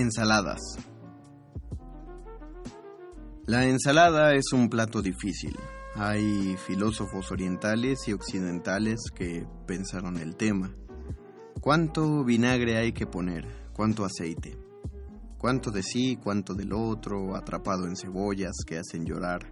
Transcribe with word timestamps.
Ensaladas. 0.00 0.60
La 3.46 3.66
ensalada 3.66 4.32
es 4.34 4.52
un 4.52 4.68
plato 4.68 5.02
difícil. 5.02 5.58
Hay 5.96 6.56
filósofos 6.56 7.32
orientales 7.32 8.06
y 8.06 8.12
occidentales 8.12 9.00
que 9.12 9.44
pensaron 9.66 10.18
el 10.18 10.36
tema. 10.36 10.72
¿Cuánto 11.60 12.22
vinagre 12.22 12.76
hay 12.76 12.92
que 12.92 13.08
poner? 13.08 13.44
¿Cuánto 13.72 14.04
aceite? 14.04 14.56
¿Cuánto 15.36 15.72
de 15.72 15.82
sí, 15.82 16.16
cuánto 16.22 16.54
del 16.54 16.72
otro, 16.74 17.34
atrapado 17.34 17.84
en 17.88 17.96
cebollas 17.96 18.54
que 18.64 18.78
hacen 18.78 19.04
llorar? 19.04 19.50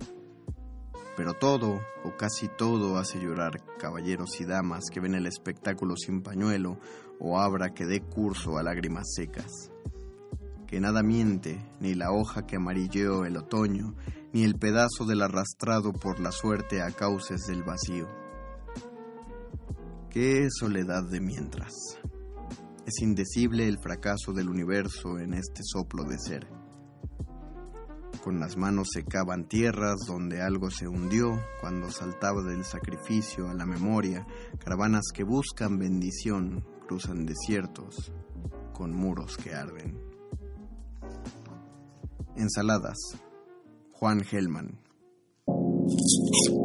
Pero 1.16 1.34
todo, 1.34 1.81
o 2.04 2.16
casi 2.16 2.46
todo, 2.56 2.98
hace 2.98 3.19
llorar 3.19 3.64
caballeros 3.81 4.40
y 4.40 4.44
damas 4.44 4.84
que 4.93 5.00
ven 5.00 5.16
el 5.16 5.26
espectáculo 5.26 5.96
sin 5.96 6.22
pañuelo 6.22 6.78
o 7.19 7.40
abra 7.40 7.75
que 7.75 7.84
dé 7.84 8.00
curso 8.00 8.58
a 8.58 8.62
lágrimas 8.62 9.12
secas 9.12 9.72
que 10.66 10.80
nada 10.80 11.02
miente, 11.02 11.64
ni 11.80 11.94
la 11.94 12.10
hoja 12.10 12.46
que 12.46 12.56
amarilleó 12.56 13.24
el 13.24 13.36
otoño, 13.36 13.94
ni 14.32 14.44
el 14.44 14.56
pedazo 14.56 15.04
del 15.06 15.22
arrastrado 15.22 15.92
por 15.92 16.20
la 16.20 16.32
suerte 16.32 16.82
a 16.82 16.90
cauces 16.90 17.46
del 17.46 17.62
vacío. 17.62 18.06
Qué 20.10 20.48
soledad 20.50 21.04
de 21.04 21.20
mientras. 21.20 21.72
Es 22.86 23.00
indecible 23.00 23.68
el 23.68 23.78
fracaso 23.78 24.32
del 24.32 24.48
universo 24.48 25.18
en 25.18 25.34
este 25.34 25.62
soplo 25.62 26.04
de 26.04 26.18
ser. 26.18 26.48
Con 28.22 28.40
las 28.40 28.56
manos 28.56 28.88
se 28.92 29.04
cavan 29.04 29.46
tierras 29.46 30.00
donde 30.06 30.42
algo 30.42 30.70
se 30.70 30.88
hundió 30.88 31.40
cuando 31.60 31.90
saltaba 31.90 32.42
del 32.42 32.64
sacrificio 32.64 33.48
a 33.48 33.54
la 33.54 33.66
memoria, 33.66 34.26
caravanas 34.58 35.04
que 35.14 35.22
buscan 35.22 35.78
bendición 35.78 36.64
cruzan 36.86 37.26
desiertos 37.26 38.12
con 38.72 38.92
muros 38.92 39.36
que 39.36 39.54
arden. 39.54 40.15
Ensaladas. 42.36 42.96
Juan 43.92 44.22
Gelman. 44.22 44.78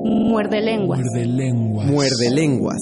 Muerde 0.04 0.62
lenguas. 0.62 1.00
Muerde 1.00 1.26
lenguas. 1.26 1.88
Muerde 1.88 2.30
lenguas. 2.32 2.78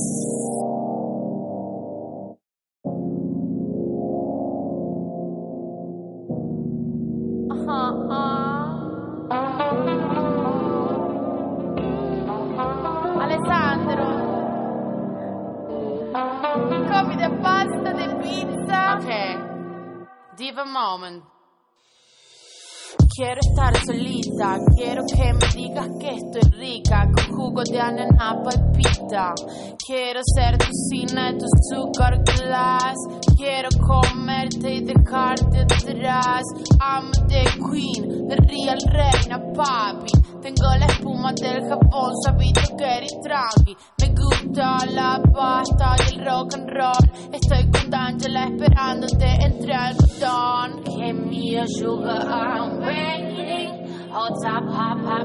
Quiero 23.19 23.48
estar 23.59 23.85
solita, 23.85 24.57
quiero 24.75 25.03
que 25.05 25.33
me 25.33 25.47
digas 25.53 25.87
que 25.99 26.15
estoy 26.15 26.51
rica, 26.51 27.05
con 27.05 27.35
jugo 27.35 27.63
de 27.63 27.79
ananá 27.79 28.41
palpita. 28.41 29.33
Quiero 29.85 30.21
ser 30.33 30.57
tu 30.57 30.71
cine, 30.89 31.33
tu 31.37 31.45
sugar 31.69 32.23
glass. 32.23 32.95
Quiero 33.35 33.69
comerte 33.85 34.75
y 34.75 34.83
dejarte 34.83 35.59
atrás. 35.61 36.43
I'm 36.79 37.11
the 37.27 37.43
queen, 37.69 38.27
the 38.27 38.37
real 38.47 38.77
reina, 38.91 39.39
papi. 39.53 40.11
Tengo 40.41 40.69
la 40.79 40.85
espuma 40.85 41.33
del 41.33 41.67
Japón, 41.67 42.13
sabido 42.23 42.61
que 42.77 42.85
eres 42.85 43.13
tranqui. 43.21 43.75
Me 43.99 44.15
gusta 44.15 44.85
la 44.85 45.21
pasta 45.33 45.95
y 45.97 46.13
el 46.13 46.25
rock 46.25 46.53
and 46.53 46.69
roll. 46.69 47.33
Estoy 47.33 47.69
con 47.69 47.89
D'Angela 47.89 48.45
esperándote 48.45 49.25
entre 49.41 49.73
algodón. 49.73 50.83
Give 50.85 51.13
me 51.13 51.57
a 51.57 51.67
sugar, 51.67 52.25
I'm 52.25 52.79
waiting. 52.79 53.48
Otra 54.11 54.59
papa, 54.61 55.23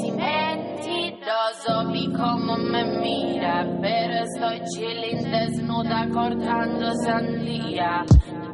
cimenti. 0.00 1.18
Doso 1.26 1.90
vi 1.90 2.06
como 2.12 2.56
me 2.56 2.84
mira, 3.00 3.66
pero 3.80 4.14
estoy 4.22 4.60
chilling 4.70 5.28
desnuda 5.28 6.06
cortando 6.12 6.92
sandía. 7.04 8.04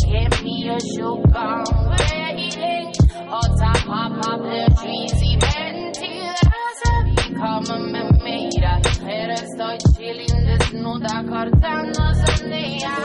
Give 0.06 0.42
me 0.42 0.70
a 0.70 0.78
sugar, 0.80 1.64
waiting. 1.90 2.92
Otra 3.30 3.72
papa, 3.86 4.38
cimenti. 5.18 6.20
Doso 6.40 6.92
vi 7.04 7.34
como 7.34 7.78
me 7.78 8.02
mira, 8.24 8.80
pero 9.04 9.34
estoy 9.34 9.76
chilling 9.96 10.46
desnuda 10.46 11.24
cortando 11.28 12.02
sandía. 12.24 12.96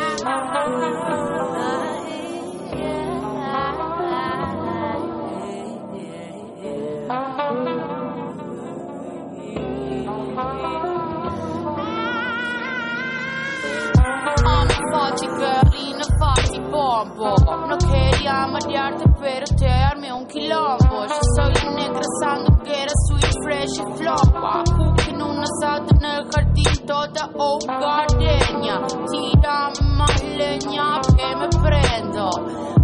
Carina, 15.39 16.03
fatti 16.19 16.59
bombo 16.59 17.35
No 17.67 17.75
quería 17.77 18.45
marearte 18.45 19.05
pero 19.19 19.45
te 19.57 19.67
armé 19.67 20.13
un 20.13 20.27
quilombo 20.27 21.07
Yo 21.07 21.19
soy 21.35 21.53
la 21.55 21.71
negra 21.71 22.03
sanduquera, 22.21 22.93
sweet, 23.07 23.33
fresh 23.43 23.79
y 23.79 23.83
flopa 23.97 24.63
Cooking 24.77 25.21
un 25.23 25.43
asado 25.43 25.87
en 25.89 26.05
el 26.05 26.27
jardín 26.31 26.85
toda 26.85 27.29
hogareña 27.35 28.85
Tírame 29.09 29.81
más 29.97 30.23
leña 30.23 31.01
que 31.17 31.35
me 31.35 31.47
prendo 31.63 32.29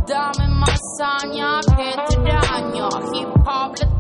Dame 0.07 0.47
más 0.47 0.79
saña 0.97 1.59
que 1.77 1.93
te 2.07 2.17
daño 2.23 2.89
Hip 3.13 3.29
hop 3.45 3.92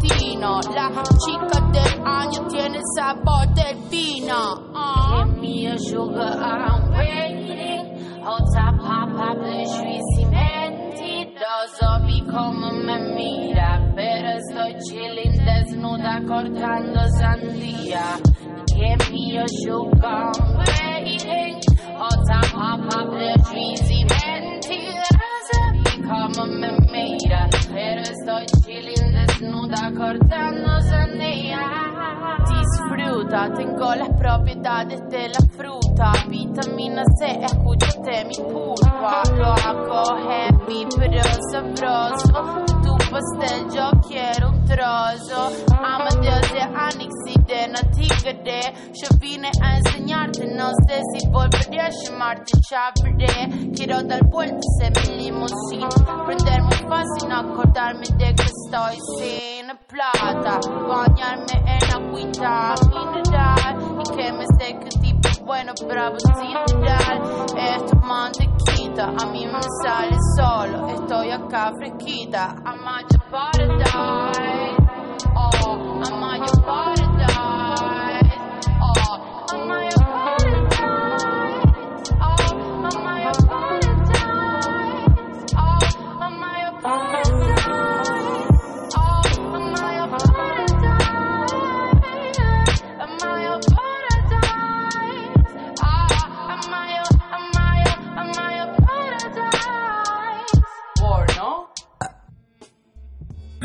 latino 0.43 0.59
La 0.75 1.03
chica 1.25 1.59
del 1.71 2.05
año 2.05 2.47
tiene 2.47 2.77
el 2.77 2.83
sabor 2.95 3.47
del 3.53 3.77
vino 3.89 4.71
uh. 4.73 5.25
Give 5.25 5.37
me 5.39 5.67
a 5.67 5.77
sugar, 5.77 6.37
I'm 6.39 6.91
waiting. 6.91 8.23
Otra 8.25 8.71
papa, 8.77 9.35
y 9.49 9.99
cimenti 10.15 11.33
Doso 11.35 12.05
vi 12.05 12.21
como 12.21 12.71
me 12.71 12.99
mira 13.15 13.91
Pero 13.95 14.29
estoy 14.29 14.75
chilling. 14.85 15.45
Desnuda 15.45 16.21
cortando 16.27 17.01
sandía 17.19 18.17
Give 18.67 19.11
me 19.11 19.37
a 19.39 19.45
sugar, 19.47 20.31
I'm 20.39 20.57
waiting. 20.57 21.59
Otra 21.95 22.41
papa, 22.53 23.05
cimenti 23.85 24.79
Doso 25.09 25.61
vi 25.73 26.01
como 26.07 26.45
me 26.45 26.71
mira 26.91 27.49
Pero 27.73 28.01
estoy 28.01 28.45
chilling 28.63 29.12
desnuda 29.43 29.91
cortando 29.95 30.81
sandía 30.81 31.59
Disfruta, 32.47 33.53
tengo 33.53 33.95
las 33.95 34.09
propiedades 34.09 35.01
de 35.09 35.29
la 35.29 35.39
fruta 35.55 36.11
Vitamina 36.29 37.03
C, 37.17 37.39
escúchate 37.43 38.25
mi 38.25 38.35
pulpa 38.35 39.23
Lo 39.35 39.53
hago 39.53 40.17
heavy 40.17 40.87
pero 40.97 41.21
sabroso 41.51 42.72
Pastel 43.13 43.69
yo 43.69 43.91
quiero 44.07 44.49
un 44.49 44.65
trozo. 44.65 45.51
Amadeus 45.71 46.51
de 46.51 46.61
Anix 46.61 47.13
y 47.27 47.39
de 47.43 47.67
Natigre 47.67 48.73
Yo 48.93 49.17
vine 49.19 49.51
a 49.61 49.77
enseñarte, 49.77 50.47
no 50.47 50.71
sé 50.87 50.99
si 51.13 51.27
volveré 51.27 51.79
a 51.79 51.89
llamarte 51.89 52.53
Chabré 52.67 53.71
Quiero 53.75 54.01
dar 54.01 54.23
vueltas 54.25 54.65
en 54.81 54.93
mi 54.93 55.25
limusín 55.25 55.87
Prender 56.25 56.63
muy 56.63 56.89
fácil, 56.89 57.29
no 57.29 57.35
acordarme 57.35 58.07
de 58.17 58.33
que 58.33 58.45
estoy 58.45 58.97
sin 59.19 59.67
plata. 59.87 60.59
Bañarme 60.87 61.53
en 61.67 61.91
agüita 61.93 62.73
mineral 62.89 63.99
Y 63.99 64.15
que 64.15 64.33
me 64.33 64.45
seque 64.57 64.89
tipo 64.99 65.45
bueno 65.45 65.73
bravo 65.87 66.17
sin 66.19 66.79
tirar 66.79 67.21
Esto 67.55 67.95
es 67.95 68.52
mantequita, 68.93 69.13
a 69.17 69.25
me 69.25 69.47
sale 69.81 70.17
solo. 70.35 70.87
Estoy 70.89 71.31
acá 71.31 71.73
fresquita. 71.73 72.55
I'm 72.65 72.87
at 72.87 73.11
your 73.11 73.21
Oh, 75.35 76.01
I'm 76.03 76.41
at 76.41 77.12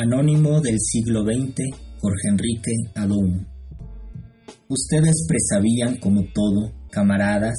Anónimo 0.00 0.61
del 0.61 0.78
siglo 0.78 1.25
XX, 1.25 1.75
Jorge 2.00 2.28
Enrique 2.31 2.71
Adón. 2.95 3.49
Ustedes 4.69 5.26
presabían, 5.26 5.97
como 5.97 6.23
todo, 6.33 6.73
camaradas, 6.88 7.57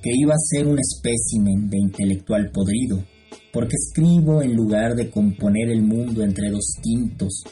que 0.00 0.10
iba 0.14 0.32
a 0.32 0.38
ser 0.38 0.66
un 0.68 0.78
espécimen 0.78 1.68
de 1.68 1.76
intelectual 1.76 2.50
podrido, 2.50 3.04
porque 3.52 3.76
escribo 3.76 4.40
en 4.40 4.56
lugar 4.56 4.94
de 4.94 5.10
componer 5.10 5.68
el 5.68 5.82
mundo 5.82 6.22
entre 6.22 6.48
dos 6.48 6.64
tintos. 6.80 7.44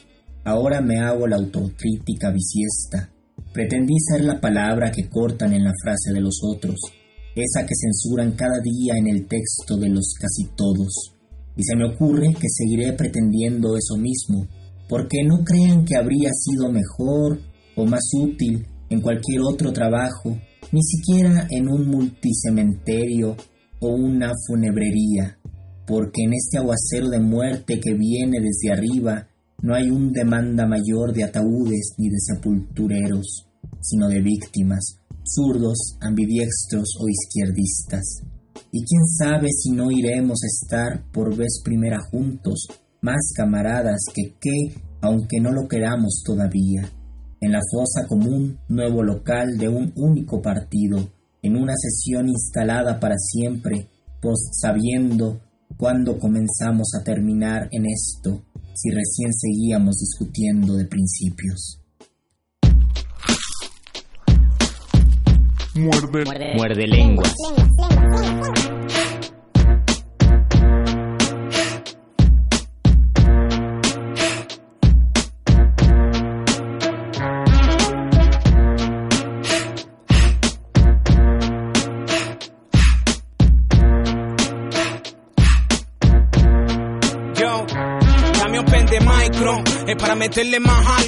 Ahora 0.43 0.81
me 0.81 1.01
hago 1.01 1.27
la 1.27 1.37
autocrítica 1.37 2.31
bisiesta. 2.31 3.13
Pretendí 3.53 3.93
ser 3.99 4.25
la 4.25 4.41
palabra 4.41 4.91
que 4.91 5.11
cortan 5.11 5.53
en 5.53 5.65
la 5.65 5.75
frase 5.85 6.15
de 6.15 6.21
los 6.23 6.41
otros, 6.43 6.81
esa 7.37 7.67
que 7.67 7.75
censuran 7.79 8.33
cada 8.33 8.59
día 8.63 8.95
en 8.97 9.07
el 9.07 9.27
texto 9.27 9.77
de 9.77 9.91
los 9.91 10.15
casi 10.19 10.47
todos. 10.57 11.20
Y 11.57 11.63
se 11.63 11.77
me 11.77 11.87
ocurre 11.87 12.35
que 12.35 12.49
seguiré 12.49 12.93
pretendiendo 12.93 13.77
eso 13.77 13.97
mismo, 13.97 14.47
porque 14.89 15.23
no 15.25 15.45
crean 15.45 15.85
que 15.85 15.97
habría 15.97 16.31
sido 16.33 16.71
mejor 16.71 17.41
o 17.77 17.87
más 17.87 18.03
útil 18.15 18.67
en 18.89 19.01
cualquier 19.01 19.41
otro 19.43 19.73
trabajo, 19.73 20.37
ni 20.73 20.83
siquiera 20.83 21.47
en 21.51 21.69
un 21.69 21.89
multicementerio 21.89 23.37
o 23.81 23.89
una 23.95 24.33
funebrería, 24.47 25.39
porque 25.87 26.23
en 26.25 26.35
este 26.35 26.59
aguacero 26.59 27.09
de 27.09 27.21
muerte 27.21 27.81
que 27.81 27.95
viene 27.95 28.39
desde 28.41 28.73
arriba 28.73 29.29
no 29.63 29.75
hay 29.75 29.91
un 29.91 30.13
demanda 30.13 30.67
mayor 30.67 31.13
de 31.13 31.25
ataúdes 31.25 31.95
ni 31.99 32.09
de 32.09 32.19
sepultureros, 32.19 33.47
sino 33.81 34.09
de 34.09 34.21
víctimas, 34.21 35.01
zurdos, 35.25 35.97
ambidiestros 36.01 36.97
o 36.99 37.09
izquierdistas. 37.09 38.23
Y 38.73 38.85
quién 38.85 39.05
sabe 39.07 39.49
si 39.51 39.71
no 39.71 39.91
iremos 39.91 40.41
a 40.43 40.47
estar 40.47 41.11
por 41.13 41.37
vez 41.37 41.61
primera 41.65 41.99
juntos, 42.11 42.67
más 43.01 43.33
camaradas 43.35 44.01
que 44.15 44.35
qué, 44.41 44.75
aunque 45.01 45.41
no 45.41 45.53
lo 45.53 45.67
queramos 45.67 46.23
todavía, 46.25 46.89
en 47.41 47.53
la 47.53 47.61
fosa 47.71 48.07
común, 48.07 48.59
nuevo 48.69 49.03
local 49.03 49.57
de 49.59 49.69
un 49.69 49.93
único 49.97 50.43
partido, 50.43 51.11
en 51.43 51.57
una 51.57 51.73
sesión 51.77 52.29
instalada 52.29 53.01
para 53.01 53.17
siempre, 53.17 53.89
pues 54.21 54.51
sabiendo 54.61 55.41
cuándo 55.77 56.19
comenzamos 56.19 56.89
a 56.95 57.03
terminar 57.03 57.69
en 57.73 57.87
esto, 57.87 58.45
si 58.75 58.91
recién 58.91 59.33
seguíamos 59.33 59.97
discutiendo 59.97 60.75
de 60.75 60.85
principios. 60.85 61.80
Muerde, 65.75 66.55
muerde 66.57 66.87
lenguas. 66.87 67.35
es 89.91 89.97
para 89.97 90.15
meterle 90.15 90.61
más 90.61 91.00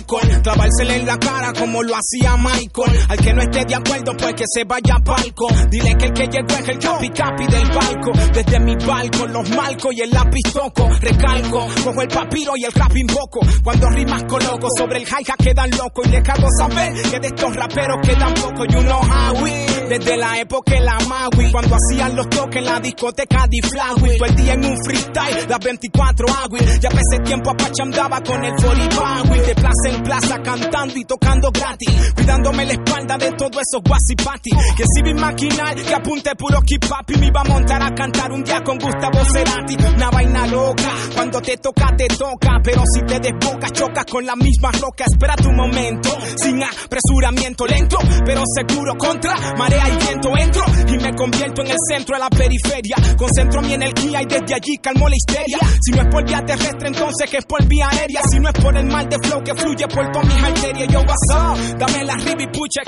en 0.90 1.06
la 1.06 1.18
cara 1.18 1.52
como 1.52 1.82
lo 1.82 1.94
hacía 1.94 2.36
Michael. 2.36 3.06
Al 3.08 3.18
que 3.18 3.32
no 3.32 3.42
esté 3.42 3.64
de 3.64 3.74
acuerdo, 3.74 4.16
pues 4.16 4.34
que 4.34 4.44
se 4.46 4.64
vaya 4.64 4.94
a 4.96 5.04
palco. 5.04 5.46
Dile 5.68 5.94
que 5.96 6.06
el 6.06 6.12
que 6.12 6.26
llegó 6.26 6.54
es 6.58 6.68
el 6.68 6.78
capi 6.78 7.08
capi 7.10 7.46
del 7.46 7.70
palco. 7.70 8.12
Desde 8.32 8.60
mi 8.60 8.76
palco, 8.76 9.26
los 9.26 9.48
malcos 9.50 9.94
y 9.94 10.00
el 10.00 10.10
lápiz 10.10 10.52
toco. 10.52 10.88
Recalco, 11.00 11.66
cojo 11.84 12.02
el 12.02 12.08
papiro 12.08 12.52
y 12.56 12.64
el 12.64 12.72
rap 12.72 12.96
invoco. 12.96 13.40
Cuando 13.62 13.88
rimas 13.90 14.24
coloco 14.24 14.68
sobre 14.76 14.98
el 14.98 15.04
hi-hat 15.04 15.42
quedan 15.42 15.70
locos. 15.70 16.06
Y 16.06 16.10
le 16.10 16.22
cago 16.22 16.48
saber 16.58 16.92
que 17.10 17.20
de 17.20 17.26
estos 17.28 17.54
raperos 17.54 17.98
quedan 18.02 18.34
pocos. 18.34 18.66
You 18.68 18.82
know 18.82 19.00
how 19.00 19.42
we 19.42 19.71
desde 19.98 20.16
la 20.16 20.38
época 20.38 20.72
de 20.72 20.80
la 20.80 20.98
Maui, 21.06 21.52
cuando 21.52 21.76
hacían 21.76 22.16
los 22.16 22.28
toques 22.30 22.56
en 22.56 22.64
la 22.64 22.80
discoteca 22.80 23.46
de 23.46 23.68
Flagui. 23.68 24.16
Todo 24.16 24.28
el 24.28 24.36
día 24.36 24.54
en 24.54 24.64
un 24.64 24.76
freestyle, 24.84 25.48
las 25.48 25.58
24 25.58 26.26
agui. 26.44 26.60
Ya 26.80 26.88
ese 26.88 27.22
tiempo 27.22 27.50
Apache 27.50 27.82
andaba 27.82 28.22
con 28.22 28.42
el 28.42 28.54
40 28.54 29.46
De 29.46 29.54
plaza 29.54 29.88
en 29.88 30.02
plaza 30.02 30.42
cantando 30.42 30.96
y 30.96 31.04
tocando 31.04 31.50
gratis. 31.50 32.12
Cuidándome 32.14 32.64
la 32.64 32.72
espalda 32.72 33.18
de 33.18 33.32
todos 33.32 33.60
esos 33.60 33.82
guasipati. 33.84 34.50
Que 34.76 34.84
si 34.94 35.02
vi 35.02 35.12
maquinar, 35.12 35.74
que 35.74 35.94
apunte 35.94 36.34
puro 36.36 36.60
y 37.08 37.18
me 37.18 37.26
iba 37.26 37.40
a 37.40 37.44
montar 37.44 37.82
a 37.82 37.94
cantar 37.94 38.32
un 38.32 38.42
día 38.44 38.62
con 38.62 38.78
Gustavo 38.78 39.18
Cerati. 39.30 39.76
Una 39.94 40.10
vaina 40.10 40.46
loca, 40.46 40.90
cuando 41.14 41.40
te 41.42 41.58
toca, 41.58 41.94
te 41.96 42.06
toca. 42.08 42.60
Pero 42.64 42.82
si 42.94 43.02
te 43.02 43.20
desbocas, 43.20 43.72
chocas 43.72 44.06
con 44.06 44.24
la 44.24 44.36
misma 44.36 44.72
roca. 44.72 45.04
Espera 45.04 45.36
tu 45.36 45.50
momento, 45.50 46.08
sin 46.36 46.62
apresuramiento 46.62 47.66
lento, 47.66 47.98
pero 48.24 48.42
seguro 48.56 48.94
contra 48.96 49.34
marea 49.56 49.81
y 49.88 49.96
viento. 49.96 50.36
Entro 50.36 50.64
y 50.88 50.98
me 50.98 51.14
convierto 51.14 51.62
en 51.62 51.70
el 51.70 51.76
centro 51.88 52.16
de 52.16 52.20
la 52.20 52.30
periferia. 52.30 52.96
Concentro 53.16 53.62
mi 53.62 53.74
energía 53.74 54.22
y 54.22 54.26
desde 54.26 54.54
allí 54.54 54.76
calmo 54.82 55.08
la 55.08 55.16
histeria. 55.16 55.58
Si 55.80 55.92
no 55.92 56.02
es 56.02 56.08
por 56.08 56.24
vía 56.26 56.44
terrestre, 56.44 56.88
entonces 56.88 57.30
que 57.30 57.38
es 57.38 57.44
por 57.44 57.64
vía 57.66 57.88
aérea. 57.90 58.20
Si 58.30 58.38
no 58.38 58.48
es 58.48 58.54
por 58.60 58.76
el 58.76 58.86
mal 58.86 59.08
de 59.08 59.16
flow 59.22 59.42
que 59.42 59.54
fluye 59.54 59.86
por 59.88 60.10
todas 60.12 60.26
mis 60.28 60.42
arterias. 60.42 60.88
Yo 60.88 61.00
what's 61.00 61.78
dame 61.78 62.04
la 62.04 62.14
rib 62.14 62.40
y 62.40 62.46
pucha 62.46 62.82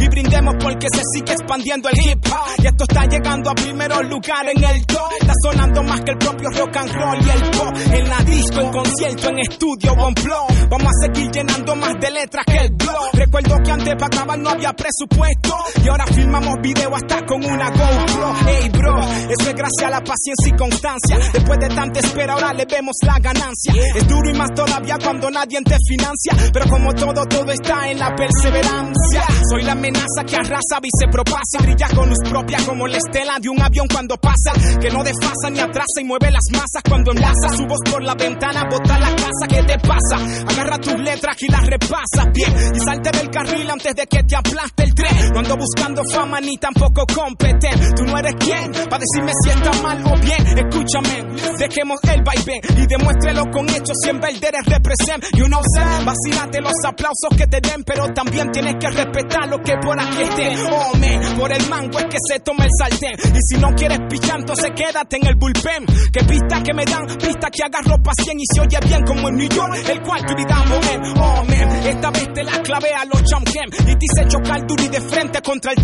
Y 0.00 0.08
brindemos 0.08 0.54
porque 0.60 0.86
se 0.92 1.02
sigue 1.12 1.32
expandiendo 1.32 1.88
el 1.88 1.98
hip 2.00 2.26
hop. 2.26 2.62
Y 2.62 2.66
esto 2.66 2.84
está 2.88 3.06
llegando 3.06 3.50
a 3.50 3.54
primeros 3.54 4.04
lugares 4.08 4.54
en 4.56 4.64
el 4.64 4.86
top. 4.86 5.12
Está 5.20 5.32
sonando 5.42 5.82
más 5.82 6.00
que 6.02 6.10
el 6.12 6.18
propio 6.18 6.50
rock 6.50 6.76
and 6.76 6.92
roll 6.92 7.18
y 7.20 7.30
el 7.30 7.50
pop. 7.50 7.74
En 7.92 8.08
la 8.08 8.18
disco, 8.24 8.60
en 8.60 8.70
concierto, 8.70 9.28
en 9.28 9.38
estudio 9.38 9.94
flow. 10.16 10.46
Vamos 10.68 10.88
a 10.88 11.06
seguir 11.06 11.30
llenando 11.30 11.74
más 11.76 11.94
de 12.00 12.10
letras 12.10 12.44
que 12.46 12.56
el 12.56 12.70
blog. 12.70 13.10
Recuerdo 13.12 13.56
que 13.62 13.70
antes 13.70 13.94
para 13.94 14.06
acabar 14.06 14.38
no 14.38 14.50
había 14.50 14.72
presupuesto. 14.72 15.56
Y 15.82 15.88
ahora 15.88 16.03
filmamos 16.06 16.54
video 16.60 16.94
hasta 16.94 17.24
con 17.26 17.44
una 17.44 17.70
GoPro. 17.70 18.34
Hey 18.46 18.70
bro, 18.70 19.00
eso 19.02 19.48
es 19.48 19.54
gracias 19.54 19.84
a 19.86 19.90
la 19.90 20.00
paciencia 20.00 20.48
y 20.48 20.52
constancia. 20.56 21.18
Después 21.32 21.58
de 21.58 21.68
tanta 21.68 22.00
espera, 22.00 22.34
ahora 22.34 22.52
le 22.52 22.64
vemos 22.66 22.96
la 23.02 23.18
ganancia. 23.18 23.72
Es 23.94 24.06
duro 24.06 24.30
y 24.30 24.34
más 24.34 24.50
todavía 24.54 24.98
cuando 25.02 25.30
nadie 25.30 25.60
te 25.62 25.76
financia. 25.86 26.32
Pero 26.52 26.66
como 26.68 26.92
todo, 26.94 27.24
todo 27.26 27.50
está 27.50 27.88
en 27.88 27.98
la 27.98 28.14
perseverancia. 28.14 29.22
Soy 29.50 29.62
la 29.62 29.72
amenaza 29.72 30.24
que 30.26 30.36
arrasa 30.36 30.78
y 30.82 30.90
se 30.98 31.08
propasa. 31.08 31.58
Brilla 31.60 31.88
con 31.94 32.08
luz 32.08 32.18
propia 32.28 32.58
como 32.66 32.86
la 32.86 32.98
estela 32.98 33.38
de 33.40 33.48
un 33.48 33.60
avión 33.62 33.86
cuando 33.88 34.16
pasa. 34.16 34.52
Que 34.80 34.90
no 34.90 35.02
desfasa 35.02 35.50
ni 35.50 35.60
atrasa 35.60 36.00
y 36.00 36.04
mueve 36.04 36.30
las 36.30 36.44
masas 36.52 36.82
cuando 36.88 37.12
enlaza. 37.12 37.56
Su 37.56 37.64
voz 37.66 37.80
por 37.90 38.02
la 38.02 38.14
ventana, 38.14 38.64
bota 38.70 38.98
la 38.98 39.10
casa. 39.10 39.46
¿Qué 39.48 39.62
te 39.62 39.78
pasa? 39.78 40.16
Agarra 40.48 40.78
tus 40.78 40.98
letras 40.98 41.36
y 41.42 41.48
las 41.48 41.66
repasa 41.66 42.24
bien. 42.32 42.52
Y 42.74 42.80
salte 42.80 43.10
del 43.10 43.30
carril 43.30 43.70
antes 43.70 43.94
de 43.94 44.06
que 44.06 44.22
te 44.24 44.36
aplaste 44.36 44.84
el 44.84 44.94
tren. 44.94 45.32
No 45.32 45.40
ando 45.40 45.56
buscando 45.56 45.93
fama 46.12 46.40
ni 46.40 46.56
tampoco 46.56 47.06
competente. 47.06 47.92
Tú 47.96 48.04
no 48.04 48.18
eres 48.18 48.34
quien 48.38 48.72
para 48.88 49.02
decirme 49.02 49.32
si 49.42 49.50
está 49.50 49.72
mal 49.82 50.02
o 50.06 50.16
bien. 50.18 50.58
Escúchame, 50.58 51.24
dejemos 51.58 52.00
el 52.04 52.22
vaivén 52.22 52.60
y 52.76 52.86
demuéstrelo 52.86 53.44
con 53.50 53.68
hechos. 53.68 53.96
Si 54.02 54.10
en 54.10 54.20
verde 54.20 54.50
represent. 54.66 55.24
You 55.36 55.46
know, 55.46 55.60
say, 55.74 56.04
vacílate 56.04 56.60
los 56.60 56.72
aplausos 56.84 57.30
que 57.36 57.46
te 57.46 57.60
den, 57.60 57.84
pero 57.84 58.08
también 58.12 58.50
tienes 58.52 58.76
que 58.80 58.88
respetar 58.88 59.48
lo 59.48 59.58
que 59.58 59.74
por 59.82 59.98
aquí 60.00 60.22
estén. 60.22 60.58
Oh, 60.70 60.92
man, 60.96 61.36
por 61.36 61.52
el 61.52 61.68
mango 61.68 61.98
es 61.98 62.06
que 62.06 62.18
se 62.28 62.40
toma 62.40 62.64
el 62.64 62.70
sartén. 62.78 63.14
Y 63.34 63.38
si 63.42 63.60
no 63.60 63.68
quieres 63.74 63.98
pichar, 64.08 64.40
entonces 64.40 64.70
quédate 64.74 65.16
en 65.16 65.26
el 65.26 65.34
bullpen. 65.36 65.86
Que 66.12 66.24
pista 66.24 66.62
que 66.62 66.74
me 66.74 66.84
dan, 66.84 67.06
pista 67.18 67.50
que 67.50 67.62
agarro 67.62 68.02
pa' 68.02 68.12
100 68.14 68.40
y 68.40 68.44
se 68.52 68.60
oye 68.60 68.78
bien 68.86 69.02
como 69.04 69.28
en 69.28 69.36
New 69.36 69.48
York, 69.48 69.76
el 69.88 70.02
cual 70.02 70.22
gritamos 70.22 70.86
en. 70.90 71.02
Oh, 71.18 71.44
man, 71.44 71.86
esta 71.86 72.10
vez 72.10 72.32
te 72.32 72.44
la 72.44 72.62
clave 72.62 72.94
a 72.94 73.04
los 73.04 73.22
champions 73.24 73.76
y 73.80 73.96
te 73.96 74.04
hice 74.04 74.28
chocar 74.28 74.66
duro 74.66 74.82
y 74.82 74.88
de 74.88 75.00
frente 75.00 75.40
contra 75.42 75.72
el 75.72 75.82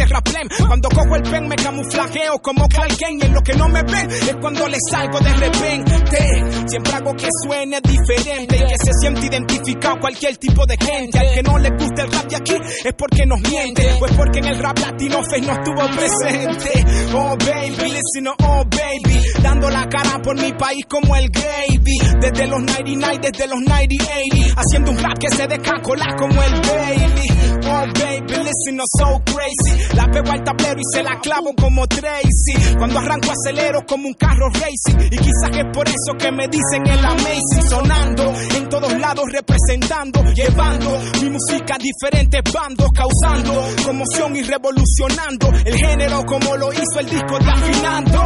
Cuando 0.66 0.88
cojo 0.88 1.16
el 1.16 1.22
pen 1.22 1.48
me 1.48 1.56
camuflajeo 1.56 2.40
como 2.40 2.66
Clark 2.68 2.96
y 2.98 3.24
en 3.24 3.34
lo 3.34 3.42
que 3.42 3.54
no 3.54 3.68
me 3.68 3.82
ven 3.82 4.10
es 4.10 4.36
cuando 4.40 4.66
le 4.66 4.78
salgo 4.90 5.20
de 5.20 5.32
repente. 5.34 6.44
Siempre 6.66 6.92
hago 6.94 7.14
que 7.14 7.28
suene 7.44 7.80
diferente 7.82 8.56
y 8.56 8.60
que 8.60 8.76
se 8.82 8.92
siente 9.00 9.26
identificado 9.26 9.98
cualquier 10.00 10.36
tipo 10.38 10.64
de 10.64 10.76
gente. 10.76 11.18
Al 11.18 11.34
que 11.34 11.42
no 11.42 11.58
le 11.58 11.70
gusta 11.70 12.02
el 12.02 12.12
rap 12.12 12.24
de 12.26 12.36
aquí 12.36 12.54
es 12.84 12.94
porque 12.94 13.26
nos 13.26 13.40
miente 13.40 13.92
o 14.00 14.06
es 14.06 14.12
porque 14.12 14.38
en 14.38 14.46
el 14.46 14.58
rap 14.58 14.78
latino 14.78 15.22
Face 15.22 15.42
no 15.42 15.52
estuvo 15.52 15.86
presente. 15.90 16.84
Oh 17.12 17.36
baby, 17.36 17.92
listen, 17.92 18.28
oh 18.28 18.64
baby, 18.64 19.20
dando 19.42 19.68
la 19.70 19.88
cara 19.88 20.20
por 20.22 20.34
mi 20.36 20.52
país 20.52 20.84
como 20.88 21.14
el 21.16 21.28
gravy. 21.30 21.98
Desde 22.20 22.46
los 22.46 22.62
99, 22.62 23.18
desde 23.22 23.46
los 23.48 23.60
90, 23.60 23.94
80, 24.04 24.60
haciendo 24.60 24.90
un 24.92 24.98
rap 24.98 25.18
que 25.18 25.28
se 25.30 25.46
deja 25.46 25.82
colar 25.82 26.16
como 26.16 26.42
el 26.42 26.52
Bailey. 26.52 27.28
Oh 27.64 27.84
baby, 27.94 28.44
listen, 28.44 28.76
no 28.76 28.84
so 28.98 29.20
crazy. 29.24 29.89
La 29.94 30.10
pego 30.10 30.30
al 30.30 30.42
tablero 30.44 30.80
y 30.80 30.84
se 30.94 31.02
la 31.02 31.18
clavo 31.20 31.52
como 31.54 31.86
Tracy. 31.86 32.76
Cuando 32.78 32.98
arranco 32.98 33.28
acelero 33.30 33.84
como 33.86 34.08
un 34.08 34.14
carro 34.14 34.48
racing. 34.48 35.06
Y 35.10 35.18
quizás 35.18 35.56
es 35.56 35.64
por 35.72 35.88
eso 35.88 36.14
que 36.18 36.30
me 36.32 36.48
dicen 36.48 36.86
el 36.86 37.04
amazing. 37.04 37.62
Sonando 37.68 38.32
en 38.56 38.68
todos 38.68 38.98
lados, 38.98 39.24
representando, 39.32 40.22
llevando 40.32 40.98
mi 41.22 41.30
música 41.30 41.74
a 41.74 41.78
diferentes 41.78 42.42
bandos, 42.52 42.88
causando 42.92 43.64
conmoción 43.84 44.36
y 44.36 44.42
revolucionando 44.42 45.48
el 45.64 45.74
género 45.74 46.24
como 46.24 46.56
lo 46.56 46.72
hizo 46.72 47.00
el 47.00 47.06
disco 47.06 47.38
de 47.38 47.50
Afinando. 47.50 48.22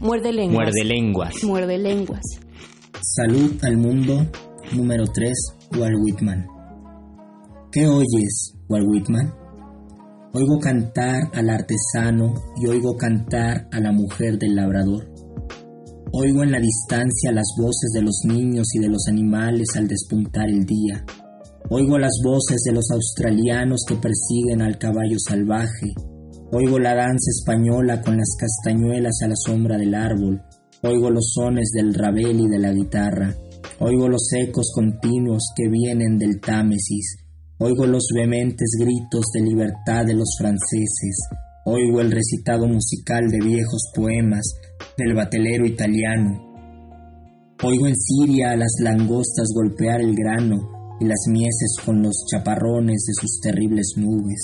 Muerde 0.00 0.32
lenguas. 0.32 0.64
Muerde 0.64 0.84
lenguas. 0.84 1.44
Muerde 1.44 1.78
lenguas. 1.78 2.22
Salud 3.00 3.52
al 3.62 3.76
mundo 3.76 4.26
número 4.72 5.04
3, 5.06 5.32
Walt 5.76 5.96
Whitman. 6.02 6.46
¿Qué 7.70 7.86
oyes, 7.86 8.54
Whitman? 8.80 9.34
Oigo 10.34 10.58
cantar 10.58 11.24
al 11.34 11.50
artesano 11.50 12.32
y 12.56 12.66
oigo 12.66 12.96
cantar 12.96 13.68
a 13.70 13.80
la 13.80 13.92
mujer 13.92 14.38
del 14.38 14.56
labrador. 14.56 15.12
Oigo 16.12 16.42
en 16.42 16.52
la 16.52 16.58
distancia 16.58 17.32
las 17.32 17.54
voces 17.58 17.90
de 17.92 18.02
los 18.02 18.20
niños 18.24 18.66
y 18.74 18.78
de 18.78 18.88
los 18.88 19.08
animales 19.08 19.68
al 19.76 19.88
despuntar 19.88 20.48
el 20.48 20.64
día. 20.64 21.04
Oigo 21.68 21.98
las 21.98 22.18
voces 22.24 22.62
de 22.64 22.72
los 22.72 22.90
australianos 22.90 23.84
que 23.86 23.96
persiguen 23.96 24.62
al 24.62 24.78
caballo 24.78 25.18
salvaje. 25.18 25.92
Oigo 26.52 26.78
la 26.78 26.94
danza 26.94 27.30
española 27.30 28.00
con 28.02 28.16
las 28.16 28.36
castañuelas 28.38 29.20
a 29.22 29.28
la 29.28 29.36
sombra 29.36 29.76
del 29.76 29.94
árbol. 29.94 30.42
Oigo 30.82 31.10
los 31.10 31.32
sones 31.34 31.70
del 31.74 31.94
rabel 31.94 32.40
y 32.40 32.48
de 32.48 32.58
la 32.58 32.72
guitarra. 32.72 33.34
Oigo 33.78 34.08
los 34.08 34.28
ecos 34.34 34.70
continuos 34.74 35.50
que 35.56 35.68
vienen 35.68 36.18
del 36.18 36.40
Támesis. 36.40 37.21
Oigo 37.64 37.86
los 37.86 38.08
vehementes 38.12 38.70
gritos 38.76 39.26
de 39.32 39.40
libertad 39.40 40.04
de 40.04 40.14
los 40.14 40.34
franceses. 40.36 41.28
Oigo 41.64 42.00
el 42.00 42.10
recitado 42.10 42.66
musical 42.66 43.28
de 43.28 43.38
viejos 43.38 43.92
poemas 43.94 44.42
del 44.98 45.14
batelero 45.14 45.64
italiano. 45.64 46.42
Oigo 47.62 47.86
en 47.86 47.94
Siria 47.94 48.50
a 48.50 48.56
las 48.56 48.72
langostas 48.80 49.46
golpear 49.54 50.00
el 50.00 50.12
grano 50.16 50.96
y 50.98 51.04
las 51.04 51.20
mieses 51.28 51.76
con 51.86 52.02
los 52.02 52.24
chaparrones 52.28 53.04
de 53.06 53.14
sus 53.20 53.38
terribles 53.40 53.92
nubes. 53.96 54.40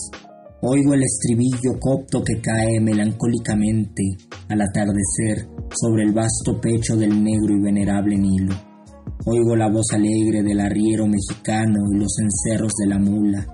Oigo 0.63 0.95
el 0.95 1.03
estribillo 1.03 1.77
copto 1.81 2.23
que 2.23 2.41
cae 2.41 2.79
melancólicamente 2.81 4.05
al 4.49 4.61
atardecer 4.61 5.49
sobre 5.75 6.05
el 6.05 6.13
vasto 6.13 6.61
pecho 6.61 6.97
del 6.97 7.21
negro 7.21 7.53
y 7.53 7.61
venerable 7.61 8.17
Nilo. 8.17 8.68
Oigo 9.27 9.57
la 9.57 9.69
voz 9.69 9.87
alegre 9.93 10.43
del 10.43 10.61
arriero 10.61 11.07
mexicano 11.07 11.81
y 11.93 11.99
los 11.99 12.19
encerros 12.19 12.73
de 12.79 12.87
la 12.87 12.99
mula. 12.99 13.47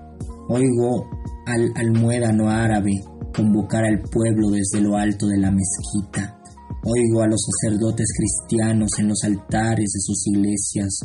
Oigo 0.47 1.09
al 1.47 1.71
almuédano 1.75 2.49
árabe 2.49 2.91
convocar 3.35 3.83
al 3.85 4.01
pueblo 4.01 4.49
desde 4.51 4.81
lo 4.81 4.95
alto 4.95 5.27
de 5.27 5.39
la 5.39 5.51
mezquita. 5.51 6.39
Oigo 6.85 7.23
a 7.23 7.27
los 7.27 7.41
sacerdotes 7.41 8.07
cristianos 8.15 8.91
en 8.99 9.07
los 9.07 9.23
altares 9.23 9.91
de 9.91 10.01
sus 10.01 10.27
iglesias. 10.27 10.99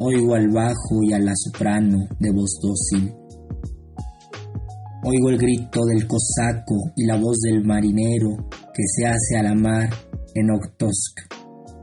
Oigo 0.00 0.34
al 0.34 0.48
bajo 0.48 1.02
y 1.02 1.12
a 1.12 1.18
la 1.18 1.32
soprano 1.36 1.98
de 2.18 2.32
voz 2.32 2.58
dócil. 2.62 3.12
Oigo 5.04 5.30
el 5.30 5.38
grito 5.38 5.84
del 5.84 6.06
cosaco 6.08 6.74
y 6.96 7.06
la 7.06 7.16
voz 7.16 7.38
del 7.40 7.64
marinero 7.64 8.48
que 8.74 8.82
se 8.86 9.06
hace 9.06 9.36
a 9.38 9.42
la 9.42 9.54
mar 9.54 9.90
en 10.34 10.50
Oktosk. 10.50 11.37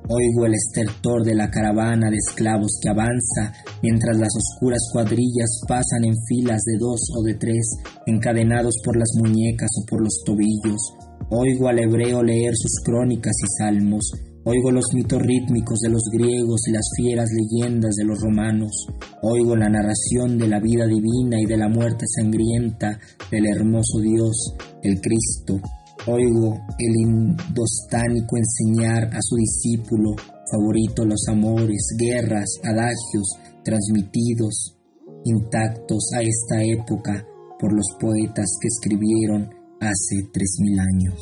Oigo 0.08 0.46
el 0.46 0.54
estertor 0.54 1.24
de 1.24 1.34
la 1.34 1.50
caravana 1.50 2.12
de 2.12 2.18
esclavos 2.18 2.78
que 2.80 2.90
avanza 2.90 3.54
mientras 3.82 4.16
las 4.18 4.30
oscuras 4.38 4.82
cuadrillas 4.94 5.62
pasan 5.68 6.06
en 6.06 6.14
filas 6.28 6.62
de 6.64 6.78
dos 6.78 7.02
o 7.18 7.24
de 7.24 7.34
tres, 7.34 7.66
encadenados 8.06 8.76
por 8.84 8.98
las 8.98 9.10
muñecas 9.18 9.70
o 9.82 9.86
por 9.90 10.02
los 10.02 10.22
tobillos. 10.24 10.94
Oigo 11.32 11.70
al 11.70 11.80
hebreo 11.80 12.22
leer 12.22 12.54
sus 12.56 12.84
crónicas 12.86 13.34
y 13.44 13.48
salmos. 13.58 14.12
Oigo 14.44 14.70
los 14.70 14.86
mitos 14.94 15.20
rítmicos 15.24 15.80
de 15.80 15.90
los 15.90 16.04
griegos 16.14 16.68
y 16.68 16.72
las 16.72 16.86
fieras 16.96 17.30
leyendas 17.32 17.96
de 17.96 18.06
los 18.06 18.22
romanos. 18.22 18.86
Oigo 19.24 19.56
la 19.56 19.70
narración 19.70 20.38
de 20.38 20.48
la 20.48 20.60
vida 20.60 20.86
divina 20.86 21.42
y 21.42 21.46
de 21.48 21.58
la 21.58 21.68
muerte 21.68 22.06
sangrienta 22.16 23.00
del 23.32 23.48
hermoso 23.48 24.00
Dios, 24.02 24.54
el 24.84 25.02
Cristo. 25.02 25.60
Oigo 26.08 26.54
el 26.78 26.96
indostánico 27.02 28.38
enseñar 28.38 29.06
a 29.06 29.18
su 29.22 29.38
discípulo 29.38 30.12
favorito 30.52 31.04
los 31.04 31.28
amores, 31.28 31.96
guerras, 31.98 32.46
adagios 32.64 33.28
transmitidos 33.64 34.78
intactos 35.24 36.12
a 36.16 36.22
esta 36.22 36.62
época 36.62 37.26
por 37.60 37.74
los 37.74 37.88
poetas 38.00 38.46
que 38.62 38.68
escribieron 38.68 39.50
hace 39.82 40.30
tres 40.32 40.58
mil 40.60 40.80
años. 40.80 41.16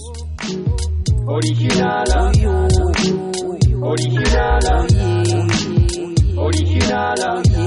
Original, 1.28 2.04
original, 3.82 4.60
original. 6.38 7.44
Es 7.46 7.63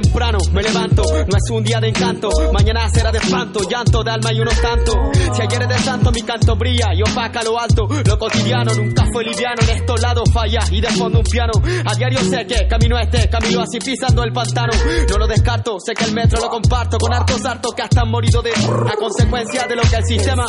temprano, 0.00 0.38
me 0.52 0.62
levanto, 0.62 1.02
no 1.02 1.36
es 1.36 1.50
un 1.50 1.64
día 1.64 1.80
de 1.80 1.88
encanto, 1.88 2.28
mañana 2.52 2.88
será 2.90 3.10
de 3.10 3.18
espanto, 3.18 3.60
llanto 3.68 4.02
de 4.02 4.10
alma 4.10 4.32
y 4.32 4.40
unos 4.40 4.60
tanto. 4.60 4.92
Si 5.32 5.42
ayer 5.42 5.62
es 5.62 5.68
de 5.68 5.78
santo, 5.78 6.12
mi 6.12 6.22
canto 6.22 6.54
brilla 6.56 6.88
y 6.94 7.02
opaca 7.02 7.42
lo 7.42 7.58
alto, 7.58 7.88
lo 8.04 8.18
cotidiano 8.18 8.74
nunca 8.74 9.06
fue 9.10 9.24
liviano, 9.24 9.62
en 9.62 9.70
estos 9.70 10.00
lados 10.02 10.30
falla 10.32 10.60
y 10.70 10.80
de 10.80 10.88
fondo 10.88 11.20
un 11.20 11.24
piano. 11.24 11.52
A 11.86 11.94
diario 11.94 12.20
sé 12.20 12.46
que 12.46 12.66
camino 12.68 12.98
este, 12.98 13.28
camino 13.30 13.62
así 13.62 13.78
pisando 13.78 14.22
el 14.22 14.32
pantano, 14.32 14.72
no 15.08 15.16
lo 15.16 15.26
descarto, 15.26 15.78
sé 15.80 15.94
que 15.94 16.04
el 16.04 16.12
metro 16.12 16.40
lo 16.40 16.48
comparto 16.48 16.98
con 16.98 17.14
hartos 17.14 17.44
hartos 17.46 17.72
que 17.74 17.82
hasta 17.82 18.02
han 18.02 18.10
morido 18.10 18.42
de 18.42 18.50
a 18.50 18.96
consecuencia 18.96 19.66
de 19.66 19.76
lo 19.76 19.82
que 19.82 19.96
el 19.96 20.04
sistema. 20.04 20.44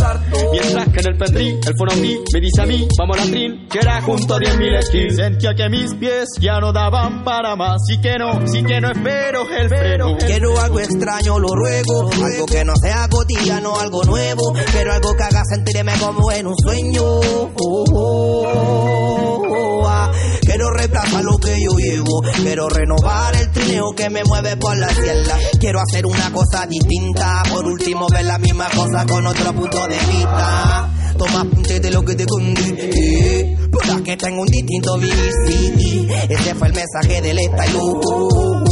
Mientras 0.51 0.89
que 0.89 0.99
en 0.99 1.07
el 1.07 1.17
pendrín, 1.17 1.60
el 1.65 1.73
fonomí 1.77 2.17
me 2.33 2.41
dice 2.41 2.62
a 2.62 2.65
mí, 2.65 2.88
vamos 2.97 3.17
a 3.17 3.23
la 3.23 3.31
trin, 3.31 3.67
que 3.69 3.79
era 3.79 4.01
junto 4.01 4.36
a 4.36 4.39
10.000 4.39 4.81
skills. 4.83 5.15
Sentía 5.15 5.53
que 5.55 5.69
mis 5.69 5.93
pies 5.95 6.27
ya 6.39 6.60
no 6.60 6.73
daban 6.73 7.23
para 7.23 7.55
más, 7.55 7.77
sí 7.88 7.99
que 8.01 8.17
no, 8.17 8.45
sí 8.47 8.63
que 8.63 8.81
no 8.81 8.91
espero 8.91 9.37
el 9.45 9.69
freno. 9.69 10.17
Quiero 10.17 10.60
algo 10.60 10.80
extraño, 10.80 11.39
lo 11.39 11.50
ruego. 11.50 12.10
Algo 12.12 12.45
que 12.45 12.65
no 12.65 12.73
sea 12.82 13.08
cotidiano, 13.10 13.78
algo 13.80 14.04
nuevo. 14.04 14.54
Quiero 14.71 14.93
algo 14.93 15.15
que 15.15 15.23
haga 15.23 15.43
sentirme 15.45 15.93
como 16.00 16.32
en 16.32 16.47
un 16.47 16.56
sueño. 16.58 17.04
Oh, 17.04 17.52
oh, 17.56 19.43
oh, 19.47 19.88
ah. 19.88 20.12
Quiero 20.41 20.71
reemplazar 20.71 21.23
lo 21.23 21.38
que 21.38 21.62
yo 21.62 21.71
llevo. 21.78 22.21
Quiero 22.36 22.69
renovar 22.69 23.36
el 23.36 23.52
trineo 23.52 23.91
que 23.95 24.10
me 24.10 24.23
mueve 24.23 24.58
por 24.58 24.76
la 24.78 24.89
sierra. 24.89 25.38
Quiero 25.60 25.80
hacer 25.82 26.06
una 26.06 26.32
cosa 26.32 26.65
distinta. 26.65 27.43
Por 27.52 27.65
último, 27.65 28.08
ver 28.10 28.26
la 28.26 28.39
misma 28.39 28.69
cosa 28.69 29.06
con 29.06 29.28
otro 29.28 29.54
punto 29.54 29.88
de 29.88 29.97
vista. 29.97 30.89
Toma 31.17 31.41
apunte 31.41 31.80
de 31.80 31.91
lo 31.91 32.04
que 32.04 32.15
te 32.15 32.26
conté. 32.26 33.58
Para 33.71 34.02
que 34.02 34.17
tengo 34.17 34.41
un 34.41 34.47
distinto 34.47 34.97
vivir. 34.97 36.12
Ese 36.30 36.56
fue 36.56 36.67
el 36.67 36.73
mensaje 36.73 37.21
del 37.21 37.39
estallido. 37.39 38.66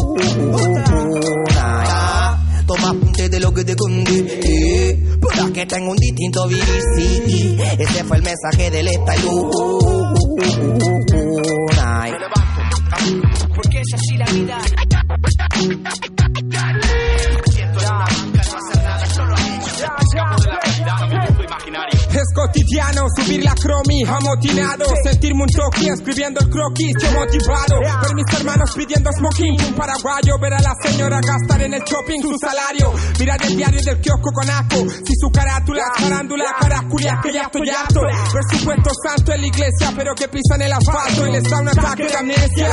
Toma 2.65 2.89
apunte 2.89 3.29
de 3.29 3.39
lo 3.39 3.53
que 3.53 3.63
te. 3.63 3.75
Para 3.75 5.51
que 5.53 5.65
tengo 5.65 5.91
un 5.91 5.97
distinto. 5.97 6.47
Sí, 6.49 7.57
ese 7.77 8.03
fue 8.03 8.17
el 8.17 8.23
mensaje 8.23 8.71
del 8.71 8.87
estallido. 8.87 9.51
Porque 13.55 13.81
es 13.81 13.93
así 13.93 14.17
la 14.17 14.25
vida. 14.25 14.57
Cotidiano 22.55 23.07
subir 23.15 23.43
la 23.43 23.53
cromi 23.53 24.03
amotinado 24.07 24.85
Sentirme 25.03 25.43
un 25.43 25.49
toque 25.49 25.87
escribiendo 25.91 26.39
el 26.39 26.49
croquis 26.49 26.95
yo 27.01 27.11
motivado 27.11 27.79
Ver 28.01 28.15
mis 28.15 28.39
hermanos 28.39 28.71
pidiendo 28.75 29.11
smoking 29.11 29.59
Un 29.67 29.73
paraguayo 29.73 30.39
ver 30.39 30.53
a 30.53 30.61
la 30.61 30.73
señora 30.81 31.19
gastar 31.19 31.61
en 31.63 31.73
el 31.73 31.81
shopping 31.81 32.21
su 32.21 32.37
salario 32.39 32.93
Mirar 33.19 33.41
el 33.43 33.57
diario 33.57 33.81
del 33.83 33.99
kiosco 33.99 34.31
con 34.31 34.49
aco 34.49 34.89
Si 35.03 35.13
su 35.19 35.29
carátula 35.31 35.83
es 35.95 36.03
farándula 36.03 36.55
caraculia 36.59 37.19
que 37.21 37.33
ya 37.33 37.41
estoy 37.43 37.69
harto 37.69 38.01
Ver 38.01 38.43
su 38.51 38.65
puesto 38.65 38.89
santo 39.03 39.33
en 39.33 39.41
la 39.41 39.47
iglesia 39.47 39.93
pero 39.95 40.15
que 40.15 40.27
pisan 40.27 40.61
el 40.61 40.71
asfalto 40.71 41.27
Y 41.27 41.31
les 41.31 41.43
da 41.43 41.59
un 41.59 41.67
ataque 41.67 42.07
de 42.07 42.15
amnesia. 42.15 42.69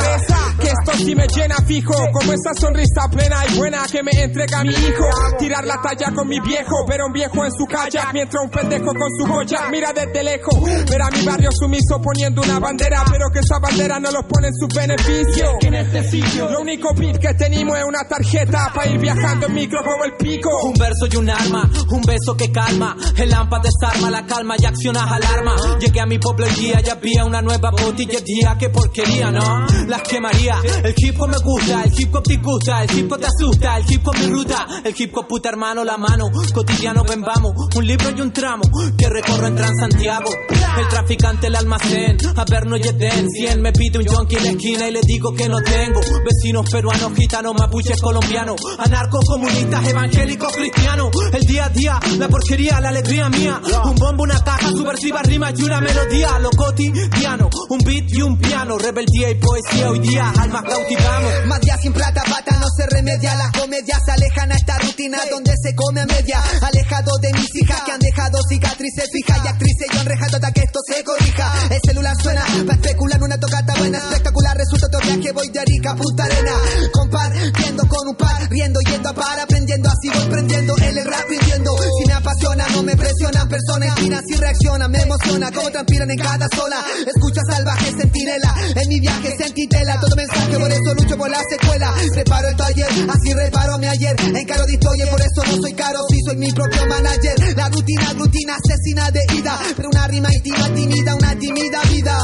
Que 0.59 0.67
esto 0.67 0.91
sí 0.97 1.15
me 1.15 1.27
llena 1.27 1.55
fijo 1.67 1.93
Como 2.13 2.31
esa 2.31 2.53
sonrisa 2.55 3.09
plena 3.11 3.43
y 3.49 3.57
buena 3.57 3.83
que 3.91 4.01
me 4.01 4.11
entrega 4.11 4.63
mi 4.63 4.73
hijo. 4.73 5.09
Tirar 5.37 5.65
la 5.65 5.81
talla 5.81 6.13
con 6.15 6.27
mi 6.27 6.39
viejo 6.39 6.85
Ver 6.87 7.01
a 7.01 7.05
un 7.05 7.13
viejo 7.13 7.43
en 7.43 7.51
su 7.51 7.65
kayak 7.65 8.13
Mientras 8.13 8.43
un 8.43 8.49
pendejo 8.49 8.93
con 8.93 9.09
su 9.17 9.25
joya 9.25 9.72
mira 9.73 9.91
desde 9.91 10.23
lejos. 10.23 10.53
Ver 10.61 11.01
a 11.01 11.09
mi 11.09 11.25
barrio 11.25 11.49
sumiso 11.51 11.99
poniendo 12.01 12.41
una 12.43 12.59
bandera, 12.59 13.03
pero 13.09 13.25
que 13.33 13.39
esa 13.39 13.57
bandera 13.59 13.99
no 13.99 14.11
los 14.11 14.23
pone 14.25 14.47
en 14.49 14.53
su 14.53 14.67
beneficio. 14.67 15.57
En 15.61 15.73
este 15.73 16.03
sitio, 16.03 16.49
lo 16.49 16.61
único 16.61 16.93
pip 16.93 17.17
que 17.17 17.33
tenemos 17.33 17.77
es 17.77 17.83
una 17.83 18.07
tarjeta 18.07 18.71
para 18.73 18.87
ir 18.87 18.99
viajando 18.99 19.47
en 19.47 19.53
micro 19.53 19.79
como 19.83 20.05
el 20.05 20.13
pico. 20.13 20.49
Un 20.63 20.73
verso 20.73 21.07
y 21.11 21.15
un 21.15 21.29
arma, 21.29 21.69
un 21.89 22.01
beso 22.03 22.37
que 22.37 22.51
calma. 22.51 22.95
El 23.17 23.29
lámpara 23.29 23.63
desarma 23.63 24.11
la 24.11 24.25
calma 24.25 24.55
y 24.59 24.65
accionas 24.65 25.11
alarma. 25.11 25.55
Llegué 25.79 26.01
a 26.01 26.05
mi 26.05 26.19
pueblo 26.19 26.45
y 26.47 26.61
día 26.61 26.79
ya 26.81 26.93
había 26.93 27.25
una 27.25 27.41
nueva 27.41 27.71
botillería. 27.71 28.55
Qué 28.59 28.69
porquería, 28.69 29.31
¿no? 29.31 29.65
Las 29.87 30.03
quemaría. 30.03 30.57
El 30.83 30.93
hip 30.95 31.19
hop 31.19 31.29
me 31.29 31.37
gusta, 31.39 31.83
el 31.83 31.93
hip 31.97 32.13
hop 32.13 32.23
te 32.23 32.37
gusta, 32.37 32.83
el 32.83 32.97
hip 32.97 33.11
hop 33.11 33.19
te 33.19 33.25
asusta, 33.25 33.77
el 33.77 33.91
hip 33.91 34.07
hop 34.07 34.15
mi 34.17 34.27
ruta, 34.27 34.67
el 34.83 34.93
hip 34.95 35.17
hop 35.17 35.27
puta 35.27 35.49
hermano 35.49 35.83
la 35.83 35.97
mano, 35.97 36.29
cotidiano 36.53 37.03
ven 37.03 37.21
vamos, 37.21 37.53
un 37.75 37.87
libro 37.87 38.11
y 38.15 38.21
un 38.21 38.31
tramo 38.31 38.63
que 38.97 39.09
recorro 39.09 39.47
en 39.63 39.77
Transantiago. 39.77 40.29
El 40.77 40.87
traficante 40.87 41.47
el 41.47 41.55
almacén, 41.55 42.17
a 42.35 42.45
ver 42.45 42.65
no 42.65 42.77
yeten, 42.77 43.29
100 43.29 43.61
me 43.61 43.71
pide 43.71 43.99
un 43.99 44.05
junkie 44.05 44.37
en 44.37 44.43
la 44.43 44.49
esquina 44.51 44.87
y 44.87 44.91
le 44.91 45.01
digo 45.05 45.33
que 45.33 45.47
no 45.47 45.61
tengo. 45.61 46.01
Vecinos 46.25 46.69
peruanos, 46.69 47.13
gitanos, 47.15 47.53
mapuches, 47.57 48.01
colombianos, 48.01 48.59
anarcos, 48.79 49.23
comunistas, 49.25 49.87
evangélicos, 49.87 50.51
cristianos. 50.53 51.09
El 51.31 51.41
día 51.41 51.65
a 51.65 51.69
día, 51.69 51.99
la 52.17 52.27
porquería, 52.27 52.79
la 52.81 52.89
alegría 52.89 53.29
mía. 53.29 53.61
Un 53.85 53.95
bombo, 53.95 54.23
una 54.23 54.43
caja, 54.43 54.69
subversiva, 54.69 55.21
rima 55.21 55.51
y 55.55 55.61
una 55.61 55.79
melodía. 55.79 56.39
Lo 56.39 56.49
cotidiano, 56.49 57.49
un 57.69 57.79
beat 57.85 58.05
y 58.09 58.21
un 58.21 58.37
piano. 58.37 58.77
Rebeldía 58.77 59.29
y 59.29 59.35
poesía, 59.35 59.91
hoy 59.91 59.99
día 59.99 60.31
almas 60.39 60.63
cautivamos. 60.63 61.45
Más 61.45 61.61
días 61.61 61.79
sin 61.81 61.93
plata, 61.93 62.23
pata 62.23 62.57
no 62.59 62.67
se 62.75 62.87
remedia. 62.87 63.35
Las 63.35 63.51
comedias 63.51 63.99
se 64.03 64.11
alejan 64.11 64.51
a 64.51 64.55
esta 64.55 64.79
rutina 64.79 65.19
donde 65.29 65.53
se 65.61 65.75
come 65.75 66.01
a 66.01 66.05
media. 66.07 66.41
Alejado 66.61 67.11
de 67.21 67.31
mis 67.33 67.55
hijas 67.61 67.81
que 67.81 67.91
han 67.91 67.99
dejado 67.99 68.39
cicatrices 68.49 69.09
fijas 69.11 69.43
actrices. 69.53 69.87
Yo 69.93 70.01
enrejado 70.01 70.35
hasta 70.35 70.51
que 70.51 70.61
esto 70.61 70.79
se 70.85 71.03
corrija. 71.03 71.53
El 71.69 71.81
celular 71.85 72.15
suena 72.21 72.43
para 72.65 72.73
especular 72.73 73.23
una 73.23 73.39
tocata 73.39 73.73
buena. 73.75 73.97
Espectacular 73.97 74.57
resulta 74.57 74.87
otro 74.87 74.99
viaje. 75.01 75.31
Voy 75.31 75.49
de 75.49 75.59
Arica 75.59 75.91
a 75.91 75.95
Punta 75.95 76.23
Arena. 76.25 76.51
Compartiendo 76.91 77.87
con 77.87 78.07
un 78.07 78.15
par, 78.15 78.49
riendo, 78.49 78.79
yendo 78.81 79.09
a 79.09 79.13
par, 79.13 79.39
aprendiendo. 79.39 79.89
Así 79.89 80.09
voy 80.09 80.27
prendiendo. 80.27 80.75
El 80.77 81.05
rap 81.05 81.29
rindiendo. 81.29 81.71
Si 81.77 82.07
me 82.07 82.13
apasiona, 82.13 82.65
no 82.73 82.83
me 82.83 82.95
presionan. 82.95 83.47
Personas 83.47 83.89
espinas 83.89 84.23
y 84.27 84.35
reaccionan. 84.35 84.91
Me 84.91 85.01
emociona 85.01 85.51
como 85.51 85.69
transpiran 85.71 86.09
en 86.09 86.17
cada 86.17 86.47
zona. 86.55 86.77
Escucha 87.05 87.41
salvaje, 87.49 87.91
sentinela. 87.97 88.55
En 88.75 88.89
mi 88.89 88.99
viaje 88.99 89.35
sentí 89.37 89.67
tela. 89.67 89.99
Todo 89.99 90.15
mensaje, 90.15 90.57
por 90.57 90.71
eso 90.71 90.93
lucho 90.95 91.17
por 91.17 91.29
la 91.29 91.41
secuela. 91.49 91.93
Preparo 92.13 92.49
el 92.49 92.55
taller, 92.55 92.87
así 93.09 93.33
reparo 93.33 93.77
mi 93.77 93.87
ayer. 93.87 94.15
Encaro 94.19 94.65
destroyer, 94.65 95.09
por 95.09 95.21
eso 95.21 95.43
no 95.45 95.61
soy 95.61 95.73
caro. 95.73 95.99
Si 96.09 96.19
soy 96.25 96.37
mi 96.37 96.51
propio 96.51 96.85
manager. 96.87 97.35
La 97.55 97.69
rutina, 97.69 98.13
rutina 98.13 98.55
asesina 98.55 99.11
de 99.11 99.21
ida. 99.35 99.59
Pero 99.75 99.89
una 99.89 100.07
rima 100.07 100.29
íntima, 100.33 100.69
tímida, 100.73 101.15
una 101.15 101.35
tímida 101.37 101.81
vida. 101.91 102.17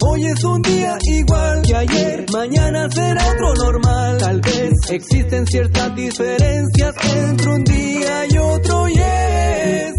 Hoy 0.00 0.26
es 0.26 0.44
un 0.44 0.62
día 0.62 0.96
igual 1.02 1.62
que 1.62 1.74
ayer, 1.74 2.26
mañana 2.32 2.88
será 2.90 3.26
otro 3.32 3.54
normal. 3.54 4.18
Tal 4.18 4.40
vez 4.40 4.72
existen 4.90 5.46
ciertas 5.46 5.94
diferencias 5.94 6.94
entre 7.16 7.48
un 7.48 7.64
día 7.64 8.26
y 8.30 8.38
otro 8.38 8.88
y 8.88 8.94
es 8.98 9.92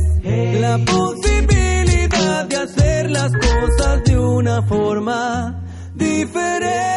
la 0.59 0.77
posibilidad 0.79 2.45
de 2.45 2.55
hacer 2.55 3.11
las 3.11 3.31
cosas 3.31 4.03
de 4.05 4.17
una 4.17 4.61
forma 4.63 5.63
diferente. 5.95 6.89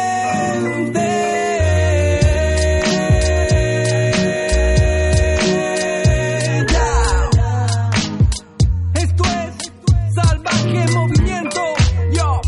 Salvaje 10.83 10.93
movimiento. 10.93 11.61
Yo. 12.11 12.41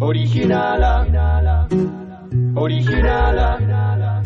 Originala, 0.00 1.58
originala, 2.54 4.22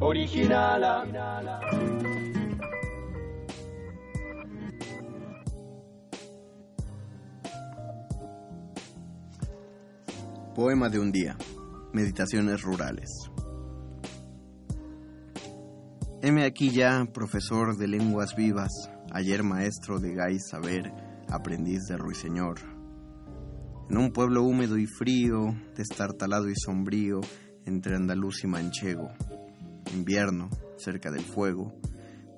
originala. 0.00 1.60
Poema 10.54 10.88
de 10.88 10.98
un 10.98 11.12
día. 11.12 11.36
Meditaciones 11.92 12.62
rurales. 12.62 13.30
Heme 16.20 16.44
aquí 16.44 16.70
ya, 16.70 17.06
profesor 17.12 17.76
de 17.76 17.86
lenguas 17.86 18.34
vivas, 18.34 18.90
ayer 19.12 19.44
maestro 19.44 20.00
de 20.00 20.14
gay 20.14 20.38
saber, 20.40 20.92
aprendiz 21.30 21.84
de 21.88 21.96
ruiseñor. 21.96 22.60
En 23.90 23.96
un 23.96 24.12
pueblo 24.12 24.42
húmedo 24.42 24.76
y 24.76 24.86
frío, 24.86 25.54
destartalado 25.74 26.48
y 26.50 26.54
sombrío, 26.56 27.20
entre 27.64 27.96
andaluz 27.96 28.44
y 28.44 28.46
manchego. 28.46 29.10
Invierno, 29.94 30.50
cerca 30.76 31.10
del 31.10 31.24
fuego. 31.24 31.72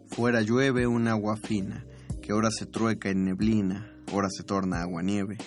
Fuera 0.08 0.42
llueve 0.42 0.86
un 0.86 1.08
agua 1.08 1.36
fina, 1.36 1.84
que 2.22 2.32
ahora 2.32 2.50
se 2.50 2.66
trueca 2.66 3.10
en 3.10 3.24
neblina, 3.24 3.92
ahora 4.12 4.28
se 4.30 4.44
torna 4.44 4.82
agua 4.82 5.02
nieve. 5.02 5.38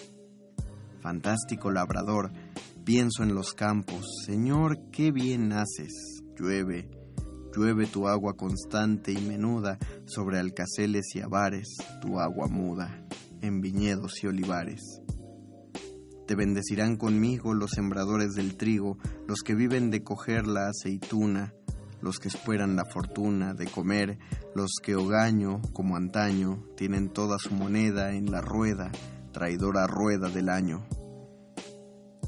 Fantástico 1.02 1.72
labrador, 1.72 2.32
pienso 2.84 3.24
en 3.24 3.36
los 3.36 3.54
campos, 3.54 4.06
Señor, 4.26 4.90
qué 4.92 5.12
bien 5.12 5.52
haces. 5.52 6.22
Llueve, 6.38 6.90
llueve 7.56 7.88
tu 7.88 8.08
agua 8.08 8.36
constante 8.36 9.12
y 9.12 9.22
menuda 9.22 9.78
sobre 10.06 10.40
alcaceles 10.40 11.16
y 11.16 11.22
avares, 11.22 11.68
tu 12.02 12.20
agua 12.20 12.48
muda, 12.48 13.06
en 13.44 13.62
viñedos 13.62 14.24
y 14.24 14.28
olivares. 14.28 15.02
Te 16.26 16.36
bendecirán 16.36 16.96
conmigo 16.96 17.54
los 17.54 17.72
sembradores 17.72 18.34
del 18.34 18.56
trigo, 18.56 18.98
los 19.28 19.42
que 19.42 19.54
viven 19.54 19.92
de 19.92 20.04
coger 20.04 20.48
la 20.48 20.70
aceituna, 20.70 21.54
los 22.02 22.20
que 22.20 22.30
esperan 22.30 22.76
la 22.76 22.86
fortuna 22.86 23.54
de 23.54 23.68
comer, 23.68 24.18
los 24.56 24.72
que 24.82 24.96
hogaño, 24.96 25.62
como 25.74 25.98
antaño, 25.98 26.64
tienen 26.78 27.10
toda 27.10 27.38
su 27.38 27.54
moneda 27.54 28.16
en 28.16 28.32
la 28.32 28.40
rueda, 28.42 28.92
traidora 29.34 29.86
rueda 29.86 30.30
del 30.30 30.48
año. 30.50 30.86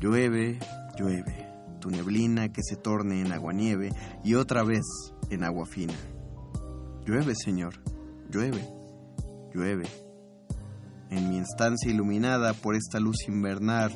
Llueve, 0.02 0.60
llueve, 1.00 1.48
tu 1.80 1.90
neblina 1.90 2.52
que 2.52 2.62
se 2.64 2.76
torne 2.76 3.22
en 3.22 3.32
aguanieve 3.32 3.92
y 4.24 4.36
otra 4.36 4.64
vez 4.64 4.84
en 5.30 5.46
agua 5.46 5.66
fina. 5.66 5.96
Llueve, 7.06 7.34
Señor, 7.36 7.76
llueve, 8.30 8.68
llueve. 9.54 10.05
En 11.10 11.30
mi 11.30 11.38
instancia 11.38 11.92
iluminada 11.92 12.54
por 12.54 12.76
esta 12.76 13.00
luz 13.00 13.28
invernal, 13.28 13.94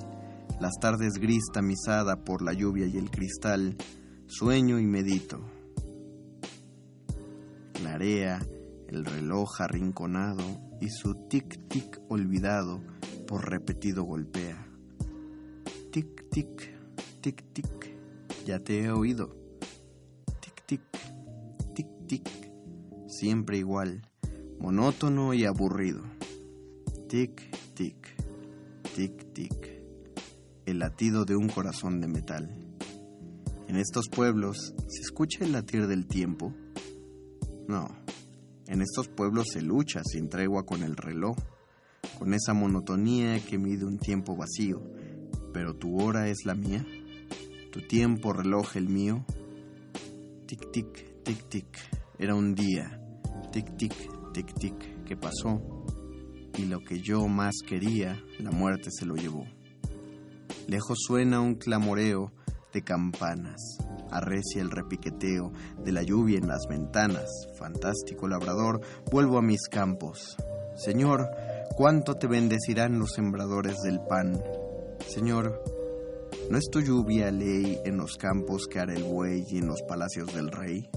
las 0.60 0.78
tardes 0.80 1.13
gris 1.13 1.43
tamizada 1.54 2.24
por 2.24 2.41
la 2.41 2.54
lluvia 2.54 2.86
y 2.86 2.98
el 2.98 3.10
cristal, 3.10 3.76
sueño 4.28 4.80
y 4.80 4.86
medito. 4.86 5.41
Clarea 7.74 8.39
el 8.88 9.06
reloj 9.06 9.62
arrinconado 9.62 10.43
y 10.82 10.89
su 10.89 11.13
tic-tic 11.30 12.02
olvidado 12.10 12.82
por 13.28 13.50
repetido 13.50 14.04
golpea. 14.04 14.67
Tic-tic, 15.91 16.76
tic-tic, 17.22 17.95
ya 18.45 18.60
te 18.60 18.84
he 18.84 18.91
oído. 18.91 19.36
Tic-tic, 20.41 20.82
tic-tic, 21.74 22.28
siempre 23.08 23.58
igual, 23.58 24.02
monótono 24.60 25.34
y 25.34 25.45
aburrido. 25.45 26.18
Tic-tic, 27.10 28.06
tic-tic, 28.95 29.82
el 30.67 30.78
latido 30.78 31.26
de 31.26 31.36
un 31.36 31.50
corazón 31.50 32.00
de 32.00 32.08
metal. 32.08 32.56
En 33.67 33.78
estos 33.78 34.10
pueblos, 34.10 34.76
¿se 34.88 35.02
escucha 35.02 35.43
el 35.43 35.54
latir 35.54 35.88
del 35.88 36.06
tiempo? 36.06 36.54
No, 37.67 37.88
en 38.67 38.84
estos 38.84 39.08
pueblos 39.08 39.48
se 39.52 39.63
lucha 39.63 40.04
sin 40.04 40.30
tregua 40.30 40.67
con 40.67 40.84
el 40.84 40.95
reloj, 40.95 41.36
con 42.19 42.36
esa 42.36 42.54
monotonía 42.54 43.39
que 43.39 43.58
mide 43.58 43.86
un 43.86 43.98
tiempo 43.98 44.36
vacío. 44.36 44.80
Pero 45.52 45.74
tu 45.74 46.00
hora 46.00 46.30
es 46.30 46.45
la 46.45 46.54
mía, 46.54 46.86
tu 47.72 47.82
tiempo 47.88 48.34
reloj 48.34 48.78
el 48.78 48.88
mío. 48.88 49.26
Tic 50.45 50.69
tic, 50.72 51.24
tic 51.24 51.50
tic, 51.50 51.65
era 52.19 52.36
un 52.36 52.54
día. 52.54 53.02
Tic 53.52 53.76
tic, 53.78 53.95
tic 54.32 54.54
tic, 54.54 55.06
que 55.06 55.17
pasó. 55.17 55.60
Y 56.60 56.65
lo 56.65 56.84
que 56.84 57.00
yo 57.00 57.26
más 57.30 57.54
quería, 57.65 58.22
la 58.38 58.52
muerte 58.52 58.89
se 58.91 59.06
lo 59.06 59.15
llevó. 59.15 59.45
Lejos 60.67 60.98
suena 61.08 61.39
un 61.39 61.56
clamoreo 61.56 62.34
de 62.74 62.84
campanas. 62.84 63.78
Arrecia 64.12 64.62
el 64.62 64.69
repiqueteo 64.69 65.54
de 65.82 65.93
la 65.93 66.04
lluvia 66.04 66.38
en 66.38 66.50
las 66.50 66.67
ventanas. 66.67 67.30
Fantástico 67.58 68.28
labrador, 68.28 68.82
vuelvo 69.10 69.38
a 69.38 69.41
mis 69.41 69.69
campos. 69.69 70.36
Señor, 70.76 71.30
cuánto 71.78 72.15
te 72.15 72.28
bendecirán 72.28 73.00
los 73.00 73.13
sembradores 73.13 73.78
del 73.80 74.02
pan. 74.02 74.43
Señor, 75.08 75.63
¿no 76.52 76.58
es 76.58 76.65
tu 76.69 76.82
lluvia 76.82 77.32
ley 77.32 77.80
en 77.86 77.95
los 77.95 78.17
campos 78.17 78.67
que 78.67 78.80
hará 78.80 78.93
el 78.95 79.06
buey 79.06 79.45
y 79.50 79.60
en 79.60 79.67
los 79.67 79.82
palacios 79.84 80.36
del 80.36 80.52
rey? 80.52 80.89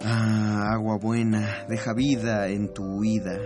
Ah, 0.00 0.70
agua 0.72 0.96
buena, 0.96 1.66
deja 1.68 1.92
vida 1.92 2.48
en 2.48 2.72
tu 2.72 2.82
huida. 2.82 3.38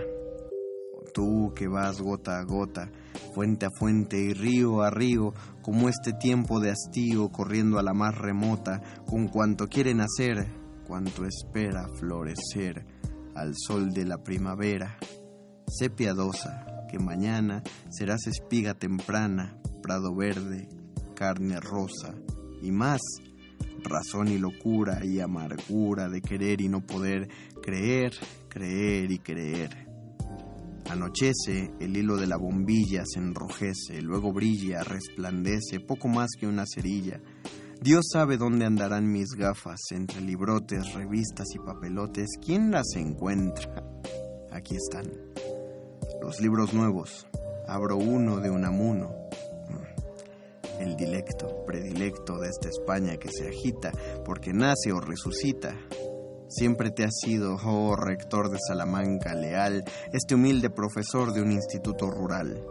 Tú 1.13 1.53
que 1.55 1.67
vas 1.67 2.01
gota 2.01 2.39
a 2.39 2.43
gota, 2.43 2.89
fuente 3.35 3.67
a 3.67 3.69
fuente 3.77 4.19
y 4.19 4.33
río 4.33 4.81
a 4.81 4.89
río, 4.89 5.33
como 5.61 5.87
este 5.87 6.13
tiempo 6.13 6.59
de 6.59 6.71
hastío 6.71 7.29
corriendo 7.29 7.77
a 7.77 7.83
la 7.83 7.93
más 7.93 8.17
remota, 8.17 8.81
con 9.05 9.27
cuanto 9.27 9.67
quiere 9.67 9.93
nacer, 9.93 10.47
cuanto 10.87 11.25
espera 11.25 11.87
florecer 11.99 12.85
al 13.35 13.53
sol 13.55 13.91
de 13.91 14.05
la 14.05 14.17
primavera. 14.23 14.97
Sé 15.67 15.89
piadosa, 15.89 16.65
que 16.89 16.99
mañana 16.99 17.63
serás 17.89 18.27
espiga 18.27 18.73
temprana, 18.73 19.57
prado 19.81 20.15
verde, 20.15 20.67
carne 21.15 21.59
rosa 21.59 22.13
y 22.61 22.71
más, 22.71 23.01
razón 23.83 24.29
y 24.29 24.37
locura 24.37 25.05
y 25.05 25.19
amargura 25.19 26.09
de 26.09 26.21
querer 26.21 26.61
y 26.61 26.69
no 26.69 26.81
poder, 26.81 27.29
creer, 27.61 28.13
creer 28.49 29.11
y 29.11 29.19
creer. 29.19 29.92
Anochece, 30.89 31.71
el 31.79 31.97
hilo 31.97 32.17
de 32.17 32.27
la 32.27 32.37
bombilla 32.37 33.03
se 33.05 33.19
enrojece, 33.19 34.01
luego 34.01 34.33
brilla, 34.33 34.83
resplandece, 34.83 35.79
poco 35.79 36.07
más 36.07 36.31
que 36.39 36.47
una 36.47 36.65
cerilla. 36.65 37.21
Dios 37.81 38.05
sabe 38.13 38.37
dónde 38.37 38.65
andarán 38.65 39.11
mis 39.11 39.31
gafas, 39.35 39.79
entre 39.91 40.21
librotes, 40.21 40.93
revistas 40.93 41.47
y 41.53 41.59
papelotes. 41.59 42.37
¿Quién 42.41 42.71
las 42.71 42.95
encuentra? 42.95 43.83
Aquí 44.51 44.75
están. 44.75 45.11
Los 46.21 46.39
libros 46.39 46.73
nuevos. 46.73 47.27
Abro 47.67 47.97
uno 47.97 48.39
de 48.39 48.49
Unamuno. 48.49 49.09
Mm. 49.69 50.81
El 50.81 50.95
dilecto, 50.95 51.65
predilecto 51.65 52.39
de 52.39 52.49
esta 52.49 52.69
España 52.69 53.17
que 53.17 53.29
se 53.29 53.49
agita 53.49 53.91
porque 54.23 54.53
nace 54.53 54.93
o 54.93 55.01
resucita. 55.01 55.75
Siempre 56.55 56.91
te 56.91 57.03
has 57.03 57.15
sido, 57.19 57.55
oh 57.55 57.95
rector 57.95 58.51
de 58.51 58.59
Salamanca, 58.59 59.33
leal, 59.33 59.83
este 60.13 60.35
humilde 60.35 60.69
profesor 60.69 61.33
de 61.33 61.41
un 61.41 61.51
instituto 61.51 62.11
rural. 62.11 62.63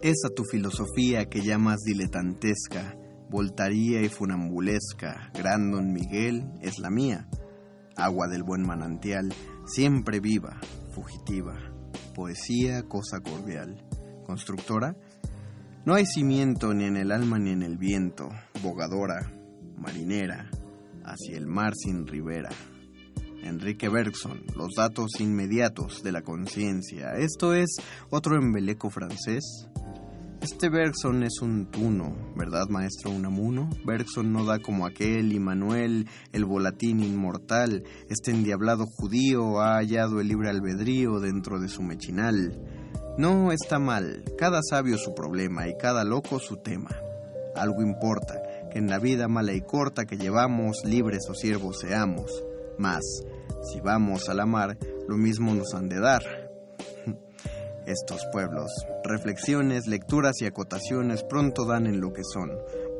Esa 0.00 0.28
tu 0.28 0.44
filosofía 0.44 1.24
que 1.24 1.42
llamas 1.42 1.80
diletantesca, 1.80 2.96
voltaría 3.30 4.00
y 4.02 4.08
funambulesca, 4.08 5.32
gran 5.34 5.72
don 5.72 5.92
Miguel, 5.92 6.52
es 6.60 6.78
la 6.78 6.88
mía. 6.88 7.28
Agua 7.96 8.28
del 8.28 8.44
buen 8.44 8.62
manantial, 8.64 9.34
siempre 9.66 10.20
viva, 10.20 10.60
fugitiva. 10.92 11.58
Poesía, 12.14 12.84
cosa 12.84 13.18
cordial. 13.18 13.84
Constructora, 14.24 14.94
no 15.84 15.94
hay 15.94 16.06
cimiento 16.06 16.72
ni 16.74 16.84
en 16.84 16.96
el 16.96 17.10
alma 17.10 17.40
ni 17.40 17.50
en 17.50 17.64
el 17.64 17.76
viento. 17.76 18.28
Bogadora, 18.62 19.32
marinera, 19.76 20.48
hacia 21.10 21.36
el 21.36 21.46
mar 21.46 21.72
sin 21.76 22.06
ribera. 22.06 22.50
Enrique 23.42 23.88
Bergson, 23.88 24.42
los 24.56 24.74
datos 24.76 25.20
inmediatos 25.20 26.02
de 26.02 26.12
la 26.12 26.22
conciencia. 26.22 27.12
Esto 27.16 27.54
es 27.54 27.76
otro 28.10 28.36
embeleco 28.36 28.90
francés. 28.90 29.68
Este 30.40 30.68
Bergson 30.68 31.24
es 31.24 31.40
un 31.42 31.66
tuno, 31.66 32.14
¿verdad, 32.36 32.68
maestro 32.68 33.10
Unamuno? 33.10 33.68
Bergson 33.84 34.32
no 34.32 34.44
da 34.44 34.60
como 34.60 34.86
aquel 34.86 35.32
y 35.32 35.40
Manuel, 35.40 36.08
el 36.32 36.44
volatín 36.44 37.00
inmortal. 37.00 37.82
Este 38.08 38.30
endiablado 38.30 38.86
judío 38.86 39.60
ha 39.60 39.78
hallado 39.78 40.20
el 40.20 40.28
libre 40.28 40.50
albedrío 40.50 41.18
dentro 41.18 41.58
de 41.58 41.68
su 41.68 41.82
mechinal. 41.82 42.56
No 43.18 43.50
está 43.50 43.80
mal, 43.80 44.22
cada 44.38 44.60
sabio 44.62 44.96
su 44.96 45.12
problema 45.12 45.66
y 45.66 45.76
cada 45.76 46.04
loco 46.04 46.38
su 46.38 46.58
tema. 46.58 46.90
Algo 47.56 47.82
importa, 47.82 48.40
en 48.72 48.88
la 48.88 48.98
vida 48.98 49.28
mala 49.28 49.52
y 49.52 49.60
corta 49.60 50.04
que 50.04 50.16
llevamos, 50.16 50.84
libres 50.84 51.28
o 51.28 51.34
siervos 51.34 51.80
seamos. 51.80 52.44
Mas, 52.78 53.02
si 53.62 53.80
vamos 53.80 54.28
a 54.28 54.34
la 54.34 54.46
mar, 54.46 54.78
lo 55.08 55.16
mismo 55.16 55.54
nos 55.54 55.74
han 55.74 55.88
de 55.88 56.00
dar. 56.00 56.22
Estos 57.86 58.26
pueblos, 58.32 58.70
reflexiones, 59.02 59.86
lecturas 59.86 60.40
y 60.40 60.46
acotaciones 60.46 61.24
pronto 61.24 61.64
dan 61.64 61.86
en 61.86 62.00
lo 62.00 62.12
que 62.12 62.22
son. 62.22 62.50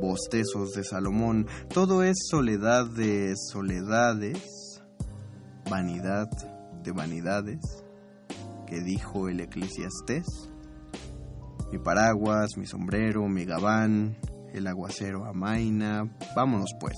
Bostezos 0.00 0.72
de 0.72 0.84
Salomón, 0.84 1.46
todo 1.72 2.02
es 2.02 2.16
soledad 2.30 2.86
de 2.86 3.34
soledades, 3.36 4.82
vanidad 5.68 6.28
de 6.82 6.92
vanidades, 6.92 7.84
que 8.66 8.80
dijo 8.80 9.28
el 9.28 9.40
eclesiastés. 9.40 10.26
Mi 11.70 11.78
paraguas, 11.78 12.56
mi 12.56 12.66
sombrero, 12.66 13.28
mi 13.28 13.44
gabán, 13.44 14.16
el 14.52 14.66
aguacero 14.66 15.24
amaina, 15.24 16.04
vámonos 16.34 16.70
pues. 16.80 16.96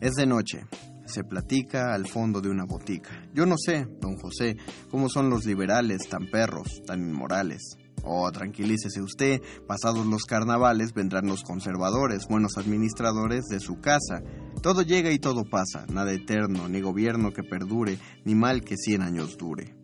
Es 0.00 0.12
de 0.12 0.26
noche, 0.26 0.66
se 1.06 1.24
platica 1.24 1.94
al 1.94 2.06
fondo 2.06 2.40
de 2.40 2.50
una 2.50 2.64
botica. 2.64 3.10
Yo 3.32 3.46
no 3.46 3.56
sé, 3.58 3.86
don 4.00 4.16
José, 4.16 4.56
cómo 4.90 5.08
son 5.08 5.30
los 5.30 5.44
liberales 5.44 6.08
tan 6.08 6.26
perros, 6.30 6.82
tan 6.86 7.00
inmorales. 7.00 7.76
Oh, 8.06 8.30
tranquilícese 8.30 9.00
usted, 9.00 9.40
pasados 9.66 10.04
los 10.06 10.24
carnavales 10.24 10.92
vendrán 10.92 11.26
los 11.26 11.42
conservadores, 11.42 12.26
buenos 12.28 12.58
administradores 12.58 13.44
de 13.44 13.60
su 13.60 13.80
casa. 13.80 14.22
Todo 14.62 14.82
llega 14.82 15.10
y 15.10 15.18
todo 15.18 15.44
pasa, 15.44 15.86
nada 15.90 16.12
eterno, 16.12 16.68
ni 16.68 16.82
gobierno 16.82 17.32
que 17.32 17.42
perdure, 17.42 17.98
ni 18.24 18.34
mal 18.34 18.62
que 18.62 18.76
cien 18.76 19.00
años 19.00 19.38
dure. 19.38 19.74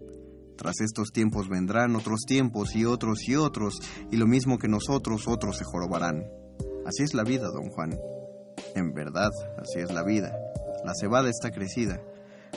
Tras 0.58 0.82
estos 0.82 1.12
tiempos 1.12 1.48
vendrán 1.48 1.96
otros 1.96 2.20
tiempos 2.26 2.76
y 2.76 2.84
otros 2.84 3.26
y 3.26 3.36
otros, 3.36 3.78
y 4.10 4.18
lo 4.18 4.26
mismo 4.26 4.58
que 4.58 4.68
nosotros, 4.68 5.26
otros 5.26 5.56
se 5.56 5.64
jorobarán. 5.64 6.39
Así 6.86 7.02
es 7.02 7.14
la 7.14 7.24
vida, 7.24 7.48
don 7.50 7.70
Juan. 7.70 7.98
En 8.74 8.92
verdad, 8.92 9.30
así 9.58 9.80
es 9.80 9.92
la 9.92 10.02
vida. 10.02 10.36
La 10.84 10.94
cebada 10.94 11.28
está 11.28 11.50
crecida, 11.50 12.00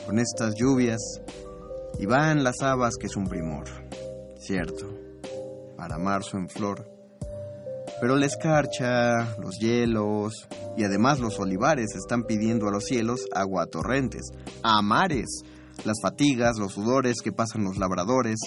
con 0.06 0.20
estas 0.20 0.56
lluvias, 0.56 1.22
y 2.00 2.06
van 2.06 2.44
las 2.44 2.62
habas 2.62 2.96
que 2.96 3.08
es 3.08 3.16
un 3.16 3.28
primor. 3.28 3.66
Cierto, 4.38 4.90
para 5.78 5.98
marzo 5.98 6.38
en 6.38 6.50
flor. 6.50 6.90
Pero 8.00 8.16
la 8.16 8.26
escarcha, 8.26 9.38
los 9.40 9.58
hielos 9.60 10.48
y 10.76 10.84
además 10.84 11.20
los 11.20 11.40
olivares 11.40 11.96
están 11.96 12.24
pidiendo 12.24 12.68
a 12.68 12.72
los 12.72 12.86
cielos 12.86 13.28
agua 13.34 13.64
a 13.64 13.68
torrentes, 13.68 14.32
a 14.64 14.82
mares, 14.82 15.44
las 15.86 16.02
fatigas, 16.02 16.58
los 16.58 16.74
sudores 16.74 17.22
que 17.22 17.32
pasan 17.32 17.64
los 17.64 17.78
labradores. 17.78 18.40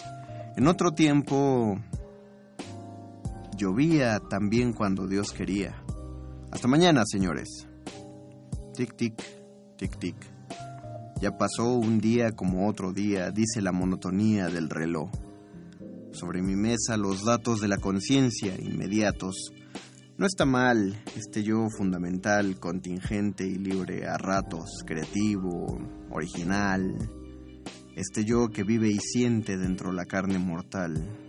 En 0.57 0.67
otro 0.67 0.91
tiempo 0.91 1.79
llovía 3.57 4.21
también 4.21 4.73
cuando 4.73 5.07
Dios 5.07 5.33
quería. 5.33 5.83
Hasta 6.53 6.69
mañana, 6.69 7.03
señores. 7.07 7.66
Tic, 8.75 8.95
tic, 8.97 9.14
tic, 9.77 9.99
tic. 9.99 10.16
Ya 11.21 11.37
pasó 11.38 11.75
un 11.75 11.99
día 11.99 12.33
como 12.33 12.69
otro 12.69 12.92
día, 12.92 13.31
dice 13.31 13.62
la 13.62 13.73
monotonía 13.73 14.49
del 14.49 14.69
reloj. 14.69 15.11
Sobre 16.12 16.42
mi 16.42 16.57
mesa 16.57 16.97
los 16.97 17.25
datos 17.25 17.61
de 17.61 17.69
la 17.69 17.79
conciencia 17.79 18.55
inmediatos. 18.61 19.51
No 20.19 20.27
está 20.27 20.45
mal 20.45 21.03
este 21.16 21.42
yo 21.42 21.69
fundamental, 21.69 22.59
contingente 22.59 23.47
y 23.47 23.57
libre 23.57 24.07
a 24.07 24.19
ratos, 24.19 24.83
creativo, 24.87 25.79
original. 26.11 27.11
Este 27.95 28.25
yo 28.25 28.49
que 28.49 28.62
vive 28.62 28.88
y 28.90 28.99
siente 28.99 29.57
dentro 29.57 29.92
la 29.92 30.05
carne 30.05 30.38
mortal. 30.38 31.26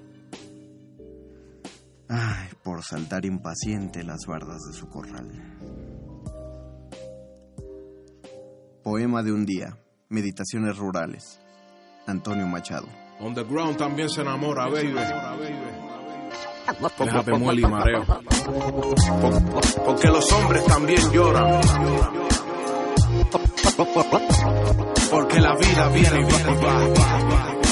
Ay, 2.09 2.49
por 2.63 2.83
saltar 2.83 3.25
impaciente 3.25 4.03
las 4.03 4.25
bardas 4.27 4.61
de 4.67 4.73
su 4.73 4.87
corral. 4.89 5.29
Poema 8.83 9.21
de 9.23 9.31
un 9.33 9.45
día. 9.45 9.77
Meditaciones 10.09 10.77
rurales. 10.77 11.39
Antonio 12.05 12.47
Machado. 12.47 12.87
On 13.19 13.33
the 13.33 13.43
ground 13.43 13.75
también 13.77 14.09
se 14.09 14.21
enamora, 14.21 14.67
baby. 14.67 14.93
Déjate 16.99 17.33
muele 17.33 17.61
y 17.61 17.65
mareo. 17.65 18.05
Por- 18.05 19.83
Porque 19.85 20.07
los 20.07 20.31
hombres 20.31 20.63
también 20.65 21.01
lloran. 21.11 21.61
Porque 25.11 25.39
la 25.41 25.55
vida 25.55 25.89
viene 25.89 26.21
y 26.21 26.23
va. 26.63 27.66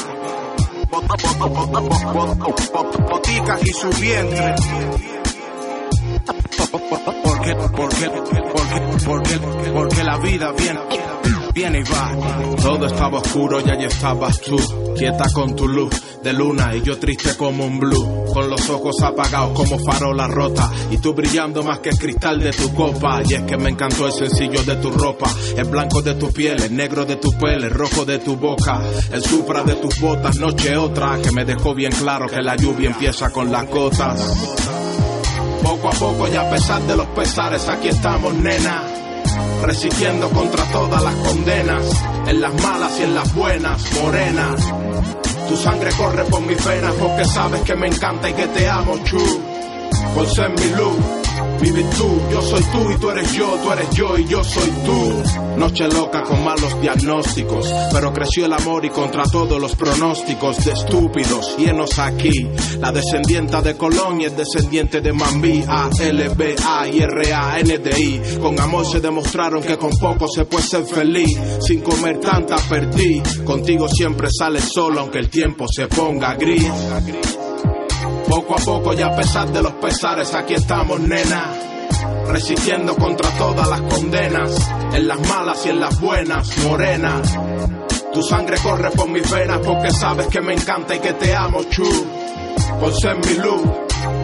Boticas 3.10 3.64
y 3.64 3.74
su 3.74 3.90
vientre. 4.02 4.56
Porque, 7.24 7.56
porque, 7.56 8.10
porque, 8.10 9.06
porque, 9.06 9.40
porque 9.72 10.04
la 10.04 10.18
vida 10.18 10.52
viene, 10.54 10.80
viene 11.56 11.80
y 11.80 11.84
va. 11.84 12.12
Todo 12.62 12.86
estaba 12.86 13.20
oscuro 13.20 13.62
y 13.66 13.70
allí 13.70 13.86
estabas 13.86 14.42
tú, 14.42 14.58
quieta 14.96 15.26
con 15.34 15.56
tu 15.56 15.68
luz 15.68 15.90
de 16.22 16.34
luna 16.34 16.76
y 16.76 16.82
yo 16.82 17.00
triste 17.00 17.38
como 17.38 17.66
un 17.66 17.80
blue, 17.80 18.26
con 18.34 18.50
los 18.50 18.70
ojos 18.70 19.02
apagados 19.02 19.54
como 19.54 19.80
farola 19.80 20.28
rota 20.28 20.70
y 20.92 20.98
tú 20.98 21.14
brillando 21.14 21.64
más 21.64 21.80
que 21.80 21.90
el 21.90 21.98
cristal 21.98 22.40
de 22.40 22.52
tu 22.52 22.74
copa. 22.74 23.22
Y 23.26 23.36
es 23.36 23.44
que 23.44 23.58
me 23.58 23.70
encantó 23.70 24.06
el 24.06 24.12
sencillo 24.12 24.64
de 24.64 24.76
tu 24.76 24.92
ropa, 24.92 25.32
el 25.56 25.66
blanco 25.66 26.02
de 26.02 26.16
tu 26.16 26.32
piel, 26.32 26.62
el 26.62 26.76
negro 26.76 27.06
de 27.06 27.16
tu 27.16 27.32
pelo, 27.32 27.66
el 27.66 27.72
rojo 27.72 28.04
de 28.04 28.20
tu 28.20 28.36
boca, 28.36 28.82
el 29.12 29.24
supra 29.24 29.64
de 29.64 29.76
tus 29.76 30.00
botas, 30.02 30.36
noche 30.38 30.76
otra 30.76 31.20
que 31.24 31.32
me 31.32 31.46
dejó 31.46 31.74
bien 31.74 31.92
claro 31.94 32.28
que 32.28 32.42
la 32.42 32.58
lluvia 32.58 32.90
empieza 32.90 33.30
con 33.30 33.50
las 33.52 33.70
gotas. 33.70 34.20
Poco 35.64 35.88
a 35.88 35.92
poco 35.92 36.28
y 36.28 36.36
a 36.36 36.50
pesar 36.50 36.82
de 36.82 36.98
los 36.98 37.08
pesares, 37.08 37.68
aquí 37.70 37.88
estamos, 37.88 38.34
nena. 38.34 39.05
Resistiendo 39.64 40.30
contra 40.30 40.64
todas 40.72 41.04
las 41.04 41.16
condenas, 41.16 41.84
en 42.28 42.42
las 42.42 42.54
malas 42.62 43.00
y 43.00 43.04
en 43.04 43.16
las 43.16 43.34
buenas, 43.34 43.94
morena. 44.02 44.56
Tu 45.50 45.56
sangre 45.58 45.92
corre 45.98 46.24
por 46.26 46.42
mis 46.42 46.64
venas 46.64 46.94
porque 47.00 47.26
sabes 47.26 47.62
que 47.62 47.76
me 47.76 47.88
encanta 47.88 48.30
y 48.30 48.34
que 48.34 48.48
te 48.48 48.68
amo, 48.68 48.98
chu. 49.04 49.20
Por 50.14 50.28
ser 50.28 50.50
mi 50.50 50.70
luz, 50.76 50.96
Vive 51.62 51.84
tú, 51.98 52.22
yo 52.32 52.42
soy 52.42 52.64
tú 52.64 52.92
y 52.92 52.96
tú 52.98 53.10
eres 53.10 53.34
yo, 53.34 53.58
tú 53.64 53.72
eres 53.72 53.90
yo 53.92 54.18
y 54.18 54.28
yo 54.28 54.44
soy 54.44 54.70
tú. 54.86 55.24
Noche 55.58 55.88
loca 55.88 56.22
con 56.24 56.44
malos 56.44 56.80
diagnósticos, 56.82 57.74
pero 57.92 58.14
creció 58.14 58.46
el 58.46 58.54
amor 58.54 58.84
y 58.86 58.90
contra 58.90 59.24
todos 59.24 59.60
los 59.60 59.76
pronósticos 59.76 60.64
de 60.66 60.74
estúpidos 60.74 61.58
llenos 61.58 61.98
aquí. 61.98 62.48
La 62.80 62.92
descendienta 62.92 63.62
de 63.62 63.76
Colón 63.76 64.22
y 64.22 64.26
el 64.26 64.36
descendiente 64.36 65.02
de 65.02 65.14
Mambí, 65.14 65.64
A, 65.68 65.90
L, 66.00 66.30
B, 66.30 66.56
A, 66.64 66.88
I, 66.88 67.00
R, 67.00 67.34
A, 67.34 67.60
N, 67.60 67.78
D, 67.78 68.00
I. 68.00 68.22
Con 68.40 68.60
amor 68.60 68.86
se 68.86 69.00
demostraron 69.00 69.64
que 69.64 69.78
con 69.78 69.92
poco 69.92 70.28
se 70.28 70.46
puede 70.46 70.64
ser 70.64 70.86
feliz. 70.86 71.40
Sin 71.62 71.82
comer 71.82 72.20
tanta 72.20 72.58
perdí, 72.70 73.22
contigo 73.46 73.88
siempre 73.88 74.28
sale 74.30 74.60
solo 74.62 75.02
aunque 75.02 75.20
el 75.20 75.30
tiempo 75.30 75.66
se 75.74 75.88
ponga 75.88 76.36
gris. 76.36 76.70
Poco 78.28 78.56
a 78.56 78.58
poco 78.58 78.94
y 78.94 79.02
a 79.02 79.16
pesar 79.16 79.52
de 79.52 79.62
los 79.62 79.74
pesares, 79.74 80.34
aquí 80.34 80.56
estamos, 80.56 81.00
nena. 81.00 81.54
Resistiendo 82.28 82.96
contra 82.96 83.30
todas 83.38 83.68
las 83.68 83.82
condenas, 83.82 84.52
en 84.94 85.08
las 85.08 85.30
malas 85.30 85.66
y 85.66 85.70
en 85.70 85.80
las 85.80 86.00
buenas, 86.00 86.58
morena. 86.64 87.22
Tu 88.14 88.22
sangre 88.24 88.58
corre 88.64 88.92
por 88.92 89.10
mis 89.10 89.30
venas 89.30 89.60
porque 89.64 89.92
sabes 89.92 90.28
que 90.28 90.42
me 90.42 90.54
encanta 90.54 90.96
y 90.96 91.00
que 91.00 91.14
te 91.14 91.36
amo, 91.36 91.64
chu. 91.66 91.84
Por 92.80 92.94
ser 92.94 93.18
mi 93.18 93.34
luz, 93.36 93.62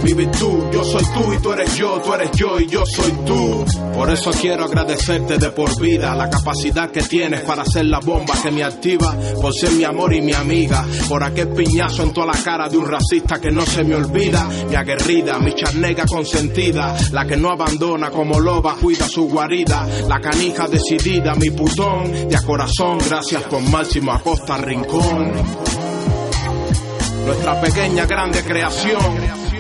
vive 0.04 0.28
tú, 0.28 0.70
yo 0.72 0.84
soy 0.84 1.04
tú 1.14 1.34
y 1.34 1.38
tú 1.40 1.52
eres 1.54 1.76
yo, 1.76 2.02
tú 2.04 2.14
eres 2.14 2.32
yo 2.32 2.60
y 2.60 2.68
yo 2.68 2.84
soy 2.86 3.12
tú. 3.26 3.66
Por 3.94 4.10
eso 4.10 4.32
quiero 4.32 4.66
agradecerte 4.66 5.38
de 5.38 5.52
por 5.52 5.80
vida 5.80 6.16
la 6.16 6.30
capacidad 6.30 6.92
que 6.92 7.02
tienes 7.02 7.42
para 7.42 7.64
hacer 7.64 7.86
la 7.86 8.00
bomba 8.00 8.34
que 8.42 8.52
me 8.52 8.64
activa, 8.64 9.16
por 9.42 9.54
ser 9.54 9.72
mi 9.72 9.84
amor 9.84 10.14
y 10.14 10.22
mi 10.22 10.34
amiga, 10.34 10.86
por 11.08 11.24
aquel 11.24 11.50
piñazo 11.50 12.04
en 12.04 12.14
toda 12.14 12.28
la 12.28 12.44
cara 12.44 12.70
de 12.70 12.78
un 12.78 12.88
racista 12.88 13.40
que 13.40 13.52
no 13.52 13.66
se 13.66 13.84
me 13.84 13.96
olvida, 13.96 14.48
mi 14.70 14.76
aguerrida, 14.76 15.40
mi 15.40 15.54
charnega 15.54 16.06
consentida, 16.06 16.96
la 17.12 17.26
que 17.26 17.38
no 17.38 17.52
abandona 17.52 18.10
como 18.10 18.40
loba 18.40 18.76
cuida 18.76 19.08
su 19.08 19.28
guarida, 19.28 19.88
la 20.08 20.20
canija 20.20 20.68
decidida, 20.68 21.36
mi 21.36 21.50
putón, 21.52 22.30
de 22.30 22.36
a 22.36 22.42
corazón, 22.42 22.98
gracias 23.08 23.44
por 23.44 23.62
Máximo 23.62 24.12
Acosta 24.12 24.58
Rincón. 24.58 25.32
Nuestra 27.26 27.62
pequeña 27.62 28.06
grande 28.06 28.42
creación 28.44 29.51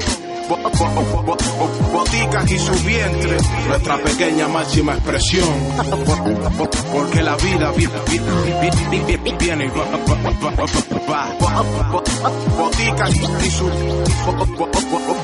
boticas 1.93 2.51
y 2.51 2.59
su 2.59 2.73
vientre, 2.85 3.37
nuestra 3.67 3.97
pequeña 3.97 4.47
máxima 4.47 4.93
expresión. 4.93 5.47
Porque 6.91 7.21
la 7.21 7.35
vida 7.37 7.71
vi- 7.71 7.87
vi- 7.87 8.19
vi- 8.19 8.99
vi- 9.05 9.17
vi- 9.17 9.35
viene 9.39 9.65
y 9.65 9.69
va, 9.69 9.85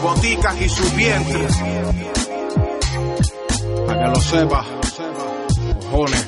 boticas 0.01 0.61
y 0.61 0.69
su 0.69 0.83
vientre. 0.95 1.47
Para 3.85 3.99
que 4.03 4.09
lo 4.09 4.21
sepa, 4.21 4.65
cojones. 5.91 6.27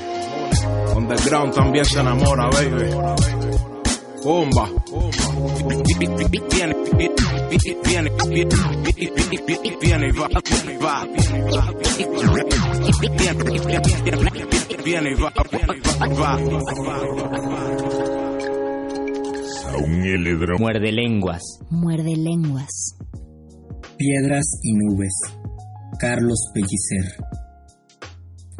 Underground 0.95 1.53
también 1.53 1.85
se 1.85 1.99
enamora, 1.99 2.49
baby. 2.49 2.89
Bomba. 4.23 4.67
Viene, 7.84 8.10
viene, 8.10 8.10
viene, 8.30 8.56
viene 9.82 10.08
y 10.08 10.12
va, 10.12 10.28
va. 10.84 11.08
Viene 14.84 15.12
y 15.12 15.15
va, 15.15 15.30
va. 16.19 16.38
Muerde 20.58 20.91
lenguas. 20.91 21.41
Muerde 21.69 22.15
lenguas. 22.17 22.97
Piedras 23.97 24.45
y 24.63 24.73
nubes. 24.73 25.13
Carlos 25.99 26.52
Pellicer. 26.54 27.06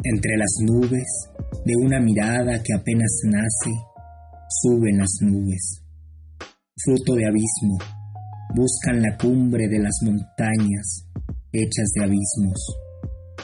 Entre 0.02 0.36
las 0.36 0.56
nubes, 0.62 1.28
de 1.64 1.74
una 1.84 2.00
mirada 2.00 2.62
que 2.62 2.72
apenas 2.74 3.20
nace, 3.24 3.70
suben 4.62 4.98
las 4.98 5.18
nubes. 5.20 5.79
Fruto 6.82 7.14
de 7.14 7.26
abismo, 7.26 7.76
buscan 8.54 9.02
la 9.02 9.14
cumbre 9.18 9.68
de 9.68 9.80
las 9.80 9.98
montañas 10.02 11.04
hechas 11.52 11.90
de 11.94 12.04
abismos. 12.04 12.78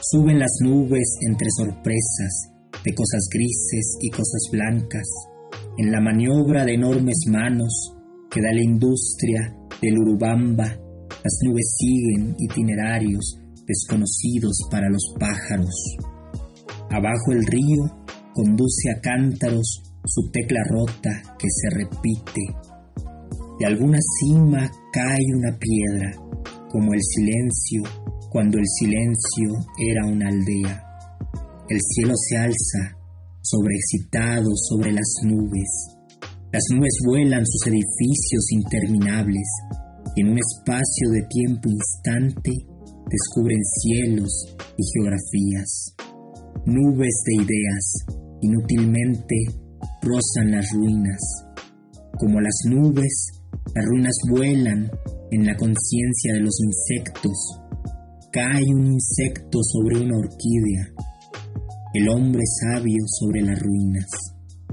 Suben 0.01 0.38
las 0.38 0.53
nubes 0.62 1.18
entre 1.20 1.49
sorpresas 1.51 2.51
de 2.83 2.94
cosas 2.94 3.29
grises 3.31 3.99
y 4.01 4.09
cosas 4.09 4.49
blancas, 4.51 5.07
en 5.77 5.92
la 5.92 6.01
maniobra 6.01 6.64
de 6.64 6.75
enormes 6.75 7.27
manos 7.29 7.94
que 8.31 8.40
da 8.40 8.53
la 8.55 8.62
industria 8.62 9.55
del 9.83 9.99
Urubamba, 9.99 10.68
las 11.22 11.38
nubes 11.44 11.77
siguen 11.79 12.37
itinerarios 12.38 13.38
desconocidos 13.66 14.61
para 14.70 14.88
los 14.88 15.14
pájaros. 15.20 15.75
Abajo 16.88 17.33
el 17.33 17.44
río 17.44 17.85
conduce 18.33 18.92
a 18.96 19.01
cántaros 19.03 19.83
su 20.07 20.31
tecla 20.31 20.62
rota 20.70 21.37
que 21.38 21.49
se 21.51 21.68
repite. 21.77 22.75
De 23.59 23.66
alguna 23.66 23.99
cima 24.21 24.71
cae 24.92 25.25
una 25.35 25.59
piedra, 25.59 26.12
como 26.71 26.92
el 26.92 27.01
silencio 27.03 27.83
cuando 28.31 28.59
el 28.59 28.66
silencio 28.66 29.49
era 29.79 30.07
una 30.12 30.29
aldea. 30.29 30.85
El 31.71 31.79
cielo 31.81 32.12
se 32.29 32.37
alza, 32.37 32.99
sobreexcitado 33.40 34.51
sobre 34.55 34.92
las 34.92 35.09
nubes. 35.25 35.97
Las 36.53 36.62
nubes 36.75 36.92
vuelan 37.07 37.47
sus 37.47 37.66
edificios 37.69 38.53
interminables 38.53 39.49
y 40.14 40.21
en 40.21 40.33
un 40.33 40.38
espacio 40.38 41.11
de 41.12 41.23
tiempo 41.31 41.71
instante 41.71 42.51
descubren 43.11 43.62
cielos 43.81 44.55
y 44.77 44.83
geografías. 44.92 45.95
Nubes 46.66 47.23
de 47.25 47.42
ideas 47.42 48.05
inútilmente 48.42 49.37
rozan 50.03 50.51
las 50.51 50.71
ruinas. 50.73 51.21
Como 52.19 52.40
las 52.40 52.59
nubes, 52.69 53.36
las 53.75 53.85
ruinas 53.85 54.16
vuelan 54.31 54.90
en 55.31 55.45
la 55.45 55.57
conciencia 55.57 56.35
de 56.35 56.40
los 56.40 56.59
insectos. 56.61 57.61
Cae 58.33 58.64
un 58.75 58.87
insecto 58.92 59.59
sobre 59.62 60.01
una 60.01 60.19
orquídea. 60.19 60.92
El 61.95 62.09
hombre 62.09 62.42
sabio 62.61 63.05
sobre 63.07 63.42
las 63.42 63.59
ruinas. 63.59 64.07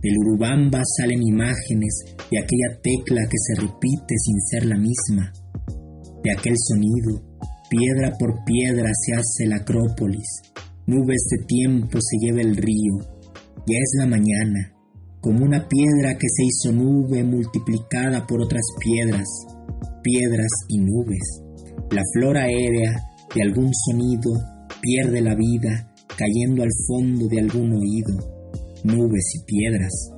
Del 0.02 0.17
Urubamba 0.17 0.82
salen 0.98 1.22
imágenes 1.22 2.04
de 2.30 2.39
aquella 2.39 2.82
tecla 2.82 3.22
que 3.30 3.38
se 3.38 3.62
repite 3.62 4.15
sin 4.17 4.41
ser 4.41 4.65
la 4.65 4.78
misma. 4.78 5.32
De 6.24 6.32
aquel 6.32 6.56
sonido, 6.58 7.24
piedra 7.69 8.12
por 8.17 8.43
piedra 8.43 8.91
se 8.93 9.13
hace 9.13 9.48
la 9.48 9.58
acrópolis. 9.58 10.41
Nubes 10.88 11.26
de 11.32 11.46
tiempo 11.46 12.00
se 12.02 12.17
lleva 12.19 12.41
el 12.41 12.58
río. 12.58 13.00
Ya 13.65 13.78
es 13.78 13.96
la 14.00 14.06
mañana, 14.06 14.72
como 15.23 15.45
una 15.45 15.65
piedra 15.69 16.17
que 16.17 16.27
se 16.27 16.43
hizo 16.43 16.75
nube 16.75 17.23
multiplicada 17.23 18.27
por 18.27 18.41
otras 18.41 18.65
piedras, 18.77 19.25
piedras 20.03 20.51
y 20.67 20.79
nubes. 20.79 21.41
La 21.91 22.01
flor 22.13 22.38
aérea 22.38 22.91
de 23.33 23.41
algún 23.41 23.71
sonido 23.73 24.33
pierde 24.81 25.21
la 25.21 25.33
vida 25.33 25.93
cayendo 26.17 26.63
al 26.63 26.71
fondo 26.88 27.27
de 27.29 27.39
algún 27.39 27.71
oído. 27.71 28.17
Nubes 28.83 29.23
y 29.36 29.45
piedras. 29.45 30.12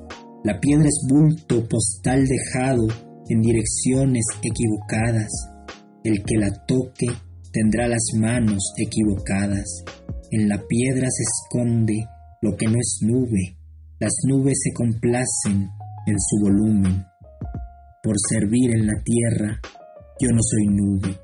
La 0.43 0.59
piedra 0.59 0.87
es 0.87 1.05
bulto 1.07 1.67
postal 1.69 2.25
dejado 2.25 2.87
en 3.29 3.41
direcciones 3.41 4.25
equivocadas. 4.41 5.29
El 6.03 6.23
que 6.23 6.37
la 6.37 6.49
toque 6.65 7.09
tendrá 7.51 7.87
las 7.87 8.09
manos 8.19 8.73
equivocadas. 8.75 9.83
En 10.31 10.49
la 10.49 10.63
piedra 10.67 11.07
se 11.11 11.23
esconde 11.23 12.07
lo 12.41 12.57
que 12.57 12.65
no 12.65 12.79
es 12.79 12.97
nube. 13.01 13.55
Las 14.05 14.17
nubes 14.27 14.53
se 14.63 14.71
complacen 14.71 15.67
en 16.05 16.15
su 16.19 16.39
volumen. 16.39 17.07
Por 18.03 18.13
servir 18.29 18.75
en 18.75 18.85
la 18.85 19.01
tierra, 19.03 19.59
yo 20.19 20.29
no 20.29 20.41
soy 20.43 20.67
nube. 20.67 21.19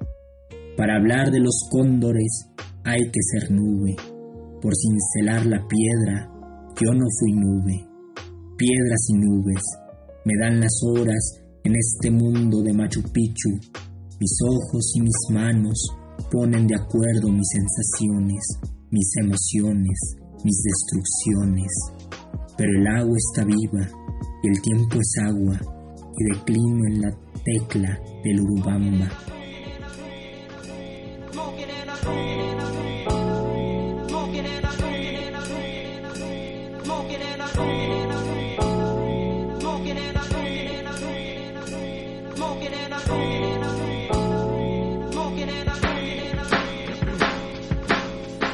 Para 0.75 0.95
hablar 0.95 1.29
de 1.29 1.41
los 1.41 1.59
cóndores 1.69 2.49
hay 2.83 3.01
que 3.11 3.19
ser 3.21 3.51
nube. 3.51 3.95
Por 4.63 4.73
cincelar 4.75 5.45
la 5.45 5.63
piedra, 5.67 6.27
yo 6.81 6.91
no 6.91 7.05
fui 7.19 7.33
nube. 7.33 7.87
Piedras 8.57 9.05
y 9.09 9.13
nubes 9.13 9.61
me 10.25 10.33
dan 10.41 10.59
las 10.59 10.73
horas 10.83 11.39
en 11.63 11.75
este 11.75 12.09
mundo 12.09 12.63
de 12.63 12.73
Machu 12.73 13.03
Picchu. 13.13 13.51
Mis 14.19 14.37
ojos 14.43 14.91
y 14.95 15.01
mis 15.01 15.29
manos 15.29 15.87
ponen 16.31 16.65
de 16.65 16.77
acuerdo 16.77 17.29
mis 17.29 17.47
sensaciones, 17.47 18.43
mis 18.89 19.11
emociones, 19.21 20.15
mis 20.43 20.63
destrucciones. 20.63 22.00
Pero 22.57 22.69
el 22.79 22.87
agua 22.87 23.17
está 23.17 23.45
viva 23.45 23.87
y 24.43 24.47
el 24.47 24.61
tiempo 24.61 24.97
es 24.99 25.23
agua 25.23 25.59
y 26.17 26.23
declino 26.33 26.85
en 26.87 27.01
la 27.01 27.11
tecla 27.43 27.99
del 28.23 28.41
Urubamba. 28.41 29.09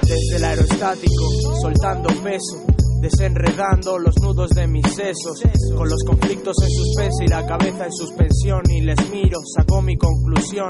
desde 0.08 0.38
el 0.38 0.44
aerostático, 0.46 1.30
soltando 1.62 2.10
peso, 2.24 2.67
desenredando 3.00 3.98
los 3.98 4.16
nudos 4.22 4.50
de 4.52 4.68
mis 4.68 4.86
sesos, 4.88 5.42
con 5.76 5.90
los 5.90 6.04
conflictos 6.04 6.56
en 6.64 6.70
suspense 6.70 7.26
y 7.26 7.28
la 7.28 7.46
cabeza 7.46 7.86
en 7.86 7.94
suspensión, 7.94 8.62
y 8.70 8.82
les 8.82 9.10
miro, 9.12 9.40
saco 9.56 9.82
mi 9.82 9.98
conclusión, 9.98 10.70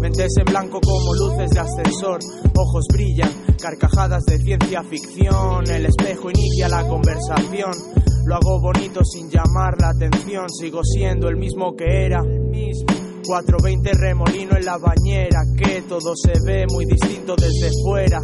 mentes 0.00 0.32
en 0.38 0.44
blanco 0.44 0.80
como 0.80 1.14
luces 1.14 1.50
de 1.50 1.60
ascensor, 1.60 2.18
ojos 2.56 2.86
brillan, 2.92 3.30
carcajadas 3.60 4.24
de 4.24 4.38
ciencia 4.38 4.82
ficción, 4.82 5.68
el 5.70 5.86
espejo 5.86 6.30
inicia 6.30 6.68
la 6.68 6.86
conversación, 6.86 7.72
lo 8.24 8.34
hago 8.34 8.60
bonito 8.60 9.04
sin 9.04 9.30
llamar 9.30 9.80
la 9.80 9.90
atención, 9.90 10.48
sigo 10.50 10.82
siendo 10.84 11.28
el 11.28 11.36
mismo 11.36 11.74
que 11.74 12.06
era. 12.06 12.22
420 13.30 13.92
remolino 13.94 14.56
en 14.56 14.64
la 14.64 14.76
bañera, 14.78 15.42
que 15.56 15.82
todo 15.82 16.14
se 16.16 16.32
ve 16.44 16.66
muy 16.68 16.84
distinto 16.84 17.36
desde 17.36 17.70
fuera. 17.84 18.20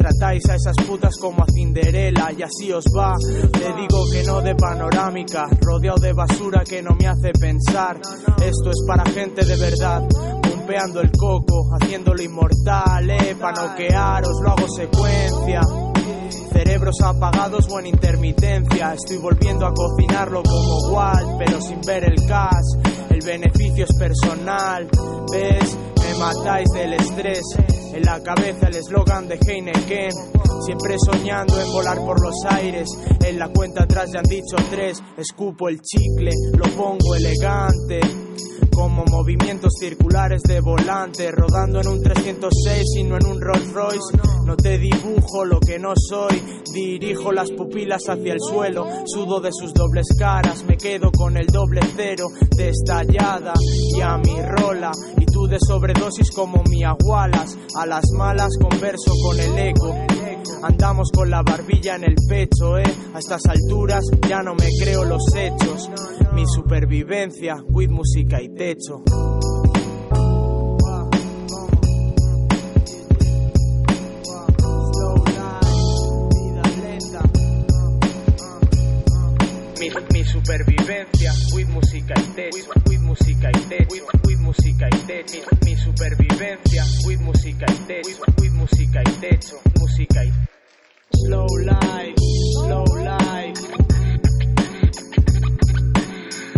Tratáis 0.00 0.42
a 0.48 0.54
esas 0.54 0.76
putas 0.86 1.14
como 1.18 1.42
a 1.42 1.46
Cinderela 1.52 2.32
y 2.32 2.42
así 2.42 2.72
os 2.72 2.86
va. 2.86 3.12
Te 3.52 3.72
digo 3.74 4.08
que 4.10 4.24
no 4.24 4.40
de 4.40 4.54
panorámica, 4.54 5.46
rodeado 5.60 5.98
de 5.98 6.14
basura 6.14 6.64
que 6.64 6.80
no 6.80 6.96
me 6.98 7.06
hace 7.06 7.32
pensar. 7.38 8.00
Esto 8.42 8.70
es 8.70 8.82
para 8.86 9.04
gente 9.10 9.44
de 9.44 9.56
verdad, 9.56 10.02
pumpeando 10.42 11.02
el 11.02 11.10
coco, 11.12 11.68
haciéndolo 11.74 12.22
inmortal, 12.22 13.10
eh, 13.10 13.36
para 13.38 13.66
noquearos, 13.66 14.40
lo 14.42 14.50
hago 14.52 14.66
secuencia. 14.74 15.60
Cerebros 16.50 16.96
apagados 17.02 17.68
o 17.68 17.78
en 17.78 17.88
intermitencia, 17.88 18.94
estoy 18.94 19.18
volviendo 19.18 19.66
a 19.66 19.74
cocinarlo 19.74 20.42
como 20.42 20.94
Walt, 20.94 21.28
pero 21.38 21.60
sin 21.60 21.78
ver 21.82 22.04
el 22.04 22.26
gas. 22.26 22.64
El 23.10 23.20
beneficio 23.20 23.84
es 23.84 23.94
personal, 23.98 24.88
¿ves? 25.30 25.76
Me 25.98 26.18
matáis 26.18 26.68
del 26.72 26.94
estrés. 26.94 27.42
En 27.92 28.02
la 28.02 28.22
cabeza 28.22 28.68
el 28.68 28.76
eslogan 28.76 29.28
de 29.28 29.38
Heineken. 29.46 30.12
Siempre 30.64 30.96
soñando 30.98 31.60
en 31.60 31.72
volar 31.72 31.98
por 31.98 32.20
los 32.22 32.34
aires. 32.48 32.88
En 33.24 33.38
la 33.38 33.48
cuenta 33.48 33.84
atrás 33.84 34.10
ya 34.12 34.20
han 34.20 34.26
dicho 34.26 34.56
tres. 34.70 35.02
Escupo 35.16 35.68
el 35.68 35.80
chicle, 35.80 36.30
lo 36.52 36.64
pongo 36.76 37.14
elegante. 37.14 38.00
Como 38.80 39.04
movimientos 39.04 39.74
circulares 39.78 40.40
de 40.42 40.58
volante, 40.60 41.30
rodando 41.30 41.82
en 41.82 41.88
un 41.88 42.02
306 42.02 42.82
y 42.96 43.04
no 43.04 43.16
en 43.16 43.26
un 43.26 43.38
Rolls 43.38 43.70
Royce. 43.74 44.16
No 44.46 44.56
te 44.56 44.78
dibujo 44.78 45.44
lo 45.44 45.60
que 45.60 45.78
no 45.78 45.92
soy, 45.94 46.42
dirijo 46.72 47.30
las 47.30 47.50
pupilas 47.50 48.08
hacia 48.08 48.32
el 48.32 48.40
suelo, 48.40 48.86
sudo 49.04 49.38
de 49.42 49.50
sus 49.52 49.74
dobles 49.74 50.06
caras, 50.18 50.64
me 50.64 50.78
quedo 50.78 51.12
con 51.12 51.36
el 51.36 51.48
doble 51.48 51.82
cero 51.94 52.28
de 52.56 52.70
estallada 52.70 53.52
y 53.94 54.00
a 54.00 54.16
mi 54.16 54.40
rola. 54.40 54.92
Y 55.18 55.26
tú 55.26 55.46
de 55.46 55.58
sobredosis 55.60 56.30
como 56.30 56.62
mi 56.70 56.82
agualas, 56.82 57.58
a 57.76 57.84
las 57.84 58.10
malas 58.16 58.48
converso 58.58 59.12
con 59.22 59.38
el 59.38 59.58
eco. 59.58 59.94
Andamos 60.62 61.10
con 61.12 61.30
la 61.30 61.42
barbilla 61.42 61.96
en 61.96 62.04
el 62.04 62.14
pecho, 62.28 62.78
eh. 62.78 62.84
A 63.14 63.18
estas 63.18 63.46
alturas 63.46 64.04
ya 64.28 64.42
no 64.42 64.54
me 64.54 64.68
creo 64.80 65.04
los 65.04 65.22
hechos. 65.34 65.90
Mi 66.32 66.44
supervivencia, 66.46 67.62
with 67.68 67.90
música 67.90 68.40
y 68.40 68.48
techo. 68.54 69.02
Mi, 79.80 79.88
mi 80.12 80.24
supervivencia, 80.24 81.32
with 81.54 81.66
música 81.68 82.12
y 82.20 82.26
techo, 82.34 82.70
with 82.86 83.00
música 83.00 83.50
y 83.50 83.60
techo, 83.60 83.86
with, 83.90 84.02
with 84.26 84.38
música 84.38 84.88
y 84.92 84.98
techo, 85.06 85.38
mi, 85.64 85.70
mi 85.70 85.76
supervivencia, 85.76 86.84
with 87.06 87.18
música 87.20 87.64
y 87.66 87.76
techo, 87.86 88.22
with 88.38 88.52
música 88.52 89.00
y 89.00 89.12
techo, 89.20 89.58
música 89.78 90.22
y 90.26 90.32
slow 91.24 91.46
life, 91.64 92.14
slow 92.62 92.84
life, 92.98 93.60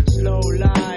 slow 0.08 0.40
life, 0.58 0.91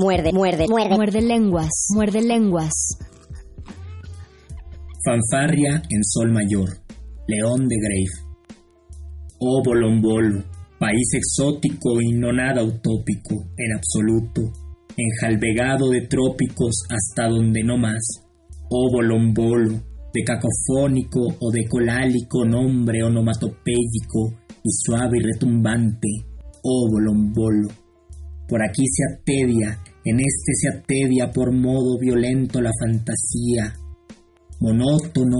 Muerde, 0.00 0.32
muerde, 0.32 0.66
muerde. 0.68 0.94
Muerde 0.94 1.20
lenguas, 1.20 1.88
muerde 1.92 2.22
lenguas. 2.22 2.72
Fanfarria 5.04 5.82
en 5.90 6.04
Sol 6.04 6.30
Mayor, 6.30 6.68
León 7.26 7.66
de 7.66 7.76
Grave. 7.80 8.28
Oh 9.40 9.60
Bolombolo, 9.64 10.44
país 10.78 11.14
exótico 11.14 12.00
y 12.00 12.12
no 12.12 12.32
nada 12.32 12.62
utópico, 12.62 13.44
en 13.56 13.72
absoluto, 13.74 14.52
enjalbegado 14.96 15.90
de 15.90 16.02
trópicos 16.02 16.84
hasta 16.88 17.28
donde 17.28 17.64
no 17.64 17.76
más. 17.76 18.22
Oh 18.70 18.92
Bolombolo, 18.92 19.82
de 20.14 20.22
cacofónico 20.22 21.26
o 21.40 21.50
de 21.50 21.66
colálico 21.66 22.44
nombre 22.44 23.02
onomatopéyico 23.02 24.32
y 24.62 24.70
suave 24.70 25.18
y 25.18 25.24
retumbante. 25.24 26.08
Oh 26.62 26.88
Bolombolo, 26.88 27.68
por 28.48 28.62
aquí 28.62 28.84
se 28.86 29.02
atedia, 29.12 29.78
en 30.10 30.20
este 30.20 30.52
se 30.54 30.68
atedia 30.68 31.30
por 31.32 31.52
modo 31.52 31.98
violento 31.98 32.60
la 32.60 32.70
fantasía, 32.80 33.74
monótono, 34.60 35.36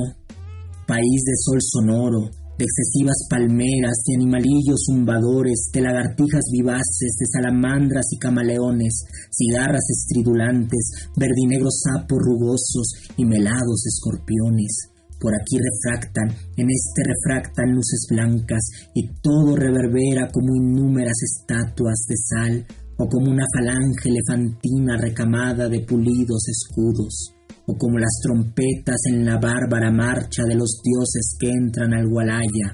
país 0.87 1.23
de 1.25 1.37
sol 1.37 1.59
sonoro, 1.61 2.31
de 2.59 2.65
excesivas 2.65 3.27
palmeras, 3.31 4.03
de 4.05 4.17
animalillos 4.17 4.83
zumbadores, 4.85 5.71
de 5.73 5.81
lagartijas 5.81 6.45
vivaces, 6.53 7.17
de 7.19 7.27
salamandras 7.33 8.07
y 8.13 8.19
camaleones, 8.19 9.05
cigarras 9.31 9.87
estridulantes, 9.89 11.09
verdinegros 11.17 11.81
sapos 11.85 12.19
rugosos 12.19 12.93
y 13.17 13.25
melados 13.25 13.87
escorpiones. 13.87 14.91
Por 15.21 15.33
aquí 15.35 15.57
refractan, 15.59 16.29
en 16.57 16.67
este 16.71 17.03
refractan 17.07 17.75
luces 17.75 18.07
blancas 18.11 18.63
y 18.95 19.09
todo 19.21 19.57
reverbera 19.57 20.29
como 20.33 20.55
innúmeras 20.55 21.17
estatuas 21.23 22.07
de 22.09 22.17
sal 22.17 22.67
o 22.99 23.09
como 23.09 23.31
una 23.31 23.45
falange 23.55 24.09
elefantina 24.09 24.97
recamada 24.97 25.69
de 25.69 25.81
pulidos 25.81 26.49
escudos 26.49 27.35
o 27.69 27.77
como 27.77 27.99
las 27.99 28.19
trompetas 28.23 28.97
en 29.13 29.27
la 29.27 29.39
bárbara 29.39 29.93
marcha 29.93 30.43
de 30.49 30.55
los 30.55 30.81
dioses 30.83 31.37
que 31.39 31.51
entran 31.51 31.93
al 31.93 32.09
Gualaya, 32.09 32.73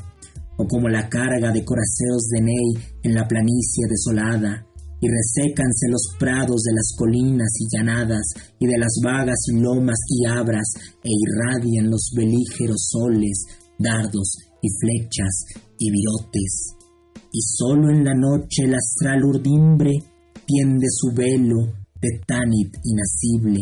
o 0.56 0.66
como 0.68 0.88
la 0.88 1.08
carga 1.08 1.50
de 1.50 1.64
coraceos 1.64 2.28
de 2.30 2.40
Ney 2.42 3.00
en 3.02 3.14
la 3.14 3.26
planicie 3.26 3.86
desolada, 3.90 4.64
y 5.00 5.08
resécanse 5.08 5.88
los 5.90 6.14
prados 6.16 6.62
de 6.62 6.72
las 6.72 6.94
colinas 6.96 7.50
y 7.58 7.76
llanadas, 7.76 8.24
y 8.60 8.66
de 8.66 8.78
las 8.78 9.00
vagas 9.02 9.46
lomas 9.52 9.98
y 10.08 10.26
abras, 10.26 10.74
e 11.02 11.10
irradian 11.10 11.90
los 11.90 12.12
belígeros 12.16 12.86
soles, 12.88 13.46
dardos 13.76 14.36
y 14.62 14.68
flechas 14.80 15.44
y 15.76 15.90
virotes. 15.90 16.76
Y 17.32 17.40
solo 17.42 17.90
en 17.90 18.04
la 18.04 18.14
noche 18.14 18.62
el 18.62 18.76
astral 18.76 19.24
urdimbre 19.24 19.90
tiende 20.46 20.86
su 20.90 21.14
velo 21.14 21.72
de 22.00 22.20
tánit 22.26 22.74
inacible, 22.84 23.60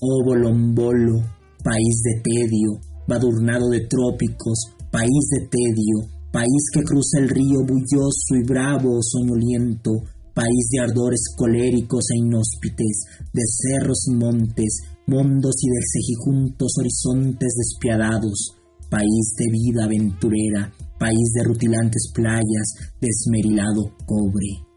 Oh 0.00 0.24
Bolombolo, 0.24 1.18
país 1.64 2.02
de 2.04 2.22
tedio, 2.22 2.80
badurnado 3.08 3.68
de 3.70 3.80
trópicos, 3.88 4.58
país 4.92 5.24
de 5.32 5.48
tedio, 5.48 6.08
país 6.32 6.62
que 6.72 6.82
cruza 6.82 7.18
el 7.18 7.28
río 7.28 7.60
bulloso 7.66 8.36
y 8.40 8.46
bravo 8.46 9.00
soñoliento, 9.02 9.90
país 10.34 10.68
de 10.70 10.80
ardores 10.80 11.34
coléricos 11.36 12.04
e 12.14 12.18
inhóspites, 12.18 13.04
de 13.32 13.42
cerros 13.44 14.06
y 14.06 14.14
montes, 14.14 14.82
mundos 15.06 15.56
y 15.62 15.68
de 15.68 15.82
cejijuntos 15.92 16.72
horizontes 16.78 17.54
despiadados, 17.56 18.54
país 18.88 19.34
de 19.36 19.46
vida 19.50 19.84
aventurera, 19.84 20.72
país 20.98 21.32
de 21.34 21.44
rutilantes 21.44 22.12
playas, 22.14 22.94
de 23.00 23.08
esmerilado 23.08 23.96
cobre. 24.06 24.67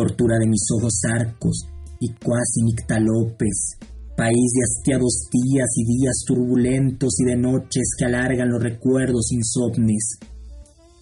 Tortura 0.00 0.38
de 0.38 0.48
mis 0.48 0.64
ojos 0.78 0.98
arcos 1.12 1.68
y 2.00 2.08
cuasi 2.14 2.62
nictalopes, 2.64 3.76
país 4.16 4.50
de 4.56 4.64
hastiados 4.64 5.28
días 5.30 5.68
y 5.76 5.84
días 5.84 6.24
turbulentos 6.26 7.20
y 7.20 7.24
de 7.26 7.36
noches 7.36 7.82
que 7.98 8.06
alargan 8.06 8.48
los 8.48 8.62
recuerdos 8.62 9.30
insomnes. 9.30 10.16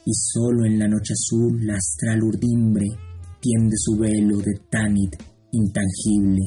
Y 0.04 0.10
solo 0.12 0.66
en 0.66 0.80
la 0.80 0.88
noche 0.88 1.12
azul 1.12 1.64
la 1.64 1.76
astral 1.76 2.24
urdimbre 2.24 2.86
tiende 3.40 3.76
su 3.76 3.96
velo 3.98 4.38
de 4.38 4.62
tánit 4.68 5.14
intangible. 5.52 6.42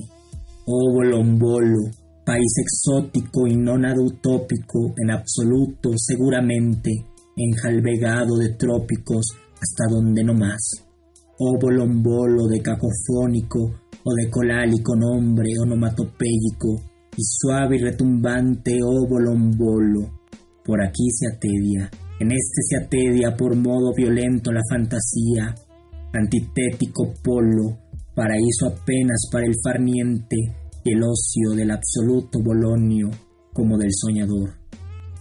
Oh 0.66 0.92
Bolombolo, 0.94 1.90
país 2.26 2.52
exótico 2.66 3.48
y 3.48 3.56
no 3.56 3.78
nada 3.78 4.02
utópico 4.02 4.94
en 4.98 5.12
absoluto, 5.12 5.92
seguramente, 5.96 6.92
enjalbegado 7.34 8.36
de 8.36 8.56
trópicos 8.56 9.26
hasta 9.54 9.86
donde 9.90 10.22
no 10.26 10.34
más. 10.34 10.91
Oh 11.44 11.58
Bolombolo 11.58 12.46
de 12.48 12.62
cacofónico 12.62 13.74
o 14.04 14.14
de 14.14 14.30
colálico 14.30 14.96
nombre 14.96 15.50
onomatopéyico 15.60 16.84
y 17.18 17.24
suave 17.24 17.78
y 17.78 17.80
retumbante 17.80 18.78
óvolo 18.84 19.32
bolo. 19.58 20.20
Por 20.64 20.86
aquí 20.86 21.10
se 21.10 21.36
atedia, 21.36 21.90
en 22.20 22.32
este 22.32 22.62
se 22.70 22.78
atedia 22.86 23.36
por 23.36 23.56
modo 23.56 23.92
violento 23.96 24.52
la 24.52 24.62
fantasía, 24.70 25.56
antitético 26.14 27.12
polo, 27.24 27.76
paraíso 28.14 28.68
apenas 28.68 29.28
para 29.32 29.48
el 29.48 29.56
farniente 29.64 30.38
y 30.84 30.92
el 30.94 31.02
ocio 31.02 31.56
del 31.56 31.72
absoluto 31.72 32.38
bolonio 32.44 33.10
como 33.52 33.80
del 33.80 33.90
soñador. 33.92 34.60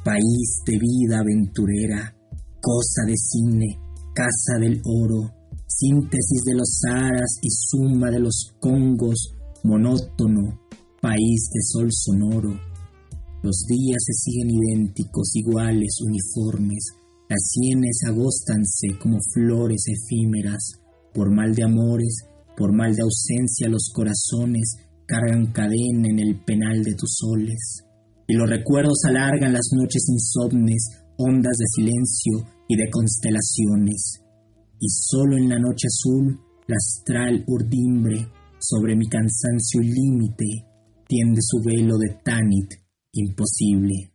País 0.05 0.61
de 0.67 0.79
vida 0.79 1.21
aventurera, 1.21 2.15
cosa 2.61 3.07
de 3.07 3.17
cine, 3.17 3.79
casa 4.15 4.59
del 4.61 4.83
oro, 4.85 5.40
síntesis 5.81 6.43
de 6.45 6.55
los 6.55 6.81
aras 6.89 7.39
y 7.41 7.49
suma 7.51 8.11
de 8.11 8.21
los 8.21 8.53
congos, 8.61 9.33
monótono, 9.65 10.61
país 11.01 11.49
de 11.53 11.61
sol 11.63 11.89
sonoro. 11.91 12.61
Los 13.43 13.65
días 13.67 14.03
se 14.05 14.13
siguen 14.13 14.51
idénticos, 14.51 15.35
iguales, 15.35 15.97
uniformes, 16.05 16.85
las 17.31 17.41
sienes 17.49 18.01
agóstanse 18.07 18.99
como 19.01 19.19
flores 19.33 19.85
efímeras, 19.87 20.75
por 21.15 21.35
mal 21.35 21.55
de 21.55 21.65
amores, 21.65 22.25
por 22.57 22.75
mal 22.75 22.95
de 22.95 23.03
ausencia 23.03 23.69
los 23.69 23.91
corazones 23.95 24.77
cargan 25.07 25.53
cadena 25.53 26.09
en 26.11 26.19
el 26.19 26.45
penal 26.45 26.85
de 26.85 26.95
tus 26.95 27.15
soles, 27.17 27.85
y 28.29 28.35
los 28.35 28.49
recuerdos 28.49 28.99
alargan 29.09 29.53
las 29.53 29.71
noches 29.73 30.05
insomnes, 30.09 30.89
ondas 31.17 31.57
de 31.57 31.67
silencio 31.75 32.47
y 32.69 32.77
de 32.77 32.91
constelaciones, 32.91 34.21
y 34.81 34.89
solo 34.89 35.37
en 35.37 35.49
la 35.49 35.59
noche 35.59 35.87
azul 35.87 36.41
la 36.67 36.77
astral 36.77 37.45
urdimbre 37.47 38.27
sobre 38.59 38.97
mi 38.97 39.09
cansancio 39.09 39.81
límite 39.81 40.67
tiende 41.07 41.41
su 41.43 41.61
velo 41.63 41.99
de 41.99 42.21
Tanit 42.25 42.73
imposible. 43.13 44.13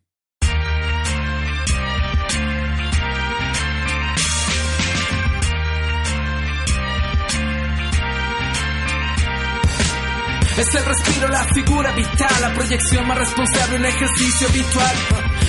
Es 10.57 10.73
el 10.73 10.85
respiro, 10.85 11.27
la 11.27 11.43
figura 11.53 11.91
vital, 11.91 12.41
la 12.41 12.53
proyección 12.53 13.05
más 13.05 13.17
responsable, 13.17 13.75
un 13.75 13.85
ejercicio 13.85 14.47
habitual. 14.47 14.95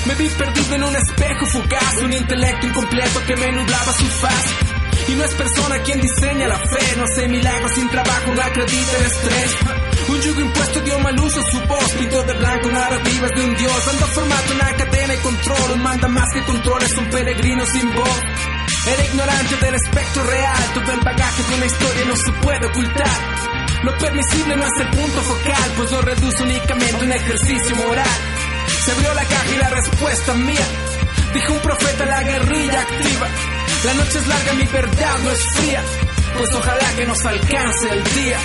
Me 0.04 0.14
vi 0.16 0.28
perdido 0.30 0.74
en 0.74 0.82
un 0.82 0.96
espejo 0.96 1.46
fugaz, 1.46 2.02
un 2.02 2.12
intelecto 2.12 2.66
incompleto 2.66 3.20
que 3.24 3.36
me 3.36 3.52
nublaba 3.52 3.92
su 3.92 4.04
faz. 4.04 4.65
Y 5.08 5.12
no 5.14 5.24
es 5.24 5.34
persona 5.34 5.78
quien 5.82 6.00
diseña 6.00 6.48
la 6.48 6.58
fe, 6.58 6.96
no 6.96 7.04
hace 7.04 7.28
milagros 7.28 7.72
sin 7.72 7.88
trabajo, 7.88 8.34
no 8.34 8.42
acredita 8.42 8.96
el 8.98 9.06
estrés. 9.06 9.56
Un 10.08 10.20
yugo 10.20 10.40
impuesto 10.40 10.80
dio 10.80 10.98
mal 10.98 11.20
uso 11.20 11.42
su 11.50 11.60
voz, 11.60 11.92
pintó 11.98 12.22
de 12.24 12.32
blanco 12.34 12.70
narrativas 12.70 13.30
de 13.30 13.44
un 13.44 13.56
dios, 13.56 13.86
dando 13.86 14.06
formato 14.06 14.54
una 14.54 14.76
cadena 14.76 15.14
y 15.14 15.18
control, 15.18 15.72
un 15.74 15.82
manda 15.82 16.08
más 16.08 16.32
que 16.32 16.42
controles, 16.42 16.92
un 16.96 17.06
peregrino 17.10 17.66
sin 17.66 17.94
voz. 17.94 18.20
Era 18.86 19.04
ignorante 19.04 19.56
del 19.56 19.74
espectro 19.74 20.24
real, 20.24 20.64
todo 20.74 20.92
el 20.92 21.00
bagaje 21.00 21.42
de 21.42 21.54
una 21.54 21.66
historia 21.66 22.04
no 22.04 22.16
se 22.16 22.32
puede 22.32 22.66
ocultar. 22.66 23.56
Lo 23.82 23.98
permisible 23.98 24.56
no 24.56 24.64
es 24.64 24.80
el 24.80 24.88
punto 24.90 25.20
focal, 25.22 25.72
pues 25.76 25.90
lo 25.92 26.02
reduce 26.02 26.42
únicamente 26.42 27.04
un 27.04 27.12
ejercicio 27.12 27.76
moral. 27.76 28.16
Se 28.84 28.92
abrió 28.92 29.14
la 29.14 29.24
caja 29.24 29.54
y 29.54 29.58
la 29.58 29.68
respuesta 29.70 30.34
mía. 30.34 30.66
Dijo 31.34 31.52
un 31.52 31.60
profeta, 31.60 32.06
la 32.06 32.22
guerrilla 32.22 32.80
activa. 32.80 33.28
La 33.86 33.94
noche 33.94 34.18
es 34.18 34.26
larga, 34.26 34.52
mi 34.54 34.64
verdad 34.64 35.18
no 35.22 35.30
es 35.30 35.44
fría. 35.54 35.80
Pues 36.36 36.48
ojalá 36.56 36.92
que 36.96 37.06
nos 37.06 37.24
alcance 37.24 37.88
el 37.88 38.02
día. 38.02 38.38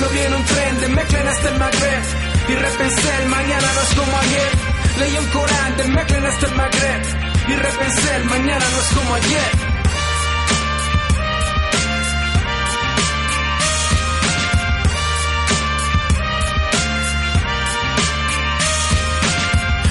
Lo 0.00 0.08
vi 0.08 0.18
en 0.18 0.34
un 0.34 0.44
tren 0.44 0.80
de 0.80 0.88
Meclen 0.88 1.28
hasta 1.28 1.48
el 1.48 1.58
Magreb. 1.60 2.04
Y 2.48 2.54
repensé, 2.56 3.22
el 3.22 3.28
mañana 3.28 3.68
no 3.72 3.80
es 3.80 3.94
como 3.94 4.18
ayer. 4.18 4.50
Leí 4.98 5.18
un 5.18 5.26
Corán 5.26 5.76
de 5.76 5.84
Meclen 5.84 6.26
hasta 6.26 6.46
el 6.46 6.54
Magreb. 6.56 7.02
Y 7.46 7.54
repensé, 7.54 8.16
el 8.16 8.24
mañana 8.24 8.64
no 8.68 8.80
es 8.80 8.88
como 8.96 9.14
ayer. 9.14 9.52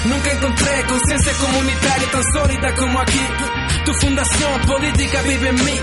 Nunca 0.04 0.30
encontré 0.32 0.84
conciencia 0.86 1.32
comunitaria 1.32 2.10
tan 2.10 2.22
sólida 2.34 2.74
como 2.74 3.00
aquí. 3.00 3.26
Tu 3.88 3.94
fundación 3.94 4.60
política 4.66 5.22
vive 5.22 5.48
en 5.48 5.64
mí. 5.64 5.80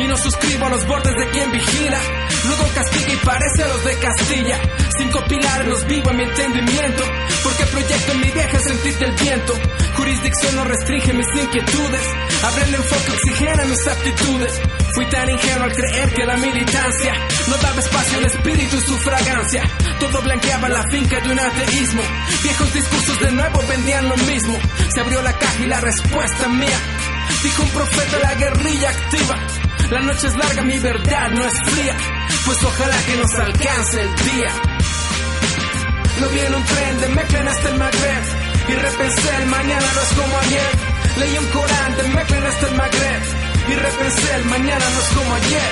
Y 0.00 0.06
no 0.06 0.18
suscribo 0.18 0.66
a 0.66 0.68
los 0.68 0.86
bordes 0.86 1.16
de 1.16 1.30
quien 1.30 1.50
vigila. 1.50 1.98
Luego 2.44 2.68
castiga 2.74 3.10
y 3.10 3.16
parece 3.24 3.62
a 3.62 3.68
los 3.68 3.84
de 3.84 3.94
Castilla. 3.96 4.60
Cinco 4.98 5.24
pilares 5.26 5.66
los 5.66 5.86
vivo 5.86 6.10
en 6.10 6.16
mi 6.18 6.24
entendimiento. 6.24 7.04
Porque 7.42 7.64
proyecto 7.64 8.12
en 8.12 8.20
mi 8.20 8.30
vieja 8.32 8.58
sentir 8.58 8.98
del 8.98 9.12
viento. 9.12 9.54
Jurisdicción 9.96 10.56
no 10.56 10.64
restringe 10.64 11.14
mis 11.14 11.26
inquietudes. 11.42 12.02
Abre 12.44 12.64
el 12.64 12.74
enfoque, 12.74 13.12
oxigena 13.12 13.64
mis 13.64 13.86
aptitudes. 13.88 14.60
Fui 14.92 15.06
tan 15.06 15.30
ingenuo 15.30 15.64
al 15.64 15.72
creer 15.72 16.12
que 16.12 16.26
la 16.26 16.36
militancia 16.36 17.14
no 17.48 17.56
daba 17.56 17.80
espacio 17.80 18.18
al 18.18 18.24
espíritu 18.26 18.76
y 18.76 18.80
su 18.80 18.96
fragancia. 18.98 19.62
Todo 19.98 20.20
blanqueaba 20.20 20.68
la 20.68 20.84
finca 20.90 21.18
de 21.20 21.32
un 21.32 21.40
ateísmo. 21.40 22.02
Viejos 22.42 22.74
discursos 22.74 23.20
de 23.20 23.32
nuevo 23.32 23.62
vendían 23.66 24.06
lo 24.06 24.16
mismo. 24.18 24.58
Se 24.92 25.00
abrió 25.00 25.22
la 25.22 25.32
caja 25.32 25.64
y 25.64 25.66
la 25.66 25.80
respuesta 25.80 26.48
mía. 26.48 27.07
Dijo 27.42 27.62
un 27.62 27.70
profeta, 27.70 28.18
la 28.22 28.34
guerrilla 28.34 28.90
activa. 28.90 29.36
La 29.90 30.00
noche 30.00 30.26
es 30.26 30.36
larga, 30.36 30.62
mi 30.62 30.78
verdad 30.78 31.30
no 31.30 31.44
es 31.44 31.54
fría. 31.72 31.96
Pues 32.44 32.64
ojalá 32.64 32.96
que 33.06 33.16
nos 33.16 33.34
alcance 33.34 34.00
el 34.00 34.14
día. 34.16 34.52
Lo 36.20 36.28
vi 36.30 36.40
en 36.40 36.54
un 36.54 36.64
tren 36.64 37.00
de 37.00 37.08
Meclen 37.08 37.48
hasta 37.48 37.68
el 37.68 37.78
Magreb. 37.78 38.24
Y 38.68 38.72
repensé, 38.74 39.36
el 39.36 39.46
mañana 39.46 39.86
no 39.94 40.00
es 40.02 40.12
como 40.18 40.38
ayer. 40.38 40.70
Leí 41.18 41.38
un 41.38 41.46
Corán 41.46 41.96
de 41.96 42.02
Meclen 42.02 42.44
hasta 42.46 42.66
el 42.68 42.74
Magreb. 42.74 43.22
Y 43.68 43.74
repensé, 43.74 44.34
el 44.34 44.44
mañana 44.46 44.84
no 44.90 45.00
es 45.00 45.08
como 45.14 45.34
ayer. 45.34 45.70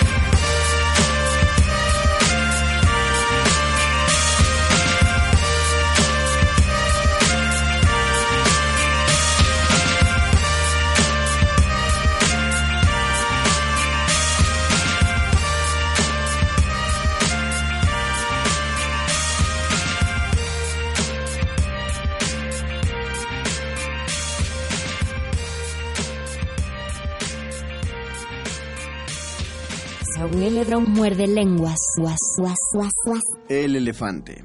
El 33.48 33.76
elefante. 33.76 34.42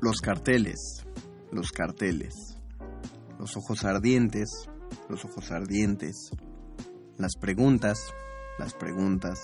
Los 0.00 0.20
carteles, 0.20 1.06
los 1.52 1.70
carteles. 1.70 2.34
Los 3.38 3.56
ojos 3.56 3.84
ardientes, 3.84 4.68
los 5.08 5.24
ojos 5.24 5.52
ardientes. 5.52 6.30
Las 7.16 7.36
preguntas, 7.40 7.98
las 8.58 8.74
preguntas. 8.74 9.38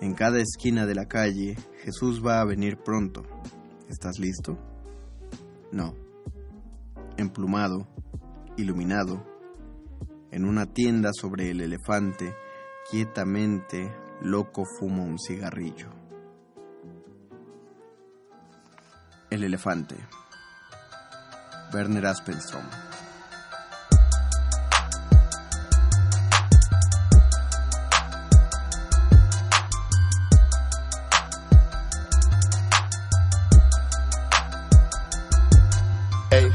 En 0.00 0.14
cada 0.14 0.38
esquina 0.38 0.86
de 0.86 0.94
la 0.94 1.06
calle, 1.06 1.56
Jesús 1.82 2.24
va 2.24 2.40
a 2.40 2.44
venir 2.44 2.76
pronto. 2.78 3.24
¿Estás 3.88 4.20
listo? 4.20 4.56
No. 5.72 5.96
Emplumado, 7.16 7.88
iluminado, 8.56 9.29
en 10.32 10.44
una 10.44 10.66
tienda 10.66 11.10
sobre 11.12 11.50
el 11.50 11.60
elefante, 11.60 12.34
quietamente, 12.90 13.92
loco 14.22 14.64
fuma 14.64 15.02
un 15.02 15.18
cigarrillo. 15.18 15.88
El 19.30 19.44
elefante. 19.44 19.96
Werner 21.72 22.06
Aspenstrom. 22.06 22.64
Ey, 36.30 36.48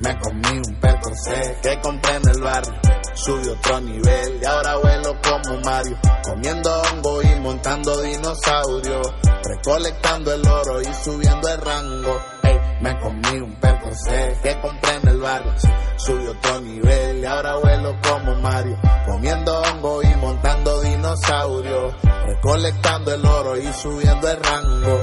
me 0.00 0.18
comí 0.20 0.58
un 0.66 0.80
percocé 0.80 1.58
que 1.62 1.80
compré 1.80 2.16
en 2.16 2.28
el 2.28 2.40
barrio. 2.40 3.01
Subí 3.14 3.48
otro 3.48 3.80
nivel 3.80 4.40
y 4.40 4.44
ahora 4.44 4.76
vuelo 4.76 5.16
como 5.22 5.60
Mario. 5.60 5.98
Comiendo 6.24 6.82
hongo 6.82 7.22
y 7.22 7.40
montando 7.40 8.00
dinosaurios. 8.00 9.12
Recolectando 9.44 10.32
el 10.32 10.46
oro 10.46 10.80
y 10.80 10.94
subiendo 10.94 11.48
el 11.48 11.60
rango. 11.60 12.20
Ey, 12.42 12.58
me 12.80 12.98
comí 13.00 13.40
un 13.40 13.54
percocé 13.56 14.38
que 14.42 14.60
compré 14.60 14.94
en 14.96 15.08
el 15.08 15.18
barrio. 15.18 15.52
Subí 15.96 16.26
otro 16.26 16.60
nivel 16.60 17.18
y 17.18 17.24
ahora 17.24 17.56
vuelo 17.56 17.96
como 18.02 18.34
Mario. 18.36 18.78
Comiendo 19.06 19.60
hongo 19.60 20.02
y 20.02 20.14
montando 20.16 20.80
dinosaurios 20.80 20.92
dinosaurio, 21.02 21.94
recolectando 22.26 23.14
el 23.14 23.26
oro 23.26 23.56
y 23.56 23.72
subiendo 23.72 24.28
el 24.28 24.42
rango. 24.42 25.00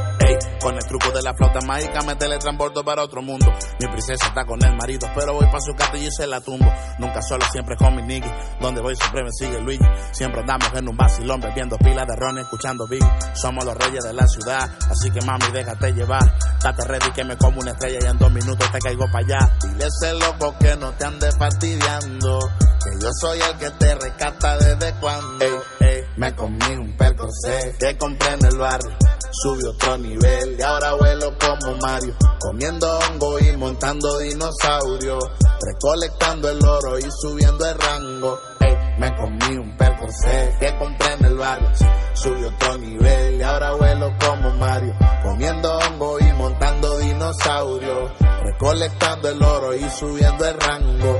Con 0.61 0.75
el 0.75 0.85
truco 0.85 1.11
de 1.11 1.21
la 1.21 1.33
flauta 1.33 1.59
mágica 1.65 2.01
me 2.01 2.15
teletransporto 2.15 2.83
para 2.83 3.03
otro 3.03 3.21
mundo. 3.21 3.45
Mi 3.79 3.87
princesa 3.87 4.27
está 4.27 4.45
con 4.45 4.63
el 4.63 4.75
marido, 4.75 5.09
pero 5.15 5.33
voy 5.33 5.45
para 5.45 5.61
su 5.61 5.73
castillo 5.73 6.07
y 6.07 6.11
se 6.11 6.27
la 6.27 6.41
tumbo. 6.41 6.71
Nunca 6.99 7.21
solo, 7.21 7.45
siempre 7.51 7.75
con 7.75 7.95
mi 7.95 8.01
nigga. 8.01 8.57
Donde 8.59 8.81
voy 8.81 8.95
siempre 8.95 9.23
me 9.23 9.31
sigue 9.31 9.59
Luigi. 9.61 9.85
Siempre 10.11 10.41
andamos 10.41 10.69
en 10.75 10.87
un 10.87 10.97
vacilón 10.97 11.39
bebiendo 11.39 11.77
pilas 11.77 12.05
de 12.07 12.15
ron, 12.15 12.37
escuchando 12.39 12.87
Big. 12.87 13.03
Somos 13.33 13.65
los 13.65 13.75
reyes 13.75 14.03
de 14.03 14.13
la 14.13 14.27
ciudad, 14.27 14.69
así 14.89 15.09
que 15.11 15.25
mami 15.25 15.51
déjate 15.53 15.93
llevar. 15.93 16.37
Date 16.61 16.83
ready 16.85 17.11
que 17.11 17.23
me 17.23 17.37
como 17.37 17.61
una 17.61 17.71
estrella 17.71 17.99
y 18.01 18.05
en 18.05 18.17
dos 18.17 18.31
minutos 18.31 18.71
te 18.71 18.79
caigo 18.79 19.05
para 19.11 19.25
allá. 19.25 19.57
Dile 19.63 19.85
ese 19.85 20.13
loco 20.13 20.55
que 20.59 20.75
no 20.75 20.91
te 20.91 21.05
ande 21.05 21.31
fastidiando. 21.31 22.39
Que 22.83 23.03
yo 23.03 23.09
soy 23.19 23.39
el 23.39 23.57
que 23.57 23.69
te 23.71 23.95
rescata 23.95 24.57
desde 24.57 24.93
cuando. 24.99 25.45
Me 26.19 26.35
comí 26.35 26.75
un 26.77 26.91
percocé 26.97 27.75
que 27.79 27.97
compré 27.97 28.33
en 28.33 28.45
el 28.45 28.57
barrio. 28.57 28.91
Subí 29.31 29.63
otro 29.63 29.97
nivel 29.97 30.57
y 30.59 30.61
ahora 30.61 30.93
vuelo 30.95 31.33
como 31.39 31.77
Mario. 31.77 32.13
Comiendo 32.41 32.99
hongo 32.99 33.39
y 33.39 33.55
montando 33.55 34.19
dinosaurios. 34.19 35.23
Recolectando 35.61 36.49
el 36.49 36.65
oro 36.65 36.99
y 36.99 37.09
subiendo 37.21 37.65
el 37.65 37.79
rango. 37.79 38.37
Me 38.97 39.15
comí 39.15 39.57
un 39.57 39.77
percocé 39.77 40.57
que 40.59 40.77
compré 40.77 41.13
en 41.13 41.25
el 41.25 41.35
barrio. 41.37 41.69
Subí 42.15 42.43
otro 42.43 42.77
nivel 42.77 43.39
y 43.39 43.41
ahora 43.41 43.73
vuelo 43.75 44.13
como 44.19 44.53
Mario. 44.55 44.93
Comiendo 45.23 45.77
hongo 45.77 46.19
y 46.19 46.33
montando 46.33 46.97
dinosaurios. 46.97 48.11
Recolectando 48.43 49.29
el 49.29 49.41
oro 49.41 49.73
y 49.73 49.89
subiendo 49.89 50.45
el 50.45 50.59
rango. 50.59 51.17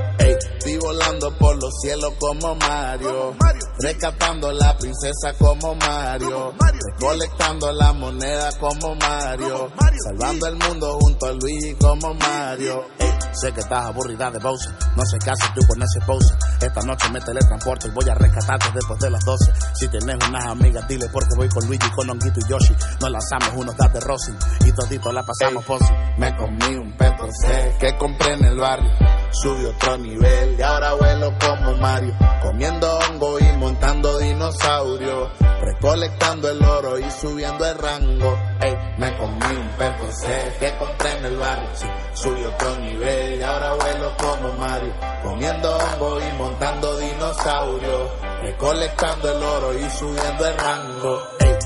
Volando 0.80 1.32
por 1.38 1.62
los 1.62 1.74
cielos 1.82 2.14
como 2.20 2.56
Mario. 2.56 3.36
Rescatando 3.80 4.52
la 4.52 4.78
princesa 4.78 5.34
como 5.38 5.76
Mario. 5.76 6.54
Recolectando 6.92 7.72
la 7.74 7.94
moneda 7.94 8.52
como 8.60 8.96
Mario. 8.96 9.72
Salvando 10.04 10.48
el 10.48 10.56
mundo 10.56 10.98
junto 11.00 11.26
a 11.28 11.34
Luigi 11.34 11.76
como 11.76 12.14
Mario. 12.14 12.86
Ey, 12.98 13.12
sé 13.34 13.52
que 13.52 13.60
estás 13.60 13.86
aburrida 13.86 14.32
de 14.32 14.40
Bowser. 14.40 14.74
No 14.96 15.06
sé 15.06 15.18
qué 15.24 15.30
haces 15.30 15.54
tú 15.54 15.62
con 15.68 15.82
ese 15.82 16.00
pose. 16.06 16.34
Esta 16.62 16.82
noche 16.82 17.10
me 17.10 17.20
teletransporto 17.22 17.88
y 17.88 17.92
voy 17.92 18.10
a 18.10 18.16
rescatarte 18.16 18.70
después 18.74 19.00
de 19.00 19.10
las 19.10 19.24
12. 19.26 19.52
Si 19.74 19.88
tienes 19.90 20.16
unas 20.28 20.46
amigas, 20.46 20.88
dile 20.88 21.08
porque 21.10 21.36
voy 21.36 21.50
con 21.50 21.66
Luigi, 21.68 21.90
con 21.92 22.10
Honguito 22.10 22.40
y 22.40 22.50
Yoshi. 22.50 22.74
Nos 23.02 23.12
lanzamos 23.12 23.52
unos 23.56 23.76
gas 23.76 23.94
de 23.94 24.00
Rossi 24.00 24.32
y 24.66 24.72
todito 24.72 25.12
la 25.12 25.24
pasamos 25.24 25.64
posi. 25.66 25.94
Me 26.18 26.36
comí 26.36 26.76
un 26.76 26.96
Petrocé 26.98 27.76
que 27.80 27.98
compré 27.98 28.34
en 28.34 28.46
el 28.46 28.58
barrio. 28.58 28.92
Subí 29.32 29.66
otro 29.66 29.98
nivel 29.98 30.56
y 30.58 30.62
ahora 30.70 30.94
vuelo 30.94 31.34
como 31.40 31.76
Mario. 31.78 32.14
Comiendo 32.42 33.00
hongo 33.00 33.40
y 33.40 33.58
montando 33.58 34.18
dinosaurios. 34.20 35.30
Recolectando 35.62 36.50
el 36.50 36.64
oro 36.64 37.00
y 37.00 37.12
subiendo 37.12 37.66
el 37.66 37.78
rango. 37.78 38.38
Ey, 38.62 38.76
me 38.98 39.18
comí 39.18 39.56
un 39.58 39.70
Petrocé 39.78 40.56
que 40.60 40.78
compré 40.78 41.18
en 41.18 41.26
el 41.26 41.38
barrio. 41.38 41.70
Sí, 41.74 41.88
subí 42.14 42.44
otro 42.44 42.76
nivel 42.78 43.40
y 43.40 43.44
ahora 43.44 43.74
vuelo 43.74 44.14
como 44.18 44.54
Mario. 44.54 44.94
Comiendo 45.24 45.78
hongo 45.78 46.20
y 46.20 46.38
montando 46.38 46.98
dinosaurios. 46.98 48.12
Recolectando 48.42 49.32
el 49.32 49.44
oro 49.44 49.74
y 49.74 49.90
subiendo 49.90 50.46
el 50.48 50.58
rango. 50.58 51.22
Ey, 51.40 51.58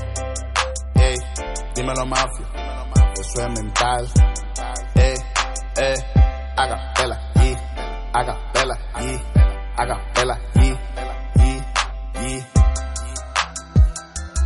ey, 0.94 1.16
dímelo 1.74 2.06
mafia. 2.06 2.46
Eso 3.20 3.40
es 3.40 3.48
mental. 3.48 4.08
Eh, 4.96 5.14
eh, 5.76 5.94
haga 6.56 6.92
pela 6.94 7.23
y, 8.14 8.18
haga 8.18 8.36
pela 8.52 8.78
y, 9.00 9.20
haga 9.76 10.12
pela 10.14 10.38
y, 10.54 10.68
y, 11.40 11.52
y. 12.26 12.44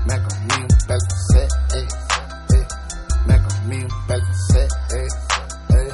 Me 0.06 0.14
comí 0.22 0.62
un 0.62 0.68
pelcé. 0.86 1.48
Me 3.26 3.36
comí 3.42 3.84
un 3.84 4.06
pelcé, 4.06 4.62
eh, 4.62 5.08
eh. 5.70 5.92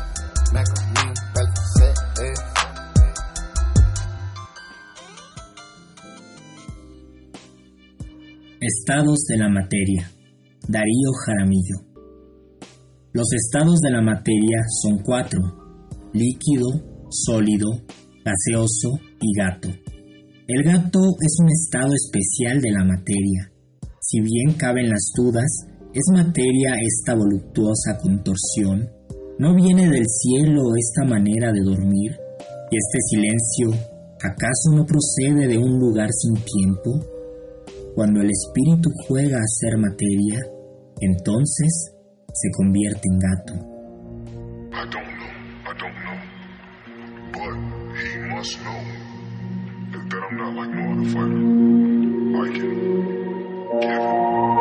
Me 0.53 0.63
comí 0.65 1.03
un 1.09 1.15
pelcé, 1.35 1.89
eh. 2.23 2.35
Estados 8.61 9.25
de 9.29 9.37
la 9.37 9.49
materia. 9.49 10.11
Darío 10.69 11.13
Jaramillo. 11.27 11.77
Los 13.13 13.33
estados 13.33 13.81
de 13.81 13.91
la 13.91 14.01
materia 14.01 14.59
son 14.81 14.99
cuatro. 15.03 15.41
Líquido, 16.13 16.94
sólido, 17.15 17.69
gaseoso 18.25 18.99
y 19.21 19.39
gato. 19.39 19.69
El 20.47 20.63
gato 20.63 21.01
es 21.21 21.37
un 21.41 21.49
estado 21.49 21.93
especial 21.95 22.61
de 22.61 22.73
la 22.73 22.85
materia. 22.85 23.51
Si 24.01 24.21
bien 24.21 24.59
caben 24.59 24.91
las 24.91 25.11
dudas, 25.17 25.47
¿es 25.95 26.03
materia 26.13 26.75
esta 26.83 27.15
voluptuosa 27.15 27.99
contorsión? 28.03 28.91
¿No 29.39 29.55
viene 29.55 29.89
del 29.89 30.05
cielo 30.07 30.75
esta 30.77 31.09
manera 31.09 31.53
de 31.53 31.61
dormir? 31.63 32.13
¿Y 32.71 32.77
este 32.77 32.99
silencio 33.11 33.71
acaso 34.23 34.73
no 34.75 34.85
procede 34.85 35.49
de 35.49 35.59
un 35.59 35.79
lugar 35.79 36.11
sin 36.13 36.35
tiempo? 36.35 37.01
Cuando 37.95 38.21
el 38.21 38.31
espíritu 38.31 38.91
juega 39.07 39.39
a 39.39 39.59
ser 39.61 39.79
materia, 39.79 40.41
entonces 41.01 41.93
se 42.33 42.51
convierte 42.51 43.09
en 43.11 43.19
gato. 43.19 43.75
Must 48.45 48.61
know 48.63 48.85
that, 49.91 50.13
I'm 50.13 50.37
not 50.37 50.55
like 50.55 50.69
no 50.69 50.93
other 50.93 51.09
fighter. 51.15 51.41
I 52.37 52.49
can 52.53 52.75
give 53.81 54.54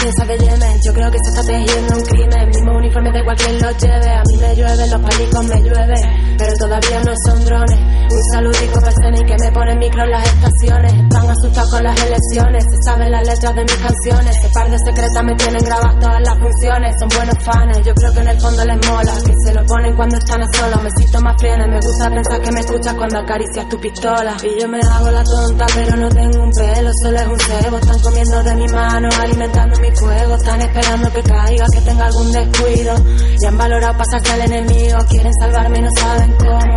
¿qué 0.00 0.08
es 0.08 0.14
lo 0.18 0.26
que 0.26 0.26
piensa 0.26 0.26
que 0.26 0.38
lleve? 0.38 0.80
Yo 0.84 0.92
creo 0.92 1.10
que 1.10 1.18
se 1.24 1.30
está 1.30 1.42
tejiendo 1.44 1.96
un 1.96 2.04
crimen, 2.04 2.48
mismo 2.48 2.72
uniforme 2.76 3.12
de 3.12 3.24
cualquier 3.24 3.62
lo 3.62 3.70
lleve. 3.70 4.10
A 4.10 4.22
mí 4.22 4.36
me 4.40 4.56
llueven, 4.56 4.90
los 4.90 5.00
palicos 5.00 5.44
me 5.44 5.62
llueven, 5.62 6.36
pero 6.38 6.52
todavía 6.58 7.00
no 7.04 7.12
son 7.26 7.44
drones. 7.44 7.78
Un 8.08 8.22
saludico 8.32 8.80
para 8.80 8.92
y 9.08 9.24
que 9.24 9.36
me 9.38 9.52
pone 9.52 9.76
micro 9.76 10.02
en 10.04 10.10
las 10.10 10.24
estaciones. 10.24 10.92
Están 10.94 11.30
asustados 11.30 11.70
con 11.70 11.82
las 11.84 12.02
elecciones, 12.02 12.64
se 12.64 12.90
saben 12.90 13.10
las 13.10 13.26
letras 13.26 13.54
de 13.54 13.62
mis 13.62 13.76
canciones. 13.76 14.36
Ese 14.36 14.48
par 14.50 14.70
de 14.70 14.78
secretas 14.78 15.24
me 15.24 15.34
tienen 15.34 15.64
grabadas 15.64 15.98
todas 16.00 16.20
las 16.22 16.38
funciones. 16.38 16.94
Son 16.98 17.08
buenos 17.08 17.38
fans, 17.44 17.78
yo 17.84 17.94
creo 17.94 18.12
que 18.12 18.20
en 18.20 18.28
el 18.28 18.40
fondo 18.40 18.64
les 18.64 18.86
mola. 18.88 19.12
Que 19.24 19.32
se 19.44 19.54
lo 19.54 19.66
ponen 19.66 19.96
cuando 19.96 20.16
están 20.16 20.42
a 20.42 20.46
solos, 20.56 20.82
me 20.82 20.90
siento 20.96 21.20
más 21.20 21.36
fiel. 21.40 21.68
Me 21.68 21.80
gusta 21.80 22.10
pensar 22.10 22.40
que 22.40 22.52
me 22.52 22.60
escuchas 22.60 22.94
cuando 22.94 23.18
acaricias 23.18 23.68
tu 23.68 23.80
pistola. 23.80 24.36
Y 24.42 24.60
yo 24.60 24.68
me 24.68 24.80
hago 24.80 25.10
la 25.10 25.24
tonta, 25.24 25.66
pero 25.74 25.96
no 25.96 26.08
tengo 26.08 26.42
un 26.42 26.50
pelo, 26.52 26.90
solo 27.02 27.18
es 27.18 27.26
un 27.26 27.40
cebo. 27.40 27.76
Están 27.78 28.00
comiendo 28.00 28.42
de 28.42 28.54
mi 28.56 28.66
mano, 28.68 29.08
alimentando 29.20 29.80
mi 29.80 29.87
fuego. 29.96 30.34
Están 30.34 30.60
esperando 30.60 31.12
que 31.12 31.22
caiga, 31.22 31.66
que 31.72 31.80
tenga 31.80 32.06
algún 32.06 32.32
descuido. 32.32 32.94
Ya 33.42 33.48
han 33.48 33.58
valorado 33.58 33.98
pasarse 33.98 34.32
al 34.32 34.40
enemigo, 34.52 34.98
quieren 35.08 35.32
salvarme 35.40 35.78
y 35.78 35.82
no 35.82 35.90
saben 35.98 36.32
cómo. 36.38 36.76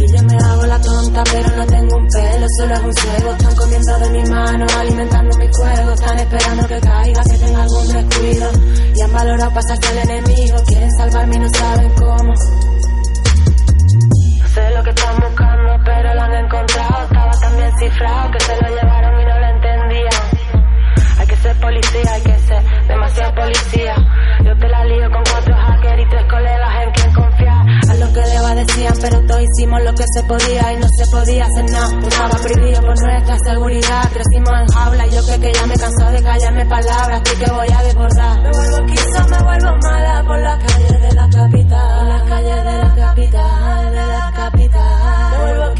Y 0.00 0.12
yo 0.12 0.22
me 0.24 0.36
hago 0.36 0.66
la 0.66 0.80
tonta, 0.80 1.22
pero 1.32 1.56
no 1.56 1.66
tengo 1.66 1.96
un 1.96 2.06
pelo, 2.08 2.46
solo 2.58 2.74
es 2.74 2.80
un 2.80 2.94
ciego. 2.94 3.30
Están 3.32 3.54
comiendo 3.56 3.98
de 3.98 4.10
mi 4.10 4.24
mano, 4.30 4.66
alimentando 4.78 5.38
mi 5.38 5.48
fuego. 5.48 5.92
Están 5.92 6.18
esperando 6.18 6.66
que 6.66 6.80
caiga, 6.80 7.22
que 7.22 7.38
tenga 7.38 7.62
algún 7.62 7.88
descuido. 7.88 8.50
Y 8.94 9.00
han 9.00 9.12
valorado 9.12 9.50
pasarse 9.54 9.88
al 9.88 10.10
enemigo, 10.10 10.56
quieren 10.66 10.90
salvarme 10.98 11.36
y 11.36 11.38
no 11.38 11.48
saben 11.48 11.90
cómo. 11.94 12.34
No 14.40 14.48
sé 14.48 14.70
lo 14.70 14.82
que 14.84 14.90
están 14.90 15.16
buscando, 15.20 15.72
pero 15.84 16.14
lo 16.14 16.22
han 16.22 16.34
encontrado. 16.44 17.04
Estaba 17.04 17.30
tan 17.40 17.56
bien 17.56 17.72
cifrado 17.78 18.30
que 18.32 18.40
se 18.44 18.56
lo 18.60 18.68
llevaron 18.68 19.23
policía, 21.60 22.12
hay 22.12 22.22
que 22.22 22.38
ser 22.38 22.62
demasiado 22.88 23.34
policía. 23.34 23.94
Yo 24.44 24.56
te 24.58 24.68
la 24.68 24.84
lío 24.84 25.10
con 25.10 25.22
cuatro 25.30 25.54
hackers 25.54 26.02
y 26.02 26.08
tres 26.08 26.24
colegas 26.30 26.70
en 26.84 26.90
quien 26.92 27.14
confiar. 27.14 27.64
A 27.90 27.94
lo 27.94 28.12
que 28.12 28.20
deba 28.20 28.54
decían, 28.54 28.94
pero 29.00 29.20
todos 29.26 29.42
hicimos 29.42 29.82
lo 29.82 29.92
que 29.94 30.04
se 30.14 30.22
podía 30.24 30.72
y 30.72 30.76
no 30.76 30.88
se 30.88 31.10
podía 31.10 31.44
hacer 31.44 31.70
nada. 31.70 31.98
Estaba 32.06 32.36
prohibido 32.38 32.80
por 32.82 33.02
nuestra 33.02 33.36
seguridad. 33.46 34.02
Crecimos 34.12 34.54
en 34.60 34.66
jaula 34.68 35.06
y 35.06 35.10
yo 35.10 35.22
creo 35.24 35.40
que 35.40 35.52
ya 35.52 35.66
me 35.66 35.74
cansó 35.74 36.10
de 36.10 36.22
callarme 36.22 36.66
palabras. 36.66 37.22
Estoy 37.24 37.44
que 37.44 37.52
voy 37.52 37.68
a 37.72 37.82
desbordar. 37.82 38.42
Me 38.42 38.50
vuelvo 38.50 38.86
quiso, 38.86 39.28
me 39.28 39.42
vuelvo 39.42 39.76
mala 39.82 40.24
por 40.26 40.38
las 40.40 40.64
calles 40.64 41.02
de 41.02 41.12
la 41.14 41.28
capital. 41.28 41.98
Por 41.98 42.08
las 42.08 42.22
calles 42.22 42.64
de 42.64 42.78
la 42.78 42.94
capital. 42.94 44.13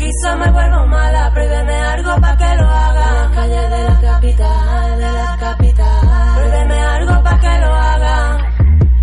Quiso, 0.05 0.37
me 0.37 0.51
vuelvo 0.53 0.87
mala. 0.87 1.31
Prohíbeme 1.33 1.75
algo 1.81 2.21
pa' 2.21 2.37
que 2.37 2.55
lo 2.61 2.69
haga. 2.69 3.07
Las 3.15 3.31
calles 3.35 3.71
de 3.71 3.85
la 3.85 4.01
capital, 4.01 4.99
de 4.99 5.13
la 5.13 5.37
capital. 5.41 6.35
Prohíbeme 6.37 6.79
algo 6.83 7.23
pa' 7.23 7.41
que 7.41 7.59
lo 7.63 7.75
haga. 7.75 8.39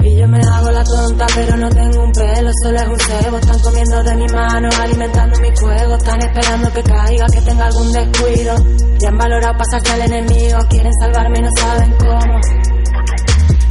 Y 0.04 0.20
yo 0.20 0.28
me 0.28 0.40
hago 0.40 0.70
la 0.70 0.84
tonta, 0.84 1.26
pero 1.34 1.58
no 1.58 1.70
tengo 1.70 2.04
un 2.04 2.12
pelo, 2.12 2.52
solo 2.64 2.78
es 2.78 2.88
un 2.88 3.00
cebo. 3.00 3.38
Están 3.38 3.60
comiendo 3.62 4.04
de 4.04 4.16
mi 4.16 4.28
mano, 4.28 4.70
alimentando 4.80 5.40
mi 5.40 5.52
fuego. 5.56 5.96
Están 5.96 6.20
esperando 6.22 6.72
que 6.72 6.84
caiga, 6.84 7.26
que 7.34 7.42
tenga 7.42 7.66
algún 7.66 7.92
descuido. 7.92 8.56
Ya 9.02 9.10
han 9.10 9.18
valorado 9.18 9.58
pasarse 9.58 9.94
al 9.94 10.02
enemigo, 10.02 10.60
quieren 10.70 10.94
salvarme 11.02 11.40
y 11.40 11.42
no 11.42 11.50
saben 11.58 11.96
cómo. 11.98 12.81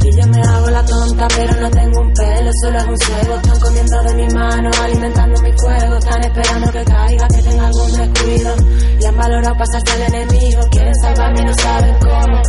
Y 0.03 0.17
yo 0.17 0.27
me 0.27 0.41
hago 0.41 0.69
la 0.71 0.83
tonta, 0.83 1.27
pero 1.35 1.61
no 1.61 1.69
tengo 1.69 2.01
un 2.01 2.13
pelo, 2.13 2.51
solo 2.63 2.77
es 2.77 2.85
un 2.85 2.97
cebo. 2.97 3.35
Están 3.35 3.59
comiendo 3.59 4.03
de 4.03 4.15
mi 4.15 4.33
mano, 4.33 4.69
alimentando 4.81 5.41
mi 5.41 5.51
fuego. 5.57 5.97
Están 5.97 6.23
esperando 6.23 6.71
que 6.71 6.83
caiga, 6.83 7.27
que 7.27 7.41
tenga 7.43 7.67
algún 7.67 7.91
descuido. 7.91 8.55
Y 8.99 9.05
han 9.05 9.15
valorado 9.15 9.55
pasarse 9.57 9.91
al 9.91 10.13
enemigo, 10.13 10.61
quieren 10.71 10.95
salvarme 10.95 11.41
y 11.41 11.45
no 11.45 11.53
saben 11.53 11.95
cómo. 11.99 12.41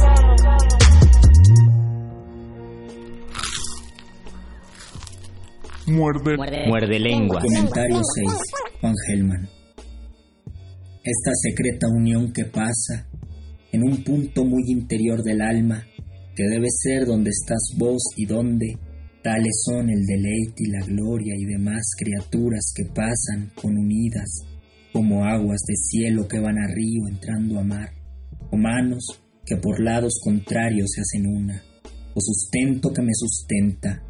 Muerde, 5.87 6.37
muerde 6.69 6.99
lengua. 6.99 7.41
Comentario 7.41 8.01
6. 8.15 8.33
Juan 8.81 8.95
Gelman. 9.07 9.49
Esta 11.05 11.33
secreta 11.35 11.89
unión 11.89 12.33
que 12.33 12.45
pasa 12.45 13.09
en 13.73 13.83
un 13.83 14.05
punto 14.05 14.45
muy 14.45 14.63
interior 14.69 15.23
del 15.23 15.43
alma, 15.43 15.85
que 16.35 16.45
debe 16.45 16.69
ser 16.71 17.07
donde 17.07 17.31
estás 17.31 17.75
vos 17.77 18.03
y 18.17 18.27
donde 18.27 18.79
tales 19.23 19.63
son 19.65 19.91
el 19.91 20.05
deleite 20.05 20.65
y 20.65 20.71
la 20.71 20.85
gloria 20.85 21.35
y 21.37 21.45
demás 21.45 21.83
criaturas 21.97 22.73
que 22.75 22.85
pasan 22.87 23.53
con 23.55 23.77
unidas 23.77 24.43
como 24.93 25.25
aguas 25.25 25.61
de 25.67 25.75
cielo 25.75 26.29
que 26.29 26.39
van 26.39 26.59
a 26.59 26.67
río 26.67 27.09
entrando 27.09 27.59
a 27.59 27.65
mar, 27.65 27.91
o 28.51 28.57
manos 28.57 29.21
que 29.45 29.57
por 29.57 29.81
lados 29.81 30.21
contrarios 30.23 30.91
se 30.95 31.01
hacen 31.01 31.27
una, 31.27 31.63
o 32.15 32.21
sustento 32.21 32.93
que 32.93 33.03
me 33.03 33.15
sustenta, 33.15 34.03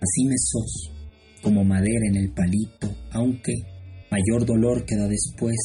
así 0.00 0.24
me 0.26 0.36
sos, 0.38 0.92
como 1.42 1.64
madera 1.64 2.06
en 2.08 2.16
el 2.16 2.32
palito, 2.32 2.88
aunque 3.10 3.52
mayor 4.10 4.46
dolor 4.46 4.84
queda 4.86 5.08
después 5.08 5.56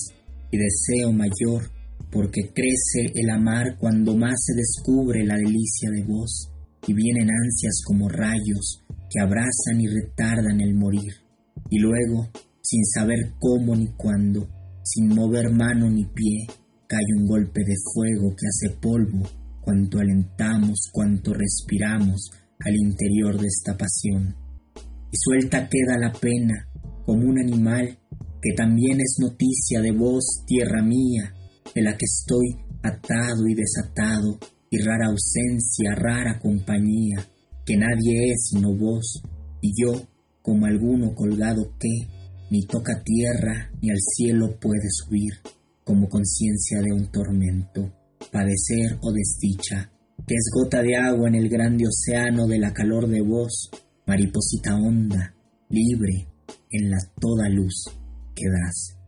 y 0.52 0.58
deseo 0.58 1.12
mayor, 1.12 1.70
porque 2.14 2.52
crece 2.54 3.12
el 3.16 3.32
amar 3.32 3.76
cuando 3.80 4.16
más 4.16 4.36
se 4.38 4.54
descubre 4.54 5.26
la 5.26 5.36
delicia 5.36 5.90
de 5.90 6.04
vos 6.04 6.52
y 6.88 6.94
vienen 6.94 7.28
ansias 7.32 7.82
como 7.84 8.08
rayos 8.08 8.84
que 9.10 9.20
abrazan 9.20 9.82
y 9.82 9.88
retardan 9.88 10.62
el 10.62 10.76
morir, 10.76 11.14
y 11.70 11.80
luego, 11.80 12.30
sin 12.62 12.86
saber 12.86 13.34
cómo 13.40 13.76
ni 13.76 13.88
cuándo, 13.96 14.48
sin 14.84 15.08
mover 15.08 15.52
mano 15.52 15.90
ni 15.90 16.06
pie, 16.06 16.48
cae 16.88 17.02
un 17.18 17.26
golpe 17.26 17.62
de 17.66 17.76
fuego 17.94 18.36
que 18.36 18.48
hace 18.48 18.78
polvo 18.78 19.28
cuanto 19.62 20.00
alentamos, 20.00 20.90
cuanto 20.92 21.34
respiramos 21.34 22.32
al 22.60 22.76
interior 22.76 23.40
de 23.40 23.48
esta 23.48 23.76
pasión. 23.76 24.36
Y 25.12 25.18
suelta 25.18 25.68
queda 25.68 25.98
la 25.98 26.12
pena 26.12 26.68
como 27.06 27.28
un 27.28 27.40
animal 27.40 27.98
que 28.42 28.54
también 28.56 29.00
es 29.00 29.18
noticia 29.20 29.82
de 29.82 29.92
vos, 29.92 30.44
tierra 30.46 30.84
mía, 30.84 31.34
de 31.74 31.82
la 31.82 31.98
que 31.98 32.06
estoy 32.06 32.56
atado 32.84 33.48
y 33.48 33.56
desatado, 33.56 34.38
y 34.70 34.78
rara 34.80 35.08
ausencia, 35.08 35.96
rara 35.96 36.40
compañía, 36.40 37.26
que 37.66 37.78
nadie 37.78 38.32
es 38.32 38.50
sino 38.50 38.76
vos, 38.76 39.22
y 39.62 39.72
yo, 39.82 40.08
como 40.42 40.66
alguno 40.66 41.14
colgado 41.16 41.76
que 41.80 42.08
ni 42.50 42.66
toca 42.66 43.02
tierra 43.04 43.72
ni 43.82 43.90
al 43.90 44.00
cielo 44.00 44.60
puede 44.60 44.90
subir, 44.90 45.34
como 45.84 46.10
conciencia 46.10 46.82
de 46.82 46.94
un 46.94 47.12
tormento, 47.12 47.94
padecer 48.32 48.98
o 49.02 49.12
desdicha, 49.12 49.92
que 50.28 50.36
es 50.36 50.52
gota 50.54 50.82
de 50.82 50.96
agua 50.96 51.28
en 51.30 51.36
el 51.36 51.50
grande 51.50 51.86
océano 51.88 52.48
de 52.48 52.60
la 52.60 52.74
calor 52.74 53.08
de 53.08 53.22
vos, 53.22 53.70
mariposita 54.06 54.76
honda, 54.76 55.36
libre, 55.70 56.28
en 56.70 56.90
la 56.90 56.98
toda 57.20 57.50
luz 57.50 57.86
que 58.36 58.46
das. 58.50 59.03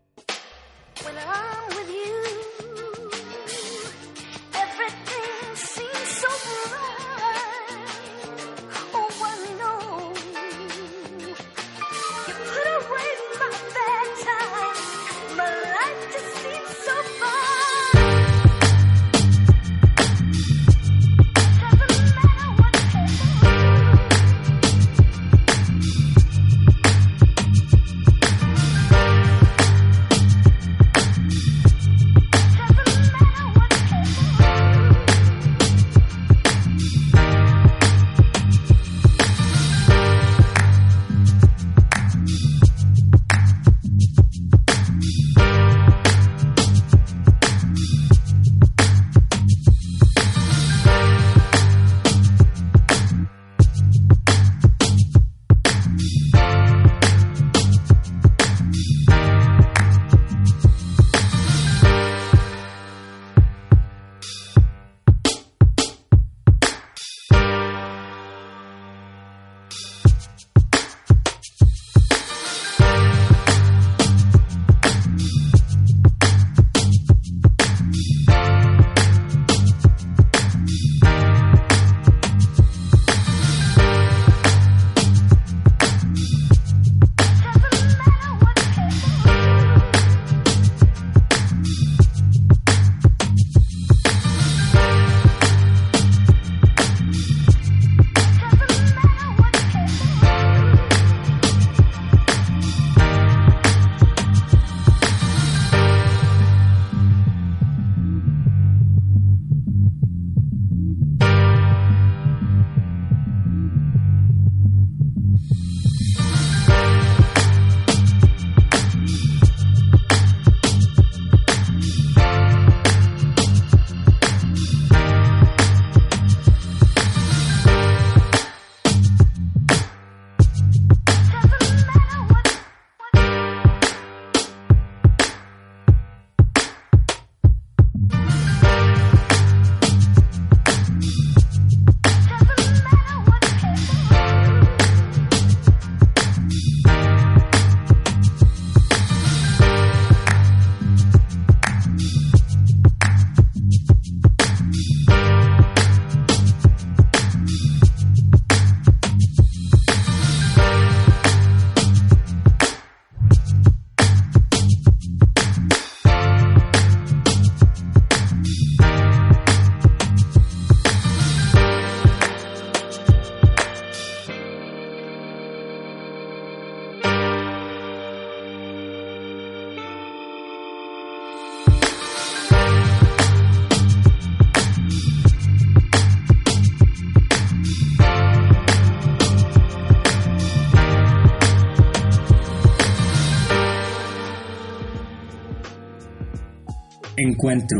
Encuentro. 197.26 197.78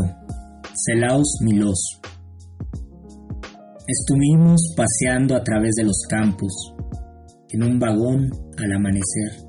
Celaus 0.75 1.37
Milos. 1.41 2.01
Estuvimos 3.87 4.73
paseando 4.75 5.37
a 5.37 5.41
través 5.41 5.71
de 5.77 5.85
los 5.85 6.01
campos, 6.09 6.51
en 7.51 7.63
un 7.63 7.79
vagón 7.79 8.29
al 8.57 8.73
amanecer. 8.73 9.47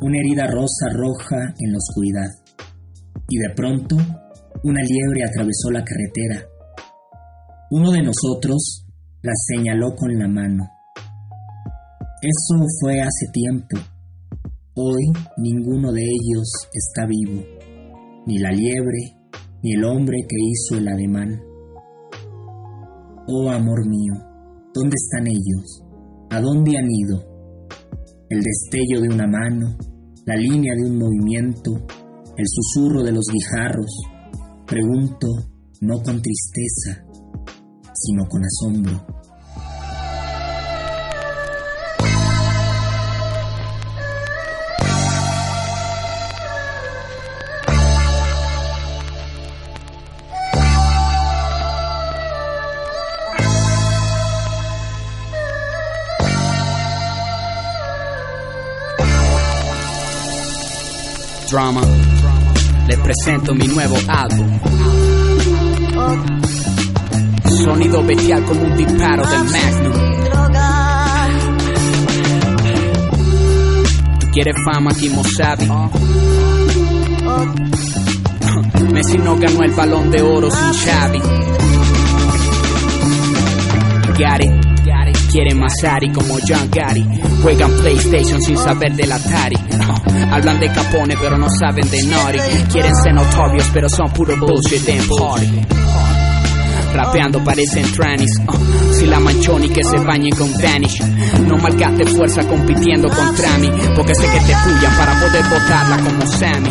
Una 0.00 0.18
herida 0.18 0.46
rosa 0.46 0.88
roja 0.92 1.52
en 1.58 1.72
la 1.72 1.78
oscuridad. 1.78 2.30
Y 3.28 3.38
de 3.38 3.54
pronto, 3.56 3.96
una 4.62 4.80
liebre 4.82 5.24
atravesó 5.24 5.72
la 5.72 5.82
carretera. 5.82 6.48
Uno 7.72 7.90
de 7.90 8.02
nosotros 8.02 8.86
la 9.22 9.32
señaló 9.34 9.96
con 9.96 10.16
la 10.16 10.28
mano. 10.28 10.62
Eso 12.22 12.64
fue 12.80 13.00
hace 13.00 13.26
tiempo. 13.32 13.78
Hoy 14.76 15.06
ninguno 15.38 15.90
de 15.90 16.02
ellos 16.02 16.48
está 16.72 17.04
vivo, 17.06 17.42
ni 18.26 18.38
la 18.38 18.50
liebre, 18.50 19.16
ni 19.62 19.74
el 19.74 19.84
hombre 19.84 20.18
que 20.28 20.36
hizo 20.36 20.78
el 20.78 20.88
ademán. 20.88 21.40
Oh 23.28 23.50
amor 23.50 23.88
mío, 23.88 24.14
¿dónde 24.74 24.94
están 24.94 25.26
ellos? 25.26 25.82
¿A 26.30 26.40
dónde 26.40 26.76
han 26.76 26.88
ido? 26.90 27.36
El 28.28 28.42
destello 28.42 29.00
de 29.00 29.08
una 29.08 29.26
mano, 29.26 29.76
la 30.26 30.36
línea 30.36 30.74
de 30.74 30.90
un 30.90 30.98
movimiento, 30.98 31.72
el 32.36 32.44
susurro 32.46 33.02
de 33.02 33.12
los 33.12 33.24
guijarros. 33.32 34.02
Pregunto, 34.66 35.28
no 35.80 36.02
con 36.02 36.20
tristeza, 36.20 37.06
sino 37.94 38.24
con 38.28 38.42
asombro. 38.44 39.15
Drama. 61.56 61.80
Les 62.86 62.98
presento 62.98 63.54
mi 63.54 63.66
nuevo 63.66 63.96
álbum. 64.08 64.60
Sonido 67.64 68.04
bestial 68.04 68.44
como 68.44 68.60
un 68.60 68.76
disparo 68.76 69.22
del 69.26 69.44
Magnum. 69.44 69.92
¿Tú 74.20 74.26
quieres 74.32 74.54
fama, 74.70 74.92
Kimo 74.92 75.24
Sabi? 75.24 75.66
Messi 78.92 79.16
no 79.16 79.38
ganó 79.38 79.62
el 79.62 79.72
balón 79.72 80.10
de 80.10 80.20
oro 80.20 80.50
sin 80.50 80.74
Xavi. 80.74 81.22
Gary 84.18 84.65
quiere 85.36 85.54
Masari 85.54 86.10
como 86.12 86.38
John 86.48 86.70
Gary. 86.70 87.04
Juegan 87.42 87.70
PlayStation 87.82 88.40
sin 88.40 88.56
saber 88.56 88.94
del 88.94 89.12
Atari. 89.12 89.56
Uh, 89.56 90.34
hablan 90.34 90.58
de 90.58 90.72
Capone 90.72 91.14
pero 91.20 91.36
no 91.36 91.46
saben 91.60 91.90
de 91.90 92.02
Naughty. 92.04 92.38
Quieren 92.72 92.96
ser 92.96 93.12
notorios 93.12 93.68
pero 93.70 93.86
son 93.90 94.10
puro 94.12 94.34
bullshit 94.38 94.88
en 94.88 95.06
party. 95.06 95.60
Rapeando 96.94 97.44
parecen 97.44 97.84
trannies. 97.92 98.30
Uh, 98.48 98.94
si 98.94 99.04
la 99.04 99.20
manchoni 99.20 99.68
que 99.68 99.84
se 99.84 99.98
bañe 99.98 100.30
con 100.30 100.50
Vanish. 100.54 101.02
No 101.46 101.58
malgaste 101.58 102.06
fuerza 102.06 102.42
compitiendo 102.48 103.10
contra 103.10 103.58
mí. 103.58 103.70
Porque 103.94 104.14
sé 104.14 104.22
que 104.22 104.40
te 104.40 104.54
pullan 104.64 104.96
para 104.96 105.20
poder 105.20 105.44
botarla 105.44 105.98
como 105.98 106.26
Sammy. 106.26 106.70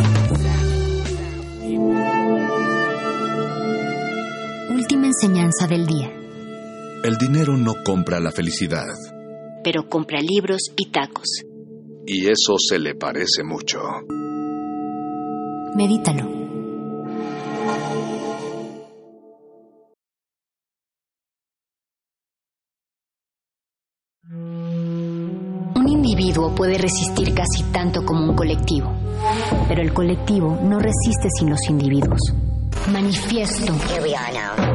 Última 4.71 5.05
enseñanza 5.05 5.67
del 5.67 5.85
día. 5.85 6.24
El 7.05 7.17
dinero 7.17 7.55
no 7.55 7.73
compra 7.85 8.19
la 8.19 8.31
felicidad. 8.31 8.87
Pero 9.63 9.87
compra 9.87 10.19
libros 10.21 10.71
y 10.75 10.89
tacos. 10.89 11.27
Y 12.07 12.25
eso 12.29 12.55
se 12.57 12.79
le 12.79 12.95
parece 12.95 13.43
mucho. 13.43 13.77
Medítalo. 15.75 16.27
Un 25.75 25.87
individuo 25.87 26.55
puede 26.55 26.79
resistir 26.79 27.35
casi 27.35 27.71
tanto 27.71 28.03
como 28.03 28.31
un 28.31 28.35
colectivo, 28.35 28.91
pero 29.67 29.83
el 29.83 29.93
colectivo 29.93 30.59
no 30.59 30.79
resiste 30.79 31.29
sin 31.37 31.51
los 31.51 31.69
individuos. 31.69 32.33
Manifiesto. 32.91 33.73
Logramos 33.73 34.74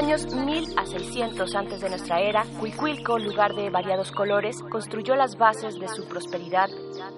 Años 0.00 0.34
1000 0.34 0.78
a 0.78 0.86
600 0.86 1.54
antes 1.54 1.82
de 1.82 1.90
nuestra 1.90 2.20
era, 2.20 2.46
Cuicuilco, 2.58 3.18
lugar 3.18 3.54
de 3.54 3.68
variados 3.68 4.10
colores, 4.10 4.56
construyó 4.70 5.14
las 5.14 5.36
bases 5.36 5.78
de 5.78 5.88
su 5.88 6.08
prosperidad. 6.08 6.70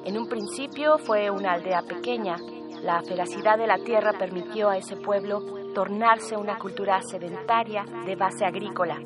En 0.04 0.18
un 0.18 0.28
principio 0.28 0.98
fue 0.98 1.30
una 1.30 1.52
aldea 1.52 1.82
pequeña. 1.82 2.38
La 2.82 3.00
feracidad 3.02 3.56
de 3.56 3.68
la 3.68 3.78
tierra 3.78 4.12
permitió 4.18 4.68
a 4.68 4.78
ese 4.78 4.96
pueblo 4.96 5.44
tornarse 5.76 6.36
una 6.36 6.58
cultura 6.58 7.00
sedentaria 7.02 7.84
de 8.04 8.16
base 8.16 8.44
agrícola. 8.44 8.98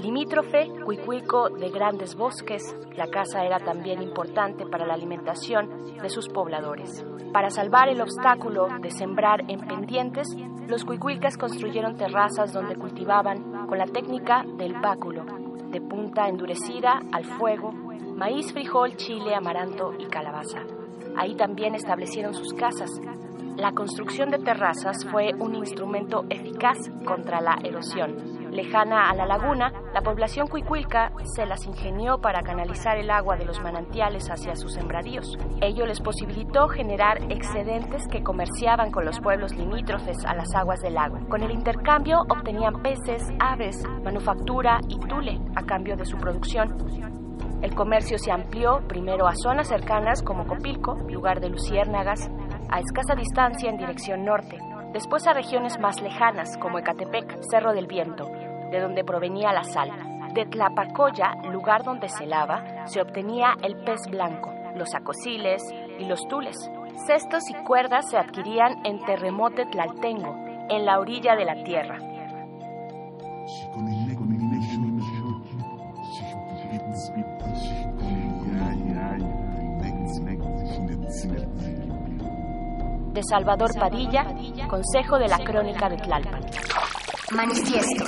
Limítrofe, 0.00 0.68
Cuicuilco 0.84 1.48
de 1.48 1.70
grandes 1.70 2.14
bosques, 2.14 2.76
la 2.96 3.06
casa 3.06 3.44
era 3.44 3.60
también 3.60 4.02
importante 4.02 4.66
para 4.66 4.86
la 4.86 4.94
alimentación 4.94 5.96
de 6.02 6.08
sus 6.08 6.28
pobladores. 6.28 7.04
Para 7.32 7.50
salvar 7.50 7.88
el 7.88 8.00
obstáculo 8.00 8.68
de 8.80 8.90
sembrar 8.90 9.42
en 9.48 9.60
pendientes, 9.60 10.28
los 10.68 10.84
cuicuilcas 10.84 11.36
construyeron 11.36 11.96
terrazas 11.96 12.52
donde 12.52 12.76
cultivaban 12.76 13.66
con 13.66 13.78
la 13.78 13.86
técnica 13.86 14.44
del 14.56 14.74
báculo, 14.74 15.24
de 15.70 15.80
punta 15.80 16.28
endurecida 16.28 17.00
al 17.12 17.24
fuego, 17.24 17.72
maíz, 17.72 18.52
frijol, 18.52 18.96
chile, 18.96 19.34
amaranto 19.34 19.92
y 19.98 20.06
calabaza. 20.06 20.60
Ahí 21.16 21.34
también 21.36 21.74
establecieron 21.74 22.34
sus 22.34 22.52
casas. 22.54 22.90
La 23.56 23.72
construcción 23.72 24.30
de 24.30 24.38
terrazas 24.38 25.04
fue 25.10 25.32
un 25.38 25.54
instrumento 25.54 26.24
eficaz 26.28 26.78
contra 27.04 27.40
la 27.40 27.58
erosión. 27.62 28.33
Lejana 28.54 29.10
a 29.10 29.14
la 29.14 29.26
laguna, 29.26 29.72
la 29.92 30.00
población 30.00 30.46
cuicuilca 30.46 31.10
se 31.34 31.44
las 31.44 31.66
ingenió 31.66 32.18
para 32.18 32.42
canalizar 32.42 32.96
el 32.96 33.10
agua 33.10 33.36
de 33.36 33.44
los 33.44 33.60
manantiales 33.60 34.30
hacia 34.30 34.54
sus 34.54 34.74
sembradíos. 34.74 35.36
Ello 35.60 35.86
les 35.86 36.00
posibilitó 36.00 36.68
generar 36.68 37.18
excedentes 37.32 38.06
que 38.06 38.22
comerciaban 38.22 38.92
con 38.92 39.04
los 39.04 39.18
pueblos 39.18 39.52
limítrofes 39.56 40.24
a 40.24 40.34
las 40.34 40.54
aguas 40.54 40.80
del 40.82 40.94
lago. 40.94 41.18
Con 41.28 41.42
el 41.42 41.50
intercambio 41.50 42.20
obtenían 42.28 42.80
peces, 42.80 43.24
aves, 43.40 43.82
manufactura 44.04 44.78
y 44.88 45.00
tule 45.00 45.40
a 45.56 45.62
cambio 45.64 45.96
de 45.96 46.04
su 46.04 46.16
producción. 46.16 46.76
El 47.60 47.74
comercio 47.74 48.18
se 48.18 48.30
amplió 48.30 48.86
primero 48.86 49.26
a 49.26 49.34
zonas 49.34 49.66
cercanas 49.66 50.22
como 50.22 50.46
Copilco, 50.46 50.94
lugar 51.08 51.40
de 51.40 51.48
luciérnagas, 51.48 52.30
a 52.70 52.78
escasa 52.78 53.16
distancia 53.16 53.68
en 53.68 53.78
dirección 53.78 54.24
norte, 54.24 54.58
después 54.92 55.26
a 55.26 55.32
regiones 55.32 55.78
más 55.80 56.00
lejanas 56.00 56.56
como 56.58 56.78
Ecatepec, 56.78 57.40
Cerro 57.50 57.72
del 57.72 57.88
Viento, 57.88 58.30
de 58.70 58.80
donde 58.80 59.04
provenía 59.04 59.52
la 59.52 59.64
sal. 59.64 59.90
De 60.34 60.46
Tlapacoya, 60.46 61.34
lugar 61.50 61.84
donde 61.84 62.08
se 62.08 62.26
lava, 62.26 62.86
se 62.86 63.00
obtenía 63.00 63.54
el 63.62 63.76
pez 63.84 64.00
blanco, 64.10 64.52
los 64.74 64.94
acosiles 64.94 65.62
y 65.98 66.04
los 66.06 66.26
tules. 66.28 66.56
Cestos 67.06 67.48
y 67.50 67.54
cuerdas 67.64 68.10
se 68.10 68.18
adquirían 68.18 68.84
en 68.84 69.04
Terremote 69.04 69.66
Tlaltengo, 69.66 70.34
en 70.68 70.84
la 70.84 70.98
orilla 70.98 71.36
de 71.36 71.44
la 71.44 71.62
tierra. 71.62 71.98
De 83.12 83.22
Salvador 83.22 83.70
Padilla, 83.78 84.26
Consejo 84.68 85.18
de 85.18 85.28
la 85.28 85.38
Crónica 85.38 85.88
de 85.88 85.96
Tlalpan. 85.96 86.42
Manifiesto. 87.34 88.04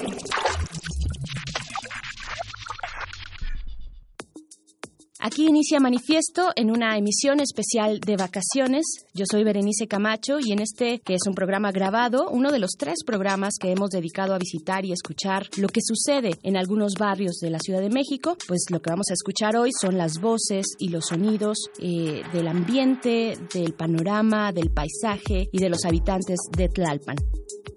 Aquí 5.19 5.47
inicia 5.49 5.81
Manifiesto 5.81 6.53
en 6.55 6.71
una 6.71 6.97
emisión 6.97 7.41
especial 7.41 7.99
de 7.99 8.17
vacaciones. 8.17 8.85
Yo 9.13 9.25
soy 9.29 9.43
Berenice 9.43 9.89
Camacho 9.89 10.39
y 10.41 10.53
en 10.53 10.61
este, 10.61 11.01
que 11.01 11.15
es 11.15 11.23
un 11.27 11.35
programa 11.35 11.73
grabado, 11.73 12.29
uno 12.31 12.53
de 12.53 12.61
los 12.61 12.77
tres 12.79 12.99
programas 13.05 13.55
que 13.61 13.73
hemos 13.73 13.91
dedicado 13.91 14.35
a 14.35 14.39
visitar 14.39 14.85
y 14.85 14.93
escuchar 14.93 15.49
lo 15.57 15.67
que 15.67 15.81
sucede 15.83 16.31
en 16.45 16.57
algunos 16.57 16.93
barrios 16.97 17.39
de 17.41 17.51
la 17.51 17.59
Ciudad 17.59 17.81
de 17.81 17.91
México, 17.91 18.37
pues 18.47 18.67
lo 18.71 18.81
que 18.81 18.91
vamos 18.91 19.07
a 19.11 19.15
escuchar 19.15 19.57
hoy 19.57 19.71
son 19.81 19.99
las 19.99 20.21
voces 20.21 20.67
y 20.79 20.91
los 20.91 21.07
sonidos 21.07 21.59
eh, 21.81 22.23
del 22.33 22.47
ambiente, 22.47 23.37
del 23.53 23.75
panorama, 23.75 24.53
del 24.53 24.71
paisaje 24.71 25.49
y 25.51 25.59
de 25.59 25.69
los 25.69 25.85
habitantes 25.85 26.39
de 26.57 26.69
Tlalpan 26.69 27.17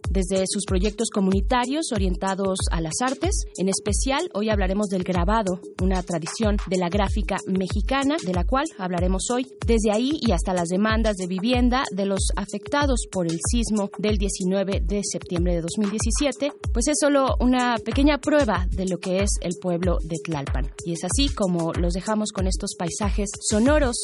desde 0.09 0.43
sus 0.47 0.65
proyectos 0.65 1.09
comunitarios 1.09 1.91
orientados 1.93 2.59
a 2.71 2.81
las 2.81 3.01
artes. 3.01 3.45
En 3.57 3.69
especial, 3.69 4.29
hoy 4.33 4.49
hablaremos 4.49 4.87
del 4.87 5.03
grabado, 5.03 5.59
una 5.81 6.01
tradición 6.03 6.57
de 6.67 6.77
la 6.77 6.89
gráfica 6.89 7.37
mexicana, 7.47 8.17
de 8.25 8.33
la 8.33 8.43
cual 8.43 8.65
hablaremos 8.77 9.29
hoy. 9.31 9.47
Desde 9.65 9.91
ahí 9.91 10.19
y 10.21 10.31
hasta 10.31 10.53
las 10.53 10.69
demandas 10.69 11.15
de 11.17 11.27
vivienda 11.27 11.83
de 11.95 12.05
los 12.05 12.29
afectados 12.35 13.05
por 13.11 13.27
el 13.27 13.39
sismo 13.51 13.89
del 13.97 14.17
19 14.17 14.81
de 14.83 15.01
septiembre 15.03 15.55
de 15.55 15.61
2017, 15.61 16.51
pues 16.73 16.87
es 16.87 16.97
solo 16.99 17.35
una 17.39 17.77
pequeña 17.77 18.19
prueba 18.19 18.67
de 18.71 18.87
lo 18.87 18.97
que 18.97 19.23
es 19.23 19.31
el 19.41 19.53
pueblo 19.61 19.97
de 20.03 20.17
Tlalpan. 20.23 20.71
Y 20.85 20.93
es 20.93 21.03
así 21.03 21.29
como 21.29 21.73
los 21.73 21.93
dejamos 21.93 22.31
con 22.31 22.47
estos 22.47 22.75
paisajes 22.77 23.29
sonoros 23.41 23.97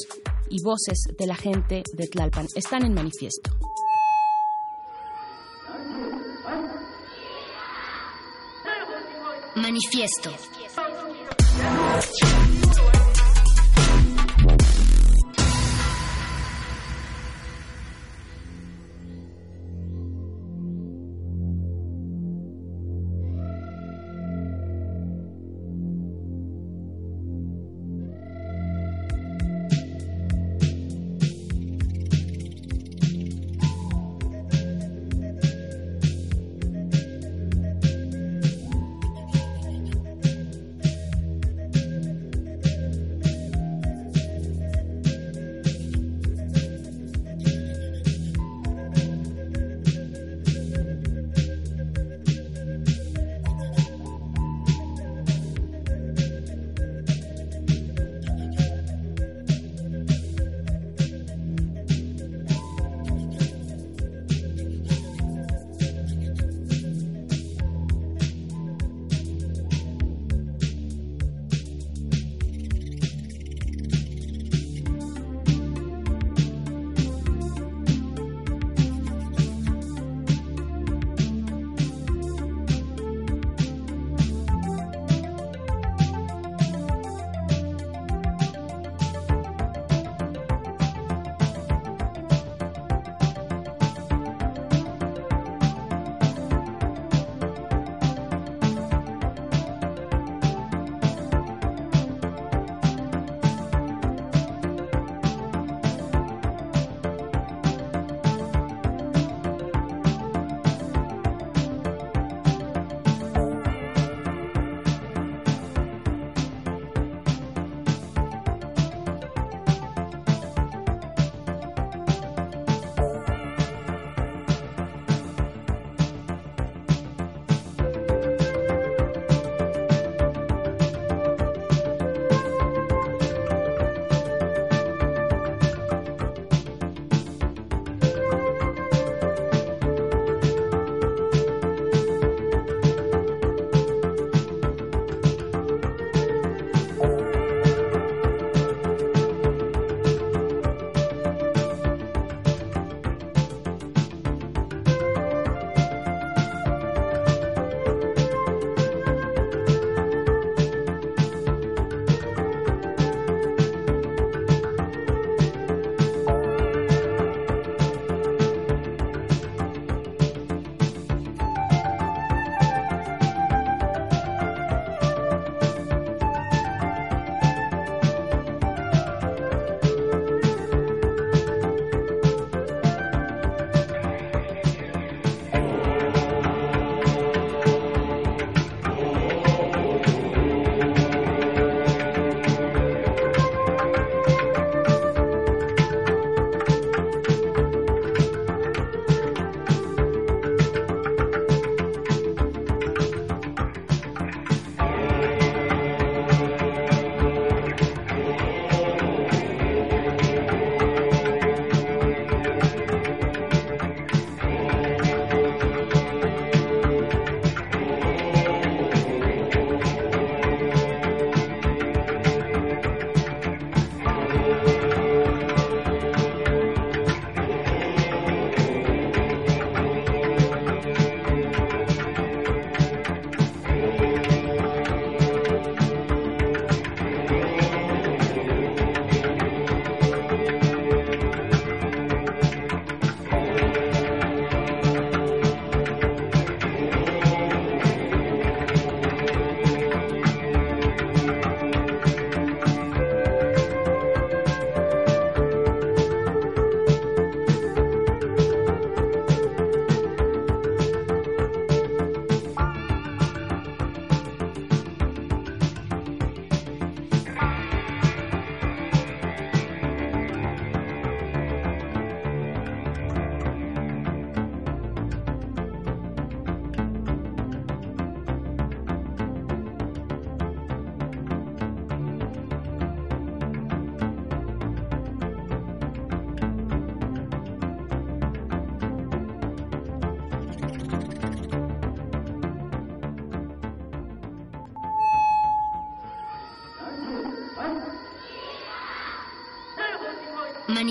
y 0.49 0.61
voces 0.63 1.03
de 1.17 1.27
la 1.27 1.35
gente 1.35 1.83
de 1.93 2.07
Tlalpan. 2.07 2.47
Están 2.55 2.85
en 2.85 2.93
manifiesto. 2.93 3.51
Manifiesto. 9.55 10.31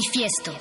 Manifiesto. 0.05 0.53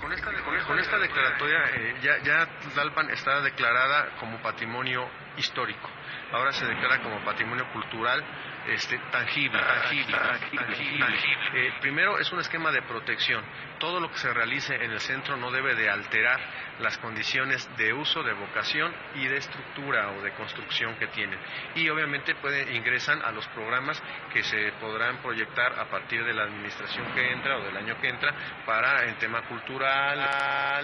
Con 0.00 0.12
esta, 0.12 0.66
con 0.66 0.78
esta 0.78 0.98
declaratoria 0.98 1.58
eh, 1.74 1.94
ya, 2.02 2.22
ya 2.24 2.48
Tlalpan 2.74 3.10
está 3.10 3.40
declarada 3.42 4.16
como 4.18 4.42
patrimonio 4.42 5.08
histórico. 5.36 5.88
Ahora 6.32 6.52
se 6.52 6.66
declara 6.66 7.00
como 7.02 7.24
patrimonio 7.24 7.70
cultural 7.72 8.24
este, 8.66 8.98
tangible. 9.12 9.60
tangible, 9.60 10.16
tangible, 10.16 10.98
tangible. 10.98 11.66
Eh, 11.66 11.72
primero 11.80 12.18
es 12.18 12.32
un 12.32 12.40
esquema 12.40 12.72
de 12.72 12.82
protección. 12.82 13.44
Todo 13.78 14.00
lo 14.00 14.10
que 14.10 14.18
se 14.18 14.32
realice 14.32 14.74
en 14.74 14.90
el 14.90 15.00
centro 15.00 15.36
no 15.36 15.52
debe 15.52 15.76
de 15.76 15.88
alterar 15.88 16.40
las 16.80 16.98
condiciones 16.98 17.68
de 17.76 17.92
uso, 17.92 18.22
de 18.22 18.34
vocación 18.34 18.92
y 19.14 19.26
de 19.26 19.38
estructura 19.38 20.12
o 20.12 20.22
de 20.22 20.32
construcción 20.34 20.96
que 20.98 21.06
tienen. 21.08 21.38
Y 21.74 21.88
obviamente 21.88 22.34
puede, 22.36 22.74
ingresan 22.76 23.20
a 23.22 23.32
los 23.32 23.46
programas 23.48 24.02
que 24.32 24.42
se 24.42 24.72
podrán 24.80 25.20
proyectar 25.22 25.78
a 25.78 25.88
partir 25.90 26.24
de 26.24 26.34
la 26.34 26.44
administración 26.44 27.06
que 27.14 27.32
entra 27.32 27.58
o 27.58 27.64
del 27.64 27.76
año 27.76 27.94
que 28.00 28.08
entra 28.08 28.34
para 28.64 29.04
el 29.04 29.16
tema 29.18 29.46
cultural, 29.48 30.18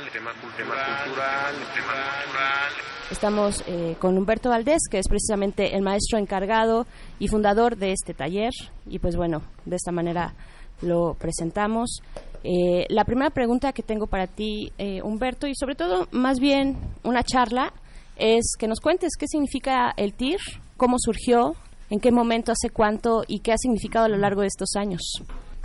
el 0.02 0.10
tema 0.10 0.32
cultural, 0.32 1.04
cultural, 1.04 1.54
el 1.54 1.74
tema 1.74 1.92
cultural. 2.24 2.72
Estamos 3.10 3.62
eh, 3.66 3.96
con 3.98 4.16
Humberto 4.16 4.48
Valdés, 4.48 4.88
que 4.90 4.98
es 4.98 5.06
precisamente 5.06 5.76
el 5.76 5.82
maestro 5.82 6.18
encargado 6.18 6.86
y 7.18 7.28
fundador 7.28 7.76
de 7.76 7.92
este 7.92 8.14
taller. 8.14 8.52
Y 8.86 9.00
pues 9.00 9.16
bueno, 9.16 9.42
de 9.66 9.76
esta 9.76 9.92
manera 9.92 10.32
lo 10.80 11.14
presentamos. 11.14 12.02
Eh, 12.44 12.86
la 12.88 13.04
primera 13.04 13.30
pregunta 13.30 13.72
que 13.72 13.82
tengo 13.82 14.06
para 14.06 14.26
ti, 14.26 14.72
eh, 14.78 15.00
Humberto, 15.02 15.46
y 15.46 15.54
sobre 15.54 15.74
todo 15.76 16.08
más 16.12 16.38
bien 16.40 16.76
una 17.04 17.22
charla, 17.22 17.72
es 18.16 18.54
que 18.58 18.66
nos 18.68 18.80
cuentes 18.80 19.12
qué 19.18 19.26
significa 19.28 19.92
el 19.96 20.12
TIR, 20.14 20.38
cómo 20.76 20.96
surgió, 20.98 21.54
en 21.90 22.00
qué 22.00 22.10
momento, 22.10 22.52
hace 22.52 22.70
cuánto 22.70 23.22
y 23.28 23.40
qué 23.40 23.52
ha 23.52 23.58
significado 23.58 24.06
a 24.06 24.08
lo 24.08 24.16
largo 24.18 24.40
de 24.40 24.48
estos 24.48 24.74
años. 24.76 25.00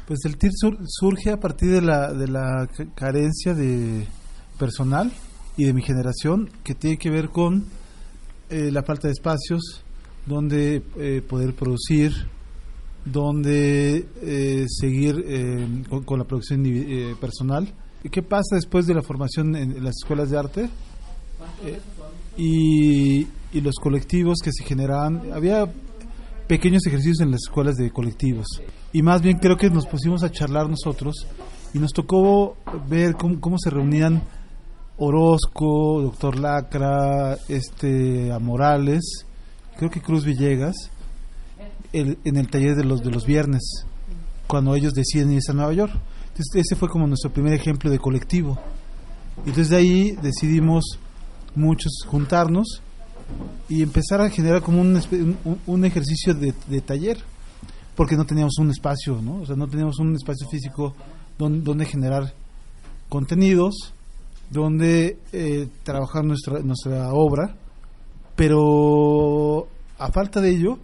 Pues 0.07 0.19
el 0.25 0.37
TIR 0.37 0.51
sur- 0.53 0.77
surge 0.87 1.31
a 1.31 1.37
partir 1.37 1.71
de 1.71 1.81
la, 1.81 2.13
de 2.13 2.27
la 2.27 2.67
ca- 2.75 2.85
carencia 2.95 3.53
de 3.53 4.05
personal 4.59 5.11
y 5.57 5.65
de 5.65 5.73
mi 5.73 5.81
generación 5.81 6.49
que 6.63 6.75
tiene 6.75 6.97
que 6.97 7.09
ver 7.09 7.29
con 7.29 7.65
eh, 8.49 8.69
la 8.71 8.83
falta 8.83 9.07
de 9.07 9.13
espacios 9.13 9.83
donde 10.25 10.81
eh, 10.99 11.21
poder 11.27 11.53
producir, 11.53 12.11
donde 13.11 14.05
eh, 14.21 14.65
seguir 14.67 15.23
eh, 15.27 15.83
con, 16.05 16.19
la 16.19 16.25
producción 16.25 16.65
eh, 16.65 17.15
personal. 17.19 17.73
¿Y 18.03 18.09
¿Qué 18.09 18.21
pasa 18.21 18.55
después 18.55 18.85
de 18.85 18.93
la 18.93 19.01
formación 19.01 19.55
en, 19.55 19.77
en 19.77 19.83
las 19.83 19.95
escuelas 20.01 20.29
de 20.29 20.37
arte? 20.37 20.69
Eh, 21.63 21.79
y, 22.37 23.27
y 23.51 23.61
los 23.61 23.75
colectivos 23.75 24.37
que 24.43 24.51
se 24.51 24.63
generaban. 24.63 25.31
Había 25.33 25.65
pequeños 26.47 26.85
ejercicios 26.85 27.21
en 27.21 27.31
las 27.31 27.41
escuelas 27.43 27.75
de 27.75 27.91
colectivos. 27.91 28.47
Y 28.93 29.01
más 29.01 29.21
bien 29.21 29.37
creo 29.37 29.57
que 29.57 29.69
nos 29.69 29.85
pusimos 29.87 30.23
a 30.23 30.31
charlar 30.31 30.69
nosotros 30.69 31.27
y 31.73 31.79
nos 31.79 31.91
tocó 31.91 32.55
ver 32.87 33.15
cómo, 33.15 33.39
cómo 33.39 33.57
se 33.57 33.69
reunían 33.69 34.23
Orozco, 34.97 36.01
Doctor 36.01 36.39
Lacra, 36.39 37.37
este, 37.47 38.31
a 38.31 38.39
Morales, 38.39 39.25
creo 39.77 39.91
que 39.91 40.01
Cruz 40.01 40.25
Villegas, 40.25 40.75
el- 41.99 42.17
en 42.23 42.37
el 42.37 42.49
taller 42.49 42.75
de 42.75 42.83
los, 42.83 43.01
de 43.01 43.11
los 43.11 43.25
viernes, 43.25 43.63
cuando 44.47 44.75
ellos 44.75 44.93
deciden 44.93 45.31
irse 45.33 45.51
a 45.51 45.55
Nueva 45.55 45.73
York. 45.73 45.93
Ese 46.53 46.75
fue 46.75 46.87
como 46.89 47.07
nuestro 47.07 47.31
primer 47.31 47.53
ejemplo 47.53 47.89
de 47.89 47.97
colectivo. 47.99 48.57
Y 49.45 49.49
Entonces 49.49 49.69
de 49.69 49.77
ahí 49.77 50.11
decidimos 50.21 50.99
muchos 51.55 51.91
juntarnos 52.07 52.81
y 53.67 53.81
empezar 53.81 54.21
a 54.21 54.29
generar 54.29 54.61
como 54.61 54.79
un, 54.81 55.01
un 55.65 55.85
ejercicio 55.85 56.33
de, 56.33 56.53
de 56.67 56.81
taller, 56.81 57.17
porque 57.95 58.15
no 58.15 58.25
teníamos 58.25 58.57
un 58.59 58.69
espacio, 58.69 59.19
¿no? 59.21 59.41
O 59.41 59.45
sea, 59.45 59.55
no 59.55 59.67
teníamos 59.67 59.97
un 59.99 60.15
espacio 60.15 60.47
físico 60.49 60.95
donde, 61.37 61.61
donde 61.61 61.85
generar 61.85 62.33
contenidos, 63.09 63.93
donde 64.51 65.17
eh, 65.33 65.67
trabajar 65.83 66.23
nuestra, 66.23 66.59
nuestra 66.59 67.11
obra, 67.11 67.55
pero 68.35 69.67
a 69.97 70.11
falta 70.11 70.39
de 70.41 70.51
ello, 70.51 70.77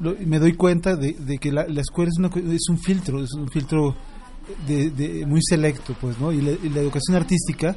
lo- 0.00 0.14
me 0.26 0.38
doy 0.38 0.54
cuenta 0.54 0.96
de, 0.96 1.14
que 1.38 1.52
la, 1.52 1.66
la 1.68 1.80
escuela 1.80 2.10
es, 2.10 2.18
una 2.18 2.28
es 2.54 2.68
un 2.68 2.78
filtro, 2.78 3.22
es 3.22 3.32
un 3.34 3.48
filtro 3.48 3.94
de, 4.66 4.90
de- 4.90 5.26
muy 5.26 5.40
selecto, 5.42 5.94
pues, 6.00 6.18
¿no? 6.18 6.32
Y 6.32 6.40
la, 6.42 6.50
y 6.52 6.68
la 6.68 6.80
educación 6.80 7.16
artística, 7.16 7.76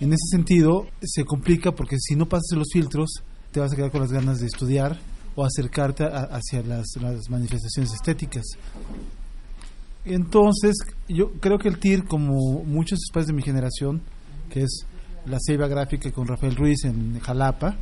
en 0.00 0.12
ese 0.12 0.26
sentido, 0.30 0.86
se 1.02 1.24
complica 1.24 1.72
porque 1.72 1.96
si 1.98 2.14
no 2.16 2.26
pasas 2.26 2.56
los 2.56 2.68
filtros, 2.72 3.10
te 3.52 3.60
vas 3.60 3.72
a 3.72 3.76
quedar 3.76 3.90
con 3.90 4.00
las 4.00 4.12
ganas 4.12 4.38
de 4.38 4.46
estudiar 4.46 4.98
o 5.36 5.44
acercarte 5.44 6.04
a- 6.04 6.28
hacia 6.30 6.62
las, 6.62 6.86
las 7.00 7.28
manifestaciones 7.28 7.92
estéticas. 7.92 8.44
Entonces, 10.04 10.76
yo 11.08 11.32
creo 11.40 11.58
que 11.58 11.68
el 11.68 11.78
TIR, 11.78 12.04
como 12.04 12.62
muchos 12.64 12.98
espacios 13.06 13.28
de 13.28 13.32
mi 13.34 13.42
generación, 13.42 14.00
que 14.48 14.62
es 14.62 14.86
la 15.26 15.38
Ceiba 15.46 15.68
Gráfica 15.68 16.10
con 16.10 16.26
Rafael 16.26 16.56
Ruiz 16.56 16.84
en 16.84 17.18
Jalapa, 17.20 17.76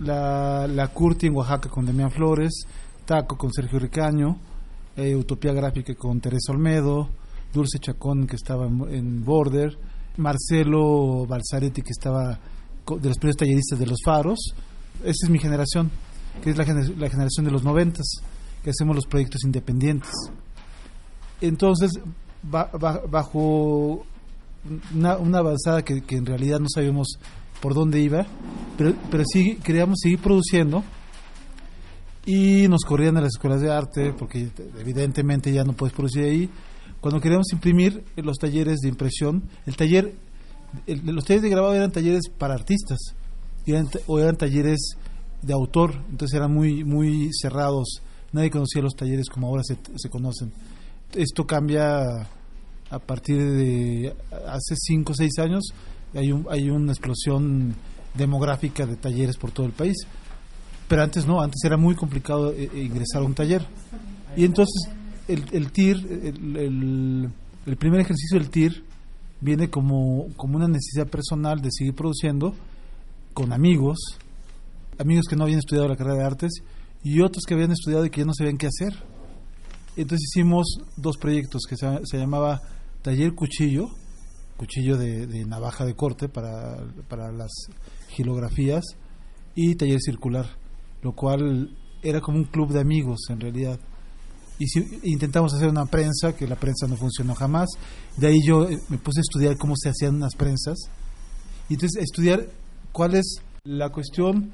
la, 0.00 0.66
la 0.66 0.88
Curti 0.88 1.26
en 1.26 1.36
Oaxaca 1.36 1.68
con 1.68 1.86
Demián 1.86 2.10
Flores, 2.10 2.66
Taco 3.04 3.36
con 3.36 3.52
Sergio 3.52 3.78
Ricaño, 3.78 4.36
eh, 4.96 5.14
Utopía 5.14 5.52
Gráfica 5.52 5.94
con 5.94 6.20
Teresa 6.20 6.52
Olmedo, 6.52 7.08
Dulce 7.52 7.78
Chacón 7.78 8.26
que 8.26 8.36
estaba 8.36 8.66
en, 8.66 9.24
Border, 9.24 9.76
Marcelo 10.18 11.26
Balzaretti 11.26 11.82
que 11.82 11.90
estaba 11.90 12.38
de 12.86 13.08
los 13.08 13.18
primeros 13.18 13.36
talleristas 13.36 13.78
de 13.78 13.86
los 13.86 13.98
faros. 14.04 14.38
Esa 15.02 15.26
es 15.26 15.30
mi 15.30 15.38
generación, 15.38 15.90
que 16.42 16.50
es 16.50 16.56
la, 16.56 16.64
gener- 16.64 16.96
la 16.96 17.08
generación 17.10 17.44
de 17.46 17.52
los 17.52 17.62
noventas, 17.64 18.06
que 18.62 18.70
hacemos 18.70 18.96
los 18.96 19.06
proyectos 19.06 19.44
independientes. 19.44 20.10
Entonces, 21.40 21.90
ba- 22.42 22.70
ba- 22.78 23.02
bajo 23.08 24.04
una, 24.94 25.12
avanzada 25.38 25.82
que, 25.84 26.00
que 26.02 26.16
en 26.16 26.26
realidad 26.26 26.58
no 26.60 26.66
sabíamos 26.72 27.18
por 27.60 27.74
dónde 27.74 28.00
iba, 28.00 28.26
pero, 28.76 28.94
pero 29.10 29.24
sí 29.26 29.56
queríamos 29.62 29.98
seguir 30.02 30.18
produciendo 30.20 30.84
y 32.24 32.66
nos 32.68 32.82
corrían 32.84 33.16
a 33.16 33.20
las 33.20 33.30
escuelas 33.36 33.60
de 33.60 33.70
arte 33.72 34.12
porque 34.12 34.48
evidentemente 34.80 35.52
ya 35.52 35.64
no 35.64 35.72
puedes 35.74 35.94
producir 35.94 36.24
ahí. 36.24 36.50
Cuando 37.00 37.20
queríamos 37.20 37.52
imprimir 37.52 38.02
los 38.16 38.36
talleres 38.38 38.78
de 38.80 38.88
impresión, 38.88 39.44
el 39.66 39.76
taller, 39.76 40.12
el- 40.86 41.02
los 41.06 41.24
talleres 41.24 41.42
de 41.42 41.50
grabado 41.50 41.74
eran 41.74 41.92
talleres 41.92 42.28
para 42.36 42.54
artistas 42.54 42.98
eran 43.66 43.88
o 44.06 44.18
eran 44.20 44.36
talleres 44.36 44.92
de 45.42 45.52
autor, 45.52 45.94
entonces 46.10 46.36
eran 46.36 46.52
muy, 46.52 46.84
muy 46.84 47.30
cerrados. 47.32 48.00
Nadie 48.32 48.50
conocía 48.50 48.80
los 48.82 48.94
talleres 48.94 49.28
como 49.28 49.48
ahora 49.48 49.62
se, 49.64 49.76
se 49.96 50.08
conocen. 50.08 50.52
Esto 51.14 51.44
cambia 51.46 52.28
a 52.90 52.98
partir 53.00 53.36
de 53.38 54.14
hace 54.46 54.74
5 54.76 55.12
o 55.12 55.14
6 55.16 55.38
años. 55.40 55.64
Hay, 56.14 56.32
un, 56.32 56.46
hay 56.50 56.70
una 56.70 56.92
explosión 56.92 57.74
demográfica 58.14 58.86
de 58.86 58.96
talleres 58.96 59.36
por 59.36 59.50
todo 59.52 59.66
el 59.66 59.72
país. 59.72 59.96
Pero 60.88 61.02
antes 61.02 61.26
no, 61.26 61.40
antes 61.40 61.62
era 61.64 61.76
muy 61.76 61.94
complicado 61.96 62.52
eh, 62.52 62.70
eh, 62.72 62.82
ingresar 62.82 63.22
a 63.22 63.24
un 63.24 63.34
taller. 63.34 63.66
Y 64.36 64.44
entonces 64.44 64.90
el, 65.28 65.44
el 65.52 65.72
TIR, 65.72 65.96
el, 65.96 66.56
el- 66.56 67.30
el 67.66 67.76
primer 67.76 68.00
ejercicio 68.00 68.38
del 68.38 68.48
TIR 68.48 68.84
viene 69.40 69.68
como, 69.68 70.28
como 70.36 70.56
una 70.56 70.68
necesidad 70.68 71.08
personal 71.08 71.60
de 71.60 71.70
seguir 71.72 71.94
produciendo 71.94 72.54
con 73.34 73.52
amigos, 73.52 73.98
amigos 74.98 75.26
que 75.28 75.34
no 75.34 75.42
habían 75.42 75.58
estudiado 75.58 75.88
la 75.88 75.96
carrera 75.96 76.18
de 76.18 76.24
artes 76.24 76.52
y 77.02 77.20
otros 77.20 77.42
que 77.44 77.54
habían 77.54 77.72
estudiado 77.72 78.06
y 78.06 78.10
que 78.10 78.20
ya 78.20 78.24
no 78.26 78.32
sabían 78.34 78.56
qué 78.56 78.68
hacer. 78.68 78.92
Entonces 79.96 80.28
hicimos 80.32 80.66
dos 80.96 81.16
proyectos 81.16 81.62
que 81.68 81.76
se, 81.76 81.86
se 82.04 82.18
llamaba 82.18 82.60
Taller 83.02 83.34
Cuchillo, 83.34 83.88
cuchillo 84.56 84.96
de, 84.96 85.44
navaja 85.46 85.84
de 85.84 85.94
corte 85.94 86.28
para, 86.28 86.76
para 87.08 87.30
las 87.32 87.50
gilografías, 88.08 88.84
y 89.54 89.74
Taller 89.74 90.00
Circular, 90.00 90.46
lo 91.02 91.12
cual 91.12 91.76
era 92.02 92.20
como 92.20 92.38
un 92.38 92.44
club 92.44 92.72
de 92.72 92.80
amigos 92.80 93.20
en 93.30 93.40
realidad. 93.40 93.78
Y 94.58 94.66
si- 94.66 95.00
intentamos 95.04 95.52
hacer 95.54 95.68
una 95.68 95.86
prensa, 95.86 96.34
que 96.34 96.46
la 96.46 96.56
prensa 96.56 96.86
no 96.86 96.96
funcionó 96.96 97.34
jamás. 97.34 97.68
De 98.16 98.26
ahí 98.28 98.38
yo 98.46 98.68
eh, 98.68 98.78
me 98.88 98.98
puse 98.98 99.20
a 99.20 99.22
estudiar 99.22 99.56
cómo 99.56 99.74
se 99.76 99.90
hacían 99.90 100.14
unas 100.16 100.34
prensas. 100.34 100.78
Y 101.68 101.74
entonces 101.74 102.02
estudiar 102.02 102.46
cuál 102.92 103.14
es 103.14 103.36
la 103.64 103.90
cuestión 103.90 104.52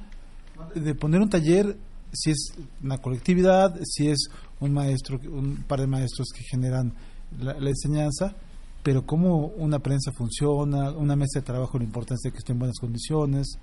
de 0.75 0.95
poner 0.95 1.21
un 1.21 1.29
taller, 1.31 1.77
si 2.13 2.31
es 2.31 2.53
una 2.83 2.99
colectividad, 2.99 3.75
si 3.85 4.09
es 4.09 4.29
un 4.61 4.73
maestro, 4.73 5.19
un 5.31 5.65
par 5.69 5.81
de 5.81 5.87
maestros 5.87 6.29
que 6.35 6.43
generan 6.51 6.93
la 7.39 7.69
enseñanza, 7.69 8.35
pero 8.83 9.05
cómo 9.07 9.47
una 9.57 9.79
prensa 9.79 10.11
funciona, 10.13 10.91
una 10.91 11.15
mesa 11.17 11.41
de 11.41 11.47
trabajo, 11.47 11.79
la 11.79 11.85
importancia 11.85 12.29
de 12.29 12.33
que 12.33 12.39
esté 12.39 12.53
en 12.53 12.59
buenas 12.59 12.79
condiciones, 12.79 13.59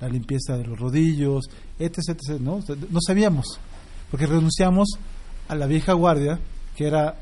la 0.00 0.08
limpieza 0.08 0.56
de 0.56 0.64
los 0.64 0.78
rodillos, 0.78 1.44
etc. 1.78 1.98
etc 2.10 2.40
¿no? 2.40 2.60
No 2.90 3.00
sabíamos, 3.04 3.58
porque 4.10 4.26
renunciamos 4.26 4.88
a 5.48 5.54
la 5.54 5.66
vieja 5.66 5.92
guardia, 5.94 6.38
que 6.76 6.86
era 6.86 7.16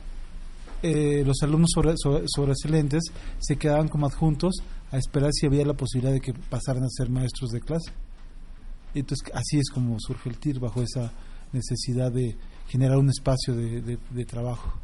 eh, 0.82 1.22
los 1.26 1.42
alumnos 1.42 1.70
sobre, 1.74 1.94
sobre- 1.96 2.24
sobresalientes 2.28 3.02
se 3.38 3.56
quedaban 3.56 3.88
como 3.88 4.06
adjuntos 4.06 4.54
a 4.92 4.98
esperar 4.98 5.32
si 5.32 5.46
había 5.46 5.64
la 5.64 5.74
posibilidad 5.74 6.12
de 6.12 6.20
que 6.20 6.32
pasaran 6.34 6.84
a 6.84 6.88
ser 6.88 7.10
maestros 7.10 7.50
de 7.50 7.60
clase. 7.60 7.90
Entonces 8.94 9.28
así 9.34 9.58
es 9.58 9.70
como 9.70 9.96
surge 9.98 10.28
el 10.28 10.38
TIR, 10.38 10.60
bajo 10.60 10.82
esa 10.82 11.12
necesidad 11.52 12.12
de 12.12 12.36
generar 12.68 12.98
un 12.98 13.08
espacio 13.10 13.54
de 13.56 14.24
trabajo. 14.26 14.78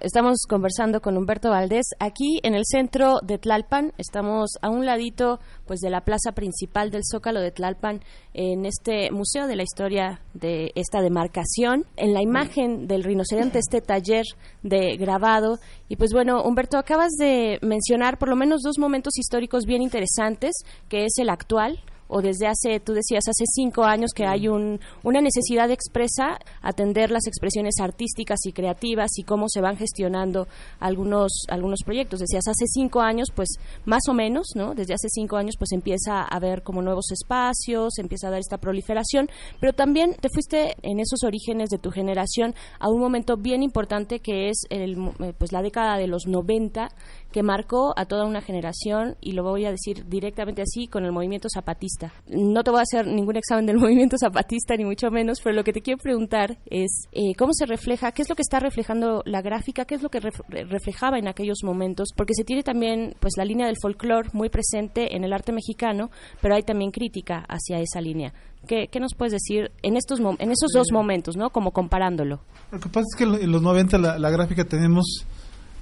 Estamos 0.00 0.46
conversando 0.48 1.02
con 1.02 1.18
Humberto 1.18 1.50
Valdés 1.50 1.84
aquí 1.98 2.40
en 2.42 2.54
el 2.54 2.62
centro 2.64 3.18
de 3.22 3.36
Tlalpan. 3.36 3.92
Estamos 3.98 4.52
a 4.62 4.70
un 4.70 4.86
ladito 4.86 5.40
pues 5.66 5.80
de 5.80 5.90
la 5.90 6.00
plaza 6.00 6.32
principal 6.32 6.90
del 6.90 7.02
Zócalo 7.04 7.38
de 7.40 7.50
Tlalpan 7.50 8.00
en 8.32 8.64
este 8.64 9.10
Museo 9.10 9.46
de 9.46 9.56
la 9.56 9.62
Historia 9.62 10.22
de 10.32 10.72
esta 10.74 11.02
demarcación. 11.02 11.84
En 11.98 12.14
la 12.14 12.22
imagen 12.22 12.86
del 12.86 13.04
rinoceronte 13.04 13.58
este 13.58 13.82
taller 13.82 14.24
de 14.62 14.96
grabado 14.96 15.58
y 15.90 15.96
pues 15.96 16.14
bueno, 16.14 16.42
Humberto 16.44 16.78
acabas 16.78 17.12
de 17.18 17.58
mencionar 17.60 18.16
por 18.16 18.30
lo 18.30 18.36
menos 18.36 18.62
dos 18.62 18.78
momentos 18.78 19.18
históricos 19.18 19.66
bien 19.66 19.82
interesantes, 19.82 20.52
que 20.88 21.04
es 21.04 21.18
el 21.18 21.28
actual 21.28 21.78
o 22.10 22.20
desde 22.20 22.46
hace, 22.46 22.80
tú 22.80 22.92
decías, 22.92 23.24
hace 23.26 23.44
cinco 23.46 23.84
años 23.84 24.10
que 24.14 24.26
hay 24.26 24.48
un, 24.48 24.80
una 25.02 25.20
necesidad 25.20 25.70
expresa 25.70 26.38
atender 26.60 27.10
las 27.10 27.26
expresiones 27.26 27.74
artísticas 27.80 28.40
y 28.44 28.52
creativas 28.52 29.10
y 29.16 29.22
cómo 29.22 29.48
se 29.48 29.60
van 29.60 29.76
gestionando 29.76 30.48
algunos, 30.80 31.44
algunos 31.48 31.80
proyectos. 31.84 32.20
Decías, 32.20 32.46
hace 32.48 32.66
cinco 32.66 33.00
años, 33.00 33.28
pues 33.34 33.48
más 33.84 34.02
o 34.08 34.14
menos, 34.14 34.48
¿no? 34.54 34.74
Desde 34.74 34.94
hace 34.94 35.08
cinco 35.08 35.36
años, 35.36 35.54
pues 35.58 35.72
empieza 35.72 36.22
a 36.22 36.36
haber 36.36 36.62
como 36.62 36.82
nuevos 36.82 37.10
espacios, 37.12 37.98
empieza 37.98 38.28
a 38.28 38.30
dar 38.30 38.40
esta 38.40 38.58
proliferación, 38.58 39.28
pero 39.60 39.72
también 39.72 40.14
te 40.20 40.28
fuiste 40.28 40.74
en 40.82 41.00
esos 41.00 41.22
orígenes 41.24 41.70
de 41.70 41.78
tu 41.78 41.90
generación 41.90 42.54
a 42.78 42.88
un 42.88 43.00
momento 43.00 43.36
bien 43.36 43.62
importante 43.62 44.20
que 44.20 44.48
es 44.48 44.62
el, 44.70 44.96
eh, 45.20 45.32
pues 45.38 45.52
la 45.52 45.62
década 45.62 45.96
de 45.96 46.06
los 46.06 46.26
90 46.26 46.88
que 47.32 47.42
marcó 47.42 47.92
a 47.96 48.06
toda 48.06 48.26
una 48.26 48.40
generación 48.40 49.16
y 49.20 49.32
lo 49.32 49.42
voy 49.42 49.64
a 49.64 49.70
decir 49.70 50.06
directamente 50.08 50.62
así 50.62 50.86
con 50.88 51.04
el 51.04 51.12
movimiento 51.12 51.48
zapatista. 51.52 52.12
No 52.28 52.62
te 52.64 52.70
voy 52.70 52.80
a 52.80 52.82
hacer 52.82 53.06
ningún 53.06 53.36
examen 53.36 53.66
del 53.66 53.76
movimiento 53.80 54.16
zapatista 54.18 54.76
ni 54.76 54.84
mucho 54.84 55.10
menos, 55.10 55.38
pero 55.42 55.54
lo 55.54 55.64
que 55.64 55.72
te 55.72 55.80
quiero 55.80 55.98
preguntar 55.98 56.58
es 56.66 57.08
eh, 57.12 57.34
cómo 57.36 57.52
se 57.52 57.66
refleja, 57.66 58.12
qué 58.12 58.22
es 58.22 58.28
lo 58.28 58.34
que 58.34 58.42
está 58.42 58.58
reflejando 58.60 59.22
la 59.26 59.42
gráfica, 59.42 59.84
qué 59.84 59.94
es 59.94 60.02
lo 60.02 60.08
que 60.08 60.20
ref- 60.20 60.42
reflejaba 60.68 61.18
en 61.18 61.28
aquellos 61.28 61.58
momentos, 61.64 62.08
porque 62.16 62.34
se 62.34 62.44
tiene 62.44 62.62
también 62.62 63.14
pues 63.20 63.34
la 63.36 63.44
línea 63.44 63.66
del 63.66 63.76
folclore 63.80 64.30
muy 64.32 64.48
presente 64.48 65.14
en 65.16 65.24
el 65.24 65.32
arte 65.32 65.52
mexicano, 65.52 66.10
pero 66.40 66.54
hay 66.54 66.62
también 66.62 66.90
crítica 66.90 67.44
hacia 67.48 67.78
esa 67.80 68.00
línea. 68.00 68.32
¿Qué, 68.66 68.88
qué 68.88 69.00
nos 69.00 69.14
puedes 69.14 69.32
decir 69.32 69.70
en 69.82 69.96
estos 69.96 70.20
en 70.20 70.50
esos 70.50 70.72
dos 70.74 70.88
momentos, 70.92 71.34
no? 71.36 71.48
Como 71.50 71.70
comparándolo. 71.70 72.40
Lo 72.70 72.78
que 72.78 72.88
pasa 72.90 73.06
es 73.10 73.16
que 73.16 73.24
en 73.24 73.50
los 73.50 73.62
90 73.62 73.96
la, 73.98 74.18
la 74.18 74.30
gráfica 74.30 74.64
tenemos 74.64 75.24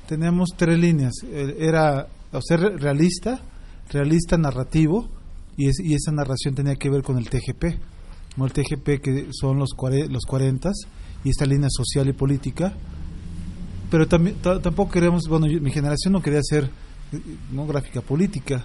tenemos 0.09 0.49
tres 0.57 0.79
líneas. 0.79 1.13
Era 1.33 2.09
o 2.33 2.41
ser 2.43 2.61
realista, 2.81 3.41
realista 3.91 4.37
narrativo, 4.39 5.09
y, 5.57 5.69
es- 5.69 5.81
y 5.81 5.95
esa 5.95 6.11
narración 6.13 6.55
tenía 6.55 6.75
que 6.77 6.89
ver 6.91 7.03
con 7.03 7.19
el 7.19 7.29
TGP. 7.29 7.79
¿no? 8.37 8.47
El 8.47 8.53
TGP 8.53 9.01
que 9.03 9.29
son 9.33 9.59
los, 9.59 9.71
los 10.09 10.25
40 10.25 10.71
y 11.25 11.31
esta 11.31 11.45
línea 11.47 11.69
social 11.71 12.09
y 12.09 12.13
política. 12.13 12.73
Pero 13.91 14.07
también 14.09 14.37
ta- 14.43 14.61
tampoco 14.61 14.91
queremos, 14.93 15.23
bueno, 15.29 15.47
mi 15.47 15.71
generación 15.71 16.13
no 16.13 16.23
quería 16.23 16.41
eh, 17.13 17.21
no 17.53 17.67
gráfica 17.67 18.01
política, 18.01 18.65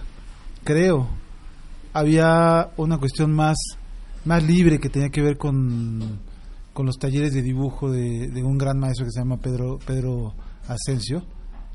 creo. 0.64 1.08
Había 1.92 2.70
una 2.76 2.98
cuestión 2.98 3.32
más, 3.32 3.56
más 4.24 4.42
libre 4.44 4.78
que 4.78 4.88
tenía 4.88 5.08
que 5.10 5.22
ver 5.22 5.36
con, 5.38 6.18
con 6.72 6.86
los 6.86 6.96
talleres 6.98 7.32
de 7.32 7.42
dibujo 7.42 7.90
de, 7.90 8.28
de 8.28 8.42
un 8.42 8.58
gran 8.58 8.78
maestro 8.78 9.06
que 9.06 9.12
se 9.12 9.20
llama 9.20 9.36
Pedro, 9.38 9.78
Pedro 9.86 10.34
Asensio, 10.66 11.22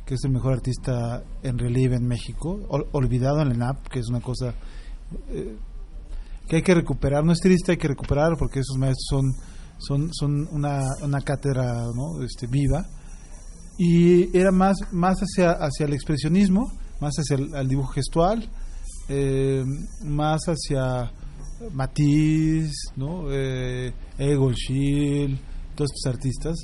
que 0.06 0.16
es 0.16 0.22
el 0.24 0.32
mejor 0.32 0.54
artista 0.54 1.24
en 1.44 1.58
relieve 1.58 1.96
en 1.96 2.08
México, 2.08 2.60
ol- 2.70 2.88
olvidado 2.94 3.42
en 3.42 3.50
la 3.50 3.56
ENAP, 3.56 3.88
que 3.90 4.00
es 4.00 4.08
una 4.10 4.22
cosa 4.22 4.54
eh, 5.30 5.56
que 6.48 6.58
hay 6.58 6.62
que 6.64 6.74
recuperar. 6.74 7.24
No 7.24 7.32
es 7.32 7.40
triste, 7.40 7.74
hay 7.74 7.78
que 7.78 7.88
recuperar 7.88 8.36
porque 8.38 8.60
esos 8.60 8.78
maestros 8.78 9.06
son, 9.10 9.34
son, 9.78 10.14
son 10.14 10.48
una, 10.52 10.82
una 11.04 11.22
cátedra 11.22 11.84
¿no? 11.96 12.24
este, 12.24 12.48
viva. 12.48 12.84
Y 13.78 14.36
era 14.38 14.52
más, 14.52 14.76
más 14.92 15.18
hacia, 15.20 15.52
hacia 15.52 15.86
el 15.86 15.94
expresionismo, 15.94 16.72
más 17.00 17.14
hacia 17.16 17.38
el, 17.60 17.68
dibujo 17.68 17.94
gestual, 17.94 18.50
eh, 19.08 19.64
más 20.04 20.42
hacia 20.48 21.12
Matisse, 21.72 22.92
¿no? 22.98 23.32
Eh, 23.32 23.94
Egon 24.18 24.54
Schiele, 24.56 25.40
todos 25.76 25.92
estos 25.96 26.14
artistas. 26.14 26.56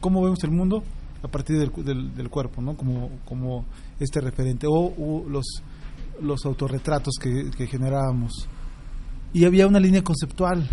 ¿Cómo 0.00 0.22
vemos 0.22 0.42
el 0.42 0.50
mundo? 0.50 0.82
A 1.22 1.28
partir 1.28 1.58
del, 1.58 1.70
del, 1.84 2.14
del 2.14 2.28
cuerpo, 2.28 2.60
¿no? 2.60 2.76
Como, 2.76 3.10
como 3.24 3.64
este 4.00 4.20
referente. 4.20 4.66
O, 4.66 4.72
o 4.72 5.28
los, 5.28 5.62
los 6.20 6.44
autorretratos 6.44 7.14
que, 7.20 7.50
que 7.56 7.66
generábamos. 7.66 8.48
Y 9.32 9.44
había 9.44 9.66
una 9.66 9.80
línea 9.80 10.02
conceptual 10.02 10.68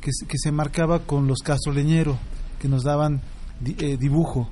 que, 0.00 0.10
que 0.28 0.38
se 0.38 0.52
marcaba 0.52 1.00
con 1.00 1.26
los 1.26 1.40
Castro 1.40 1.72
Leñero, 1.72 2.16
que 2.60 2.68
nos 2.68 2.84
daban 2.84 3.20
di- 3.60 3.76
eh, 3.78 3.96
dibujo. 3.98 4.48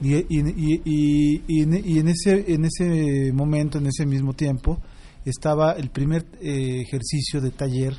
Y, 0.00 0.14
y, 0.14 0.82
y, 0.84 1.42
y 1.48 1.98
en 1.98 2.08
ese, 2.08 2.52
en 2.52 2.64
ese 2.64 3.32
momento, 3.32 3.78
en 3.78 3.86
ese 3.88 4.06
mismo 4.06 4.32
tiempo, 4.32 4.78
estaba 5.24 5.72
el 5.72 5.90
primer 5.90 6.24
eh, 6.40 6.80
ejercicio 6.82 7.40
de 7.40 7.50
taller 7.50 7.96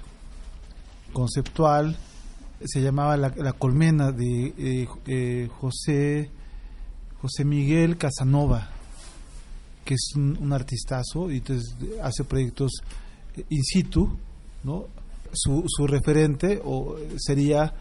conceptual, 1.11 1.97
se 2.63 2.81
llamaba 2.81 3.17
La, 3.17 3.33
La 3.35 3.53
Colmena 3.53 4.11
de 4.11 4.53
eh, 4.57 4.87
eh, 5.07 5.49
José, 5.59 6.31
José 7.21 7.43
Miguel 7.45 7.97
Casanova, 7.97 8.69
que 9.83 9.95
es 9.95 10.11
un, 10.15 10.37
un 10.39 10.53
artistazo 10.53 11.31
y 11.31 11.37
entonces 11.37 11.75
hace 12.01 12.23
proyectos 12.23 12.71
eh, 13.35 13.43
in 13.49 13.63
situ, 13.63 14.17
¿no? 14.63 14.85
Su, 15.33 15.63
su 15.67 15.85
referente 15.85 16.59
o, 16.63 16.95
sería 17.17 17.73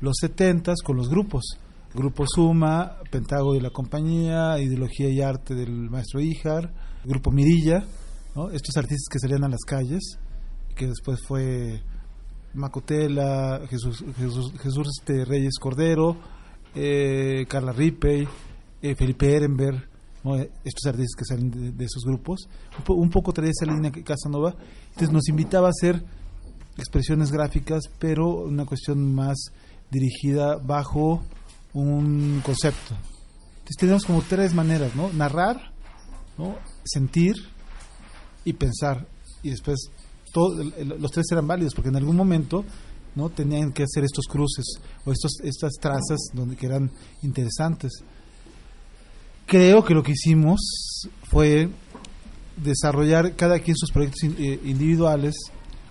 los 0.00 0.16
70 0.20 0.74
con 0.84 0.96
los 0.96 1.08
grupos. 1.08 1.58
Grupo 1.94 2.24
Suma, 2.26 2.96
Pentágono 3.10 3.54
y 3.54 3.60
la 3.60 3.70
compañía, 3.70 4.58
Ideología 4.58 5.08
y 5.10 5.20
Arte 5.20 5.54
del 5.54 5.90
maestro 5.90 6.20
Ijar, 6.20 6.72
Grupo 7.04 7.30
Mirilla, 7.30 7.84
estos 8.52 8.76
artistas 8.76 9.08
que 9.10 9.18
salían 9.18 9.44
a 9.44 9.48
las 9.48 9.60
calles, 9.60 10.18
que 10.74 10.86
después 10.86 11.20
fue 11.26 11.82
Macotela, 12.54 13.60
Jesús, 13.68 14.04
Jesús, 14.16 14.52
Jesús 14.58 14.88
este, 14.98 15.24
Reyes 15.26 15.58
Cordero, 15.60 16.16
eh, 16.74 17.44
Carla 17.48 17.72
Ripey, 17.72 18.26
eh, 18.82 18.94
Felipe 18.94 19.34
Ehrenberg, 19.34 19.88
¿no? 20.24 20.36
Eh, 20.36 20.50
estos 20.64 20.86
artistas 20.86 21.16
que 21.16 21.24
salen 21.24 21.76
de, 21.76 21.84
esos 21.84 22.04
grupos. 22.04 22.48
Un, 22.78 22.84
po- 22.84 22.94
un 22.94 23.10
poco 23.10 23.32
traía 23.32 23.50
esa 23.50 23.70
línea 23.70 23.90
que 23.90 24.02
Casanova, 24.02 24.54
entonces 24.88 25.10
nos 25.12 25.28
invitaba 25.28 25.68
a 25.68 25.70
hacer 25.70 26.02
expresiones 26.76 27.30
gráficas, 27.30 27.84
pero 27.98 28.44
una 28.44 28.64
cuestión 28.64 29.14
más 29.14 29.38
dirigida 29.90 30.56
bajo 30.56 31.22
un 31.74 32.40
concepto. 32.44 32.94
Entonces 33.52 33.76
tenemos 33.78 34.04
como 34.04 34.22
tres 34.22 34.54
maneras, 34.54 34.94
¿no? 34.96 35.12
Narrar, 35.12 35.72
¿no? 36.38 36.56
sentir 36.84 37.36
y 38.44 38.52
pensar. 38.54 39.06
Y 39.42 39.50
después 39.50 39.90
todo, 40.32 40.62
los 40.98 41.10
tres 41.10 41.26
eran 41.30 41.46
válidos 41.46 41.74
porque 41.74 41.90
en 41.90 41.96
algún 41.96 42.16
momento 42.16 42.64
no 43.14 43.28
tenían 43.28 43.72
que 43.72 43.82
hacer 43.82 44.04
estos 44.04 44.24
cruces 44.26 44.64
o 45.04 45.12
estos, 45.12 45.32
estas 45.44 45.72
trazas 45.80 46.18
donde 46.32 46.56
que 46.56 46.66
eran 46.66 46.90
interesantes. 47.22 47.92
Creo 49.52 49.84
que 49.84 49.92
lo 49.92 50.02
que 50.02 50.12
hicimos 50.12 51.10
fue 51.24 51.68
desarrollar 52.56 53.36
cada 53.36 53.58
quien 53.58 53.76
sus 53.76 53.92
proyectos 53.92 54.22
eh, 54.38 54.58
individuales, 54.64 55.34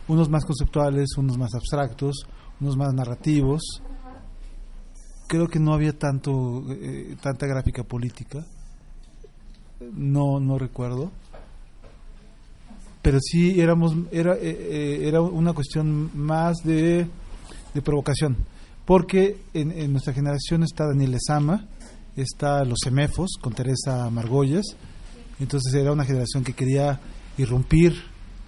unos 0.07 0.29
más 0.29 0.45
conceptuales, 0.45 1.15
unos 1.15 1.38
más 1.38 1.53
abstractos, 1.53 2.25
unos 2.59 2.75
más 2.75 2.91
narrativos. 2.95 3.61
Creo 5.27 5.47
que 5.47 5.59
no 5.59 5.75
había 5.75 5.95
tanto 5.95 6.63
eh, 6.71 7.15
tanta 7.21 7.45
gráfica 7.45 7.83
política. 7.83 8.43
No 9.93 10.39
no 10.39 10.57
recuerdo. 10.57 11.11
Pero 13.03 13.19
sí 13.21 13.61
éramos 13.61 13.95
era 14.11 14.38
eh, 14.41 15.07
era 15.07 15.21
una 15.21 15.53
cuestión 15.53 16.09
más 16.15 16.57
de 16.63 17.05
de 17.75 17.81
provocación, 17.83 18.38
porque 18.85 19.38
en, 19.53 19.71
en 19.71 19.91
nuestra 19.91 20.13
generación 20.13 20.63
está 20.63 20.88
Daniel 20.88 21.11
Lezama, 21.11 21.67
está 22.15 22.63
Los 22.65 22.79
Semefos 22.83 23.31
con 23.41 23.53
Teresa 23.53 24.09
Margolles, 24.09 24.75
entonces 25.39 25.73
era 25.73 25.91
una 25.91 26.05
generación 26.05 26.43
que 26.43 26.53
quería 26.53 26.99
irrumpir, 27.38 27.93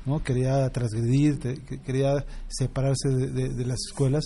¿no? 0.06 0.22
quería 0.22 0.70
transgredir, 0.70 1.40
quería 1.86 2.26
separarse 2.50 3.10
de, 3.10 3.50
de- 3.50 3.66
las 3.66 3.80
escuelas 3.90 4.26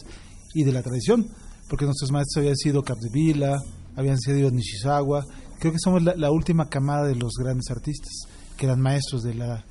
y 0.54 0.64
de 0.64 0.72
la 0.72 0.82
tradición, 0.82 1.26
porque 1.70 1.86
nuestros 1.86 2.12
maestros 2.12 2.42
habían 2.42 2.56
sido 2.58 2.82
Capdevila, 2.84 3.58
habían 3.96 4.18
sido 4.20 4.50
Nishizawa, 4.50 5.24
creo 5.60 5.72
que 5.72 5.80
somos 5.80 6.04
la, 6.04 6.32
última 6.32 6.68
camada 6.70 7.08
de 7.08 7.16
los 7.16 7.34
grandes 7.40 7.70
artistas, 7.70 8.14
que 8.58 8.66
eran 8.66 8.80
maestros 8.82 9.24
de 9.24 9.36
la 9.36 9.64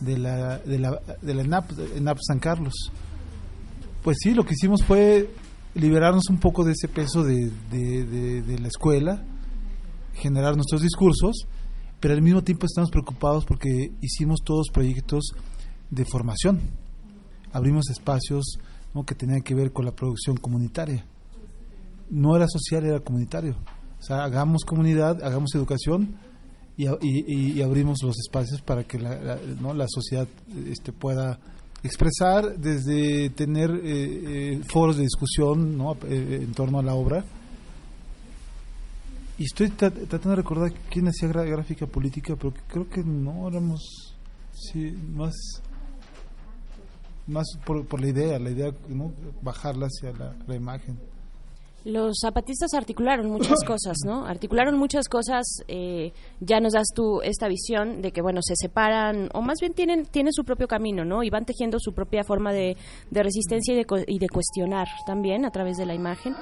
de 0.00 0.18
la 0.18 0.58
de 0.58 0.78
la, 0.78 0.98
de 1.20 1.34
la 1.34 1.42
ENAP 1.42 2.18
San 2.26 2.38
Carlos. 2.38 2.72
Pues 4.02 4.16
sí, 4.20 4.34
lo 4.34 4.44
que 4.44 4.54
hicimos 4.54 4.82
fue 4.82 5.30
liberarnos 5.74 6.28
un 6.30 6.38
poco 6.38 6.64
de 6.64 6.72
ese 6.72 6.88
peso 6.88 7.22
de, 7.24 7.50
de- 7.70 8.58
la 8.58 8.68
escuela, 8.68 9.22
generar 10.14 10.54
nuestros 10.56 10.82
discursos, 10.82 11.46
pero 12.00 12.14
al 12.14 12.22
mismo 12.22 12.42
tiempo 12.42 12.66
estamos 12.66 12.90
preocupados 12.90 13.44
porque 13.44 13.92
hicimos 14.00 14.40
todos 14.44 14.68
proyectos 14.72 15.32
de 15.90 16.04
formación. 16.04 16.60
abrimos 17.54 17.90
espacios 17.90 18.58
¿no? 18.94 19.04
que 19.04 19.14
tenían 19.14 19.42
que 19.42 19.54
ver 19.54 19.72
con 19.72 19.84
la 19.84 19.92
producción 19.92 20.36
comunitaria. 20.38 21.04
No 22.10 22.34
era 22.36 22.46
social, 22.48 22.84
era 22.84 23.00
comunitario. 23.00 23.56
O 24.00 24.02
sea, 24.02 24.24
hagamos 24.24 24.64
comunidad, 24.64 25.22
hagamos 25.22 25.54
educación 25.54 26.16
y- 26.76 26.86
y- 26.88 27.52
y 27.52 27.62
abrimos 27.62 28.02
los 28.02 28.16
espacios 28.18 28.60
para 28.62 28.84
que 28.84 28.98
la, 28.98 29.14
la- 29.16 29.38
¿no? 29.60 29.74
la 29.74 29.86
sociedad 29.88 30.26
este, 30.66 30.92
pueda 30.92 31.38
expresar 31.82 32.56
desde 32.58 33.30
tener 33.30 33.70
eh, 33.70 33.80
eh, 33.84 34.60
foros 34.68 34.96
de 34.96 35.02
discusión 35.02 35.76
¿no? 35.76 35.94
Eh, 36.08 36.40
en 36.42 36.52
torno 36.52 36.78
a 36.78 36.82
la 36.82 36.94
obra. 36.94 37.24
Y 39.38 39.44
estoy 39.44 39.68
tra- 39.70 39.90
tratando 39.92 40.30
de 40.30 40.36
recordar 40.36 40.72
quién 40.90 41.08
hacía 41.08 41.28
gráfica 41.28 41.86
política, 41.86 42.36
pero 42.36 42.52
creo 42.68 42.88
que 42.88 43.02
no 43.02 43.48
éramos 43.48 44.14
sí, 44.52 44.92
más 45.14 45.34
más 47.26 47.46
por, 47.64 47.86
por 47.86 48.00
la 48.00 48.08
idea, 48.08 48.38
la 48.38 48.50
idea, 48.50 48.72
¿no? 48.88 49.12
bajarla 49.42 49.86
hacia 49.86 50.12
la 50.46 50.54
imagen. 50.54 50.98
Los 51.84 52.18
zapatistas 52.20 52.74
articularon 52.74 53.28
muchas 53.30 53.62
cosas, 53.66 53.96
¿no? 54.04 54.24
Articularon 54.26 54.78
muchas 54.78 55.08
cosas. 55.08 55.44
eh, 55.68 56.12
ya 56.40 56.60
nos 56.60 56.72
das 56.74 56.88
tú 56.94 57.20
esta 57.22 57.48
visión 57.48 58.02
de 58.02 58.12
que, 58.12 58.22
bueno, 58.22 58.40
se 58.42 58.54
separan, 58.56 59.28
o 59.34 59.42
más 59.42 59.58
bien 59.60 59.72
tienen, 59.74 60.06
tienen 60.06 60.32
su 60.32 60.44
propio 60.44 60.68
camino, 60.68 61.04
¿no? 61.04 61.22
Y 61.22 61.30
van 61.30 61.44
tejiendo 61.44 61.78
su 61.80 61.92
propia 61.92 62.24
forma 62.24 62.52
de, 62.52 62.76
de 63.10 63.22
resistencia 63.22 63.74
y 63.74 63.76
de, 63.76 63.84
co- 63.84 63.98
y 64.06 64.18
de 64.18 64.28
cuestionar 64.28 64.86
también 65.06 65.44
a 65.44 65.50
través 65.50 65.76
de 65.76 65.86
la 65.86 65.94
imagen. 65.94 66.34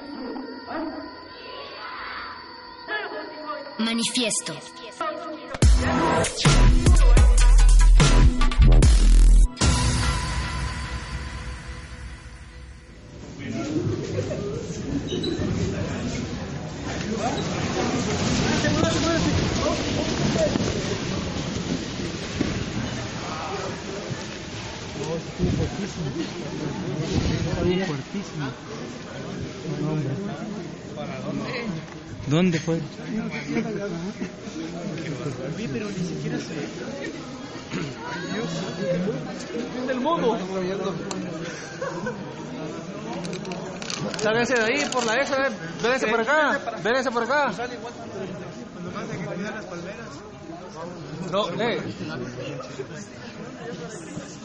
Manifiesto. 3.79 4.53
¿Dónde 32.27 32.59
fue? 32.59 32.79
pero 35.71 35.87
ni 35.89 36.05
siquiera 36.07 36.37
se. 36.39 36.53
del 39.87 39.99
mundo. 39.99 40.37
Sáquense 44.21 44.53
de 44.53 44.63
ahí 44.63 44.89
por 44.91 45.05
la 45.05 45.15
esa, 45.15 45.49
vénganse 45.81 46.07
por 46.07 46.21
acá, 46.21 46.59
vénganse 46.83 47.11
por 47.11 47.23
acá. 47.23 47.51
No, 51.31 51.49
lee. 51.51 51.81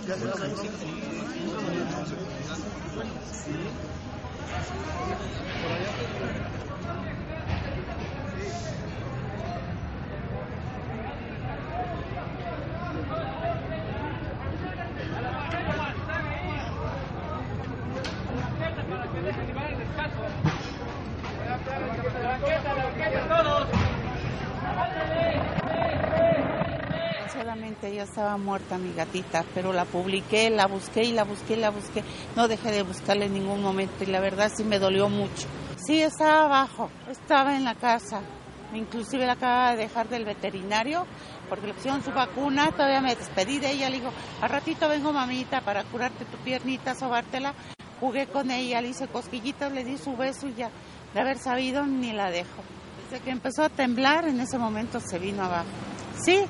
Desgraciadamente 0.06 0.68
ya 0.68 0.72
estaba 28.16 28.38
muerta 28.38 28.78
mi 28.78 28.94
gatita, 28.94 29.44
pero 29.54 29.74
la 29.74 29.84
publiqué, 29.84 30.48
la 30.48 30.66
busqué 30.66 31.02
y 31.02 31.12
la 31.12 31.24
busqué 31.24 31.52
y 31.52 31.60
la 31.60 31.68
busqué. 31.68 32.02
No 32.34 32.48
dejé 32.48 32.72
de 32.72 32.82
buscarla 32.82 33.26
en 33.26 33.34
ningún 33.34 33.60
momento 33.60 34.04
y 34.04 34.06
la 34.06 34.20
verdad 34.20 34.50
sí 34.56 34.64
me 34.64 34.78
dolió 34.78 35.10
mucho. 35.10 35.46
Sí, 35.76 36.00
estaba 36.00 36.46
abajo, 36.46 36.88
estaba 37.10 37.54
en 37.54 37.64
la 37.64 37.74
casa. 37.74 38.22
Inclusive 38.72 39.26
la 39.26 39.34
acaba 39.34 39.72
de 39.72 39.82
dejar 39.82 40.08
del 40.08 40.24
veterinario 40.24 41.04
porque 41.50 41.66
le 41.66 41.74
pusieron 41.74 42.02
su 42.02 42.10
vacuna. 42.10 42.70
Todavía 42.70 43.02
me 43.02 43.14
despedí 43.14 43.58
de 43.58 43.72
ella. 43.72 43.90
Le 43.90 43.98
digo, 43.98 44.10
al 44.40 44.48
ratito 44.48 44.88
vengo 44.88 45.12
mamita 45.12 45.60
para 45.60 45.84
curarte 45.84 46.24
tu 46.24 46.38
piernita, 46.38 46.94
sobártela. 46.94 47.52
Jugué 48.00 48.28
con 48.28 48.50
ella, 48.50 48.80
le 48.80 48.88
hice 48.88 49.08
cosquillitas, 49.08 49.70
le 49.70 49.84
di 49.84 49.98
su 49.98 50.16
beso 50.16 50.48
y 50.48 50.54
ya. 50.54 50.70
De 51.12 51.20
haber 51.20 51.36
sabido, 51.36 51.84
ni 51.84 52.14
la 52.14 52.30
dejo. 52.30 52.62
Desde 53.04 53.22
que 53.22 53.30
empezó 53.30 53.62
a 53.62 53.68
temblar, 53.68 54.26
en 54.26 54.40
ese 54.40 54.56
momento 54.56 55.00
se 55.00 55.18
vino 55.18 55.44
abajo. 55.44 55.68
Sí, 56.24 56.46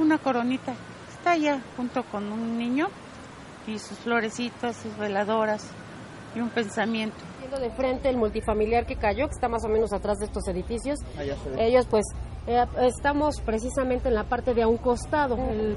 una 0.00 0.18
coronita. 0.18 0.74
Está 1.10 1.32
allá 1.32 1.60
junto 1.76 2.02
con 2.04 2.32
un 2.32 2.58
niño 2.58 2.88
y 3.66 3.78
sus 3.78 3.98
florecitas, 3.98 4.76
sus 4.76 4.96
veladoras 4.96 5.70
y 6.34 6.40
un 6.40 6.48
pensamiento. 6.48 7.18
Viendo 7.38 7.58
de 7.58 7.70
frente 7.70 8.08
el 8.08 8.16
multifamiliar 8.16 8.86
que 8.86 8.96
cayó, 8.96 9.26
que 9.26 9.34
está 9.34 9.48
más 9.48 9.64
o 9.64 9.68
menos 9.68 9.92
atrás 9.92 10.18
de 10.18 10.26
estos 10.26 10.46
edificios. 10.48 10.98
Allá 11.18 11.36
se 11.36 11.50
ve. 11.50 11.66
Ellos, 11.66 11.86
pues, 11.90 12.06
eh, 12.46 12.64
estamos 12.82 13.40
precisamente 13.44 14.08
en 14.08 14.14
la 14.14 14.24
parte 14.24 14.54
de 14.54 14.62
a 14.62 14.68
un 14.68 14.78
costado. 14.78 15.36
El 15.36 15.76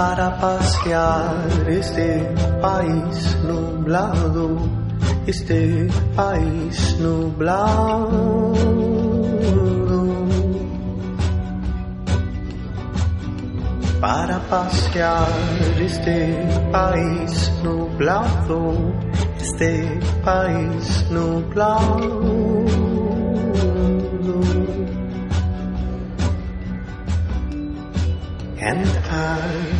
para 0.00 0.30
pasear 0.40 1.44
este 1.68 2.24
país 2.62 3.36
nublado, 3.44 4.56
este 5.26 5.88
país 6.16 6.96
nublado. 6.98 8.54
Para 14.00 14.38
pasear 14.48 15.28
este 15.78 16.16
país 16.72 17.52
nublado, 17.62 18.94
este 19.38 20.00
país 20.24 21.04
nublado. 21.10 22.40
And 28.62 29.79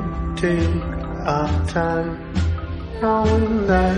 take 0.41 0.83
our 1.29 1.53
time, 1.67 2.17
knowing 2.99 3.67
that 3.67 3.93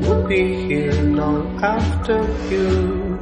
we'll 0.00 0.26
be 0.26 0.42
here 0.68 0.96
long 1.20 1.60
after 1.62 2.16
you. 2.48 3.12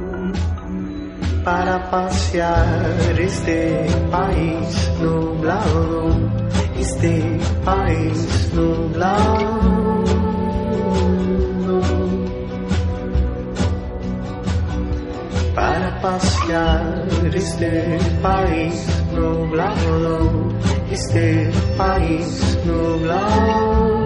Para 1.43 1.91
pasear 1.91 3.19
este 3.19 3.91
país 4.09 4.71
nublado, 5.01 6.15
este 6.79 7.41
país 7.65 8.53
nublado. 8.55 9.82
Pasear 16.03 17.07
este 17.33 17.97
país 18.21 18.85
nublado, 19.15 20.51
este 20.91 21.49
país 21.77 22.57
nublado. 22.65 24.02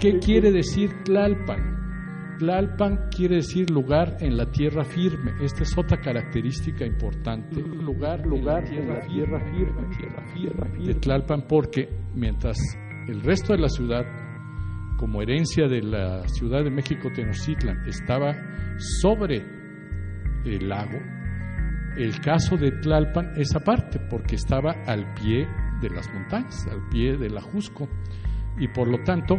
¿Qué 0.00 0.18
quiere 0.20 0.52
decir 0.52 0.90
Tlalpan? 1.04 1.83
Tlalpan 2.38 3.08
quiere 3.14 3.36
decir 3.36 3.70
lugar 3.70 4.16
en 4.20 4.36
la 4.36 4.50
tierra 4.50 4.84
firme. 4.84 5.32
Esta 5.40 5.62
es 5.62 5.76
otra 5.76 6.00
característica 6.00 6.84
importante. 6.84 7.60
Lugar, 7.60 8.26
lugar, 8.26 8.64
tierra, 8.64 9.00
tierra 9.06 9.40
firme, 9.50 9.96
tierra 9.96 10.24
firme 10.34 10.86
de 10.86 10.94
Tlalpan, 10.94 11.46
porque 11.48 11.88
mientras 12.14 12.56
el 13.08 13.20
resto 13.22 13.52
de 13.52 13.60
la 13.60 13.68
ciudad, 13.68 14.04
como 14.98 15.22
herencia 15.22 15.68
de 15.68 15.82
la 15.82 16.26
Ciudad 16.28 16.64
de 16.64 16.70
México 16.70 17.10
Tenochtitlan, 17.14 17.86
estaba 17.86 18.34
sobre 19.00 19.44
el 20.44 20.68
lago, 20.68 20.98
el 21.96 22.20
caso 22.20 22.56
de 22.56 22.72
Tlalpan 22.72 23.32
es 23.36 23.54
aparte, 23.54 24.00
porque 24.10 24.34
estaba 24.34 24.72
al 24.86 25.14
pie 25.14 25.46
de 25.80 25.90
las 25.90 26.12
montañas, 26.12 26.66
al 26.66 26.88
pie 26.88 27.16
del 27.16 27.36
Ajusco, 27.36 27.88
y 28.58 28.68
por 28.68 28.88
lo 28.88 29.02
tanto, 29.04 29.36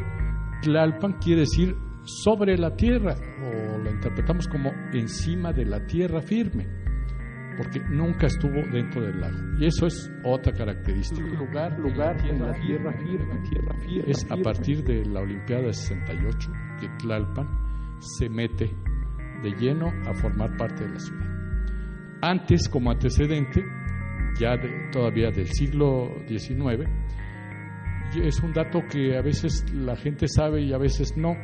Tlalpan 0.62 1.14
quiere 1.20 1.42
decir 1.42 1.76
sobre 2.06 2.57
la 2.57 2.76
tierra, 2.76 3.15
o 3.44 3.77
lo 3.77 3.90
interpretamos 3.91 4.48
como 4.48 4.72
encima 4.94 5.52
de 5.52 5.65
la 5.65 5.86
tierra 5.86 6.22
firme, 6.22 6.68
porque 7.57 7.80
nunca 7.90 8.27
estuvo 8.27 8.61
dentro 8.72 9.02
del 9.02 9.19
lago. 9.19 9.38
Y 9.60 9.65
eso 9.65 9.88
es 9.88 10.11
otra 10.23 10.53
característica. 10.53 11.22
Lugar, 11.27 11.80
lugar 11.80 12.18
en 12.30 12.41
la 12.41 12.53
tierra 12.53 12.94
firme, 12.94 13.41
tierra 13.49 13.76
firme. 13.86 14.11
Es 14.11 14.26
a 14.30 14.38
partir 14.38 14.84
de 14.84 15.06
la 15.06 15.22
Olimpiada 15.22 15.64
de 15.64 15.73
68 15.73 16.52
que 16.80 16.88
Tlalpan 16.99 17.48
se 17.99 18.30
mete 18.30 18.69
de 19.41 19.52
lleno 19.52 19.88
a 20.07 20.14
formar 20.14 20.56
parte 20.57 20.84
de 20.84 20.90
la 20.91 20.99
ciudad. 20.99 21.26
Antes, 22.22 22.68
como 22.69 22.91
antecedente, 22.91 23.64
ya 24.40 24.57
de- 24.57 24.90
todavía 24.91 25.32
del 25.32 25.48
siglo 25.48 26.10
XIX, 26.27 26.88
es 28.22 28.40
un 28.41 28.53
dato 28.53 28.80
que 28.90 29.18
a 29.18 29.22
veces 29.22 29.65
la 29.73 29.95
gente 29.95 30.27
sabe 30.27 30.61
y 30.61 30.73
a 30.73 30.77
veces 30.77 31.15
no, 31.18 31.36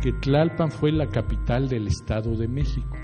que 0.00 0.12
Tlalpan 0.12 0.70
fue 0.70 0.92
la 0.92 1.06
capital 1.06 1.68
del 1.68 1.86
Estado 1.86 2.34
de 2.36 2.48
México. 2.48 2.96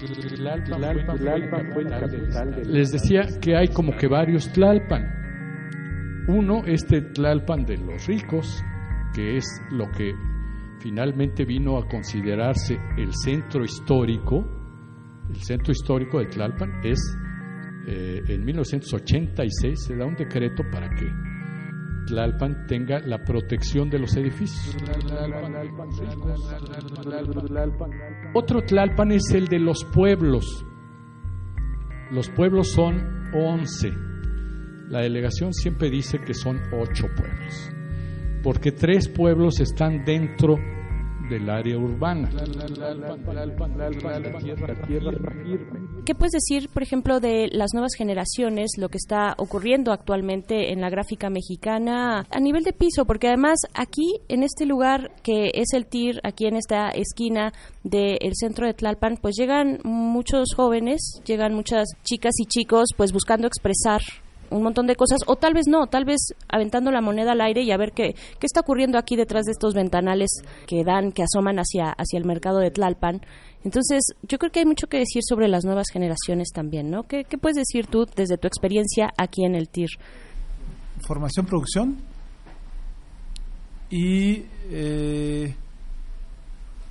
Les 2.65 2.93
decía 2.93 3.23
que 3.41 3.57
hay 3.57 3.69
como 3.69 3.97
que 3.97 4.09
varios 4.09 4.51
Tlalpan. 4.53 6.25
Uno, 6.29 6.65
este 6.67 7.03
Tlalpan 7.03 7.65
de 7.65 7.77
los 7.77 8.07
ricos, 8.07 8.63
que 9.15 9.37
es 9.37 9.45
lo 9.71 9.91
que 9.91 10.15
finalmente 10.81 11.45
vino 11.45 11.79
a 11.79 11.87
considerarse 11.87 12.79
el 12.97 13.13
centro 13.13 13.65
histórico. 13.65 14.45
El 15.29 15.43
centro 15.43 15.73
histórico 15.73 16.19
de 16.19 16.27
Tlalpan 16.27 16.81
es, 16.83 16.99
eh, 17.87 18.23
en 18.29 18.45
1986 18.45 19.85
se 19.87 19.97
da 19.97 20.07
un 20.07 20.15
decreto 20.15 20.63
para 20.71 20.89
que 20.91 21.07
Tlalpan 22.07 22.67
tenga 22.67 23.01
la 23.01 23.19
protección 23.23 23.91
de 23.91 23.99
los 23.99 24.17
edificios. 24.17 24.77
Otro 28.35 28.63
Tlalpan 28.63 29.13
es 29.13 29.31
el 29.33 29.49
de 29.49 29.59
los 29.59 29.85
pueblos. 29.85 30.65
Los 32.11 32.31
pueblos 32.31 32.71
son 32.71 33.31
11. 33.35 33.93
La 34.89 35.01
delegación 35.01 35.53
siempre 35.53 35.91
dice 35.91 36.21
que 36.21 36.33
son 36.33 36.61
ocho 36.73 37.09
pueblos, 37.17 37.71
porque 38.45 38.71
tres 38.71 39.09
pueblos 39.09 39.59
están 39.59 40.05
dentro 40.05 40.57
del 41.29 41.51
área 41.51 41.77
urbana. 41.77 42.31
¿Qué 46.05 46.15
puedes 46.15 46.33
decir, 46.33 46.69
por 46.73 46.83
ejemplo, 46.83 47.21
de 47.21 47.49
las 47.53 47.71
nuevas 47.75 47.93
generaciones, 47.97 48.73
lo 48.79 48.89
que 48.89 48.99
está 48.99 49.35
ocurriendo 49.39 49.93
actualmente 49.93 50.73
en 50.73 50.81
la 50.81 50.91
gráfica 50.91 51.31
mexicana 51.31 52.25
a 52.31 52.41
nivel 52.41 52.63
de 52.63 52.73
piso? 52.73 53.05
Porque 53.05 53.29
además 53.29 53.59
aquí, 53.75 54.21
en 54.29 54.43
este 54.43 54.67
lugar 54.67 55.11
que 55.23 55.51
es 55.55 55.73
el 55.73 55.87
TIR, 55.87 56.21
aquí 56.23 56.47
en 56.47 56.57
esta 56.57 56.89
esquina 56.91 57.53
del 57.83 58.35
centro 58.35 58.67
de 58.67 58.75
Tlalpan, 58.75 59.17
pues 59.21 59.37
llegan 59.37 59.79
muchos 59.85 60.55
jóvenes, 60.55 61.21
llegan 61.25 61.55
muchas 61.55 61.89
chicas 62.03 62.35
y 62.39 62.47
chicos, 62.47 62.91
pues 62.97 63.13
buscando 63.13 63.47
expresar 63.47 64.01
un 64.51 64.63
montón 64.63 64.87
de 64.87 64.97
cosas, 64.97 65.19
o 65.27 65.37
tal 65.37 65.55
vez 65.55 65.67
no, 65.69 65.87
tal 65.87 66.05
vez 66.05 66.19
aventando 66.49 66.91
la 66.91 67.01
moneda 67.01 67.33
al 67.33 67.41
aire 67.41 67.63
y 67.63 67.71
a 67.73 67.77
ver 67.77 67.93
qué, 67.93 68.15
qué 68.15 68.47
está 68.47 68.61
ocurriendo 68.61 68.99
aquí 68.99 69.17
detrás 69.17 69.45
de 69.45 69.53
estos 69.53 69.75
ventanales 69.75 70.31
que 70.67 70.85
dan, 70.85 71.13
que 71.13 71.23
asoman 71.23 71.59
hacia, 71.59 71.91
hacia 71.91 72.19
el 72.19 72.25
mercado 72.25 72.59
de 72.59 72.71
Tlalpan. 72.71 73.21
Entonces, 73.65 74.03
yo 74.23 74.39
creo 74.39 74.53
que 74.53 74.61
hay 74.61 74.67
mucho 74.67 74.87
que 74.87 74.99
decir 74.99 75.23
sobre 75.29 75.49
las 75.49 75.65
nuevas 75.65 75.87
generaciones 75.93 76.49
también, 76.55 76.91
¿no? 76.91 77.03
¿Qué, 77.03 77.25
qué 77.25 77.37
puedes 77.39 77.57
decir 77.57 77.87
tú 77.89 78.07
desde 78.17 78.39
tu 78.39 78.47
experiencia 78.47 79.13
aquí 79.19 79.45
en 79.45 79.55
el 79.57 79.69
TIR? 79.69 79.89
Formación, 81.07 81.47
producción 81.47 81.97
y 83.91 84.45
eh, 84.71 85.55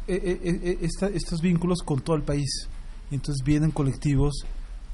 eh, 0.08 0.78
esta- 0.82 1.08
estos 1.08 1.42
vínculos 1.42 1.82
con 1.84 2.02
todo 2.02 2.16
el 2.16 2.24
país. 2.24 2.68
Entonces 3.12 3.44
vienen 3.46 3.72
colectivos 3.72 4.46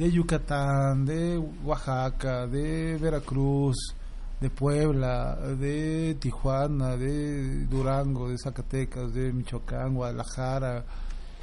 de 0.02 0.12
Yucatán, 0.12 1.06
de 1.06 1.38
Oaxaca, 1.64 2.48
de 2.48 2.98
Veracruz, 2.98 3.76
de 4.40 4.50
Puebla, 4.50 5.36
de 5.60 6.16
Tijuana, 6.20 6.98
de 6.98 7.68
Durango, 7.68 8.28
de 8.28 8.36
Zacatecas, 8.44 9.14
de 9.14 9.32
Michoacán, 9.32 9.94
Guadalajara. 9.94 10.84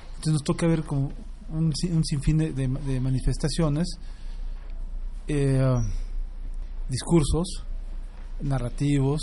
Entonces 0.09 0.33
nos 0.33 0.43
toca 0.43 0.67
ver 0.67 0.83
como 0.83 1.13
un, 1.51 1.73
un 1.93 2.05
sinfín 2.05 2.39
de, 2.39 2.53
de- 2.53 3.01
manifestaciones, 3.01 3.87
eh, 5.29 5.63
discursos, 6.89 7.65
narrativos, 8.41 9.21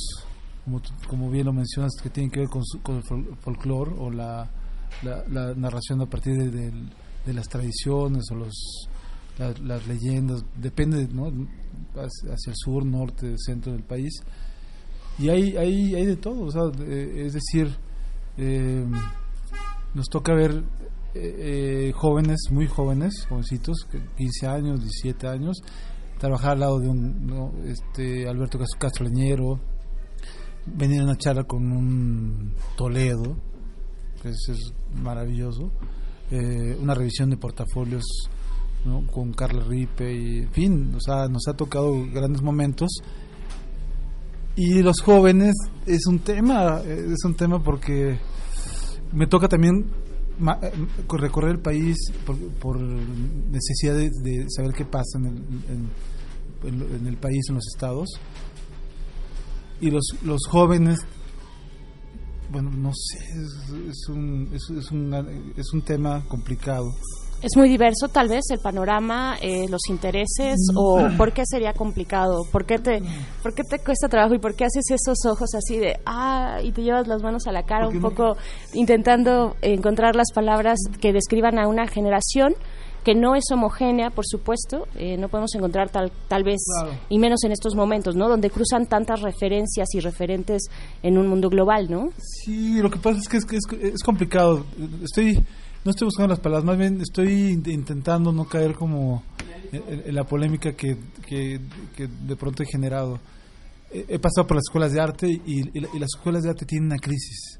como, 0.63 0.81
como 1.09 1.29
bien 1.29 1.45
lo 1.47 1.51
mencionas, 1.51 1.91
que 2.01 2.09
tienen 2.09 2.31
que 2.31 2.39
ver 2.39 2.49
con, 2.49 2.61
con 2.81 2.95
el 2.95 3.03
fol- 3.03 3.35
folclore 3.41 3.91
o 3.99 4.09
la, 4.09 4.49
narración 5.57 6.01
a 6.01 6.05
partir 6.05 6.37
de 6.49 7.33
las 7.33 7.49
tradiciones 7.49 8.23
o 8.31 8.35
los, 8.35 8.87
la- 9.37 9.53
las 9.63 9.87
leyendas, 9.87 10.43
depende, 10.57 11.07
¿no? 11.11 11.27
Hacia 11.95 12.51
el 12.51 12.55
sur, 12.55 12.85
norte, 12.85 13.35
centro 13.37 13.71
del 13.73 13.83
país. 13.83 14.13
Y 15.17 15.29
hay, 15.29 15.55
hay, 15.55 15.95
hay 15.95 16.05
de 16.05 16.15
todo, 16.17 16.41
o 16.41 16.51
sea, 16.51 16.63
es 16.85 17.33
decir, 17.33 17.69
eh, 18.37 18.85
nos 19.93 20.07
toca 20.09 20.33
ver 20.33 20.63
eh, 21.13 21.87
eh, 21.87 21.91
jóvenes, 21.95 22.37
muy 22.51 22.67
jóvenes, 22.67 23.25
jovencitos, 23.29 23.85
que 23.89 24.01
15 24.17 24.47
años, 24.47 24.81
17 24.81 25.27
años, 25.27 25.57
trabajar 26.19 26.51
al 26.53 26.59
lado 26.59 26.79
de 26.79 26.89
un 26.89 27.25
¿no? 27.25 27.53
este 27.65 28.27
Alberto 28.27 28.57
Cas- 28.59 28.75
Castro 28.77 29.05
Leñero, 29.05 29.57
venir 30.65 30.99
a 30.99 31.05
una 31.05 31.15
charla 31.17 31.43
con 31.45 31.71
un 31.71 32.53
Toledo, 32.75 33.37
que 34.21 34.29
es, 34.29 34.47
es 34.49 34.73
maravilloso, 35.01 35.71
eh, 36.31 36.75
una 36.81 36.93
revisión 36.93 37.29
de 37.29 37.37
portafolios 37.37 38.03
¿no? 38.85 39.05
con 39.07 39.33
Carla 39.33 39.63
Ripe, 39.63 40.13
y, 40.13 40.37
en 40.43 40.51
fin, 40.51 40.93
o 40.95 40.99
sea, 41.01 41.27
nos 41.27 41.47
ha 41.47 41.53
tocado 41.53 41.91
grandes 42.13 42.41
momentos. 42.41 42.89
Y 44.55 44.81
los 44.81 45.01
jóvenes 45.01 45.53
es 45.85 46.05
un 46.07 46.19
tema, 46.19 46.81
eh, 46.85 47.07
es 47.11 47.25
un 47.25 47.35
tema 47.35 47.61
porque 47.61 48.17
me 49.11 49.27
toca 49.27 49.49
también 49.49 49.85
eh, 50.61 50.71
recorrer 51.09 51.51
el 51.51 51.59
país 51.61 51.97
por, 52.25 52.37
necesidad 52.79 53.95
de, 53.95 54.45
saber 54.49 54.71
qué 54.73 54.85
pasa 54.85 55.17
en 55.19 55.25
el, 55.25 55.33
en- 55.69 56.95
en- 56.95 57.07
el 57.07 57.17
país, 57.17 57.43
en 57.49 57.55
los 57.55 57.65
estados. 57.73 58.09
Y 59.81 59.91
los, 59.91 60.05
los 60.23 60.39
jóvenes, 60.49 60.99
bueno, 62.49 62.71
no 62.71 62.91
sé, 62.93 63.17
es, 63.89 64.07
un, 64.09 64.49
es, 64.53 64.69
es 64.69 64.91
es 65.57 65.73
un 65.73 65.81
tema 65.81 66.23
complicado. 66.29 66.85
¿Es 67.45 67.55
muy 67.55 67.69
diverso 67.69 68.07
tal 68.07 68.27
vez 68.27 68.45
el 68.49 68.57
panorama, 68.57 69.37
eh, 69.39 69.67
los 69.69 69.81
intereses 69.87 70.57
o 70.75 70.99
por 71.15 71.31
qué 71.31 71.43
sería 71.45 71.73
complicado? 71.73 72.41
¿Por 72.51 72.65
qué, 72.65 72.79
te, 72.79 73.03
¿Por 73.43 73.53
qué 73.53 73.61
te 73.61 73.77
cuesta 73.77 74.09
trabajo 74.09 74.33
y 74.33 74.39
por 74.39 74.55
qué 74.55 74.65
haces 74.65 74.89
esos 74.89 75.19
ojos 75.27 75.53
así 75.53 75.77
de, 75.77 75.99
ah, 76.07 76.57
y 76.63 76.71
te 76.71 76.81
llevas 76.81 77.07
las 77.07 77.21
manos 77.21 77.45
a 77.45 77.51
la 77.51 77.61
cara 77.61 77.87
un 77.87 78.01
poco 78.01 78.35
intentando 78.73 79.57
encontrar 79.61 80.15
las 80.15 80.31
palabras 80.33 80.79
que 80.99 81.13
describan 81.13 81.59
a 81.59 81.67
una 81.67 81.85
generación 81.85 82.55
que 83.03 83.13
no 83.13 83.35
es 83.35 83.43
homogénea, 83.53 84.09
por 84.09 84.25
supuesto, 84.25 84.87
eh, 84.95 85.15
no 85.15 85.29
podemos 85.29 85.53
encontrar 85.53 85.91
tal, 85.91 86.11
tal 86.27 86.43
vez, 86.43 86.63
Claro. 86.81 86.97
y 87.09 87.19
menos 87.19 87.43
en 87.43 87.51
estos 87.51 87.75
momentos, 87.75 88.15
¿no? 88.15 88.27
Donde 88.27 88.49
cruzan 88.49 88.87
tantas 88.87 89.21
referencias 89.21 89.87
y 89.93 89.99
referentes 89.99 90.63
en 91.03 91.19
un 91.19 91.27
mundo 91.27 91.49
global, 91.49 91.91
¿no? 91.91 92.09
Sí, 92.17 92.81
lo 92.81 92.89
que 92.89 92.97
pasa 92.97 93.19
es 93.19 93.27
que 93.29 93.37
es, 93.37 93.45
que 93.45 93.57
es, 93.57 93.93
es 93.93 94.01
complicado. 94.01 94.65
Estoy 95.03 95.45
no 95.85 95.91
estoy 95.91 96.05
buscando 96.05 96.29
las 96.29 96.39
palabras, 96.39 96.65
más 96.65 96.77
bien 96.77 96.99
estoy 97.01 97.51
in- 97.51 97.63
intentando 97.69 98.31
no 98.33 98.45
caer 98.45 98.73
como 98.73 99.23
en, 99.71 100.13
la 100.15 100.23
polémica 100.23 100.73
que, 100.73 100.97
que, 101.27 101.59
que 101.95 102.07
de 102.07 102.35
pronto 102.35 102.63
he 102.63 102.65
generado. 102.65 103.19
He, 103.91 104.05
he 104.15 104.19
pasado 104.19 104.47
por 104.47 104.55
las 104.57 104.63
escuelas 104.67 104.91
de 104.91 104.99
arte 104.99 105.29
y, 105.29 105.41
y 105.45 105.79
la- 105.79 105.89
y 105.93 105.99
las 105.99 106.09
escuelas 106.15 106.43
de 106.43 106.49
arte 106.49 106.65
tienen 106.65 106.87
una 106.87 106.97
crisis. 106.97 107.59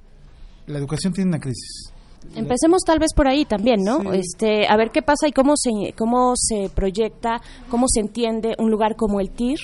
La 0.68 0.78
educación 0.80 1.14
tiene 1.14 1.30
una 1.30 1.40
crisis. 1.40 1.92
Empecemos 2.36 2.82
tal 2.84 2.98
vez 2.98 3.10
por 3.16 3.28
ahí 3.28 3.46
también, 3.46 3.84
¿no? 3.84 4.12
Este, 4.12 4.68
a 4.68 4.76
ver 4.76 4.90
qué 4.90 5.04
pasa 5.04 5.28
y 5.28 5.32
cómo 5.32 5.54
se 5.56 5.94
cómo 5.96 6.34
se 6.36 6.70
proyecta, 6.74 7.40
cómo 7.70 7.86
se 7.88 8.00
entiende 8.00 8.56
un 8.58 8.72
lugar 8.72 8.96
como 8.96 9.20
el 9.20 9.30
TIR 9.30 9.60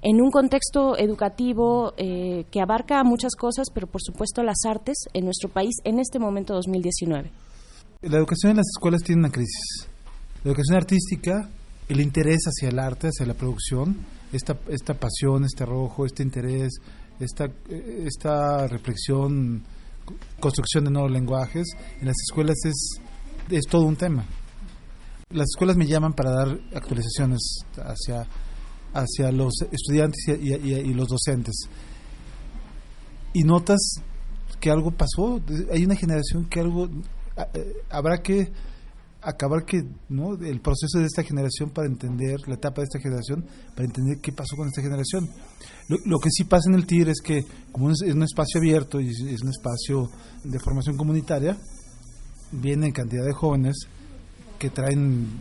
en 0.00 0.22
un 0.22 0.30
contexto 0.30 0.96
educativo 0.96 1.92
eh, 1.98 2.44
que 2.50 2.62
abarca 2.62 3.04
muchas 3.04 3.34
cosas, 3.36 3.66
pero 3.74 3.86
por 3.86 4.00
supuesto 4.00 4.42
las 4.42 4.64
artes 4.66 4.96
en 5.12 5.26
nuestro 5.26 5.50
país 5.50 5.74
en 5.84 5.98
este 5.98 6.18
momento 6.18 6.54
2019. 6.54 7.30
La 8.02 8.18
educación 8.18 8.50
en 8.52 8.56
las 8.58 8.66
escuelas 8.76 9.02
tiene 9.02 9.20
una 9.20 9.30
crisis. 9.30 9.88
La 10.44 10.50
educación 10.50 10.76
artística, 10.76 11.48
el 11.88 12.00
interés 12.00 12.42
hacia 12.46 12.68
el 12.68 12.78
arte, 12.78 13.08
hacia 13.08 13.26
la 13.26 13.34
producción, 13.34 13.96
esta, 14.32 14.56
esta 14.68 14.94
pasión, 14.94 15.44
este 15.44 15.64
arrojo, 15.64 16.04
este 16.06 16.22
interés, 16.22 16.74
esta, 17.18 17.46
eh, 17.46 18.04
esta 18.06 18.66
reflexión, 18.68 19.62
co- 20.04 20.14
construcción 20.40 20.84
de 20.84 20.90
nuevos 20.90 21.10
lenguajes, 21.10 21.66
en 22.00 22.06
las 22.06 22.16
escuelas 22.28 22.56
es, 22.64 23.00
es 23.50 23.64
todo 23.66 23.82
un 23.86 23.96
tema. 23.96 24.24
Las 25.30 25.46
escuelas 25.54 25.76
me 25.76 25.86
llaman 25.86 26.12
para 26.12 26.30
dar 26.30 26.58
actualizaciones 26.74 27.40
hacia, 27.78 28.26
hacia 28.94 29.32
los 29.32 29.54
estudiantes 29.72 30.22
y, 30.28 30.52
y- 30.54 30.94
los 30.94 31.08
docentes. 31.08 31.56
Y 33.32 33.42
notas 33.42 33.78
que 34.60 34.70
algo 34.70 34.90
pasó, 34.92 35.40
hay 35.72 35.84
una 35.84 35.96
generación 35.96 36.44
que 36.48 36.60
algo 36.60 36.88
habrá 37.90 38.18
que 38.22 38.50
acabar 39.26 39.64
que 39.64 39.82
no 40.08 40.34
el 40.34 40.60
proceso 40.60 41.00
de 41.00 41.06
esta 41.06 41.24
generación 41.24 41.70
para 41.70 41.88
entender 41.88 42.36
la 42.46 42.54
etapa 42.54 42.80
de 42.80 42.84
esta 42.84 43.00
generación 43.00 43.44
para 43.74 43.84
entender 43.84 44.18
qué 44.20 44.32
pasó 44.32 44.56
con 44.56 44.68
esta 44.68 44.82
generación. 44.82 45.28
Lo, 45.88 46.18
que 46.20 46.30
sí 46.30 46.44
pasa 46.44 46.68
en 46.68 46.76
el 46.76 46.86
TIR 46.86 47.08
es 47.08 47.20
que 47.20 47.44
como 47.72 47.90
es, 47.90 48.02
es 48.02 48.14
un 48.14 48.22
espacio 48.22 48.60
abierto 48.60 49.00
y 49.00 49.08
es, 49.08 49.20
es 49.20 49.42
un 49.42 49.50
espacio 49.50 50.08
de 50.44 50.58
formación 50.60 50.96
comunitaria 50.96 51.56
vienen 52.52 52.92
cantidad 52.92 53.24
de 53.24 53.32
jóvenes 53.32 53.76
que 54.58 54.70
traen 54.70 55.40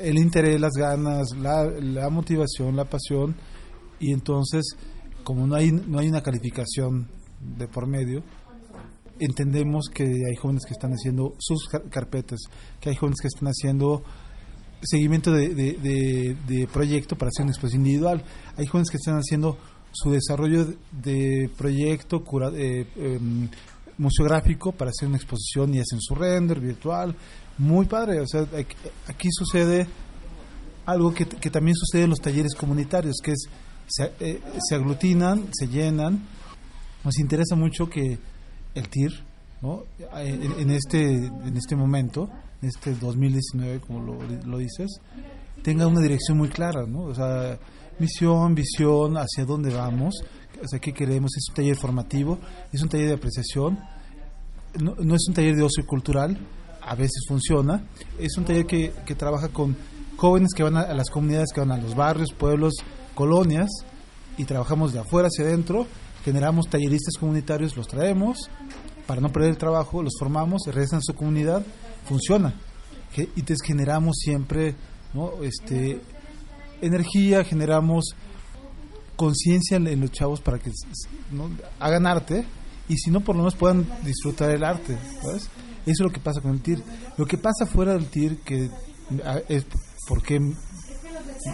el 0.00 0.18
interés 0.18 0.60
las 0.60 0.72
ganas 0.72 1.28
la, 1.36 1.64
la 1.64 2.10
motivación 2.10 2.74
la 2.74 2.84
pasión 2.84 3.36
y 4.00 4.12
entonces 4.12 4.76
como 5.22 5.46
no 5.46 5.54
hay 5.54 5.70
no 5.70 6.00
hay 6.00 6.08
una 6.08 6.22
calificación 6.22 7.08
de 7.40 7.68
por 7.68 7.86
medio 7.86 8.22
entendemos 9.18 9.88
que 9.92 10.04
hay 10.04 10.36
jóvenes 10.36 10.64
que 10.66 10.72
están 10.72 10.92
haciendo 10.92 11.34
sus 11.38 11.66
car- 11.68 11.84
carpetas, 11.90 12.40
que 12.80 12.90
hay 12.90 12.96
jóvenes 12.96 13.20
que 13.20 13.28
están 13.28 13.48
haciendo 13.48 14.02
seguimiento 14.82 15.32
de, 15.32 15.48
de, 15.54 15.72
de- 15.74 16.36
de 16.46 16.66
proyecto 16.66 17.16
para 17.16 17.28
hacer 17.30 17.44
una 17.44 17.52
exposición 17.52 17.86
individual, 17.86 18.22
hay 18.56 18.66
jóvenes 18.66 18.90
que 18.90 18.96
están 18.98 19.16
haciendo 19.16 19.56
su 19.92 20.10
desarrollo 20.10 20.66
de, 20.92 21.48
proyecto 21.56 22.22
cura- 22.24 22.50
eh, 22.54 22.86
em, 22.96 23.48
museográfico 23.96 24.72
para 24.72 24.90
hacer 24.90 25.08
una 25.08 25.16
exposición 25.16 25.72
y 25.74 25.78
hacen 25.78 26.00
su 26.00 26.14
render 26.14 26.60
virtual, 26.60 27.14
muy 27.58 27.86
padre, 27.86 28.20
o 28.20 28.26
sea, 28.26 28.42
aquí, 29.06 29.28
sucede 29.30 29.86
algo 30.84 31.14
que, 31.14 31.24
también 31.24 31.76
sucede 31.76 32.02
en 32.02 32.10
los 32.10 32.20
talleres 32.20 32.54
comunitarios, 32.54 33.16
que 33.22 33.30
es 33.32 33.48
se, 33.86 34.10
eh, 34.20 34.40
se 34.68 34.74
aglutinan, 34.74 35.46
se 35.52 35.68
llenan, 35.68 36.26
nos 37.04 37.18
interesa 37.18 37.54
mucho 37.54 37.88
que 37.88 38.18
el 38.74 38.88
TIR, 38.88 39.12
¿no? 39.62 39.84
en, 40.16 40.70
este 40.70 41.00
en 41.02 41.56
este 41.56 41.76
momento, 41.76 42.28
en 42.60 42.68
este 42.68 42.94
2019, 42.94 43.80
como 43.80 44.00
lo, 44.00 44.18
lo 44.46 44.58
dices, 44.58 45.00
tenga 45.62 45.86
una 45.86 46.00
dirección 46.00 46.38
muy 46.38 46.48
clara, 46.48 46.84
¿no? 46.86 47.04
O 47.04 47.14
sea, 47.14 47.58
misión, 47.98 48.54
visión, 48.54 49.16
hacia 49.16 49.44
dónde 49.44 49.72
vamos, 49.74 50.14
o 50.62 50.80
qué 50.80 50.92
queremos, 50.92 51.36
es 51.36 51.48
un 51.48 51.54
taller 51.54 51.76
formativo, 51.76 52.38
es 52.72 52.82
un 52.82 52.88
taller 52.88 53.08
de 53.08 53.14
apreciación 53.14 53.78
no, 54.80 54.94
no 54.98 55.14
es 55.14 55.22
un 55.28 55.34
taller 55.34 55.54
de 55.56 55.62
ocio 55.62 55.86
cultural, 55.86 56.36
a 56.80 56.94
veces 56.94 57.24
funciona. 57.28 57.84
Es 58.18 58.36
un 58.36 58.44
taller 58.44 58.66
que, 58.66 58.92
que 59.06 59.14
trabaja 59.14 59.48
con 59.48 59.76
jóvenes 60.16 60.50
que 60.54 60.62
van 60.62 60.76
a, 60.76 60.82
a 60.82 60.94
las 60.94 61.10
comunidades, 61.10 61.52
que 61.52 61.60
van 61.60 61.72
a 61.72 61.76
los 61.76 61.94
barrios, 61.94 62.32
pueblos, 62.32 62.74
colonias, 63.14 63.70
y 64.36 64.44
trabajamos 64.44 64.92
de 64.92 65.00
afuera 65.00 65.28
hacia 65.28 65.44
adentro. 65.44 65.86
Generamos 66.24 66.68
talleristas 66.68 67.16
comunitarios, 67.18 67.76
los 67.76 67.86
traemos 67.86 68.48
para 69.06 69.20
no 69.20 69.30
perder 69.30 69.50
el 69.50 69.58
trabajo, 69.58 70.02
los 70.02 70.14
formamos, 70.18 70.62
regresan 70.66 70.98
a 70.98 71.02
su 71.02 71.14
comunidad, 71.14 71.64
funciona. 72.06 72.54
Y 73.16 73.22
entonces 73.22 73.58
generamos 73.64 74.16
siempre 74.18 74.74
este, 75.42 76.00
energía, 76.80 77.44
generamos 77.44 78.14
conciencia 79.16 79.76
en, 79.76 80.00
los 80.00 80.10
chavos 80.10 80.40
para 80.40 80.58
que 80.58 80.70
hagan 81.78 82.06
arte 82.06 82.44
y 82.88 82.96
si 82.96 83.10
no 83.10 83.20
por 83.20 83.36
lo 83.36 83.42
menos 83.42 83.54
puedan 83.54 83.86
disfrutar 84.04 84.50
el 84.50 84.64
arte 84.64 84.98
¿sabes? 85.22 85.42
eso 85.42 85.50
es 85.86 86.00
lo 86.00 86.10
que 86.10 86.18
pasa 86.18 86.40
con 86.40 86.50
el 86.50 86.60
TIR 86.60 86.82
lo 87.16 87.24
que 87.24 87.38
pasa 87.38 87.64
fuera 87.64 87.92
del 87.92 88.06
TIR 88.06 88.38
que 88.38 88.68
es 89.48 89.66
porque 90.08 90.40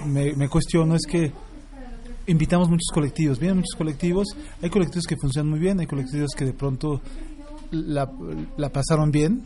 me, 0.06 0.32
me 0.32 0.48
cuestiono 0.48 0.96
es 0.96 1.06
que 1.06 1.34
invitamos 2.30 2.68
muchos 2.68 2.88
colectivos 2.92 3.38
vienen 3.38 3.58
muchos 3.58 3.76
colectivos 3.76 4.28
hay 4.62 4.70
colectivos 4.70 5.04
que 5.06 5.16
funcionan 5.16 5.50
muy 5.50 5.58
bien 5.58 5.80
hay 5.80 5.86
colectivos 5.86 6.30
que 6.36 6.44
de 6.44 6.52
pronto 6.52 7.00
la, 7.70 8.10
pasaron 8.72 9.10
bien 9.10 9.42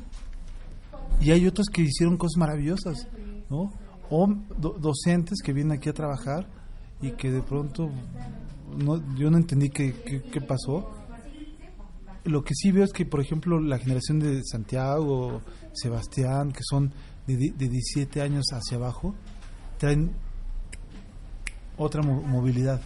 y 1.20 1.30
hay 1.30 1.46
otros 1.46 1.66
que 1.72 1.82
hicieron 1.82 2.16
cosas 2.16 2.36
maravillosas 2.38 3.06
¿no? 3.50 3.72
o 4.10 4.26
do- 4.58 4.76
docentes 4.80 5.40
que 5.42 5.52
vienen 5.52 5.78
aquí 5.78 5.88
a 5.88 5.92
trabajar 5.92 6.46
y 7.00 7.12
que 7.12 7.30
de 7.30 7.42
pronto 7.42 7.90
no, 8.76 9.02
yo 9.16 9.30
no 9.30 9.36
entendí 9.38 9.68
qué, 9.70 9.92
qué, 10.04 10.22
qué 10.22 10.40
pasó. 10.40 10.90
Lo 12.24 12.42
que 12.42 12.54
sí 12.54 12.72
veo 12.72 12.84
es 12.84 12.92
que, 12.92 13.04
por 13.04 13.20
ejemplo, 13.20 13.60
la 13.60 13.78
generación 13.78 14.18
de 14.18 14.40
Santiago, 14.42 15.42
Sebastián, 15.74 16.50
que 16.52 16.60
son 16.62 16.90
de, 17.26 17.36
de 17.36 17.68
17 17.68 18.22
años 18.22 18.44
hacia 18.52 18.78
abajo, 18.78 19.14
traen 19.78 20.12
otra 21.76 22.02
mo- 22.02 22.22
movilidad. 22.22 22.80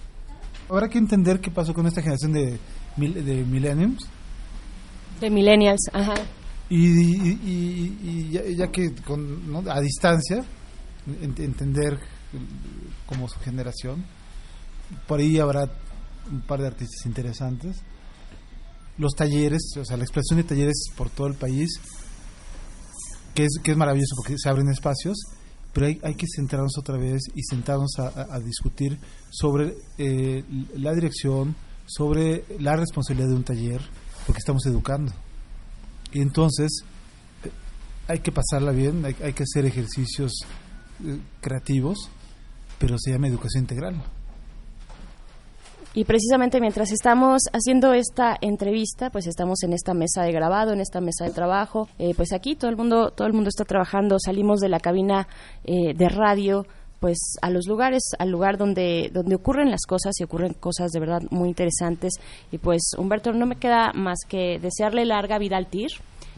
Habrá 0.68 0.88
que 0.88 0.98
entender 0.98 1.40
qué 1.40 1.50
pasó 1.50 1.72
con 1.74 1.86
esta 1.86 2.00
generación 2.02 2.32
de, 2.32 2.58
de 2.96 3.44
millenniums 3.44 4.06
De 5.20 5.30
millennials, 5.30 5.80
ajá. 5.92 6.14
y, 6.68 6.86
y- 6.86 7.38
y- 7.42 7.98
y 8.02 8.30
ya, 8.30 8.42
ya 8.44 8.70
que 8.70 8.94
con, 8.94 9.50
¿no? 9.50 9.62
a 9.70 9.80
distancia 9.80 10.44
ent- 11.22 11.40
entender 11.40 11.98
como 13.06 13.28
su 13.28 13.38
generación 13.40 14.04
por 15.06 15.20
ahí 15.20 15.38
habrá 15.38 15.70
un 16.30 16.40
par 16.42 16.60
de 16.60 16.66
artistas 16.66 17.06
interesantes 17.06 17.78
los 18.98 19.14
talleres 19.14 19.62
o 19.80 19.84
sea 19.84 19.96
la 19.96 20.04
expresión 20.04 20.36
de 20.38 20.44
talleres 20.44 20.90
por 20.96 21.08
todo 21.08 21.26
el 21.28 21.34
país 21.34 21.70
que 23.34 23.44
es, 23.44 23.58
que 23.62 23.70
es 23.70 23.76
maravilloso 23.76 24.14
porque 24.16 24.34
se 24.36 24.48
abren 24.50 24.68
espacios 24.68 25.16
pero 25.72 25.86
hay, 25.86 25.98
hay 26.02 26.14
que 26.14 26.26
centrarnos 26.34 26.76
otra 26.78 26.96
vez 26.96 27.22
y 27.34 27.42
sentarnos 27.42 27.92
a, 27.98 28.34
a- 28.34 28.40
discutir 28.40 28.98
sobre 29.30 29.74
eh, 29.98 30.44
la 30.76 30.92
dirección 30.94 31.54
sobre 31.86 32.44
la 32.58 32.76
responsabilidad 32.76 33.28
de 33.28 33.34
un 33.34 33.44
taller 33.44 33.80
porque 34.26 34.38
estamos 34.38 34.64
educando 34.66 35.12
y 36.12 36.20
entonces 36.20 36.82
eh, 37.44 37.50
hay 38.08 38.18
que 38.20 38.32
pasarla 38.32 38.72
bien, 38.72 39.04
hay, 39.04 39.14
hay 39.22 39.32
que 39.32 39.42
hacer 39.44 39.66
ejercicios 39.66 40.32
eh, 41.04 41.18
creativos, 41.40 42.10
pero 42.78 42.96
se 42.98 43.10
llama 43.12 43.28
educación 43.28 43.64
integral. 43.64 44.02
Y 45.98 46.04
precisamente 46.04 46.60
mientras 46.60 46.92
estamos 46.92 47.42
haciendo 47.52 47.92
esta 47.92 48.36
entrevista, 48.40 49.10
pues 49.10 49.26
estamos 49.26 49.64
en 49.64 49.72
esta 49.72 49.94
mesa 49.94 50.22
de 50.22 50.30
grabado, 50.30 50.72
en 50.72 50.80
esta 50.80 51.00
mesa 51.00 51.24
de 51.24 51.32
trabajo. 51.32 51.88
Eh, 51.98 52.14
pues 52.14 52.32
aquí 52.32 52.54
todo 52.54 52.70
el 52.70 52.76
mundo, 52.76 53.10
todo 53.10 53.26
el 53.26 53.32
mundo 53.32 53.48
está 53.48 53.64
trabajando. 53.64 54.16
Salimos 54.24 54.60
de 54.60 54.68
la 54.68 54.78
cabina 54.78 55.26
eh, 55.64 55.94
de 55.94 56.08
radio, 56.08 56.68
pues 57.00 57.34
a 57.42 57.50
los 57.50 57.66
lugares, 57.66 58.12
al 58.20 58.30
lugar 58.30 58.58
donde 58.58 59.10
donde 59.12 59.34
ocurren 59.34 59.72
las 59.72 59.86
cosas 59.88 60.14
y 60.20 60.22
ocurren 60.22 60.54
cosas 60.54 60.92
de 60.92 61.00
verdad 61.00 61.22
muy 61.30 61.48
interesantes. 61.48 62.12
Y 62.52 62.58
pues 62.58 62.92
Humberto, 62.96 63.32
no 63.32 63.46
me 63.46 63.56
queda 63.56 63.90
más 63.92 64.18
que 64.28 64.60
desearle 64.60 65.04
larga 65.04 65.40
vida 65.40 65.56
al 65.56 65.66
TIR. 65.66 65.90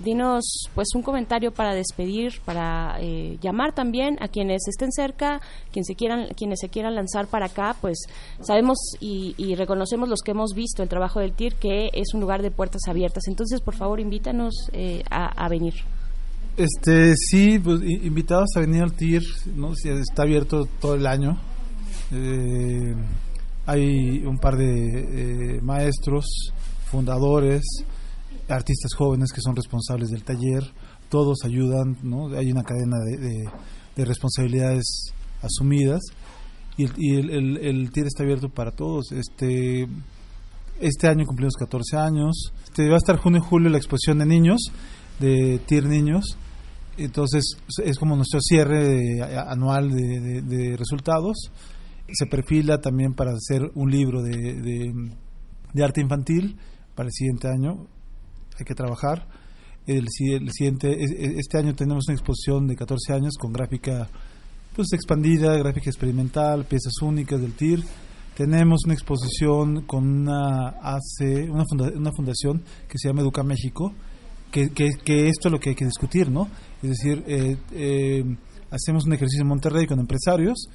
Dinos 0.05 0.69
pues 0.75 0.89
un 0.95 1.03
comentario 1.03 1.53
para 1.53 1.75
despedir, 1.75 2.41
para 2.45 2.97
eh, 3.01 3.39
llamar 3.41 3.75
también 3.75 4.17
a 4.21 4.29
quienes 4.29 4.63
estén 4.69 4.93
cerca, 4.93 5.41
quien 5.73 5.85
se 5.85 5.95
quieran, 5.95 6.29
quienes 6.37 6.61
se 6.61 6.69
quieran 6.69 6.95
lanzar 6.95 7.27
para 7.27 7.47
acá, 7.47 7.77
pues 7.81 7.99
sabemos 8.41 8.79
y, 9.01 9.35
y 9.37 9.55
reconocemos 9.55 10.09
los 10.09 10.21
que 10.23 10.33
hemos 10.33 10.53
visto 10.55 10.83
el 10.83 10.89
trabajo 10.89 11.21
del 11.21 11.33
TIR 11.33 11.55
que 11.55 11.91
es 11.93 12.15
un 12.15 12.21
lugar 12.21 12.43
de 12.43 12.51
puertas 12.51 12.83
abiertas. 12.89 13.25
Entonces, 13.29 13.61
por 13.61 13.75
favor, 13.75 14.01
invítanos 14.01 14.69
eh, 14.73 15.03
a, 15.11 15.49
venir. 15.49 15.75
Este, 16.57 17.15
sí, 17.17 17.59
pues, 17.59 17.81
invitados 17.83 18.51
a 18.57 18.61
venir 18.61 18.83
al 18.83 18.93
TIR, 18.93 19.23
¿no? 19.55 19.73
Está 19.73 20.23
abierto 20.23 20.67
todo 20.81 20.95
el 20.95 21.07
año. 21.07 21.39
Eh, 22.13 22.95
hay 23.67 24.25
un 24.25 24.39
par 24.39 24.57
de 24.57 25.57
eh, 25.57 25.61
maestros, 25.63 26.53
fundadores, 26.91 27.63
artistas 28.51 28.93
jóvenes 28.95 29.31
que 29.33 29.41
son 29.41 29.57
responsables 29.57 30.11
del 30.11 30.25
taller. 30.25 30.63
Todos 31.09 31.39
ayudan. 31.45 31.97
Hay 32.37 32.51
una 32.53 32.63
cadena 32.63 32.97
de, 32.99 33.17
de- 33.17 33.49
de 33.97 34.05
responsabilidades 34.05 35.13
asumidas 35.43 36.01
y, 36.77 36.85
el, 36.85 36.93
y 36.97 37.15
el- 37.17 37.91
está 37.95 38.23
abierto 38.23 38.49
para 38.49 38.71
todos. 38.71 39.11
Este, 39.13 39.87
este 40.81 41.09
año 41.09 41.25
cumplimos 41.27 41.55
14 41.59 41.97
años. 41.97 42.53
Este, 42.65 42.89
va 42.89 42.95
a 42.95 42.99
estar 42.99 43.17
junio 43.17 43.41
y 43.41 43.47
julio 43.49 43.69
la 43.71 43.79
exposición 43.79 44.19
de 44.19 44.27
niños, 44.27 44.59
de 45.19 45.59
TIR 45.67 45.87
Niños. 45.87 46.37
Entonces 46.97 47.57
es 47.85 47.99
como 47.99 48.15
nuestro 48.17 48.41
cierre 48.41 48.85
de- 48.89 49.23
anual 49.49 49.91
de, 49.91 50.77
resultados. 50.77 51.51
Se 52.13 52.27
perfila 52.27 52.79
también 52.81 53.15
para 53.15 53.33
hacer 53.33 53.71
un 53.75 53.91
libro 53.91 54.23
de 54.23 55.85
arte 55.85 56.01
infantil 56.01 56.57
para 56.95 57.09
el 57.09 57.13
siguiente 57.13 57.49
año. 57.49 57.87
Hay 58.61 58.67
que 58.67 58.75
trabajar. 58.75 59.27
El, 59.87 60.07
el 60.07 60.51
siguiente, 60.53 61.03
es- 61.03 61.13
este 61.13 61.59
año 61.59 61.75
tenemos 61.75 62.05
una 62.09 62.15
exposición 62.17 62.67
de 62.67 62.77
14 62.77 63.13
años 63.13 63.35
con 63.39 63.53
gráfica 63.53 64.09
pues 64.77 64.93
expandida, 64.93 65.57
gráfica 65.57 65.91
experimental, 65.91 66.65
piezas 66.65 66.93
únicas 67.03 67.41
del 67.41 67.53
TIR. 67.55 67.83
Tenemos 68.37 68.81
una 68.85 68.95
exposición 68.95 69.83
con 69.87 70.05
una 70.07 70.69
AC, 70.81 71.49
una, 71.51 71.65
funda- 71.65 71.93
una 71.97 72.11
fundación 72.13 72.63
que 72.89 72.97
se 72.99 73.09
llama 73.09 73.23
Educa 73.23 73.43
México, 73.43 73.93
que, 74.51 74.71
que, 74.71 74.91
que 75.05 75.29
esto 75.29 75.49
es 75.49 75.53
lo 75.53 75.59
que 75.59 75.71
hay 75.71 75.75
que 75.75 75.85
discutir, 75.85 76.31
¿no? 76.31 76.49
Es 76.83 76.91
decir, 76.91 77.25
eh, 77.27 77.57
eh, 77.73 78.25
hacemos 78.71 79.05
un 79.07 79.13
ejercicio 79.13 79.43
en 79.43 79.49
Monterrey 79.49 79.87
con 79.87 79.99
empresarios, 79.99 80.69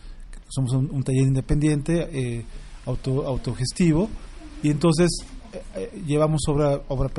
somos 0.50 0.74
un, 0.74 0.90
un 0.92 1.04
taller 1.04 1.24
independiente, 1.28 2.08
eh, 2.12 2.46
auto, 2.86 3.26
autogestivo, 3.26 4.10
y 4.62 4.70
entonces 4.70 5.10
eh, 5.56 5.62
eh, 5.76 6.02
llevamos 6.06 6.42
obra, 6.48 6.82
obra, 6.88 7.10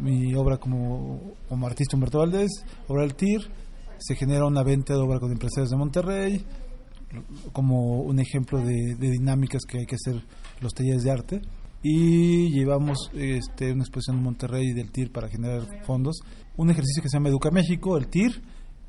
mi 0.00 0.34
obra 0.34 0.58
como, 0.58 1.34
como 1.48 1.66
artista 1.66 1.96
Humberto 1.96 2.18
Valdés, 2.18 2.50
obra 2.86 3.02
del 3.02 3.14
TIR, 3.14 3.40
se 3.98 4.14
genera 4.14 4.46
una 4.46 4.62
venta 4.62 4.94
de 4.94 5.00
obra 5.00 5.18
con 5.18 5.32
empresarios 5.32 5.70
de 5.70 5.76
Monterrey, 5.76 6.44
como 7.52 8.02
un 8.02 8.20
ejemplo 8.20 8.58
de, 8.58 8.94
de 8.98 9.10
dinámicas 9.10 9.62
que 9.66 9.78
hay 9.78 9.86
que 9.86 9.96
hacer 9.96 10.22
los 10.60 10.72
talleres 10.74 11.02
de 11.02 11.10
arte 11.10 11.40
y 11.82 12.50
llevamos 12.50 13.10
este, 13.14 13.72
una 13.72 13.82
exposición 13.82 14.16
en 14.18 14.22
Monterrey 14.24 14.72
del 14.72 14.90
TIR 14.90 15.12
para 15.12 15.28
generar 15.28 15.62
fondos, 15.84 16.20
un 16.56 16.70
ejercicio 16.70 17.02
que 17.02 17.08
se 17.08 17.16
llama 17.16 17.28
Educa 17.28 17.50
México, 17.50 17.96
el 17.96 18.08
TIR 18.08 18.42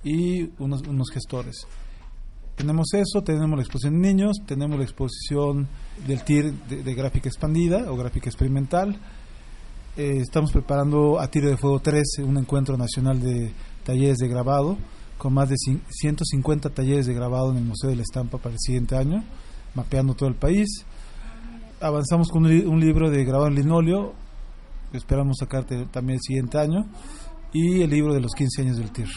y 0.03 0.49
unos, 0.61 0.81
unos 0.87 1.09
gestores. 1.11 1.67
Tenemos 2.59 2.93
eso, 2.93 3.21
tenemos 3.23 3.55
la 3.57 3.63
exposición 3.63 4.01
de 4.01 4.07
niños, 4.09 4.35
tenemos 4.45 4.77
la 4.77 4.83
exposición 4.83 5.65
del 6.05 6.23
TIR 6.25 6.51
de, 6.67 6.93
gráfica 6.93 7.29
expandida 7.29 7.89
o 7.89 7.95
gráfica 7.95 8.29
experimental. 8.29 8.97
Eh, 9.95 10.17
estamos 10.19 10.51
preparando 10.51 11.21
a 11.21 11.27
Tiro 11.31 11.49
de 11.49 11.55
Fuego 11.55 11.79
13, 11.79 12.21
un 12.23 12.37
encuentro 12.37 12.75
nacional 12.77 13.21
de 13.21 13.53
talleres 13.85 14.17
de 14.17 14.27
grabado, 14.27 14.77
con 15.17 15.33
más 15.33 15.47
de 15.47 15.55
cin- 15.55 15.79
150 15.89 16.69
talleres 16.71 17.05
de 17.07 17.13
grabado 17.13 17.51
en 17.51 17.59
el 17.59 17.63
Museo 17.63 17.89
de 17.91 17.95
la 17.95 18.01
Estampa 18.03 18.37
para 18.39 18.51
el 18.55 18.59
siguiente 18.59 18.97
año, 18.97 19.23
mapeando 19.73 20.13
todo 20.13 20.27
el 20.27 20.35
país. 20.35 20.67
Avanzamos 21.79 22.27
con 22.27 22.43
un, 22.43 22.49
li- 22.49 22.65
un 22.65 22.81
libro 22.81 23.09
de 23.09 23.23
grabado 23.23 23.47
en 23.47 23.55
linóleo, 23.55 24.13
esperamos 24.91 25.37
sacar 25.39 25.63
te- 25.63 25.85
también 25.85 26.15
el 26.17 26.21
siguiente 26.21 26.57
año, 26.57 26.85
y 27.53 27.81
el 27.83 27.89
libro 27.89 28.13
de 28.13 28.19
los 28.19 28.33
15 28.33 28.63
años 28.63 28.77
del 28.77 28.91
TIR. 28.91 29.07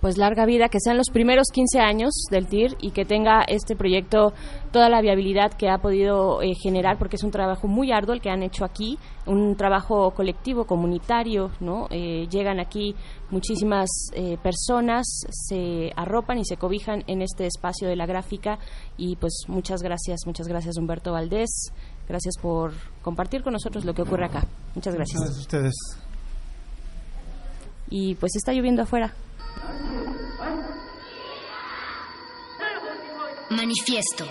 Pues 0.00 0.16
larga 0.16 0.46
vida, 0.46 0.68
que 0.68 0.78
sean 0.80 0.96
los 0.96 1.10
primeros 1.10 1.48
15 1.52 1.80
años 1.80 2.10
del 2.30 2.46
TIR 2.46 2.76
y 2.80 2.92
que 2.92 3.04
tenga 3.04 3.42
este 3.42 3.74
proyecto 3.74 4.32
toda 4.72 4.88
la 4.88 5.00
viabilidad 5.00 5.52
que 5.52 5.68
ha 5.68 5.78
podido 5.78 6.42
eh, 6.42 6.54
generar, 6.62 6.98
porque 6.98 7.16
es 7.16 7.24
un 7.24 7.30
trabajo 7.30 7.66
muy 7.66 7.90
arduo 7.90 8.14
el 8.14 8.20
que 8.20 8.30
han 8.30 8.42
hecho 8.42 8.64
aquí, 8.64 8.98
un 9.26 9.56
trabajo 9.56 10.12
colectivo, 10.12 10.66
comunitario, 10.66 11.50
¿no? 11.60 11.88
Eh, 11.90 12.28
llegan 12.30 12.60
aquí 12.60 12.94
muchísimas 13.30 13.88
eh, 14.12 14.36
personas, 14.42 15.06
se 15.30 15.92
arropan 15.96 16.38
y 16.38 16.44
se 16.44 16.56
cobijan 16.56 17.02
en 17.06 17.22
este 17.22 17.46
espacio 17.46 17.88
de 17.88 17.96
la 17.96 18.06
gráfica 18.06 18.58
y 18.96 19.16
pues 19.16 19.44
muchas 19.48 19.82
gracias, 19.82 20.20
muchas 20.26 20.46
gracias 20.46 20.76
Humberto 20.78 21.12
Valdés, 21.12 21.72
gracias 22.08 22.36
por 22.40 22.72
compartir 23.02 23.42
con 23.42 23.52
nosotros 23.52 23.84
lo 23.84 23.94
que 23.94 24.02
ocurre 24.02 24.26
acá. 24.26 24.44
Muchas 24.74 24.94
gracias. 24.94 25.20
Gracias 25.20 25.38
a 25.38 25.40
ustedes. 25.40 25.74
y 27.90 28.14
pues 28.16 28.36
está 28.36 28.52
lloviendo 28.52 28.82
afuera. 28.82 29.12
Manifiesto. 33.50 34.24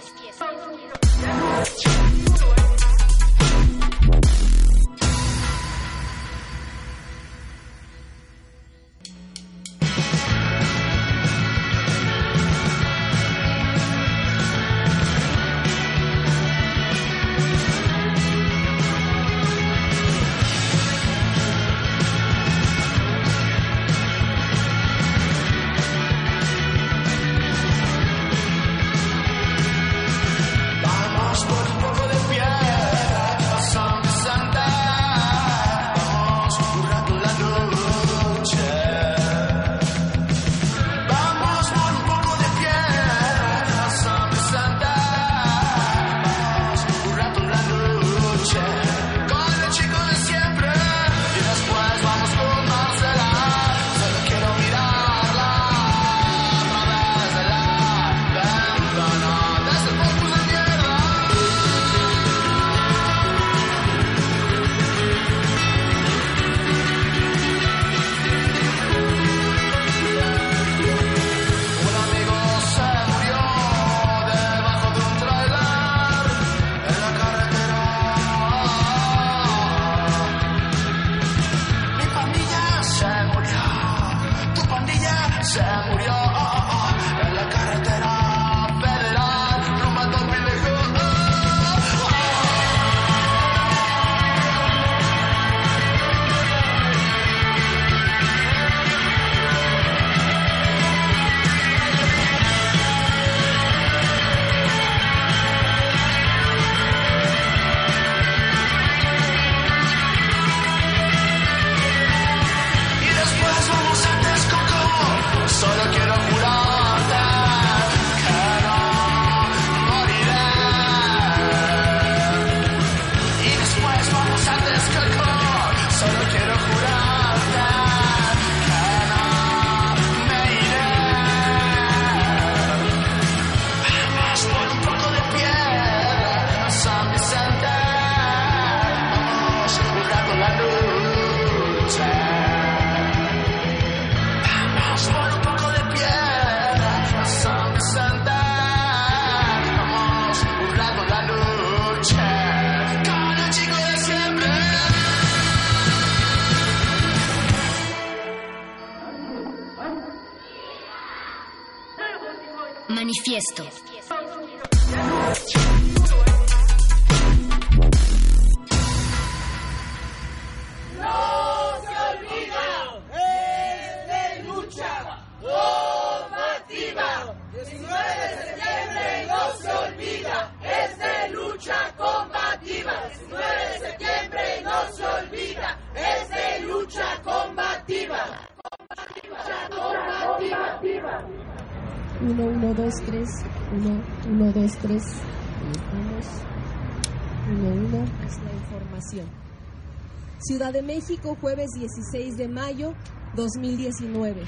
México, 201.28 201.38
jueves 201.42 201.72
16 201.76 202.38
de 202.38 202.48
mayo 202.48 202.94
2019. 203.36 204.44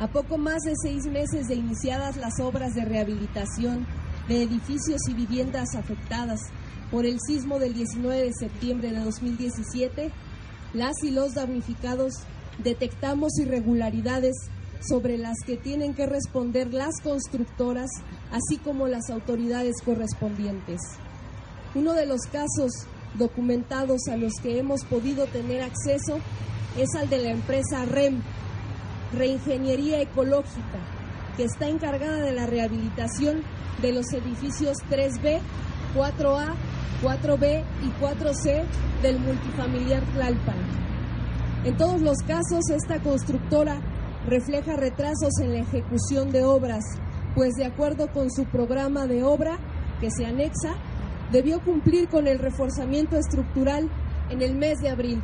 A 0.00 0.08
poco 0.08 0.36
más 0.36 0.62
de 0.62 0.74
seis 0.82 1.06
meses 1.06 1.46
de 1.46 1.54
iniciadas 1.54 2.16
las 2.16 2.40
obras 2.40 2.74
de 2.74 2.84
rehabilitación 2.84 3.86
de 4.28 4.42
edificios 4.42 5.00
y 5.08 5.14
viviendas 5.14 5.74
afectadas 5.76 6.40
por 6.90 7.06
el 7.06 7.18
sismo 7.20 7.58
del 7.58 7.74
19 7.74 8.24
de 8.24 8.32
septiembre 8.32 8.90
de 8.90 9.04
2017, 9.04 10.10
las 10.74 10.94
y 11.04 11.10
los 11.10 11.34
damnificados 11.34 12.14
detectamos 12.62 13.38
irregularidades 13.38 14.34
sobre 14.80 15.18
las 15.18 15.36
que 15.46 15.56
tienen 15.56 15.94
que 15.94 16.06
responder 16.06 16.74
las 16.74 17.00
constructoras, 17.02 17.90
así 18.32 18.58
como 18.58 18.88
las 18.88 19.08
autoridades 19.10 19.76
correspondientes. 19.84 20.80
Uno 21.74 21.92
de 21.92 22.06
los 22.06 22.22
casos 22.22 22.72
documentados 23.18 24.08
a 24.10 24.16
los 24.16 24.32
que 24.42 24.58
hemos 24.58 24.84
podido 24.84 25.26
tener 25.26 25.62
acceso 25.62 26.18
es 26.78 26.94
al 26.94 27.08
de 27.08 27.18
la 27.18 27.30
empresa 27.30 27.84
REM, 27.84 28.20
Reingeniería 29.12 30.00
Ecológica, 30.00 30.78
que 31.36 31.44
está 31.44 31.68
encargada 31.68 32.22
de 32.22 32.32
la 32.32 32.46
rehabilitación 32.46 33.42
de 33.80 33.92
los 33.92 34.12
edificios 34.12 34.76
3B, 34.90 35.40
4A, 35.94 36.54
4B 37.02 37.64
y 37.84 38.02
4C 38.02 38.64
del 39.02 39.20
multifamiliar 39.20 40.02
Tlalpan. 40.12 40.56
En 41.64 41.76
todos 41.76 42.00
los 42.00 42.18
casos, 42.18 42.68
esta 42.70 43.00
constructora 43.00 43.80
refleja 44.26 44.76
retrasos 44.76 45.38
en 45.40 45.52
la 45.52 45.60
ejecución 45.60 46.30
de 46.32 46.44
obras, 46.44 46.84
pues 47.34 47.54
de 47.54 47.64
acuerdo 47.64 48.08
con 48.12 48.30
su 48.30 48.44
programa 48.44 49.06
de 49.06 49.22
obra 49.22 49.58
que 50.00 50.10
se 50.10 50.26
anexa, 50.26 50.74
debió 51.30 51.60
cumplir 51.60 52.08
con 52.08 52.26
el 52.26 52.38
reforzamiento 52.38 53.16
estructural 53.16 53.88
en 54.30 54.42
el 54.42 54.54
mes 54.54 54.78
de 54.78 54.90
abril, 54.90 55.22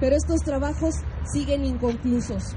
pero 0.00 0.16
estos 0.16 0.40
trabajos 0.40 0.94
siguen 1.32 1.64
inconclusos. 1.64 2.54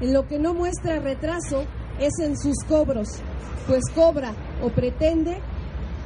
En 0.00 0.12
lo 0.12 0.26
que 0.26 0.38
no 0.38 0.54
muestra 0.54 0.98
retraso 0.98 1.64
es 1.98 2.12
en 2.20 2.36
sus 2.36 2.56
cobros, 2.68 3.08
pues 3.66 3.82
cobra 3.94 4.34
o 4.62 4.68
pretende 4.70 5.38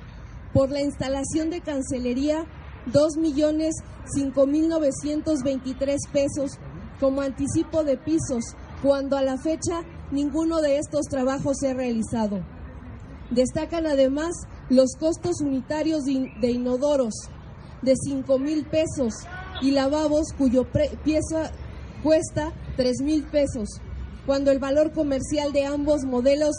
Por 0.53 0.71
la 0.71 0.81
instalación 0.81 1.51
de 1.51 1.61
cancelería, 1.61 2.47
2 2.87 3.17
millones 3.19 3.75
5 4.15 4.47
mil 4.47 4.69
923 4.69 6.01
pesos 6.13 6.59
como 7.01 7.21
anticipo 7.21 7.85
de 7.85 7.97
pisos, 7.97 8.57
cuando 8.83 9.17
a 9.17 9.23
la 9.23 9.37
fecha 9.37 9.83
ninguno 10.11 10.61
de 10.61 10.79
estos 10.79 11.07
trabajos 11.07 11.59
se 11.61 11.71
ha 11.71 11.75
realizado. 11.75 12.41
Destacan 13.31 13.87
además 13.87 14.35
los 14.69 14.97
costos 14.99 15.41
unitarios 15.41 16.05
de, 16.05 16.51
inodoros 16.51 17.15
de 17.83 17.95
5 17.97 18.39
mil 18.39 18.65
pesos 18.65 19.15
y 19.61 19.73
lavabos 19.73 20.33
cuyo 20.37 20.67
pieza 21.05 21.51
cuesta 22.07 22.53
3 22.77 23.03
mil 23.03 23.25
pesos, 23.25 23.81
cuando 24.27 24.53
el 24.53 24.61
valor 24.61 24.93
comercial 24.93 25.53
de 25.53 25.67
ambos 25.67 26.05
modelos 26.05 26.55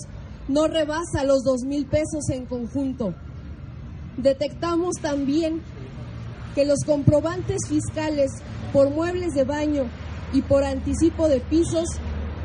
no 0.50 0.68
rebasa 0.68 1.24
los 1.24 1.42
2 1.44 1.62
mil 1.64 1.86
pesos 1.86 2.30
en 2.32 2.46
conjunto. 2.46 3.14
Detectamos 4.18 4.96
también 5.02 5.62
que 6.54 6.66
los 6.66 6.80
comprobantes 6.86 7.60
fiscales 7.70 8.30
por 8.74 8.90
muebles 8.90 9.36
de 9.36 9.46
baño 9.46 9.86
y 10.34 10.42
por 10.42 10.66
anticipo 10.66 11.30
de 11.30 11.40
pisos 11.40 11.86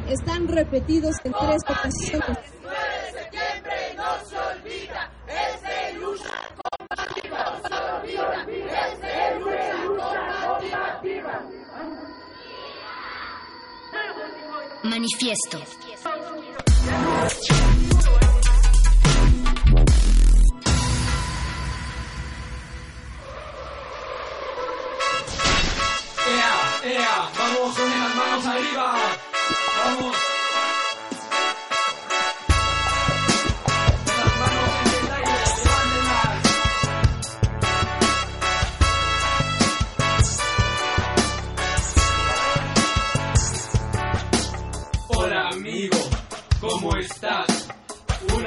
están 0.09 0.47
repetidos 0.47 1.17
en 1.25 1.33
tres 1.33 1.63
ocasiones. 1.69 2.39
Manifiesto. 14.93 15.59
¡Ea! 26.29 26.81
¡Ea! 26.85 27.31
¡Vamos 27.39 27.75
con 27.75 27.91
las 27.91 28.15
manos 28.17 28.47
arriba! 28.47 28.95
¡Vamos! 29.83 30.32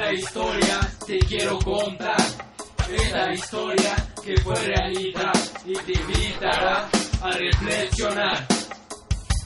Una 0.06 0.14
historia 0.14 0.80
te 1.04 1.18
quiero 1.18 1.58
contar. 1.58 2.14
Esta 2.88 3.32
historia 3.32 3.96
que 4.24 4.36
fue 4.40 4.54
realidad 4.54 5.32
y 5.64 5.72
te 5.72 6.00
invitará 6.00 6.88
a 7.22 7.30
reflexionar. 7.32 8.46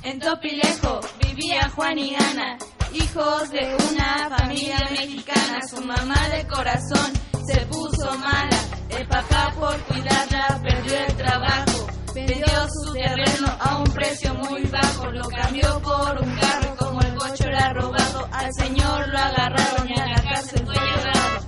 En 0.03 0.21
Topilejo 0.21 1.01
vivía 1.25 1.67
Juan 1.71 1.99
y 1.99 2.15
Ana, 2.15 2.59
hijos 2.93 3.49
de 3.49 3.75
una 3.91 4.37
familia 4.37 4.87
mexicana. 4.91 5.61
Su 5.67 5.81
mamá 5.81 6.29
de 6.29 6.47
corazón 6.47 7.11
se 7.47 7.61
puso 7.65 8.19
mala, 8.19 8.61
el 8.91 9.09
papá 9.09 9.55
por 9.59 9.79
cuidarla 9.85 10.61
perdió 10.63 10.99
el 11.07 11.17
trabajo. 11.17 11.70
Vendió 12.15 12.45
su 12.69 12.93
terreno 12.93 13.47
a 13.61 13.79
un 13.79 13.85
precio 13.93 14.35
muy 14.35 14.63
bajo, 14.65 15.11
lo 15.13 15.29
cambió 15.29 15.81
por 15.81 16.19
un 16.21 16.35
carro 16.37 16.77
como 16.77 17.01
el 17.03 17.15
coche 17.15 17.45
era 17.47 17.73
robado. 17.73 18.29
Al 18.33 18.53
señor 18.53 19.09
lo 19.09 19.19
agarraron 19.19 19.89
y 19.89 20.01
a 20.01 20.07
la 20.07 20.23
cárcel 20.23 20.67
fue 20.67 20.75
llevado. 20.75 21.41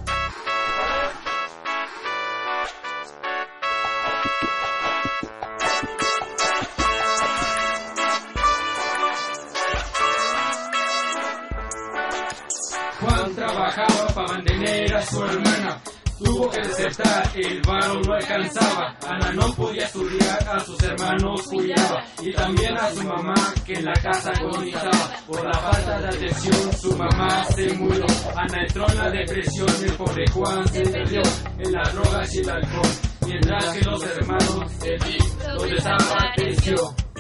Juan 13.01 13.35
trabajaba 13.35 14.07
para 14.15 14.33
mantener 14.33 14.95
a 14.95 15.03
su 15.03 15.25
hermana. 15.25 15.83
Tuvo 16.25 16.51
que 16.51 16.61
desertar, 16.61 17.31
el 17.35 17.61
varón 17.63 18.03
no 18.03 18.15
alcanzaba. 18.15 18.97
Ana 19.07 19.33
no 19.33 19.53
podía 19.55 19.87
estudiar, 19.87 20.49
a 20.49 20.61
sus 20.61 20.81
hermanos 20.83 21.43
cuidaba. 21.49 22.05
Y 22.23 22.33
también 22.33 22.77
a 22.77 22.91
su 22.91 23.03
mamá, 23.03 23.35
que 23.67 23.75
en 23.75 23.85
la 23.85 23.95
casa 23.95 24.31
agonizaba. 24.31 25.17
Por 25.27 25.45
la 25.45 25.53
falta 25.53 26.01
de 26.01 26.09
atención, 26.09 26.73
su 26.75 26.97
mamá 26.97 27.45
se 27.47 27.73
murió. 27.75 28.07
Ana 28.37 28.63
entró 28.63 28.89
en 28.89 28.99
la 28.99 29.11
depresión, 29.11 29.69
el 29.85 29.93
pobre 29.95 30.25
Juan 30.31 30.69
se 30.69 30.83
perdió 30.83 31.23
en 31.59 31.73
las 31.73 31.95
drogas 31.95 32.35
y 32.35 32.39
el 32.39 32.51
alcohol. 32.51 32.91
Mientras 33.27 33.65
que 33.77 33.85
los 33.85 34.03
hermanos, 34.05 34.73
el 34.85 34.99
lo 35.55 35.63
desapareció. 35.63 36.77
Pobres 36.77 37.12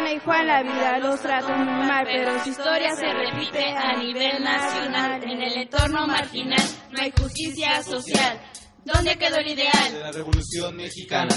Ana 0.00 0.12
y 0.14 0.18
Juan, 0.20 0.46
la 0.46 0.62
vida 0.62 0.98
los 0.98 1.20
trató 1.20 1.48
muy 1.56 1.86
mal, 1.86 2.04
pero 2.06 2.42
su 2.42 2.48
historia 2.50 2.94
se 2.96 3.06
repite 3.12 3.64
a 3.76 3.96
nivel 3.98 4.42
nacional. 4.42 5.22
En 5.22 5.42
el 5.42 5.52
entorno 5.58 6.06
marginal 6.06 6.62
no 6.90 7.02
hay 7.02 7.12
justicia 7.12 7.82
social. 7.82 8.40
¿Dónde 8.84 9.16
quedó 9.18 9.36
el 9.36 9.48
ideal? 9.48 9.92
De 9.92 10.00
la 10.00 10.10
revolución 10.12 10.74
mexicana, 10.76 11.34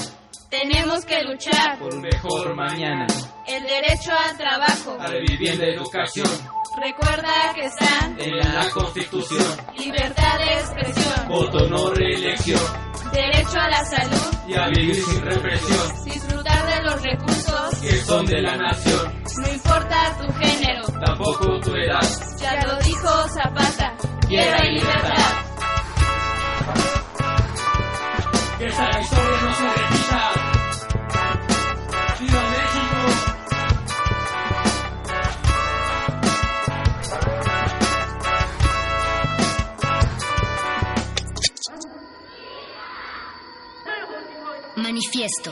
Tenemos 0.49 1.03
que 1.03 1.22
luchar 1.23 1.77
por 1.80 1.94
un 1.94 2.02
mejor 2.02 2.56
mañana. 2.56 3.06
el 3.48 3.64
derecho 3.64 4.11
al 4.14 4.38
trabajo. 4.38 4.98
A 4.99 5.07
la 5.10 5.19
vivienda 5.19 5.65
y 5.65 5.73
educación, 5.76 6.27
Recuerda 6.81 7.53
que 7.53 7.65
están 7.65 8.19
en 8.19 8.38
la 8.38 8.68
constitución. 8.72 9.45
libertad 9.77 10.38
de 10.40 10.53
expresión, 10.53 11.27
Voto 11.27 11.68
no 11.69 11.91
reelección. 11.91 12.60
derecho 13.11 13.60
a 13.60 13.69
la 13.69 13.84
salud, 13.85 14.38
y 14.48 14.53
a 14.56 14.68
vivir 14.69 14.95
sin 14.95 15.22
represión, 15.22 16.06
disfrutar 16.06 16.65
de 16.76 16.84
los 16.84 17.02
recursos. 17.03 17.42
Que 17.84 17.97
son 18.05 18.26
de 18.26 18.41
la 18.41 18.55
nación, 18.57 19.23
No 19.41 19.53
importa 19.53 20.18
tu 20.18 20.34
género, 20.34 20.85
tampoco 21.05 21.60
tu 21.60 21.76
edad. 21.76 22.01
ya 22.39 22.65
lo 22.68 22.77
dijo 22.80 23.27
Zapata. 23.30 23.93
Guerra 24.30 24.65
y 24.65 24.72
libertad. 24.76 25.34
Que 28.57 28.65
esta 28.68 28.99
historia 29.01 29.41
no 29.43 29.53
se 29.55 29.64
repita. 29.64 30.31
¡Viva 32.19 32.41
México! 32.41 34.14
Manifiesto. 44.77 45.51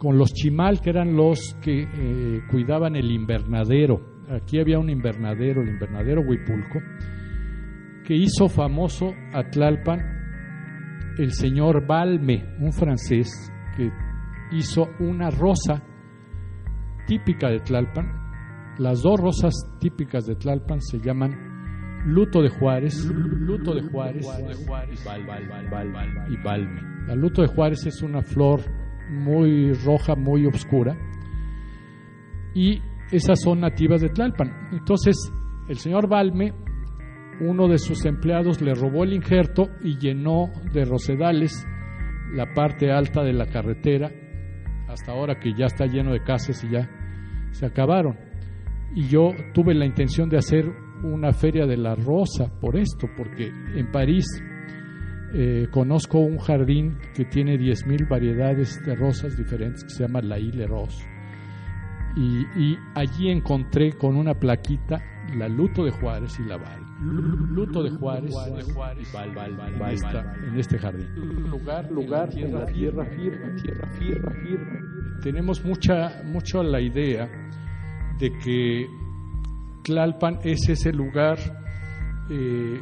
con 0.00 0.16
los 0.16 0.32
chimal, 0.32 0.80
que 0.80 0.88
eran 0.88 1.14
los 1.14 1.54
que 1.60 1.82
eh, 1.82 2.40
cuidaban 2.50 2.96
el 2.96 3.10
invernadero. 3.10 4.00
Aquí 4.30 4.58
había 4.58 4.78
un 4.78 4.88
invernadero, 4.88 5.60
el 5.60 5.68
invernadero 5.68 6.22
Huipulco, 6.22 6.80
que 8.06 8.14
hizo 8.16 8.48
famoso 8.48 9.12
a 9.34 9.50
Tlalpan 9.50 10.00
el 11.18 11.32
señor 11.32 11.86
Balme, 11.86 12.56
un 12.60 12.72
francés 12.72 13.52
que 13.76 13.90
hizo 14.52 14.88
una 15.00 15.28
rosa 15.28 15.82
típica 17.06 17.50
de 17.50 17.60
Tlalpan. 17.60 18.76
Las 18.78 19.02
dos 19.02 19.20
rosas 19.20 19.52
típicas 19.80 20.24
de 20.24 20.34
Tlalpan 20.34 20.80
se 20.80 20.98
llaman 20.98 22.00
luto 22.06 22.40
de 22.40 22.48
Juárez, 22.48 23.04
luto 23.04 23.74
de 23.74 23.82
Juárez, 23.82 24.26
y 26.30 26.42
balme. 26.42 26.80
La 27.06 27.14
luto 27.14 27.42
de 27.42 27.48
Juárez 27.48 27.84
es 27.84 28.00
una 28.00 28.22
flor 28.22 28.79
muy 29.10 29.72
roja, 29.72 30.14
muy 30.14 30.46
oscura, 30.46 30.96
y 32.54 32.80
esas 33.10 33.40
son 33.40 33.60
nativas 33.60 34.00
de 34.00 34.08
Tlalpan. 34.08 34.70
Entonces, 34.72 35.16
el 35.68 35.76
señor 35.76 36.08
Balme, 36.08 36.52
uno 37.40 37.68
de 37.68 37.78
sus 37.78 38.04
empleados, 38.04 38.60
le 38.60 38.74
robó 38.74 39.04
el 39.04 39.12
injerto 39.12 39.68
y 39.82 39.98
llenó 39.98 40.50
de 40.72 40.84
rosedales 40.84 41.66
la 42.32 42.52
parte 42.54 42.90
alta 42.92 43.22
de 43.22 43.32
la 43.32 43.46
carretera, 43.46 44.10
hasta 44.88 45.12
ahora 45.12 45.38
que 45.38 45.52
ya 45.56 45.66
está 45.66 45.86
lleno 45.86 46.12
de 46.12 46.22
casas 46.22 46.62
y 46.64 46.70
ya 46.70 46.88
se 47.50 47.66
acabaron. 47.66 48.16
Y 48.94 49.08
yo 49.08 49.30
tuve 49.54 49.74
la 49.74 49.86
intención 49.86 50.28
de 50.28 50.38
hacer 50.38 50.64
una 51.02 51.32
feria 51.32 51.66
de 51.66 51.76
la 51.76 51.94
rosa 51.94 52.52
por 52.60 52.76
esto, 52.76 53.08
porque 53.16 53.48
en 53.48 53.90
París 53.90 54.24
eh, 55.32 55.68
conozco 55.70 56.18
un 56.18 56.38
jardín 56.38 56.98
que 57.14 57.24
tiene 57.24 57.56
10.000 57.56 58.08
variedades 58.08 58.84
de 58.84 58.94
rosas 58.96 59.36
diferentes 59.36 59.84
que 59.84 59.90
se 59.90 60.02
llama 60.04 60.20
La 60.22 60.38
Ile 60.38 60.66
Rose. 60.66 61.04
Y, 62.16 62.40
y, 62.60 62.78
allí 62.94 63.30
encontré 63.30 63.92
con 63.92 64.16
una 64.16 64.34
plaquita 64.34 65.00
la 65.36 65.48
Luto 65.48 65.84
de 65.84 65.92
Juárez 65.92 66.38
y 66.40 66.44
la 66.44 66.56
Val. 66.56 66.82
Luto 67.00 67.82
de 67.82 67.90
Juárez, 67.90 68.30
y 68.30 68.34
Val, 69.14 69.32
Val, 69.32 69.56
Val, 69.56 69.74
en, 69.74 69.88
esta, 69.94 70.34
en 70.46 70.58
este 70.58 70.78
jardín. 70.78 71.06
Lugar, 71.48 71.90
lugar, 71.90 72.28
en 72.36 72.52
la 72.52 72.66
tierra 72.66 73.04
firme, 73.06 73.52
tierra 73.62 73.88
firme, 73.92 74.34
firme. 74.42 74.80
Tenemos 75.22 75.64
mucha, 75.64 76.22
mucho 76.24 76.62
la 76.62 76.80
idea 76.80 77.30
de 78.18 78.32
que 78.44 78.86
Tlalpan 79.84 80.38
es 80.42 80.68
ese 80.68 80.92
lugar 80.92 81.38
eh, 82.28 82.80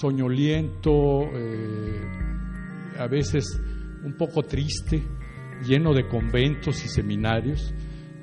soñoliento, 0.00 1.22
eh, 1.34 2.00
a 2.98 3.06
veces 3.06 3.44
un 4.04 4.16
poco 4.16 4.42
triste, 4.42 5.02
lleno 5.66 5.92
de 5.92 6.08
conventos 6.08 6.82
y 6.84 6.88
seminarios 6.88 7.74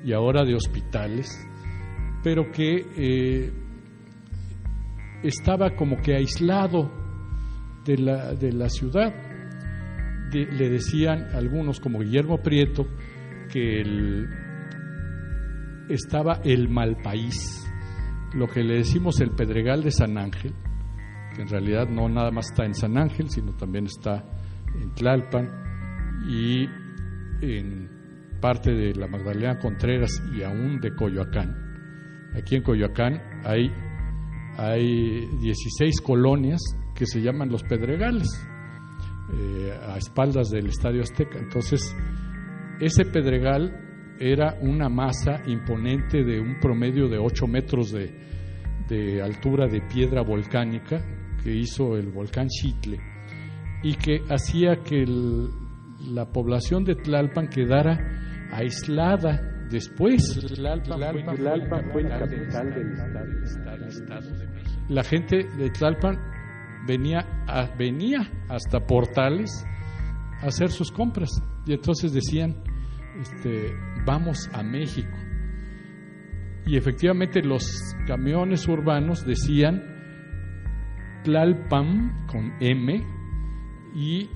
y 0.04 0.12
ahora 0.12 0.44
de 0.44 0.54
hospitales, 0.54 1.28
pero 2.22 2.50
que 2.50 2.84
eh, 2.96 3.52
estaba 5.22 5.76
como 5.76 5.96
que 6.02 6.16
aislado 6.16 6.90
de 7.84 7.98
la, 7.98 8.34
de 8.34 8.52
la 8.52 8.68
ciudad. 8.68 9.14
Le 10.32 10.68
decían 10.68 11.28
algunos, 11.34 11.80
como 11.80 12.00
Guillermo 12.00 12.42
Prieto, 12.42 12.86
que 13.50 13.80
el, 13.80 14.28
estaba 15.88 16.40
el 16.44 16.68
mal 16.68 16.96
país, 17.02 17.66
lo 18.34 18.46
que 18.46 18.62
le 18.62 18.74
decimos 18.74 19.20
el 19.20 19.30
Pedregal 19.30 19.82
de 19.82 19.90
San 19.90 20.18
Ángel, 20.18 20.52
en 21.38 21.48
realidad 21.48 21.88
no 21.88 22.08
nada 22.08 22.30
más 22.30 22.50
está 22.50 22.64
en 22.64 22.74
San 22.74 22.98
Ángel, 22.98 23.30
sino 23.30 23.54
también 23.54 23.86
está 23.86 24.24
en 24.74 24.92
Tlalpan 24.94 25.48
y 26.28 26.66
en 27.40 27.88
parte 28.40 28.72
de 28.72 28.94
la 28.94 29.06
Magdalena 29.06 29.58
Contreras 29.58 30.22
y 30.36 30.42
aún 30.42 30.80
de 30.80 30.94
Coyoacán. 30.94 31.54
Aquí 32.36 32.56
en 32.56 32.62
Coyoacán 32.62 33.20
hay, 33.44 33.70
hay 34.56 35.26
16 35.40 36.00
colonias 36.00 36.60
que 36.94 37.06
se 37.06 37.20
llaman 37.20 37.50
los 37.50 37.62
Pedregales, 37.62 38.28
eh, 39.32 39.72
a 39.86 39.96
espaldas 39.96 40.50
del 40.50 40.66
Estadio 40.66 41.02
Azteca. 41.02 41.38
Entonces, 41.38 41.94
ese 42.80 43.04
Pedregal 43.04 44.16
era 44.18 44.56
una 44.60 44.88
masa 44.88 45.42
imponente 45.46 46.24
de 46.24 46.40
un 46.40 46.58
promedio 46.58 47.08
de 47.08 47.18
8 47.18 47.46
metros 47.46 47.92
de, 47.92 48.12
de 48.88 49.22
altura 49.22 49.68
de 49.68 49.80
piedra 49.82 50.22
volcánica 50.22 51.00
que 51.42 51.54
hizo 51.54 51.96
el 51.96 52.10
volcán 52.10 52.48
Chitle 52.48 52.98
y 53.82 53.94
que 53.94 54.22
hacía 54.28 54.82
que 54.82 55.02
el, 55.02 55.48
la 56.12 56.26
población 56.26 56.84
de 56.84 56.94
Tlalpan 56.96 57.48
quedara 57.48 57.98
aislada 58.52 59.66
después. 59.70 60.22
Tlalpan, 60.54 60.98
Tlalpan, 60.98 61.36
Tlalpan 61.36 61.90
fue 61.92 62.02
la 62.02 62.18
capital 62.18 62.74
del 62.74 62.92
Estado 63.88 64.30
de 64.38 64.46
México. 64.48 64.82
La 64.88 65.04
gente 65.04 65.44
de 65.56 65.70
Tlalpan 65.70 66.18
venía, 66.86 67.20
a, 67.46 67.66
venía 67.76 68.30
hasta 68.48 68.80
Portales 68.80 69.64
a 70.42 70.46
hacer 70.46 70.70
sus 70.70 70.90
compras 70.90 71.30
y 71.66 71.74
entonces 71.74 72.12
decían, 72.12 72.56
este, 73.20 73.74
vamos 74.04 74.48
a 74.52 74.62
México. 74.62 75.16
Y 76.66 76.76
efectivamente 76.76 77.42
los 77.42 77.94
camiones 78.06 78.66
urbanos 78.68 79.24
decían 79.24 79.87
Tlalpan 81.28 82.24
con 82.26 82.54
M 82.58 83.04
y 83.94 84.30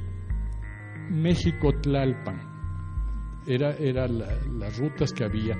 México 1.08 1.72
Tlalpan. 1.80 2.38
Era, 3.46 3.70
era 3.78 4.06
la, 4.06 4.26
las 4.58 4.78
rutas 4.78 5.10
que 5.14 5.24
había 5.24 5.56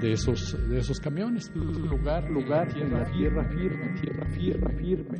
de 0.00 0.12
esos, 0.12 0.56
de 0.68 0.78
esos 0.78 1.00
camiones. 1.00 1.50
Lugar, 1.56 2.30
lugar, 2.30 2.72
tierra, 2.72 3.04
tierra 3.10 3.48
firme, 3.48 4.00
tierra, 4.00 4.28
tierra 4.28 4.70
firme. 4.78 5.18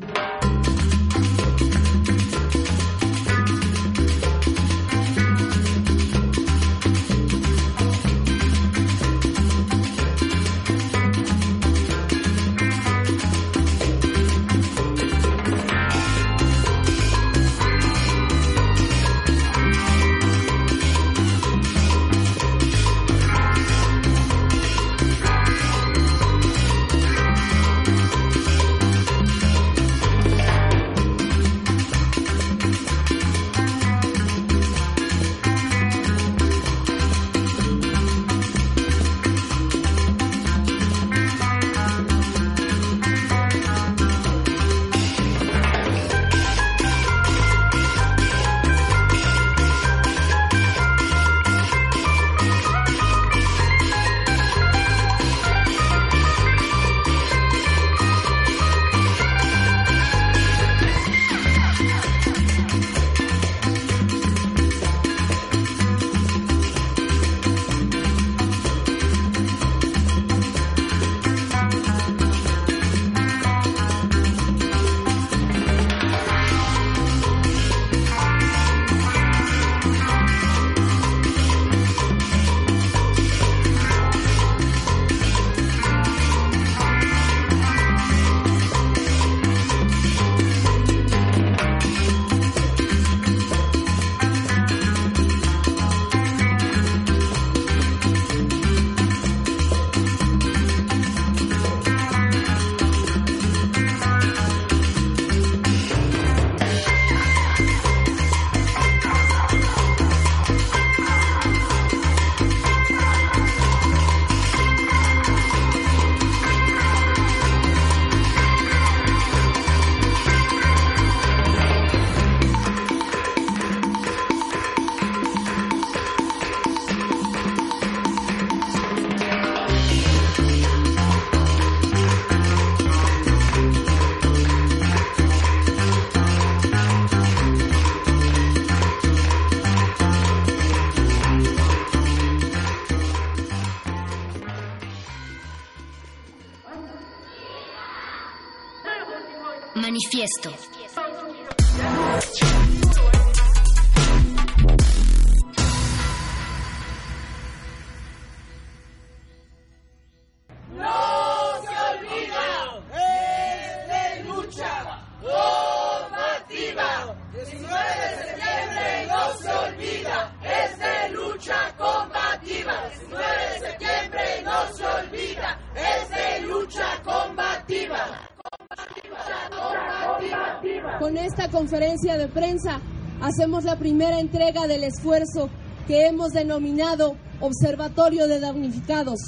Prensa 182.28 182.80
hacemos 183.20 183.64
la 183.64 183.78
primera 183.78 184.20
entrega 184.20 184.66
del 184.66 184.84
esfuerzo 184.84 185.48
que 185.86 186.06
hemos 186.06 186.32
denominado 186.32 187.16
Observatorio 187.40 188.26
de 188.26 188.40
Damnificados, 188.40 189.20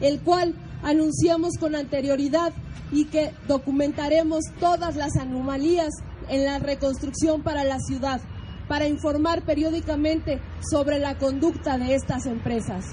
el 0.00 0.20
cual 0.20 0.54
anunciamos 0.82 1.54
con 1.58 1.74
anterioridad 1.74 2.52
y 2.92 3.06
que 3.06 3.32
documentaremos 3.46 4.44
todas 4.60 4.96
las 4.96 5.16
anomalías 5.16 5.90
en 6.28 6.44
la 6.44 6.58
reconstrucción 6.58 7.42
para 7.42 7.64
la 7.64 7.78
ciudad, 7.80 8.20
para 8.68 8.86
informar 8.86 9.42
periódicamente 9.42 10.40
sobre 10.70 10.98
la 10.98 11.18
conducta 11.18 11.78
de 11.78 11.94
estas 11.94 12.26
empresas. 12.26 12.84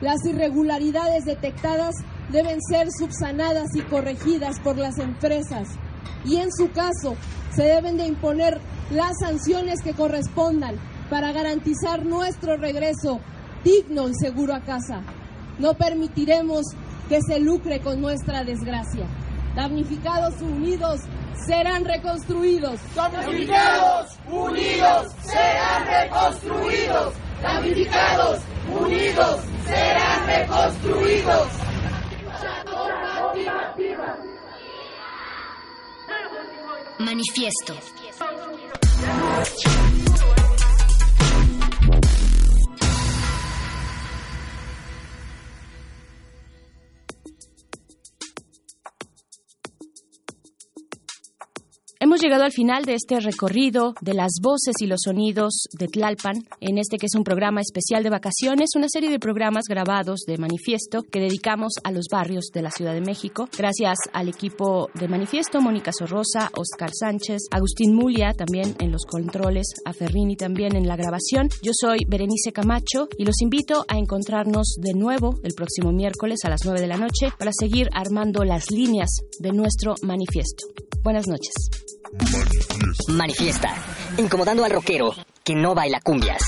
Las 0.00 0.24
irregularidades 0.26 1.24
detectadas 1.24 1.94
deben 2.30 2.60
ser 2.62 2.88
subsanadas 2.90 3.74
y 3.74 3.80
corregidas 3.82 4.60
por 4.60 4.76
las 4.76 4.98
empresas 4.98 5.68
y 6.24 6.36
en 6.36 6.52
su 6.52 6.70
caso 6.70 7.16
se 7.54 7.62
deben 7.62 7.96
de 7.96 8.06
imponer 8.06 8.60
las 8.90 9.12
sanciones 9.20 9.80
que 9.82 9.94
correspondan 9.94 10.76
para 11.10 11.32
garantizar 11.32 12.04
nuestro 12.04 12.56
regreso 12.56 13.20
digno 13.64 14.08
y 14.08 14.14
seguro 14.14 14.54
a 14.54 14.60
casa. 14.60 15.02
No 15.58 15.74
permitiremos 15.74 16.66
que 17.08 17.18
se 17.26 17.40
lucre 17.40 17.80
con 17.80 18.00
nuestra 18.00 18.44
desgracia. 18.44 19.06
Damnificados 19.54 20.40
unidos 20.42 21.00
serán 21.46 21.84
reconstruidos. 21.84 22.80
Damnificados 22.94 24.18
unidos 24.30 25.12
serán 25.22 25.86
reconstruidos. 25.86 27.14
Damnificados 27.42 28.40
unidos 28.68 29.40
serán 29.66 30.26
reconstruidos. 30.26 31.48
Manifiesto. 36.98 37.74
Arts. 39.46 40.45
Hemos 52.16 52.24
llegado 52.24 52.44
al 52.44 52.52
final 52.52 52.86
de 52.86 52.94
este 52.94 53.20
recorrido 53.20 53.94
de 54.00 54.14
las 54.14 54.38
voces 54.40 54.76
y 54.80 54.86
los 54.86 55.00
sonidos 55.04 55.68
de 55.78 55.86
Tlalpan, 55.86 56.44
en 56.62 56.78
este 56.78 56.96
que 56.96 57.04
es 57.04 57.14
un 57.14 57.24
programa 57.24 57.60
especial 57.60 58.02
de 58.02 58.08
vacaciones, 58.08 58.70
una 58.74 58.88
serie 58.88 59.10
de 59.10 59.18
programas 59.18 59.64
grabados 59.68 60.20
de 60.26 60.38
Manifiesto 60.38 61.02
que 61.02 61.20
dedicamos 61.20 61.74
a 61.84 61.92
los 61.92 62.06
barrios 62.10 62.46
de 62.54 62.62
la 62.62 62.70
Ciudad 62.70 62.94
de 62.94 63.02
México. 63.02 63.50
Gracias 63.58 63.98
al 64.14 64.30
equipo 64.30 64.88
de 64.94 65.08
Manifiesto, 65.08 65.60
Mónica 65.60 65.92
Sorrosa, 65.92 66.50
Oscar 66.56 66.90
Sánchez, 66.98 67.48
Agustín 67.50 67.94
Mulia 67.94 68.32
también 68.32 68.74
en 68.78 68.92
los 68.92 69.04
controles, 69.04 69.66
a 69.84 69.92
Ferrini 69.92 70.36
también 70.36 70.74
en 70.74 70.88
la 70.88 70.96
grabación. 70.96 71.50
Yo 71.62 71.72
soy 71.78 71.98
Berenice 72.08 72.50
Camacho 72.50 73.10
y 73.18 73.26
los 73.26 73.42
invito 73.42 73.84
a 73.88 73.98
encontrarnos 73.98 74.76
de 74.80 74.94
nuevo 74.94 75.34
el 75.42 75.52
próximo 75.52 75.92
miércoles 75.92 76.38
a 76.44 76.48
las 76.48 76.64
9 76.64 76.80
de 76.80 76.86
la 76.86 76.96
noche 76.96 77.28
para 77.38 77.50
seguir 77.52 77.90
armando 77.92 78.42
las 78.42 78.70
líneas 78.70 79.10
de 79.38 79.52
nuestro 79.52 79.96
manifiesto. 80.00 80.64
Buenas 81.02 81.28
noches. 81.28 81.52
Manifiesta, 83.08 83.68
incomodando 84.18 84.64
al 84.64 84.70
rockero 84.70 85.14
que 85.44 85.54
no 85.54 85.74
baila 85.74 86.00
cumbias. 86.00 86.42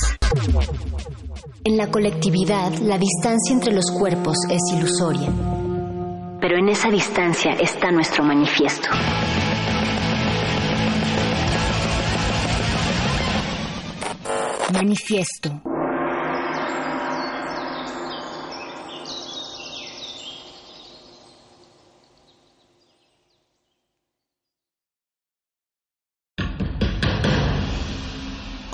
En 1.64 1.76
la 1.76 1.90
colectividad, 1.90 2.72
la 2.78 2.98
distancia 2.98 3.52
entre 3.52 3.72
los 3.72 3.90
cuerpos 3.90 4.36
es 4.50 4.60
ilusoria. 4.76 5.28
Pero 6.40 6.56
en 6.58 6.68
esa 6.68 6.88
distancia 6.88 7.52
está 7.52 7.90
nuestro 7.90 8.24
manifiesto. 8.24 8.88
Manifiesto. 14.72 15.77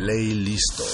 Play 0.00 0.32
listo. 0.32 0.84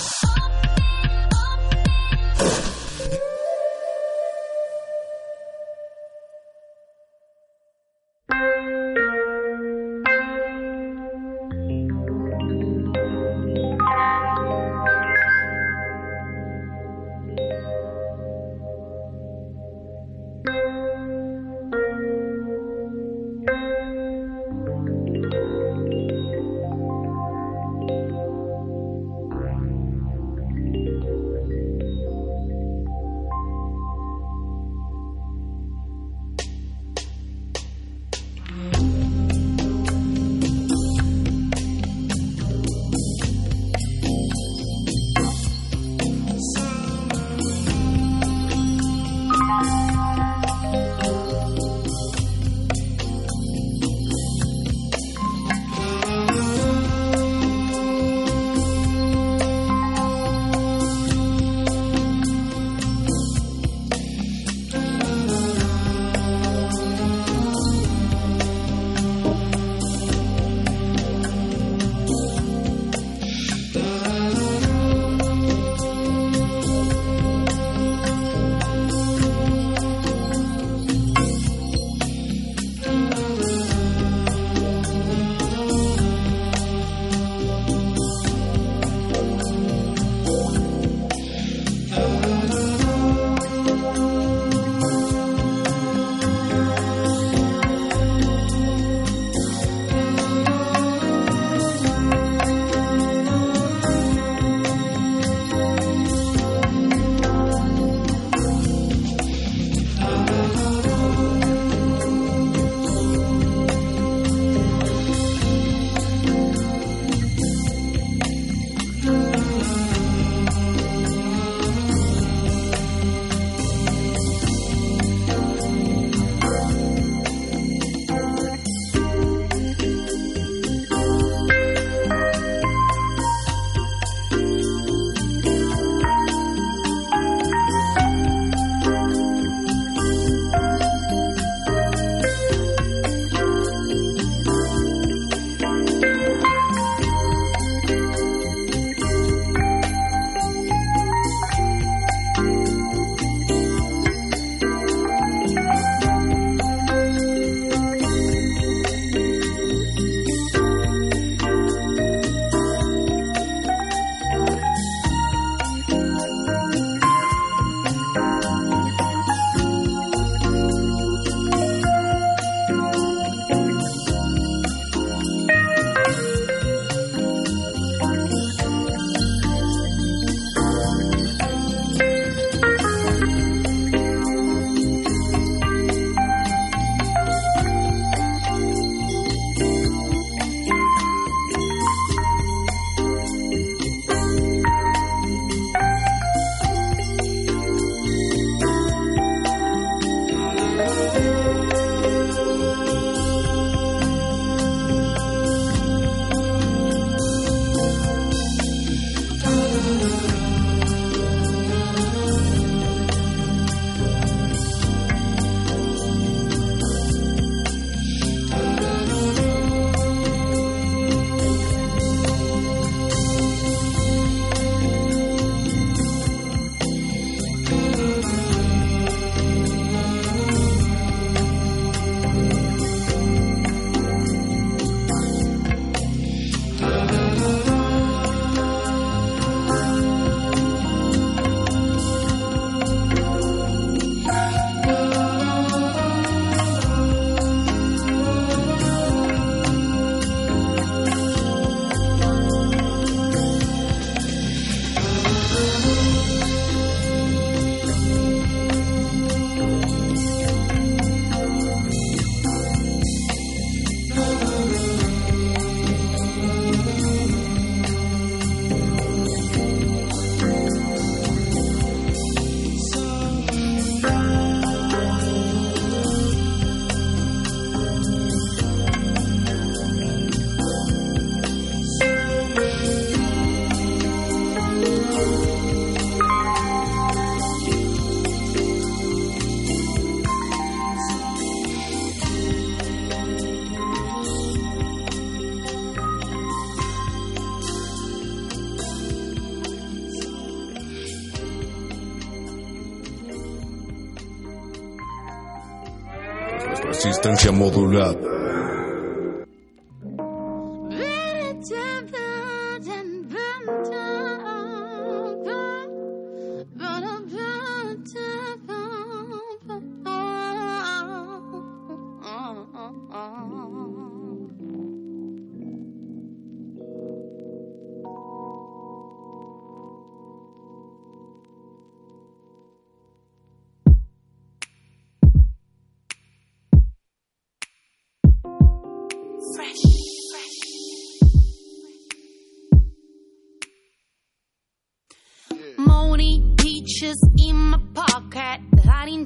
Resistencia 307.16 307.50
modulada. 307.50 308.15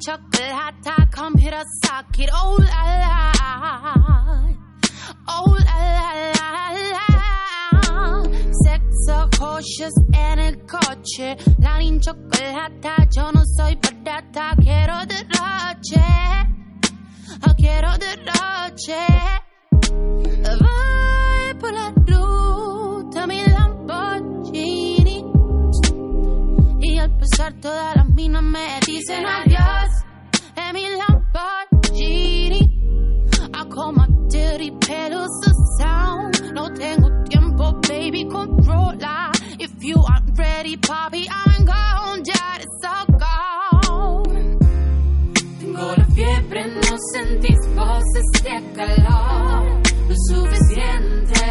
Chocolate, 0.00 0.52
hot 0.52 0.74
top, 0.82 1.10
computer 1.12 1.62
socket. 1.84 2.30
Oh 2.32 2.56
la 2.58 2.82
la. 3.02 3.32
Oh 5.28 5.56
la 5.66 5.76
la 6.34 6.72
la. 6.94 8.22
Sex 8.64 8.82
cautious 9.38 9.94
en 10.12 10.38
el 10.38 10.56
coche. 10.66 11.36
Chocolate, 12.00 12.54
hot 12.54 12.80
top. 12.80 13.08
Yo 13.14 13.32
no 13.32 13.42
soy 13.56 13.76
patata. 13.76 14.54
Quiero 14.56 15.04
derroche. 15.06 16.02
Oh, 17.46 17.54
quiero 17.56 17.90
derroche. 17.98 19.06
Voy 20.60 21.54
por 21.60 21.72
la 21.72 21.92
ruta, 22.06 23.26
mi 23.26 23.42
Lamborghini. 23.44 25.24
Y 26.80 26.98
al 26.98 27.16
pasar 27.18 27.52
todas 27.60 27.96
las 27.96 28.08
minas 28.08 28.42
me 28.42 28.80
dicen 28.86 29.26
adiós 29.26 29.79
pedals 34.68 35.30
the 35.40 35.52
sound. 35.78 36.52
No 36.52 36.68
tengo 36.74 37.08
tiempo, 37.24 37.72
baby, 37.88 38.24
controla. 38.26 39.32
If 39.58 39.72
you 39.82 39.96
aren't 39.96 40.38
ready, 40.38 40.76
papi, 40.76 41.26
I'm 41.30 41.64
gone. 41.64 42.22
Ya 42.24 42.58
it's 42.60 42.84
all 42.84 43.06
gone. 43.06 44.58
Tengo 45.60 45.94
la 45.96 46.04
fiebre, 46.14 46.66
no 46.66 46.96
sentís 47.12 47.60
voces 47.74 48.28
de 48.42 48.56
calor. 48.76 49.80
Lo 50.08 50.16
suficiente. 50.28 51.48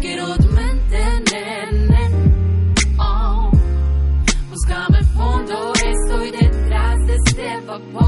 Quiero 0.00 0.36
tu 0.38 0.48
mente, 0.48 1.00
nene. 1.30 2.02
Oh. 2.98 3.50
Búscame 4.48 4.98
el 4.98 5.06
fondo, 5.06 5.72
estoy 5.74 6.30
detrás 6.30 6.98
de 7.06 7.14
este 7.26 7.60
vapor. 7.66 8.01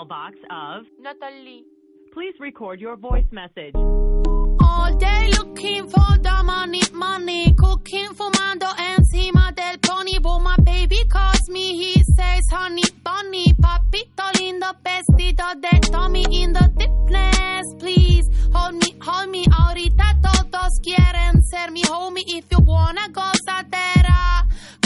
Voicemail 0.00 0.08
box 0.08 0.36
of 0.50 0.86
Natalie. 1.00 1.64
Please 2.12 2.34
record 2.40 2.80
your 2.80 2.96
voice 2.96 3.26
message. 3.30 3.74
All 3.74 4.96
day 4.98 5.30
looking 5.38 5.88
for 5.88 6.18
the 6.18 6.42
money, 6.44 6.82
money. 6.92 7.54
Cooking, 7.54 8.10
fumando 8.14 8.66
encima 8.78 9.52
del 9.54 9.78
pony. 9.78 10.18
But 10.18 10.40
my 10.40 10.56
baby 10.64 11.04
calls 11.08 11.48
me, 11.48 11.76
he 11.76 12.02
says, 12.02 12.44
honey 12.50 12.82
bunny. 13.04 13.54
Papito 13.54 14.30
lindo, 14.34 14.74
vestido 14.82 15.60
de 15.60 15.80
Tommy 15.90 16.24
in 16.30 16.52
the 16.52 16.70
thickness. 16.76 17.74
Please 17.78 18.28
hold 18.52 18.74
me, 18.74 18.96
hold 19.00 19.30
me. 19.30 19.44
Ahorita 19.46 20.16
todos 20.22 20.80
quieren 20.80 21.42
ser 21.42 21.70
mi 21.70 21.82
homie. 21.82 22.24
If 22.26 22.46
you 22.50 22.58
wanna 22.64 23.08
gozadera, 23.10 24.29
call 24.29 24.29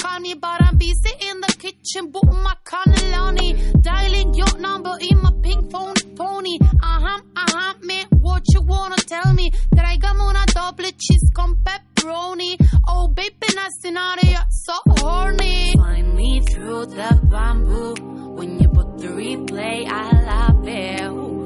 I'm 0.07 0.77
busy 0.77 1.11
in 1.31 1.41
the 1.41 1.55
kitchen. 1.59 2.11
Book 2.11 2.27
my 2.27 2.55
cannelloni. 2.65 3.81
Dialing 3.83 4.35
your 4.35 4.59
number 4.59 4.97
in 5.01 5.21
my 5.23 5.33
pink 5.43 5.71
phone 5.71 5.95
pony. 6.15 6.59
Uh-huh, 6.61 7.21
uh-huh, 7.37 7.75
man, 7.83 8.07
what 8.21 8.43
you 8.53 8.61
wanna 8.63 8.97
tell 8.97 9.33
me? 9.33 9.51
Tráigame 9.75 10.21
una 10.23 10.45
doble 10.53 10.93
cheese 10.97 11.31
con 11.33 11.57
pepperoni. 11.63 12.57
Oh, 12.87 13.09
baby, 13.09 13.49
nasty, 13.55 13.91
naughty, 13.91 14.37
so 14.51 14.75
horny. 14.87 15.73
Find 15.75 16.15
me 16.15 16.41
through 16.41 16.87
the 16.87 17.21
bamboo. 17.31 17.95
When 18.35 18.59
you 18.61 18.69
put 18.69 18.99
the 18.99 19.09
replay, 19.09 19.87
I 19.89 20.11
love 20.23 20.69
it. 20.69 21.44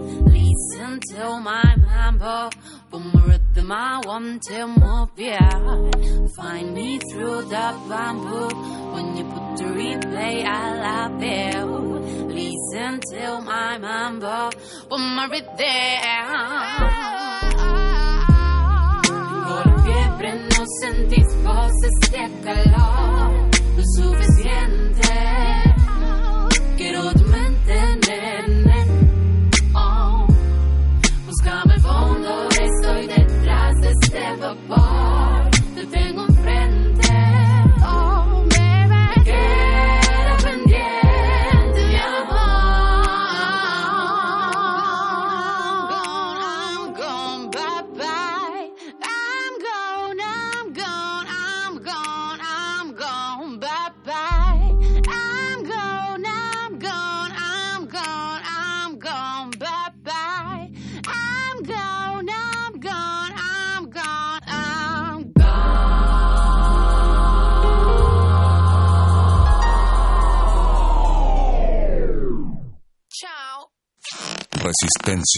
Listen 0.59 0.98
to 1.14 1.39
my 1.40 1.76
mambo. 1.76 2.51
Boom, 2.90 3.12
rhythm, 3.26 3.70
I 3.70 4.01
want 4.05 4.43
to 4.48 4.66
move, 4.66 5.10
yeah. 5.16 5.90
Find 6.36 6.74
me 6.74 6.98
through 6.98 7.43
the 7.43 7.66
bamboo. 7.89 8.48
When 8.93 9.16
you 9.16 9.24
put 9.24 9.56
the 9.59 9.64
replay, 9.78 10.44
I 10.44 10.74
love 10.86 11.22
it. 11.22 11.64
Listen 12.39 12.98
to 13.12 13.40
my 13.43 13.78
mambo. 13.78 14.51
Boom, 14.89 15.16
Tengo 19.06 19.56
la 19.64 19.76
fiebre, 19.85 20.32
no 20.35 20.64
sentís 20.80 21.28
voces 21.44 21.94
de 22.10 22.24
calor. 22.43 23.18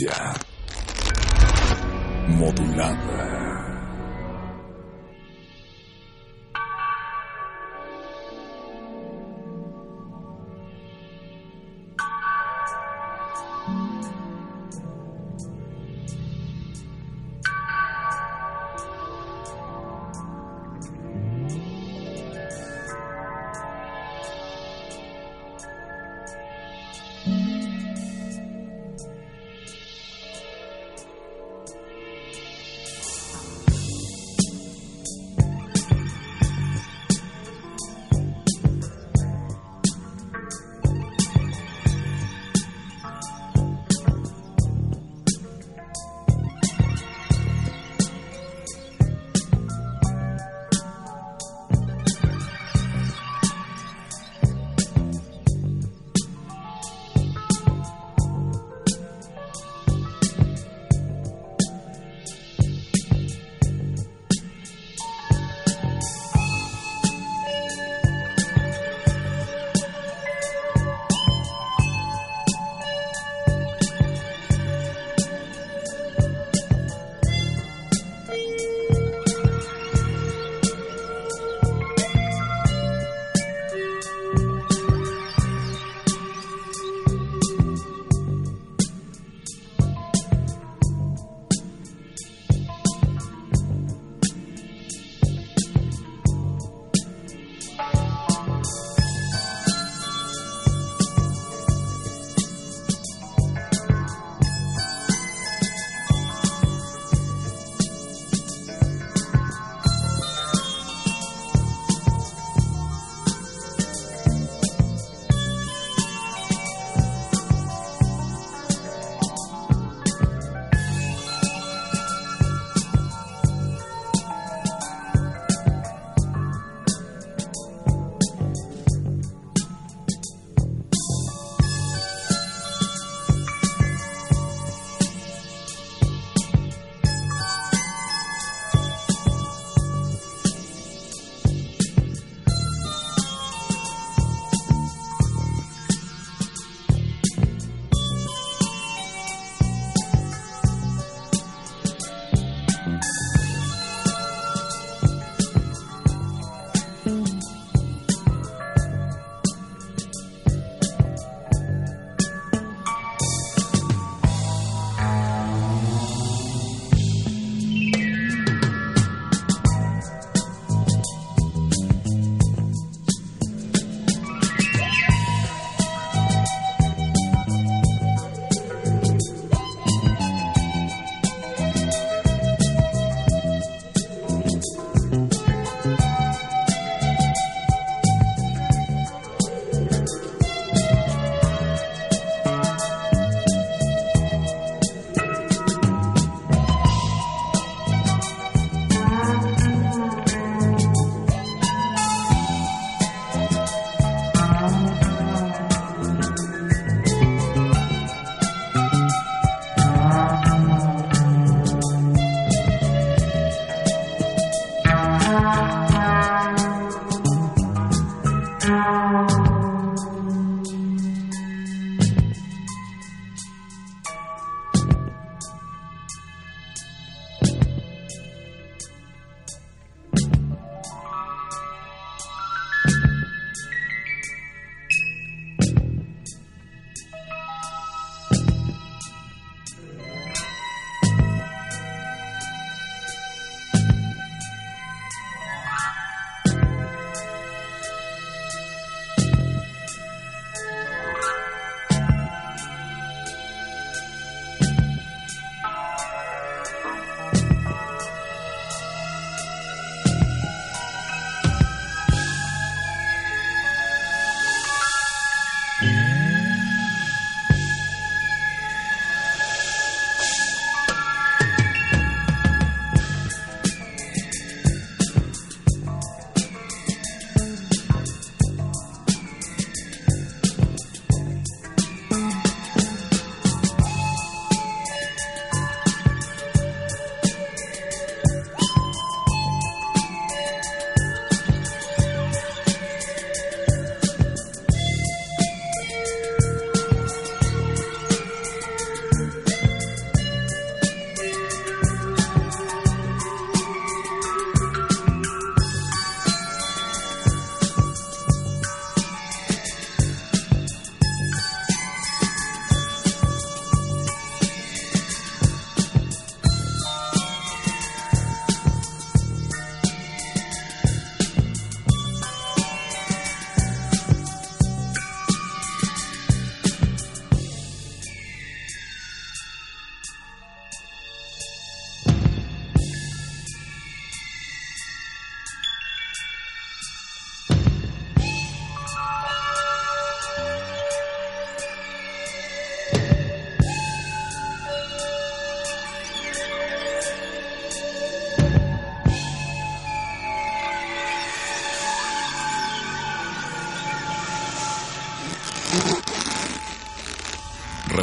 Resistencia 0.01 0.50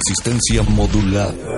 Resistencia 0.08 0.64
modulada. 0.64 1.57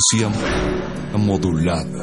frecuencia 0.00 0.30
modulada. 1.18 1.99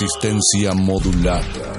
Resistencia 0.00 0.74
modulada. 0.74 1.73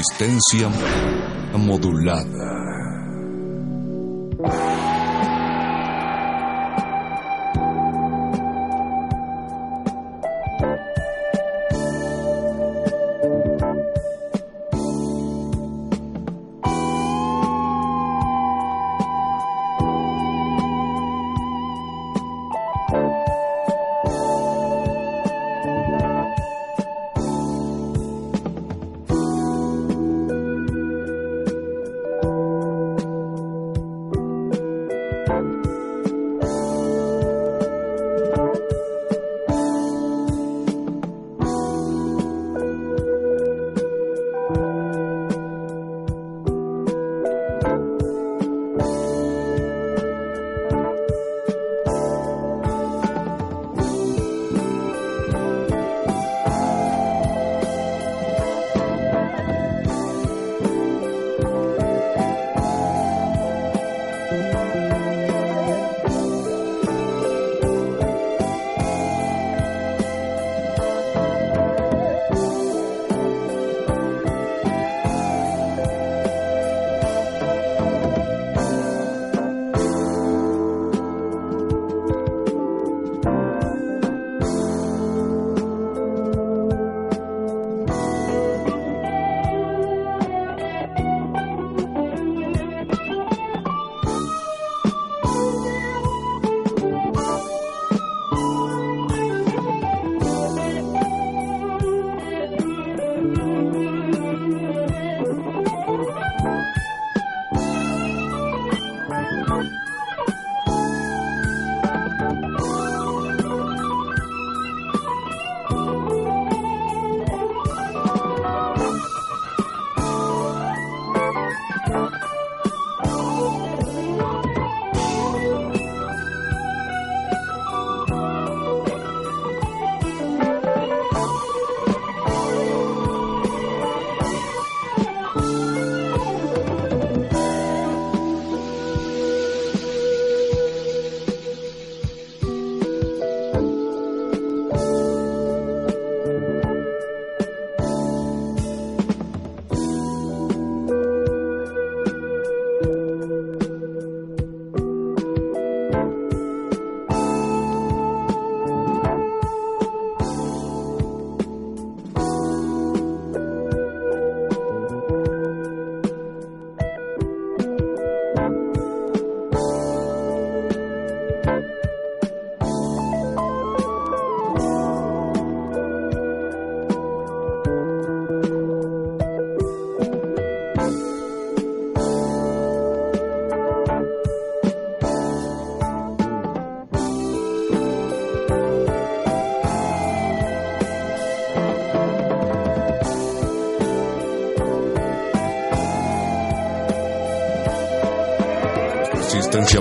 Resistencia 0.00 0.70
modulada. 1.58 2.49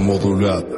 Resistencia 0.09 0.68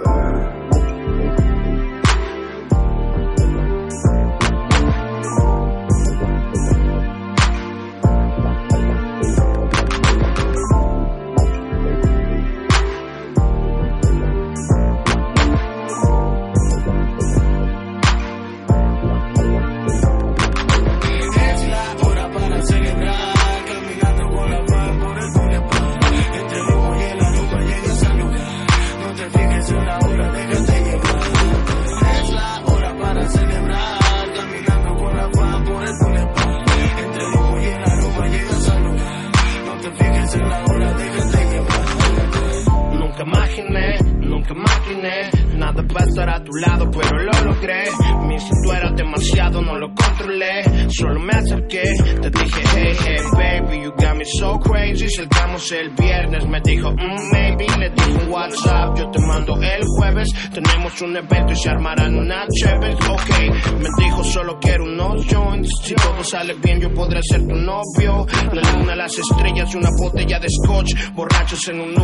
en 71.68 71.80
un 71.82 72.01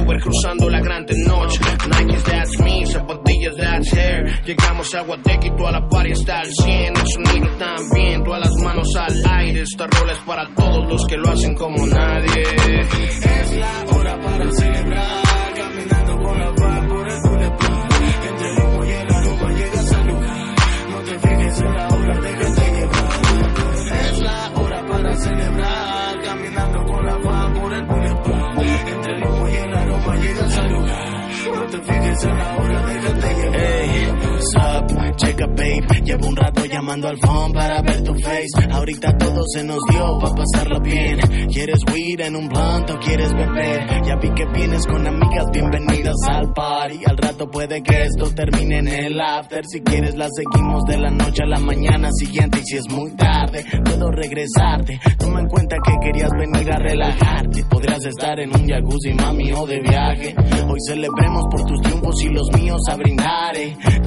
un 42.37 42.47
blunt 42.47 42.89
o 42.89 42.99
quieres 42.99 43.33
beber? 43.33 44.03
Ya 44.05 44.15
vi 44.15 44.29
que 44.33 44.45
vienes 44.45 44.85
con 44.85 45.05
amigas, 45.05 45.45
bienvenidas 45.51 46.15
al 46.27 46.53
party. 46.53 46.99
Al 47.05 47.17
rato 47.17 47.49
puede 47.49 47.81
que 47.81 48.03
esto 48.03 48.29
termine 48.33 48.79
en 48.79 48.87
el 48.87 49.19
after. 49.19 49.65
Si 49.65 49.81
quieres 49.81 50.15
la 50.15 50.27
seguimos 50.29 50.83
de 50.85 50.97
la 50.97 51.09
noche 51.09 51.43
a 51.43 51.47
la 51.47 51.59
mañana 51.59 52.09
siguiente. 52.11 52.59
Y 52.59 52.63
si 52.63 52.77
es 52.77 52.89
muy 52.89 53.11
tarde, 53.15 53.65
puedo 53.83 54.11
regresarte. 54.11 54.99
Toma 55.17 55.41
en 55.41 55.47
cuenta 55.47 55.77
que 55.83 55.93
querías 56.01 56.31
venir 56.37 56.71
a 56.71 56.77
relajarte. 56.77 57.63
Podrías 57.65 58.05
estar 58.05 58.39
en 58.39 58.55
un 58.55 58.67
jacuzzi, 58.67 59.13
mami, 59.13 59.51
o 59.51 59.65
de 59.65 59.79
viaje. 59.81 60.35
Hoy 60.67 60.79
celebremos 60.87 61.43
por 61.49 61.63
tus 61.63 61.81
triunfos 61.81 62.23
y 62.23 62.29
los 62.29 62.47
míos 62.53 62.81
a 62.89 62.95
brindar. 62.95 63.37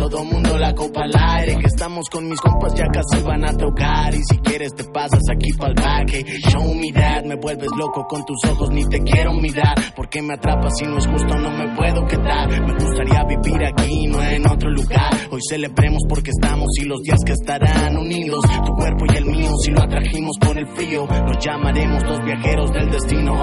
Todo 0.00 0.24
mundo 0.24 0.56
la 0.56 0.74
copa 0.74 1.02
al 1.02 1.12
aire. 1.14 1.58
Que 1.58 1.66
estamos 1.66 2.08
con 2.08 2.26
mis 2.26 2.40
compas, 2.40 2.72
ya 2.74 2.86
casi 2.86 3.22
van 3.22 3.44
a 3.44 3.52
tocar. 3.52 4.14
Y 4.14 4.22
si 4.24 4.38
quieres, 4.38 4.74
te 4.74 4.84
pasas 4.84 5.20
aquí 5.30 5.52
pa'l 5.58 5.74
baque. 5.74 6.24
Show 6.48 6.74
me 6.74 6.90
that, 6.90 7.24
me 7.26 7.36
vuelves 7.36 7.68
loco 7.76 8.06
con 8.08 8.24
tus 8.24 8.42
ojos, 8.50 8.70
ni 8.70 8.82
te 8.88 8.98
quiero 9.02 9.34
mirar. 9.34 9.74
Porque 9.94 10.22
me 10.22 10.32
atrapas 10.32 10.72
si 10.78 10.86
no 10.86 10.96
es 10.96 11.06
justo, 11.06 11.36
no 11.36 11.50
me 11.50 11.76
puedo 11.76 12.06
quedar. 12.06 12.48
Me 12.48 12.72
gustaría 12.72 13.24
vivir 13.24 13.62
aquí, 13.62 14.06
no 14.06 14.22
en 14.22 14.46
otro 14.46 14.70
lugar. 14.70 15.10
Hoy 15.30 15.40
celebremos 15.46 16.02
porque 16.08 16.30
estamos 16.30 16.68
y 16.80 16.86
los 16.86 17.02
días 17.02 17.20
que 17.24 17.32
estarán 17.32 17.98
unidos. 17.98 18.42
Tu 18.64 18.72
cuerpo 18.72 19.04
y 19.12 19.16
el 19.18 19.26
mío, 19.26 19.50
si 19.62 19.70
lo 19.70 19.82
atrajimos 19.82 20.38
por 20.38 20.56
el 20.56 20.66
frío, 20.68 21.06
nos 21.06 21.44
llamaremos 21.44 22.02
los 22.04 22.24
viajeros 22.24 22.72
del 22.72 22.90
destino. 22.90 23.36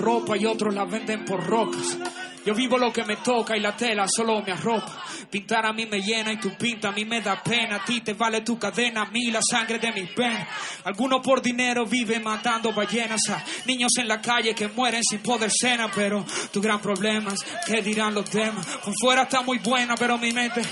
Ropa 0.00 0.36
y 0.36 0.46
otros 0.46 0.74
la 0.74 0.84
venden 0.84 1.24
por 1.24 1.44
rocas. 1.46 1.98
Yo 2.44 2.54
vivo 2.54 2.78
lo 2.78 2.90
que 2.90 3.04
me 3.04 3.16
toca 3.16 3.54
y 3.56 3.60
la 3.60 3.76
tela 3.76 4.06
solo 4.08 4.42
me 4.42 4.52
arropa. 4.52 5.04
Pintar 5.30 5.66
a 5.66 5.72
mí 5.74 5.84
me 5.84 6.00
llena 6.00 6.32
y 6.32 6.40
tu 6.40 6.56
pinta 6.56 6.88
a 6.88 6.92
mí 6.92 7.04
me 7.04 7.20
da 7.20 7.42
pena. 7.42 7.76
A 7.76 7.84
ti 7.84 8.00
te 8.00 8.14
vale 8.14 8.40
tu 8.40 8.58
cadena, 8.58 9.02
a 9.02 9.10
mí 9.10 9.30
la 9.30 9.40
sangre 9.42 9.78
de 9.78 9.92
mis 9.92 10.14
venas. 10.14 10.48
Algunos 10.84 11.20
por 11.20 11.42
dinero 11.42 11.84
viven 11.84 12.22
matando 12.22 12.72
ballenas. 12.72 13.20
A 13.28 13.44
niños 13.66 13.92
en 13.98 14.08
la 14.08 14.22
calle 14.22 14.54
que 14.54 14.68
mueren 14.68 15.02
sin 15.04 15.20
poder 15.20 15.50
cena. 15.50 15.90
Pero 15.94 16.24
tu 16.50 16.62
gran 16.62 16.80
problema 16.80 17.32
es 17.34 17.44
que 17.66 17.82
dirán 17.82 18.14
los 18.14 18.30
demás. 18.30 18.66
Con 18.82 18.94
fuera 18.98 19.24
está 19.24 19.42
muy 19.42 19.58
buena, 19.58 19.94
pero 19.96 20.16
mi 20.16 20.32
mente 20.32 20.62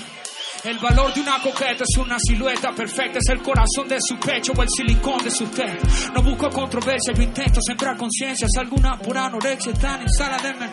el 0.65 0.77
valor 0.79 1.13
de 1.13 1.21
una 1.21 1.39
coqueta 1.41 1.83
es 1.87 1.97
una 1.97 2.17
silueta 2.19 2.71
perfecta, 2.71 3.19
es 3.19 3.29
el 3.29 3.41
corazón 3.41 3.87
de 3.87 3.97
su 4.01 4.17
pecho 4.19 4.51
o 4.57 4.61
el 4.63 4.69
silicón 4.69 5.23
de 5.23 5.31
su 5.31 5.45
tela. 5.47 5.77
No 6.13 6.21
busco 6.21 6.49
controversia, 6.49 7.13
yo 7.13 7.21
intento 7.23 7.59
sembrar 7.65 7.95
conciencias. 7.97 8.51
Alguna 8.57 8.97
por 8.97 9.17
anorexia 9.17 9.71
están 9.71 10.01
en 10.01 10.09
sala 10.09 10.37
de 10.37 10.53
men- 10.53 10.69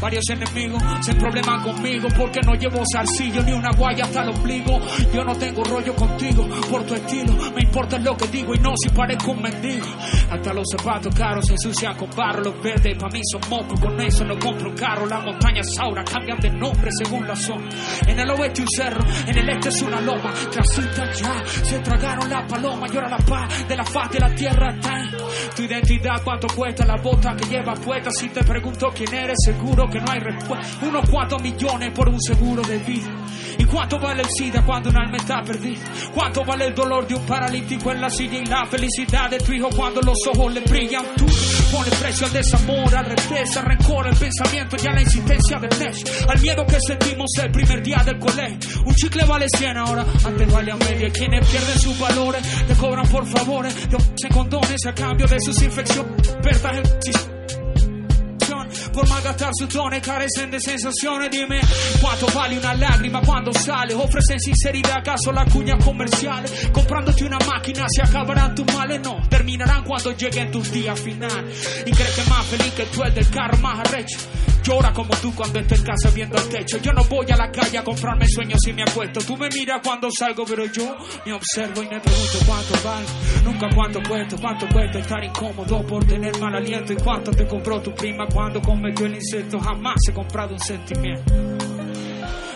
Varios 0.00 0.24
enemigos 0.30 0.82
se 1.00 1.14
probleman 1.14 1.62
conmigo 1.62 2.08
porque 2.16 2.40
no 2.44 2.54
llevo 2.54 2.82
zarcillo 2.92 3.42
ni 3.42 3.52
una 3.52 3.70
guaya 3.76 4.04
hasta 4.04 4.22
el 4.22 4.30
ombligo. 4.30 4.78
Yo 5.12 5.24
no 5.24 5.34
tengo 5.36 5.64
rollo 5.64 5.94
contigo 5.94 6.46
por 6.70 6.84
tu 6.84 6.94
estilo. 6.94 7.32
Me 7.54 7.62
importa 7.62 7.98
lo 7.98 8.16
que 8.16 8.26
digo 8.28 8.54
y 8.54 8.58
no 8.58 8.74
si 8.76 8.90
parezco 8.90 9.32
un 9.32 9.42
mendigo. 9.42 9.86
Hasta 10.30 10.52
los 10.52 10.64
zapatos 10.70 11.14
caros 11.14 11.46
se 11.46 11.52
ensucian 11.52 11.96
con 11.96 12.10
barro. 12.10 12.42
Los 12.42 12.62
verdes 12.62 12.96
para 12.98 13.12
mí 13.12 13.20
son 13.30 13.40
mocos, 13.48 13.80
con 13.80 14.00
eso 14.00 14.24
no 14.24 14.38
compro 14.38 14.70
un 14.70 14.76
carro. 14.76 15.06
Las 15.06 15.24
montañas 15.24 15.66
ahora 15.78 16.04
cambian 16.04 16.38
de 16.40 16.50
nombre 16.50 16.90
según 17.02 17.26
la 17.26 17.36
zona. 17.36 17.68
En 18.06 18.18
el 18.18 18.30
oeste 18.30 18.62
un 18.62 18.68
cerro, 18.68 19.00
en 19.26 19.38
el 19.38 19.48
este 19.48 19.68
es 19.70 19.82
una 19.82 20.00
loma. 20.00 20.32
Transita 20.50 21.12
ya, 21.12 21.46
se 21.46 21.78
tragaron 21.80 22.28
la 22.28 22.46
paloma 22.46 22.86
y 22.92 22.96
ahora 22.96 23.10
la 23.10 23.18
paz 23.18 23.68
de 23.68 23.76
la 23.76 23.84
faz 23.84 24.10
de 24.10 24.20
la 24.20 24.34
tierra 24.34 24.74
está 24.74 24.96
tu 25.54 25.62
identidad. 25.62 26.22
¿Cuánto 26.22 26.48
cuesta 26.48 26.84
la 26.84 26.96
bota 26.96 27.34
que 27.36 27.46
llevas 27.46 27.78
puesta? 27.80 28.10
Si 28.10 28.28
te 28.28 28.42
pregunto 28.44 28.88
quién 28.94 29.12
eres, 29.14 29.36
seguro 29.44 29.85
que 29.88 30.00
no 30.00 30.10
hay 30.10 30.20
respuesta. 30.20 30.86
Unos 30.86 31.08
cuantos 31.08 31.42
millones 31.42 31.92
por 31.92 32.08
un 32.08 32.20
seguro 32.20 32.62
de 32.62 32.78
vida. 32.78 33.10
¿Y 33.58 33.64
cuánto 33.64 33.98
vale 33.98 34.22
el 34.22 34.28
SIDA 34.28 34.64
cuando 34.64 34.90
un 34.90 34.98
alma 34.98 35.16
está 35.16 35.42
perdida? 35.42 35.80
¿Cuánto 36.14 36.44
vale 36.44 36.66
el 36.66 36.74
dolor 36.74 37.06
de 37.06 37.14
un 37.14 37.26
paralítico 37.26 37.90
en 37.90 38.00
la 38.00 38.10
silla 38.10 38.38
y 38.38 38.46
la 38.46 38.66
felicidad 38.66 39.30
de 39.30 39.38
tu 39.38 39.52
hijo 39.52 39.68
cuando 39.74 40.00
los 40.02 40.16
ojos 40.28 40.52
le 40.52 40.60
brillan? 40.60 41.04
Tú 41.16 41.26
pones 41.72 41.94
precio 41.94 42.26
al 42.26 42.32
desamor, 42.32 42.94
al 42.94 43.06
represa, 43.06 43.60
al 43.60 43.66
rencor, 43.66 44.06
al 44.06 44.16
pensamiento 44.16 44.76
y 44.82 44.86
a 44.86 44.92
la 44.92 45.00
insistencia 45.00 45.58
del 45.58 45.78
necio. 45.78 46.06
Al 46.28 46.40
miedo 46.40 46.66
que 46.66 46.78
sentimos 46.86 47.30
el 47.42 47.50
primer 47.50 47.82
día 47.82 48.02
del 48.04 48.18
colegio. 48.18 48.82
Un 48.84 48.94
chicle 48.94 49.24
vale 49.24 49.46
100 49.48 49.76
ahora, 49.76 50.04
antes 50.24 50.52
vale 50.52 50.72
a 50.72 50.76
media. 50.76 51.10
Quienes 51.10 51.46
pierden 51.46 51.78
sus 51.78 51.98
valores, 51.98 52.66
te 52.66 52.74
cobran 52.74 53.06
por 53.08 53.26
favores. 53.26 53.74
Te 54.20 54.28
condones 54.28 54.86
a 54.86 54.92
cambio 54.92 55.26
de 55.26 55.40
sus 55.40 55.62
infecciones. 55.62 56.12
Expertas 56.28 56.76
en 56.76 57.35
por 58.96 59.08
malgastar 59.10 59.50
sus 59.52 59.68
dones 59.68 60.00
carecen 60.00 60.50
de 60.50 60.58
sensaciones. 60.58 61.30
Dime 61.30 61.60
cuánto 62.00 62.26
vale 62.34 62.58
una 62.58 62.74
lágrima 62.74 63.20
cuando 63.20 63.52
sale. 63.52 63.94
Ofrecen 63.94 64.40
sinceridad, 64.40 64.98
acaso 64.98 65.30
las 65.32 65.52
cuñas 65.52 65.84
comerciales. 65.84 66.70
Comprándote 66.72 67.24
una 67.24 67.38
máquina 67.40 67.84
se 67.94 68.02
acabarán 68.02 68.54
tus 68.54 68.66
males. 68.72 69.02
No, 69.02 69.20
terminarán 69.28 69.84
cuando 69.84 70.12
lleguen 70.12 70.50
tus 70.50 70.72
días 70.72 70.98
finales. 70.98 71.84
Y 71.84 71.90
crees 71.90 72.16
que 72.16 72.30
más 72.30 72.46
feliz 72.46 72.72
que 72.72 72.86
tú 72.86 73.02
el 73.02 73.12
del 73.12 73.28
carro 73.28 73.58
más 73.58 73.80
arrecho. 73.80 74.18
Llora 74.66 74.92
como 74.92 75.14
tú 75.22 75.32
cuando 75.32 75.60
estés 75.60 75.78
en 75.78 75.86
casa 75.86 76.10
viendo 76.12 76.36
el 76.36 76.48
techo. 76.48 76.78
Yo 76.78 76.92
no 76.92 77.04
voy 77.04 77.26
a 77.30 77.36
la 77.36 77.52
calle 77.52 77.78
a 77.78 77.84
comprarme 77.84 78.26
sueños 78.26 78.58
y 78.66 78.72
me 78.72 78.82
acuesto. 78.82 79.20
Tú 79.20 79.36
me 79.36 79.48
miras 79.48 79.80
cuando 79.80 80.08
salgo, 80.10 80.44
pero 80.44 80.64
yo 80.66 80.96
me 81.24 81.34
observo 81.34 81.84
y 81.84 81.86
me 81.86 82.00
pregunto 82.00 82.38
cuánto 82.44 82.74
vale. 82.82 83.06
Nunca 83.44 83.68
cuánto 83.72 84.00
cuesta, 84.08 84.36
cuánto 84.40 84.66
cuesta 84.66 84.98
estar 84.98 85.22
incómodo 85.22 85.86
por 85.86 86.04
tener 86.04 86.36
mal 86.40 86.56
aliento. 86.56 86.92
Y 86.92 86.96
cuánto 86.96 87.30
te 87.30 87.46
compró 87.46 87.80
tu 87.80 87.94
prima 87.94 88.26
cuando 88.26 88.60
cometió 88.86 89.06
el 89.06 89.14
insecto. 89.14 89.58
Jamás 89.58 89.96
he 90.08 90.12
comprado 90.12 90.54
un 90.54 90.60
sentimiento. 90.60 91.34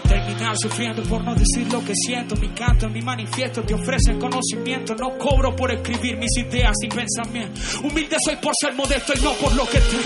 Terminar 0.08 0.56
sufriendo 0.56 1.02
por 1.04 1.24
no 1.24 1.34
decir 1.34 1.66
lo 1.72 1.84
que 1.84 1.92
siento. 1.94 2.36
Mi 2.36 2.48
canto, 2.48 2.88
mi 2.88 3.02
manifiesto 3.02 3.62
te 3.62 3.74
ofrecen 3.74 4.18
conocimiento. 4.18 4.94
No 4.94 5.16
cobro 5.18 5.54
por 5.56 5.72
escribir 5.72 6.16
mis 6.18 6.36
ideas 6.36 6.74
y 6.82 6.88
pensamientos. 6.88 7.80
Humilde 7.82 8.16
soy 8.24 8.36
por 8.36 8.52
ser 8.60 8.74
modesto 8.74 9.12
y 9.16 9.20
no 9.22 9.32
por 9.34 9.54
lo 9.54 9.66
que 9.68 9.78
tengo. 9.78 10.02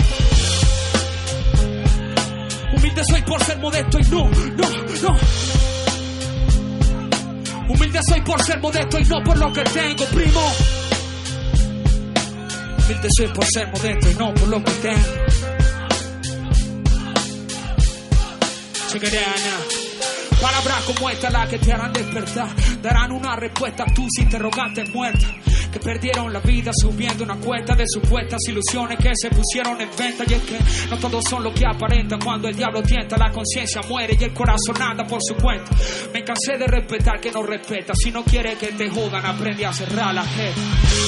Humilde 2.75 3.01
soy 3.07 3.21
por 3.21 3.43
ser 3.43 3.59
modesto 3.59 3.99
y 3.99 4.03
no, 4.03 4.29
no, 4.29 4.69
no. 5.03 5.17
Humilde 7.69 7.99
soy 8.07 8.21
por 8.21 8.41
ser 8.43 8.59
modesto 8.59 8.99
y 8.99 9.03
no 9.05 9.23
por 9.23 9.37
lo 9.37 9.53
que 9.53 9.63
tengo, 9.63 10.05
primo. 10.05 10.41
Humilde 12.83 13.09
soy 13.17 13.27
por 13.27 13.45
ser 13.45 13.67
modesto 13.67 14.11
y 14.11 14.15
no 14.15 14.33
por 14.33 14.47
lo 14.47 14.63
que 14.63 14.71
tengo. 14.71 15.24
Palabras 20.41 20.83
como 20.85 21.09
esta 21.09 21.29
la 21.29 21.47
que 21.47 21.57
te 21.57 21.73
harán 21.73 21.91
despertar, 21.91 22.47
darán 22.81 23.11
una 23.11 23.35
respuesta 23.35 23.83
a 23.83 23.93
tus 23.93 24.09
interrogantes 24.19 24.89
muertas. 24.93 25.31
Perdieron 25.79 26.31
la 26.31 26.39
vida 26.39 26.71
subiendo 26.73 27.23
una 27.23 27.35
cuesta 27.35 27.75
de 27.75 27.85
supuestas 27.87 28.39
ilusiones 28.47 28.97
que 28.97 29.11
se 29.15 29.29
pusieron 29.29 29.79
en 29.81 29.89
venta. 29.97 30.23
Y 30.27 30.33
es 30.33 30.41
que 30.43 30.59
no 30.89 30.97
todos 30.97 31.23
son 31.29 31.43
lo 31.43 31.53
que 31.53 31.65
aparentan 31.65 32.19
cuando 32.19 32.47
el 32.47 32.55
diablo 32.55 32.81
tienta, 32.81 33.17
la 33.17 33.31
conciencia 33.31 33.81
muere 33.87 34.17
y 34.19 34.23
el 34.23 34.33
corazón 34.33 34.81
anda 34.81 35.05
por 35.05 35.19
su 35.21 35.35
cuenta. 35.35 35.71
Me 36.13 36.23
cansé 36.23 36.57
de 36.57 36.67
respetar 36.67 37.19
que 37.19 37.31
no 37.31 37.43
respeta. 37.43 37.93
Si 37.95 38.11
no 38.11 38.23
quiere 38.23 38.55
que 38.55 38.67
te 38.67 38.89
jodan, 38.89 39.25
aprende 39.25 39.65
a 39.65 39.73
cerrar 39.73 40.13
la 40.13 40.25
jeta. 40.25 40.61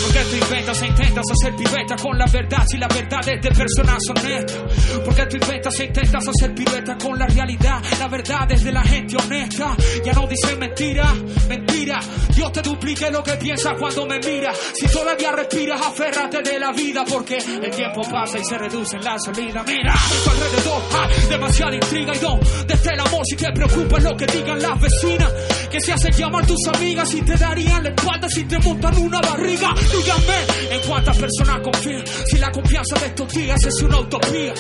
Porque 0.04 0.20
tú 0.30 0.36
inventas 0.46 0.82
e 0.82 0.88
intentas 0.88 1.26
hacer 1.32 1.56
pibeta 1.56 1.96
con 1.96 2.18
la 2.18 2.26
verdad 2.26 2.64
si 2.68 2.78
la 2.78 2.88
verdad 2.88 3.28
es 3.28 3.42
de 3.42 3.52
personas 3.52 4.04
honestas. 4.10 4.58
Porque 5.06 5.26
tú 5.26 5.38
inventas 5.38 5.80
e 5.80 5.86
intentas 5.86 6.28
hacer 6.28 6.54
pirueta 6.54 6.98
con 6.98 7.18
la 7.18 7.28
realidad. 7.28 7.82
La 8.00 8.08
verdad 8.08 8.52
es 8.52 8.64
de 8.64 8.72
la 8.72 8.84
gente 8.84 9.16
honesta. 9.18 9.76
Ya 10.04 10.14
no 10.14 10.28
dicen 10.28 10.60
mentira, 10.60 11.14
mentira. 11.48 12.00
Dios 12.36 12.52
te 12.52 12.62
duplique 12.62 13.10
lo 13.12 13.24
que 13.24 13.34
piensas 13.34 13.74
cuando 13.80 14.06
me 14.06 14.20
mira. 14.20 14.54
Si 14.74 14.88
todavía 14.88 15.32
respiras, 15.32 15.82
aférrate 15.82 16.42
de 16.42 16.60
la 16.60 16.72
vida. 16.72 17.04
Porque 17.06 17.38
el 17.38 17.72
tiempo 17.72 18.02
pasa 18.10 18.38
y 18.40 18.46
se 18.46 18.58
reduce 18.58 18.98
en 18.98 19.04
la 19.04 19.18
salida. 19.20 19.64
Mira, 19.66 19.94
tu 20.24 20.30
alrededor 20.30 21.28
demasiada 21.30 21.76
intriga 21.76 22.16
y 22.16 22.20
don. 22.20 22.40
Desde 22.68 22.94
el 22.94 23.00
amor, 23.00 23.22
si 23.26 23.36
te 23.36 23.52
preocupa 23.52 24.00
lo 24.00 24.16
que 24.16 24.26
digan 24.26 24.62
las 24.62 24.80
vecinas. 24.80 25.32
Que 25.72 25.82
se 25.82 25.94
hacen 25.94 26.12
llamar 26.12 26.46
tus 26.46 26.66
amigas 26.74 27.14
y 27.14 27.22
te 27.22 27.36
darían 27.36 27.84
la 27.84 27.90
espalda 27.90 28.30
si 28.30 28.46
te 28.46 28.58
montan 28.60 28.98
una 28.98 29.20
barriga. 29.22 29.74
Díganme 29.92 30.76
en 30.76 30.82
cuántas 30.88 31.18
personas 31.18 31.60
confían. 31.62 32.04
Si 32.26 32.38
la 32.38 32.52
confianza 32.52 33.00
de 33.00 33.08
estos 33.08 33.34
días 33.34 33.64
es 33.66 33.82
una 33.82 34.00
utopía. 34.00 34.54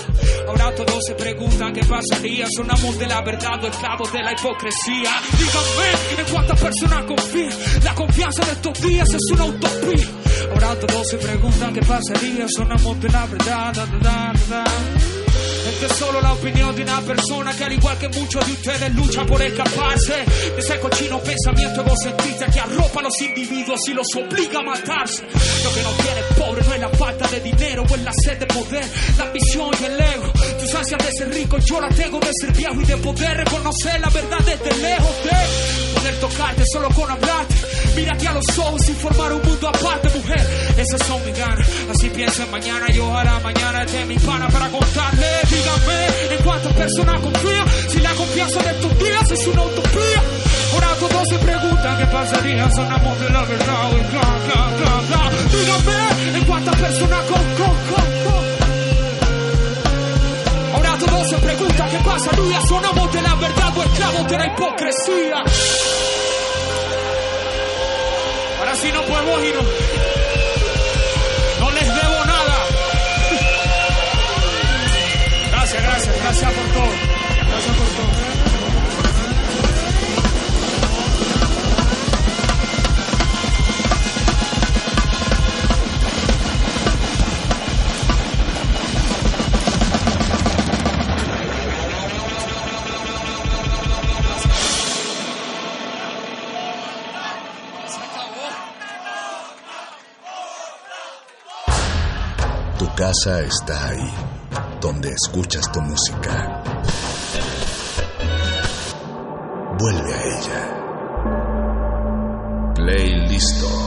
Ahora 0.48 0.76
todos 0.76 1.06
se 1.06 1.14
preguntan 1.16 1.74
qué 1.74 1.84
pasaría. 1.85 2.45
Sonamos 2.56 3.00
de 3.00 3.08
la 3.08 3.22
verdad 3.22 3.64
o 3.64 3.67
esclavos 3.67 4.11
de 4.11 4.24
la 4.24 4.32
hipocresía. 4.34 5.11
Díganme 5.38 6.22
en 6.22 6.34
cuántas 6.34 6.59
personas 6.59 7.06
confían. 7.06 7.53
La 7.84 7.95
confianza 7.95 8.45
de 8.45 8.51
estos 8.51 8.82
días 8.82 9.08
es 9.09 9.32
una 9.32 9.45
utopía. 9.45 9.86
Ahora 10.53 10.80
todos 10.80 11.07
se 11.07 11.17
preguntan 11.17 11.74
qué 11.74 11.82
pasaría. 11.82 12.45
Sonamos 12.56 13.01
de 13.01 13.09
la 13.09 13.25
verdad. 13.25 13.74
da, 14.01 14.33
es 15.85 15.91
solo 15.98 16.22
la 16.22 16.33
opinión 16.33 16.75
de 16.75 16.82
una 16.82 17.01
persona 17.01 17.56
que 17.56 17.64
al 17.64 17.74
igual 17.74 17.98
que 17.98 18.07
muchos 18.09 18.45
de 18.45 18.53
ustedes 18.53 18.95
lucha 18.95 19.25
por 19.25 19.41
escaparse 19.41 20.14
de 20.56 20.59
ese 20.59 20.80
cochino 20.80 21.19
pensamiento 21.19 21.82
egocentrista 21.82 22.45
que 22.48 22.59
arropa 22.59 22.99
a 22.99 23.03
los 23.03 23.22
individuos 23.22 23.80
y 23.88 23.93
los 23.93 24.07
obliga 24.16 24.59
a 24.59 24.64
matarse. 24.64 25.24
Lo 25.64 25.74
que 25.74 25.83
nos 25.83 25.98
tiene 25.98 26.22
pobre 26.38 26.64
no 26.66 26.74
es 26.74 26.82
la 26.82 26.90
falta 26.90 27.27
de 27.27 27.40
dinero 27.41 27.83
o 27.88 27.95
es 27.95 28.01
la 28.01 28.14
sed 28.14 28.40
de 28.40 28.45
poder, 28.48 28.85
la 29.17 29.24
ambición 29.25 29.69
y 29.82 29.85
el 29.85 29.99
ego. 29.99 30.33
Ansias 30.75 31.05
de 31.05 31.11
ser 31.17 31.33
rico, 31.33 31.57
yo 31.59 31.79
la 31.79 31.87
tengo 31.89 32.19
de 32.19 32.29
ser 32.41 32.51
viejo 32.51 32.81
y 32.81 32.85
de 32.85 32.97
poder 32.97 33.37
reconocer 33.37 34.01
la 34.01 34.09
verdad 34.09 34.37
desde 34.39 34.81
lejos 34.81 35.15
de 35.23 35.93
poder 35.95 36.19
tocarte 36.19 36.63
solo 36.71 36.89
con 36.89 37.09
hablarte. 37.09 37.55
Mírate 37.95 38.27
a 38.27 38.33
los 38.33 38.59
ojos 38.59 38.89
y 38.89 38.93
formar 38.93 39.33
un 39.33 39.41
mundo 39.43 39.69
aparte, 39.69 40.09
mujer. 40.09 40.73
Esas 40.77 41.07
son 41.07 41.25
mis 41.25 41.37
ganas. 41.37 41.67
Así 41.89 42.09
pienso 42.09 42.43
en 42.43 42.51
mañana 42.51 42.85
y 42.93 42.99
ojalá 42.99 43.39
mañana 43.39 43.83
esté 43.83 44.05
mi 44.05 44.19
pana 44.19 44.47
para 44.49 44.69
contarle. 44.69 45.27
Dígame 45.49 46.35
en 46.35 46.43
cuántas 46.43 46.73
personas 46.73 47.21
confío. 47.21 47.65
Si 47.89 47.99
la 47.99 48.13
confianza 48.13 48.59
de 48.63 48.69
estos 48.71 48.99
días 48.99 49.31
es 49.31 49.47
una 49.47 49.61
utopía. 49.63 50.21
Ahora 50.73 50.87
todos 50.99 51.27
se 51.29 51.37
preguntan 51.39 51.97
qué 51.97 52.05
pasaría. 52.07 52.71
Sonamos 52.71 53.19
de 53.21 53.29
la 53.29 53.41
verdad. 53.43 53.89
bla, 54.11 54.21
bla, 54.21 54.77
bla, 54.77 55.01
bla. 55.07 55.31
Dígame 55.49 56.37
en 56.37 56.45
cuántas 56.45 56.75
personas 56.75 57.21
con, 57.25 57.55
con. 57.55 58.47
Todos 61.08 61.30
se 61.30 61.38
preguntan 61.38 61.90
qué 61.90 61.98
pasaría. 62.00 62.61
Sonamos 62.68 63.14
de 63.14 63.22
la 63.22 63.36
verdad 63.36 63.77
o 63.77 63.84
esclavos 63.84 64.27
de 64.27 64.38
la 64.38 64.45
hipocresía. 64.48 65.44
Ahora 68.60 68.76
sí 68.76 68.92
no 68.92 69.02
podemos 69.03 69.44
irnos. 69.44 69.66
No 71.60 71.72
les 71.72 71.86
debo 71.88 72.26
nada. 72.26 72.56
Gracias, 75.52 75.84
gracias, 75.84 76.16
gracias 76.22 76.53
por 76.53 76.66
todo. 76.74 76.92
Gracias 77.50 77.76
por 77.77 77.88
todo. 77.88 78.26
Casa 103.08 103.40
está 103.40 103.88
ahí, 103.88 104.14
donde 104.82 105.10
escuchas 105.14 105.72
tu 105.72 105.80
música. 105.80 106.61
Vuelve 109.80 110.14
a 110.14 110.24
ella. 110.26 110.61
Play 112.76 113.30
listo. 113.30 113.86